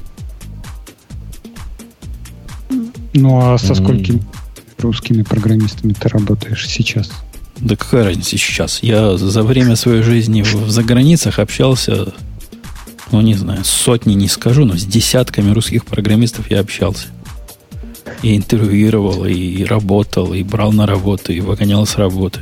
Ну, 3.14 3.40
а 3.40 3.58
со 3.60 3.76
сколькими 3.76 4.24
русскими 4.80 5.22
программистами 5.22 5.94
ты 5.94 6.10
работаешь 6.10 6.68
сейчас? 6.68 7.11
Да 7.58 7.76
какая 7.76 8.06
разница 8.06 8.32
сейчас? 8.32 8.82
Я 8.82 9.18
за 9.18 9.44
время 9.44 9.76
своей 9.76 10.02
жизни 10.02 10.42
в 10.42 10.72
заграницах 10.72 11.38
общался, 11.38 12.14
ну, 13.11 13.22
не 13.22 13.36
знаю, 13.36 13.64
сотни 13.64 14.16
не 14.16 14.28
скажу, 14.28 14.66
но 14.66 14.76
с 14.76 14.86
десятками 14.86 15.52
русских 15.52 15.86
программистов 15.86 16.50
я 16.50 16.61
общался 16.61 17.08
и 18.22 18.35
интервьюировал, 18.35 19.25
и 19.25 19.64
работал, 19.64 20.33
и 20.33 20.43
брал 20.43 20.72
на 20.72 20.85
работу, 20.85 21.33
и 21.33 21.40
выгонял 21.40 21.85
с 21.85 21.98
работы. 21.98 22.41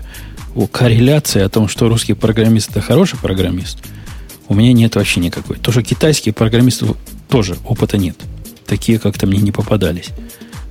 У 0.56 0.68
корреляции 0.68 1.42
о 1.42 1.50
том, 1.50 1.68
что 1.68 1.88
русский 1.90 2.14
программист 2.14 2.72
это 2.72 2.82
хороший 2.82 3.18
программист, 3.20 3.80
у 4.48 4.56
меня 4.56 4.74
нет 4.74 4.96
вообще 4.96 5.20
никакой. 5.20 5.58
То, 5.58 5.72
что 5.72 5.84
китайские 5.84 6.34
программисты 6.34 6.88
тоже 7.30 7.58
опыта 7.66 7.98
нет. 7.98 8.18
Такие 8.66 9.00
как-то 9.00 9.28
мне 9.28 9.40
не 9.40 9.52
попадались. 9.52 10.10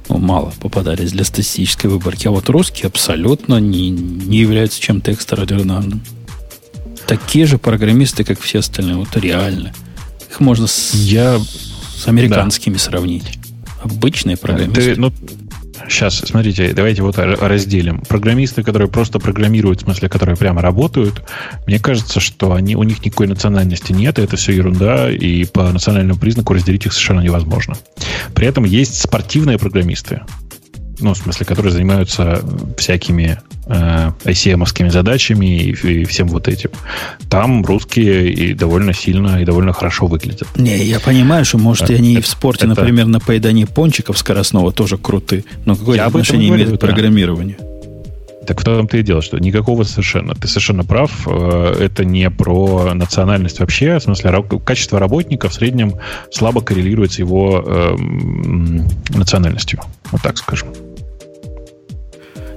Ну, 0.08 0.18
мало 0.18 0.52
попадались 0.60 1.12
для 1.12 1.24
статистической 1.24 1.90
выборки. 1.90 2.26
А 2.26 2.30
вот 2.30 2.48
русские 2.48 2.88
абсолютно 2.88 3.60
не, 3.60 3.90
не 3.90 4.38
являются 4.38 4.80
чем-то 4.80 5.12
экстраординарным. 5.12 6.02
Такие 7.06 7.46
же 7.46 7.58
программисты, 7.58 8.24
как 8.24 8.40
все 8.40 8.58
остальные. 8.58 8.96
Вот 8.96 9.16
реально. 9.16 9.72
Их 10.30 10.40
можно 10.40 10.66
с, 10.66 10.94
Я... 10.94 11.38
с 11.38 12.06
американскими 12.08 12.74
да. 12.74 12.80
сравнить. 12.80 13.37
Обычные 13.82 14.36
программисты. 14.36 14.94
Ты, 14.94 15.00
ну, 15.00 15.12
сейчас, 15.88 16.18
смотрите, 16.18 16.72
давайте 16.72 17.02
вот 17.02 17.18
разделим. 17.18 18.00
Программисты, 18.00 18.62
которые 18.62 18.88
просто 18.88 19.18
программируют, 19.18 19.80
в 19.80 19.84
смысле, 19.84 20.08
которые 20.08 20.36
прямо 20.36 20.62
работают, 20.62 21.22
мне 21.66 21.78
кажется, 21.78 22.20
что 22.20 22.52
они, 22.52 22.76
у 22.76 22.82
них 22.82 23.04
никакой 23.04 23.26
национальности 23.26 23.92
нет, 23.92 24.18
и 24.18 24.22
это 24.22 24.36
все 24.36 24.52
ерунда, 24.52 25.10
и 25.10 25.44
по 25.44 25.70
национальному 25.70 26.18
признаку 26.18 26.54
разделить 26.54 26.86
их 26.86 26.92
совершенно 26.92 27.20
невозможно. 27.20 27.76
При 28.34 28.46
этом 28.46 28.64
есть 28.64 29.00
спортивные 29.00 29.58
программисты, 29.58 30.22
ну, 31.00 31.14
в 31.14 31.18
смысле, 31.18 31.46
которые 31.46 31.72
занимаются 31.72 32.42
всякими 32.76 33.38
э, 33.66 34.10
ICM-овскими 34.24 34.90
задачами 34.90 35.46
и, 35.46 35.70
и 35.70 36.04
всем 36.04 36.28
вот 36.28 36.48
этим. 36.48 36.70
Там 37.30 37.64
русские 37.64 38.32
и 38.32 38.54
довольно 38.54 38.92
сильно 38.92 39.40
и 39.40 39.44
довольно 39.44 39.72
хорошо 39.72 40.06
выглядят. 40.06 40.48
Не, 40.56 40.84
я 40.84 41.00
понимаю, 41.00 41.44
что, 41.44 41.58
может, 41.58 41.90
и 41.90 41.94
они 41.94 42.14
и 42.14 42.20
в 42.20 42.26
спорте, 42.26 42.66
это... 42.66 42.74
например, 42.74 43.06
на 43.06 43.20
поедании 43.20 43.64
пончиков 43.64 44.18
скоростного 44.18 44.72
тоже 44.72 44.98
круты, 44.98 45.44
но 45.64 45.76
какое 45.76 46.04
отношение 46.04 46.48
имеет 46.48 46.76
к 46.76 46.80
программированию? 46.80 47.56
Так 48.48 48.62
в 48.62 48.64
том-то 48.64 48.96
и 48.96 49.02
дело, 49.02 49.20
что 49.20 49.38
никакого 49.38 49.82
совершенно. 49.82 50.34
Ты 50.34 50.48
совершенно 50.48 50.82
прав. 50.82 51.28
Э, 51.28 51.76
это 51.80 52.06
не 52.06 52.30
про 52.30 52.94
национальность 52.94 53.60
вообще. 53.60 53.98
В 53.98 54.02
смысле, 54.02 54.42
качество 54.64 54.98
работника 54.98 55.50
в 55.50 55.54
среднем 55.54 55.96
слабо 56.30 56.62
коррелирует 56.62 57.12
с 57.12 57.18
его 57.18 57.62
э, 57.62 57.96
национальностью. 59.10 59.82
Вот 60.10 60.22
так 60.22 60.38
скажем. 60.38 60.68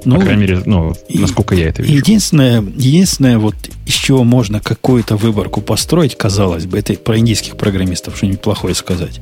Ну, 0.05 0.15
По 0.15 0.21
крайней 0.21 0.43
мере, 0.43 0.61
ну, 0.65 0.93
насколько 1.09 1.55
я 1.55 1.67
это 1.67 1.81
вижу. 1.81 1.93
Единственное, 1.93 2.61
единственное, 2.61 3.37
вот 3.37 3.55
из 3.85 3.93
чего 3.93 4.23
можно 4.23 4.61
какую-то 4.61 5.17
выборку 5.17 5.59
построить, 5.59 6.15
казалось 6.17 6.67
бы, 6.67 6.79
это 6.79 6.93
про 6.93 7.19
индийских 7.19 7.57
программистов 7.57 8.15
что-нибудь 8.15 8.39
плохое 8.39 8.75
сказать. 8.75 9.19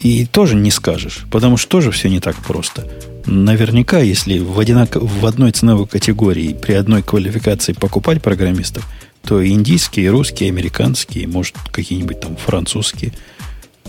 И 0.00 0.26
тоже 0.26 0.54
не 0.54 0.70
скажешь, 0.70 1.26
потому 1.30 1.56
что 1.56 1.70
тоже 1.70 1.90
все 1.90 2.08
не 2.08 2.20
так 2.20 2.36
просто. 2.36 2.86
Наверняка, 3.26 3.98
если 3.98 4.38
в, 4.38 4.58
одинак... 4.58 4.96
в 4.96 5.26
одной 5.26 5.50
ценовой 5.50 5.86
категории 5.86 6.54
при 6.54 6.72
одной 6.72 7.02
квалификации 7.02 7.72
покупать 7.72 8.22
программистов, 8.22 8.86
то 9.22 9.40
и 9.40 9.50
индийские, 9.50 10.06
и 10.06 10.08
русские, 10.08 10.48
и 10.48 10.52
американские, 10.52 11.26
может, 11.26 11.56
какие-нибудь 11.72 12.20
там 12.20 12.36
французские, 12.36 13.12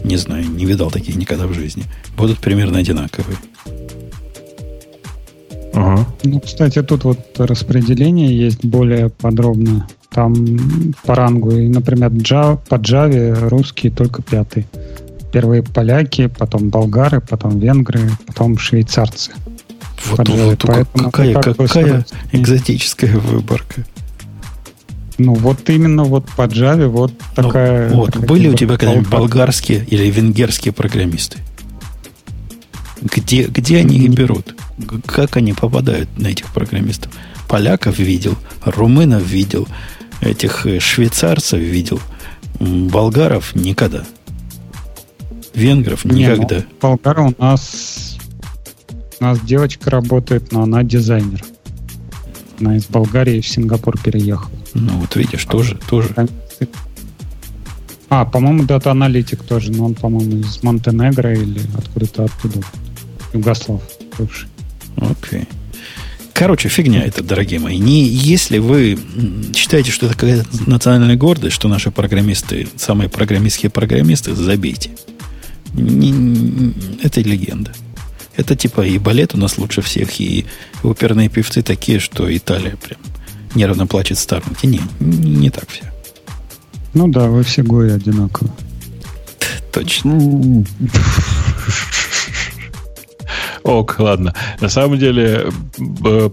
не 0.03 0.17
знаю, 0.17 0.49
не 0.49 0.65
видал 0.65 0.89
таких 0.89 1.15
никогда 1.15 1.45
в 1.45 1.53
жизни, 1.53 1.83
будут 2.17 2.39
примерно 2.39 2.79
одинаковые. 2.79 3.37
Ага. 5.73 6.07
Ну, 6.23 6.39
кстати, 6.39 6.81
тут 6.81 7.03
вот 7.03 7.19
распределение 7.37 8.35
есть 8.35 8.65
более 8.65 9.09
подробное. 9.09 9.87
Там 10.09 10.35
по 11.05 11.13
рангу, 11.13 11.51
и, 11.51 11.67
например, 11.67 12.09
Java, 12.11 12.59
по 12.67 12.75
Java 12.75 13.47
русские 13.47 13.91
только 13.91 14.23
пятый. 14.23 14.65
Первые 15.31 15.63
поляки, 15.63 16.27
потом 16.27 16.69
болгары, 16.69 17.21
потом 17.21 17.59
венгры, 17.59 17.99
потом 18.27 18.57
швейцарцы. 18.57 19.31
Вот, 20.05 20.27
вот 20.29 20.63
Поэтому 20.65 21.11
какая, 21.11 21.33
какая 21.35 22.05
экзотическая 22.31 23.15
выборка. 23.17 23.83
Ну, 25.17 25.33
вот 25.33 25.69
именно 25.69 26.05
вот 26.05 26.25
по 26.37 26.43
Java 26.43 26.87
вот 26.87 27.11
ну, 27.35 27.43
такая... 27.43 27.89
Вот, 27.89 28.13
такая 28.13 28.27
были 28.27 28.47
у 28.47 28.53
тебя 28.55 28.77
когда-нибудь 28.77 29.09
болгарские 29.09 29.85
или 29.85 30.09
венгерские 30.09 30.73
программисты? 30.73 31.39
Где, 33.01 33.43
где 33.43 33.77
они 33.77 33.97
их 33.97 34.11
берут? 34.11 34.55
Как 35.05 35.35
они 35.35 35.53
попадают 35.53 36.09
на 36.17 36.27
этих 36.27 36.47
программистов? 36.47 37.11
Поляков 37.49 37.99
видел, 37.99 38.35
румынов 38.63 39.23
видел, 39.23 39.67
этих 40.21 40.65
э, 40.65 40.79
швейцарцев 40.79 41.59
видел, 41.59 41.99
болгаров 42.59 43.55
никогда. 43.55 44.03
Венгров 45.53 46.05
никогда. 46.05 46.57
Не, 46.57 46.61
ну, 46.61 46.67
болгары 46.81 47.21
у 47.23 47.41
нас 47.41 48.17
у 49.19 49.23
нас 49.23 49.39
девочка 49.41 49.89
работает, 49.89 50.51
но 50.51 50.63
она 50.63 50.83
дизайнер. 50.83 51.43
Она 52.59 52.77
из 52.77 52.85
Болгарии 52.85 53.41
в 53.41 53.47
Сингапур 53.47 53.97
переехала. 54.01 54.51
Ну, 54.73 54.93
вот 54.99 55.15
видишь, 55.15 55.45
а 55.45 55.51
тоже, 55.51 55.77
тоже. 55.89 56.09
А, 58.09 58.25
по-моему, 58.25 58.63
дата-аналитик 58.63 59.43
тоже, 59.43 59.71
но 59.71 59.85
он, 59.85 59.95
по-моему, 59.95 60.37
из 60.37 60.63
Монтенегро 60.63 61.33
или 61.33 61.61
откуда-то 61.77 62.25
оттуда. 62.25 62.59
Югослав 63.33 63.81
бывший. 64.17 64.47
Окей. 64.97 65.47
Короче, 66.33 66.69
фигня 66.69 67.03
это, 67.03 67.21
дорогие 67.21 67.59
мои. 67.59 67.77
Не, 67.77 68.03
если 68.03 68.59
вы 68.59 68.97
считаете, 69.53 69.91
что 69.91 70.05
это 70.05 70.15
какая-то 70.15 70.47
национальная 70.65 71.17
гордость, 71.17 71.55
что 71.55 71.67
наши 71.67 71.91
программисты, 71.91 72.67
самые 72.77 73.09
программистские 73.09 73.69
программисты, 73.69 74.33
забейте. 74.33 74.91
Не, 75.73 76.11
не, 76.11 76.73
это 77.03 77.21
легенда. 77.21 77.71
Это 78.35 78.55
типа 78.55 78.85
и 78.85 78.97
балет 78.97 79.35
у 79.35 79.37
нас 79.37 79.57
лучше 79.57 79.81
всех, 79.81 80.19
и 80.21 80.45
оперные 80.83 81.29
певцы 81.29 81.61
такие, 81.61 81.99
что 81.99 82.35
Италия 82.35 82.77
прям 82.77 82.99
нервно 83.55 83.87
плачет 83.87 84.17
в 84.17 84.21
Старнуте. 84.21 84.67
Не, 84.67 84.81
не 84.99 85.49
так 85.49 85.67
все. 85.69 85.83
Ну 86.93 87.07
да, 87.07 87.27
вы 87.27 87.43
все 87.43 87.63
гои 87.63 87.91
одинаково. 87.91 88.49
Точно. 89.71 90.65
Ок, 93.63 93.99
ладно. 93.99 94.33
На 94.61 94.69
самом 94.69 94.97
деле, 94.97 95.47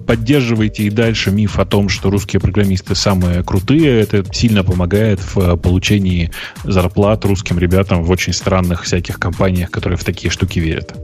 поддерживайте 0.06 0.84
и 0.84 0.90
дальше 0.90 1.30
миф 1.30 1.58
о 1.58 1.64
том, 1.64 1.88
что 1.88 2.10
русские 2.10 2.40
программисты 2.40 2.94
самые 2.94 3.42
крутые. 3.42 4.00
Это 4.00 4.24
сильно 4.32 4.62
помогает 4.64 5.20
в 5.20 5.56
получении 5.56 6.30
зарплат 6.64 7.24
русским 7.24 7.58
ребятам 7.58 8.02
в 8.02 8.10
очень 8.10 8.32
странных 8.32 8.84
всяких 8.84 9.18
компаниях, 9.18 9.70
которые 9.70 9.98
в 9.98 10.04
такие 10.04 10.30
штуки 10.30 10.58
верят. 10.58 10.94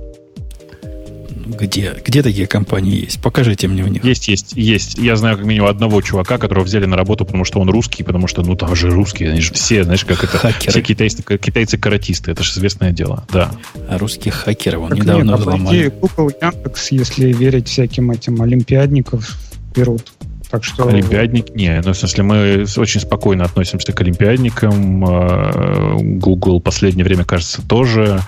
Где, 1.45 1.95
где 2.05 2.23
такие 2.23 2.47
компании 2.47 3.05
есть? 3.05 3.21
Покажите 3.21 3.69
мне 3.69 3.83
у 3.85 3.89
них. 3.89 4.05
Есть, 4.05 4.29
есть, 4.29 4.53
есть. 4.55 4.99
Я 4.99 5.17
знаю 5.17 5.37
как 5.37 5.47
минимум 5.47 5.69
одного 5.69 6.01
чувака, 6.01 6.39
которого 6.39 6.65
взяли 6.65 6.87
на 6.87 6.97
работу, 6.97 7.25
потому 7.25 7.45
что 7.45 7.61
он 7.61 7.69
русский, 7.71 8.03
потому 8.03 8.27
что, 8.27 8.43
ну, 8.43 8.57
там 8.57 8.75
же 8.75 8.91
русские, 8.91 9.31
они 9.31 9.41
же 9.41 9.53
все, 9.53 9.85
знаешь, 9.85 10.05
как 10.05 10.25
это... 10.25 10.39
Хакеры. 10.39 10.71
Все 10.71 10.83
китайцы, 10.83 11.23
китайцы-каратисты, 11.23 12.31
это 12.31 12.43
же 12.43 12.53
известное 12.53 12.93
дело, 12.93 13.25
да. 13.33 13.51
А 13.89 13.99
русских 13.99 14.35
хакеров 14.35 14.83
он 14.83 14.89
так 14.91 14.99
недавно 14.99 15.31
нет, 15.31 15.41
взломали. 15.41 15.93
Google, 16.01 16.31
Яндекс, 16.41 16.93
если 16.93 17.33
верить 17.33 17.69
всяким 17.69 18.11
этим 18.11 18.41
олимпиадников, 18.41 19.37
берут. 19.75 20.13
Так 20.53 20.65
что... 20.65 20.87
Олимпиадник, 20.87 21.55
не. 21.55 21.81
Ну, 21.83 21.95
в 21.95 21.97
смысле, 21.97 22.23
мы 22.25 22.67
очень 22.77 23.01
спокойно 23.01 23.45
относимся 23.45 23.95
к 23.95 24.01
олимпиадникам. 24.03 25.03
А, 25.09 25.97
Google 25.99 26.61
в 26.61 26.63
последнее 26.63 27.07
время, 27.07 27.25
кажется, 27.25 27.63
тоже. 27.63 28.21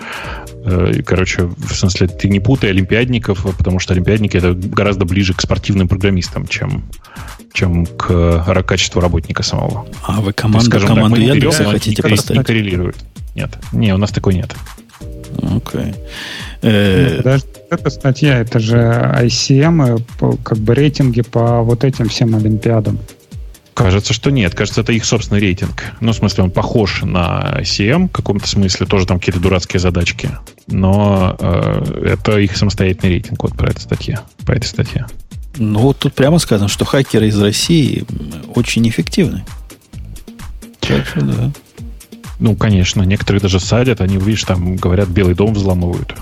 Э, 0.64 1.02
короче, 1.04 1.44
в 1.44 1.74
смысле, 1.74 2.08
ты 2.08 2.28
не 2.28 2.40
путай 2.40 2.70
олимпиадников, 2.70 3.44
потому 3.56 3.78
что 3.78 3.92
олимпиадники 3.92 4.36
это 4.36 4.54
гораздо 4.54 5.04
ближе 5.04 5.34
к 5.34 5.40
спортивным 5.42 5.88
программистам, 5.88 6.46
чем, 6.46 6.84
чем 7.52 7.86
к 7.86 8.64
качеству 8.66 9.00
работника 9.00 9.42
самого. 9.42 9.86
А 10.06 10.20
вы 10.20 10.32
команду, 10.32 10.66
скажем 10.66 10.88
команду 10.88 11.16
так, 11.16 11.24
Яндекса 11.24 11.64
хотите 11.64 12.02
поставить? 12.02 12.40
Не 12.40 12.44
коррелирует. 12.44 12.96
Нет. 13.34 13.58
Не, 13.72 13.92
у 13.94 13.98
нас 13.98 14.10
такой 14.10 14.34
нет. 14.34 14.54
Окей. 15.38 15.80
Okay. 15.80 15.94
Э, 16.62 17.16
Подожди, 17.18 17.48
это 17.70 17.90
статья, 17.90 18.38
это 18.38 18.58
же 18.58 18.76
ICM, 18.76 20.02
э, 20.20 20.36
как 20.42 20.58
бы 20.58 20.74
рейтинги 20.74 21.20
по 21.20 21.62
вот 21.62 21.84
этим 21.84 22.08
всем 22.08 22.34
олимпиадам. 22.34 22.98
Кажется, 23.74 24.14
что 24.14 24.30
нет. 24.30 24.54
Кажется, 24.54 24.82
это 24.82 24.92
их 24.92 25.04
собственный 25.04 25.40
рейтинг. 25.40 25.84
Ну, 26.00 26.12
в 26.12 26.16
смысле, 26.16 26.44
он 26.44 26.50
похож 26.52 27.02
на 27.02 27.58
CM 27.62 28.08
в 28.08 28.12
каком-то 28.12 28.46
смысле, 28.46 28.86
тоже 28.86 29.04
там 29.04 29.18
какие-то 29.18 29.40
дурацкие 29.40 29.80
задачки. 29.80 30.30
Но 30.68 31.36
э, 31.38 32.12
это 32.12 32.38
их 32.38 32.56
самостоятельный 32.56 33.14
рейтинг 33.14 33.42
вот 33.42 33.56
по 33.56 33.64
этой 33.64 33.80
статье. 33.80 34.20
По 34.46 34.52
этой 34.52 34.66
статье. 34.66 35.06
Ну, 35.56 35.80
вот 35.80 35.98
тут 35.98 36.14
прямо 36.14 36.38
сказано, 36.38 36.68
что 36.68 36.84
хакеры 36.84 37.28
из 37.28 37.40
России 37.40 38.04
очень 38.54 38.88
эффективны. 38.88 39.44
Так 40.80 41.06
что 41.06 41.22
да. 41.22 41.50
Ну, 42.38 42.56
конечно, 42.56 43.02
некоторые 43.02 43.40
даже 43.40 43.58
садят, 43.58 44.00
они, 44.00 44.18
видишь, 44.18 44.44
там 44.44 44.76
говорят, 44.76 45.08
Белый 45.08 45.34
дом 45.34 45.54
взламывают. 45.54 46.14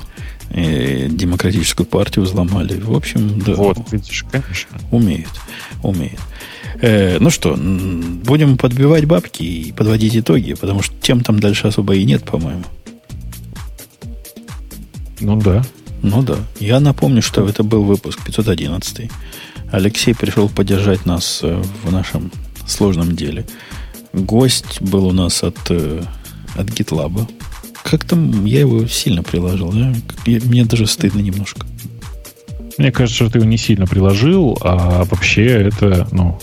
И 0.51 1.09
демократическую 1.11 1.87
партию 1.87 2.25
взломали. 2.25 2.79
В 2.79 2.95
общем, 2.95 3.41
да. 3.41 3.55
Вот, 3.55 3.79
видишь, 3.91 4.25
конечно. 4.31 4.79
Умеют, 4.91 5.31
умеют. 5.83 6.21
Э, 6.81 7.19
ну 7.21 7.31
что, 7.31 7.57
будем 7.57 8.57
подбивать 8.57 9.05
бабки 9.05 9.43
и 9.43 9.73
подводить 9.73 10.17
итоги, 10.17 10.55
потому 10.55 10.83
что 10.83 10.95
тем 11.01 11.21
там 11.23 11.39
дальше 11.39 11.69
особо 11.69 11.95
и 11.95 12.05
нет, 12.05 12.25
по-моему. 12.25 12.65
Ну 15.21 15.37
да. 15.37 15.63
Ну 16.03 16.23
да. 16.23 16.37
Я 16.59 16.81
напомню, 16.81 17.23
что 17.23 17.49
это 17.49 17.63
был 17.63 17.85
выпуск 17.85 18.21
511. 18.25 19.11
Алексей 19.71 20.15
пришел 20.15 20.49
поддержать 20.49 21.07
нас 21.07 21.41
э, 21.43 21.63
в 21.85 21.93
нашем 21.93 22.31
сложном 22.67 23.15
деле. 23.15 23.47
Гость 24.13 24.83
был 24.83 25.07
у 25.07 25.13
нас 25.13 25.43
от, 25.43 25.59
э, 25.71 26.03
от 26.57 26.67
GitLab. 26.67 27.29
Как 27.85 28.05
там 28.05 28.45
я 28.45 28.61
его 28.61 28.87
сильно 28.87 29.23
приложил, 29.23 29.73
да? 29.73 29.95
Мне 30.27 30.65
даже 30.65 30.87
стыдно 30.87 31.21
немножко. 31.21 31.67
Мне 32.79 32.91
кажется, 32.91 33.25
что 33.25 33.33
ты 33.33 33.39
его 33.39 33.49
не 33.49 33.59
сильно 33.59 33.87
приложил, 33.87 34.59
а 34.63 35.05
вообще 35.05 35.47
это, 35.47 36.09
ну, 36.11 36.41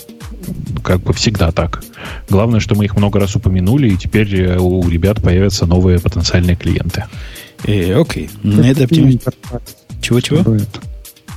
как 0.83 1.01
бы 1.01 1.13
всегда 1.13 1.51
так. 1.51 1.83
Главное, 2.29 2.59
что 2.59 2.75
мы 2.75 2.85
их 2.85 2.95
много 2.95 3.19
раз 3.19 3.35
упомянули, 3.35 3.89
и 3.89 3.97
теперь 3.97 4.33
э, 4.41 4.57
у 4.57 4.87
ребят 4.87 5.21
появятся 5.21 5.65
новые 5.65 5.99
потенциальные 5.99 6.55
клиенты. 6.55 7.05
Э, 7.65 7.99
окей. 7.99 8.29
На 8.43 8.69
это 8.69 8.85
оптимизм. 8.85 9.21
Чего-чего? 10.01 10.57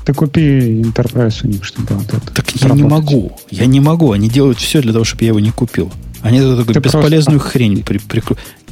Ты 0.05 0.15
купи 0.15 0.83
Enterprise 0.83 1.41
у 1.45 1.49
них, 1.49 1.65
чтобы 1.65 1.95
вот 1.95 2.13
это 2.13 2.35
Так 2.35 2.51
я 2.57 2.71
не 2.71 2.83
могу. 2.83 3.33
Я 3.51 3.67
не 3.67 3.81
могу. 3.81 4.13
Они 4.13 4.29
делают 4.29 4.59
все 4.59 4.83
для 4.83 4.93
того, 4.93 5.05
чтобы 5.05 5.23
я 5.25 5.29
его 5.29 5.41
не 5.41 5.53
купил. 5.53 5.93
Они 6.23 6.41
такую 6.41 6.67
Ты 6.67 6.81
бесполезную 6.81 7.41
просто... 7.41 7.59
хрень 7.59 7.83
при, 7.83 7.99
при, 7.99 8.23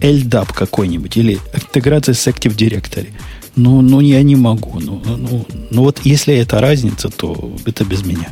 LDAP 0.00 0.54
какой-нибудь 0.54 1.16
или 1.16 1.38
интеграция 1.52 2.14
с 2.14 2.26
Active 2.26 2.56
Directory. 2.56 3.08
Ну, 3.56 3.80
ну, 3.80 4.00
я 4.00 4.22
не 4.22 4.36
могу. 4.36 4.78
Ну, 4.80 5.02
ну, 5.04 5.16
ну, 5.16 5.46
ну, 5.70 5.82
вот 5.82 6.00
если 6.04 6.34
это 6.36 6.60
разница, 6.60 7.08
то 7.08 7.52
это 7.66 7.84
без 7.84 8.04
меня. 8.04 8.28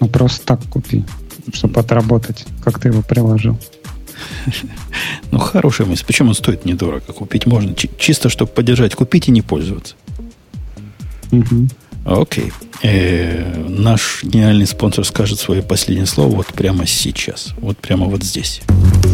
Ну, 0.00 0.08
просто 0.08 0.44
так 0.46 0.60
купи, 0.70 1.04
чтобы 1.52 1.80
отработать, 1.80 2.46
как 2.64 2.78
ты 2.78 2.88
его 2.88 3.02
приложил. 3.02 3.58
Ну, 5.30 5.38
хорошая 5.38 5.86
мысль. 5.86 6.04
Почему 6.06 6.30
он 6.30 6.34
стоит 6.34 6.64
недорого? 6.64 7.12
Купить 7.12 7.46
можно. 7.46 7.74
Чисто, 7.74 8.28
чтобы 8.28 8.50
поддержать, 8.50 8.94
купить 8.94 9.28
и 9.28 9.30
не 9.30 9.42
пользоваться. 9.42 9.94
Угу. 11.32 11.68
Окей. 12.04 12.52
Э, 12.82 13.62
наш 13.68 14.20
гениальный 14.22 14.66
спонсор 14.66 15.04
скажет 15.04 15.38
свое 15.38 15.62
последнее 15.62 16.06
слово 16.06 16.36
вот 16.36 16.46
прямо 16.46 16.86
сейчас. 16.86 17.52
Вот 17.58 17.76
прямо 17.78 18.06
вот 18.06 18.22
здесь. 18.22 18.62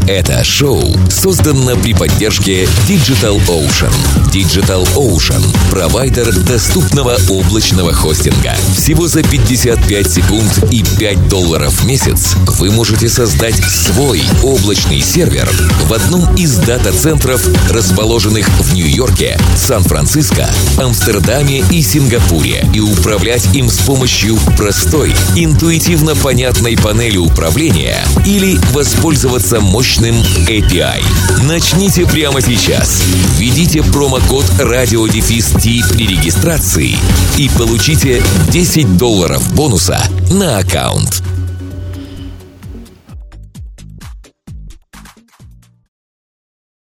Это 0.08 0.44
шоу 0.44 0.82
создано 1.10 1.76
при 1.76 1.92
поддержке 1.92 2.64
Digital 2.88 3.40
Ocean. 3.48 3.92
Digital 4.32 4.86
Ocean– 4.94 5.42
провайдер 5.70 6.32
доступного 6.44 7.16
облачного 7.28 7.92
хостинга. 7.92 8.54
Всего 8.76 9.08
за 9.08 9.24
55 9.24 10.10
секунд 10.10 10.64
и 10.70 10.84
5 11.00 11.28
долларов 11.28 11.72
в 11.72 11.86
месяц 11.86 12.36
вы 12.58 12.70
можете 12.70 13.08
создать 13.08 13.56
свой 13.56 14.22
облачный 14.44 15.00
сервер 15.00 15.48
в 15.86 15.92
одном 15.92 16.36
из 16.36 16.56
дата-центров, 16.58 17.44
расположенных 17.70 18.48
в 18.60 18.74
Нью-Йорке, 18.74 19.38
Сан-Франциско, 19.56 20.48
Амстердаме 20.78 21.64
и 21.72 21.82
Сингапуре, 21.82 22.64
и 22.76 22.80
управлять 22.80 23.54
им 23.54 23.70
с 23.70 23.78
помощью 23.78 24.36
простой, 24.58 25.14
интуитивно 25.34 26.14
понятной 26.14 26.76
панели 26.76 27.16
управления 27.16 28.04
или 28.26 28.58
воспользоваться 28.72 29.60
мощным 29.60 30.14
API. 30.46 31.02
Начните 31.44 32.04
прямо 32.04 32.42
сейчас. 32.42 33.02
Введите 33.38 33.82
промокод 33.82 34.44
радиодефис 34.58 35.54
при 35.54 36.06
регистрации 36.06 36.98
и 37.38 37.48
получите 37.56 38.22
10 38.50 38.98
долларов 38.98 39.54
бонуса 39.54 39.98
на 40.30 40.58
аккаунт. 40.58 41.22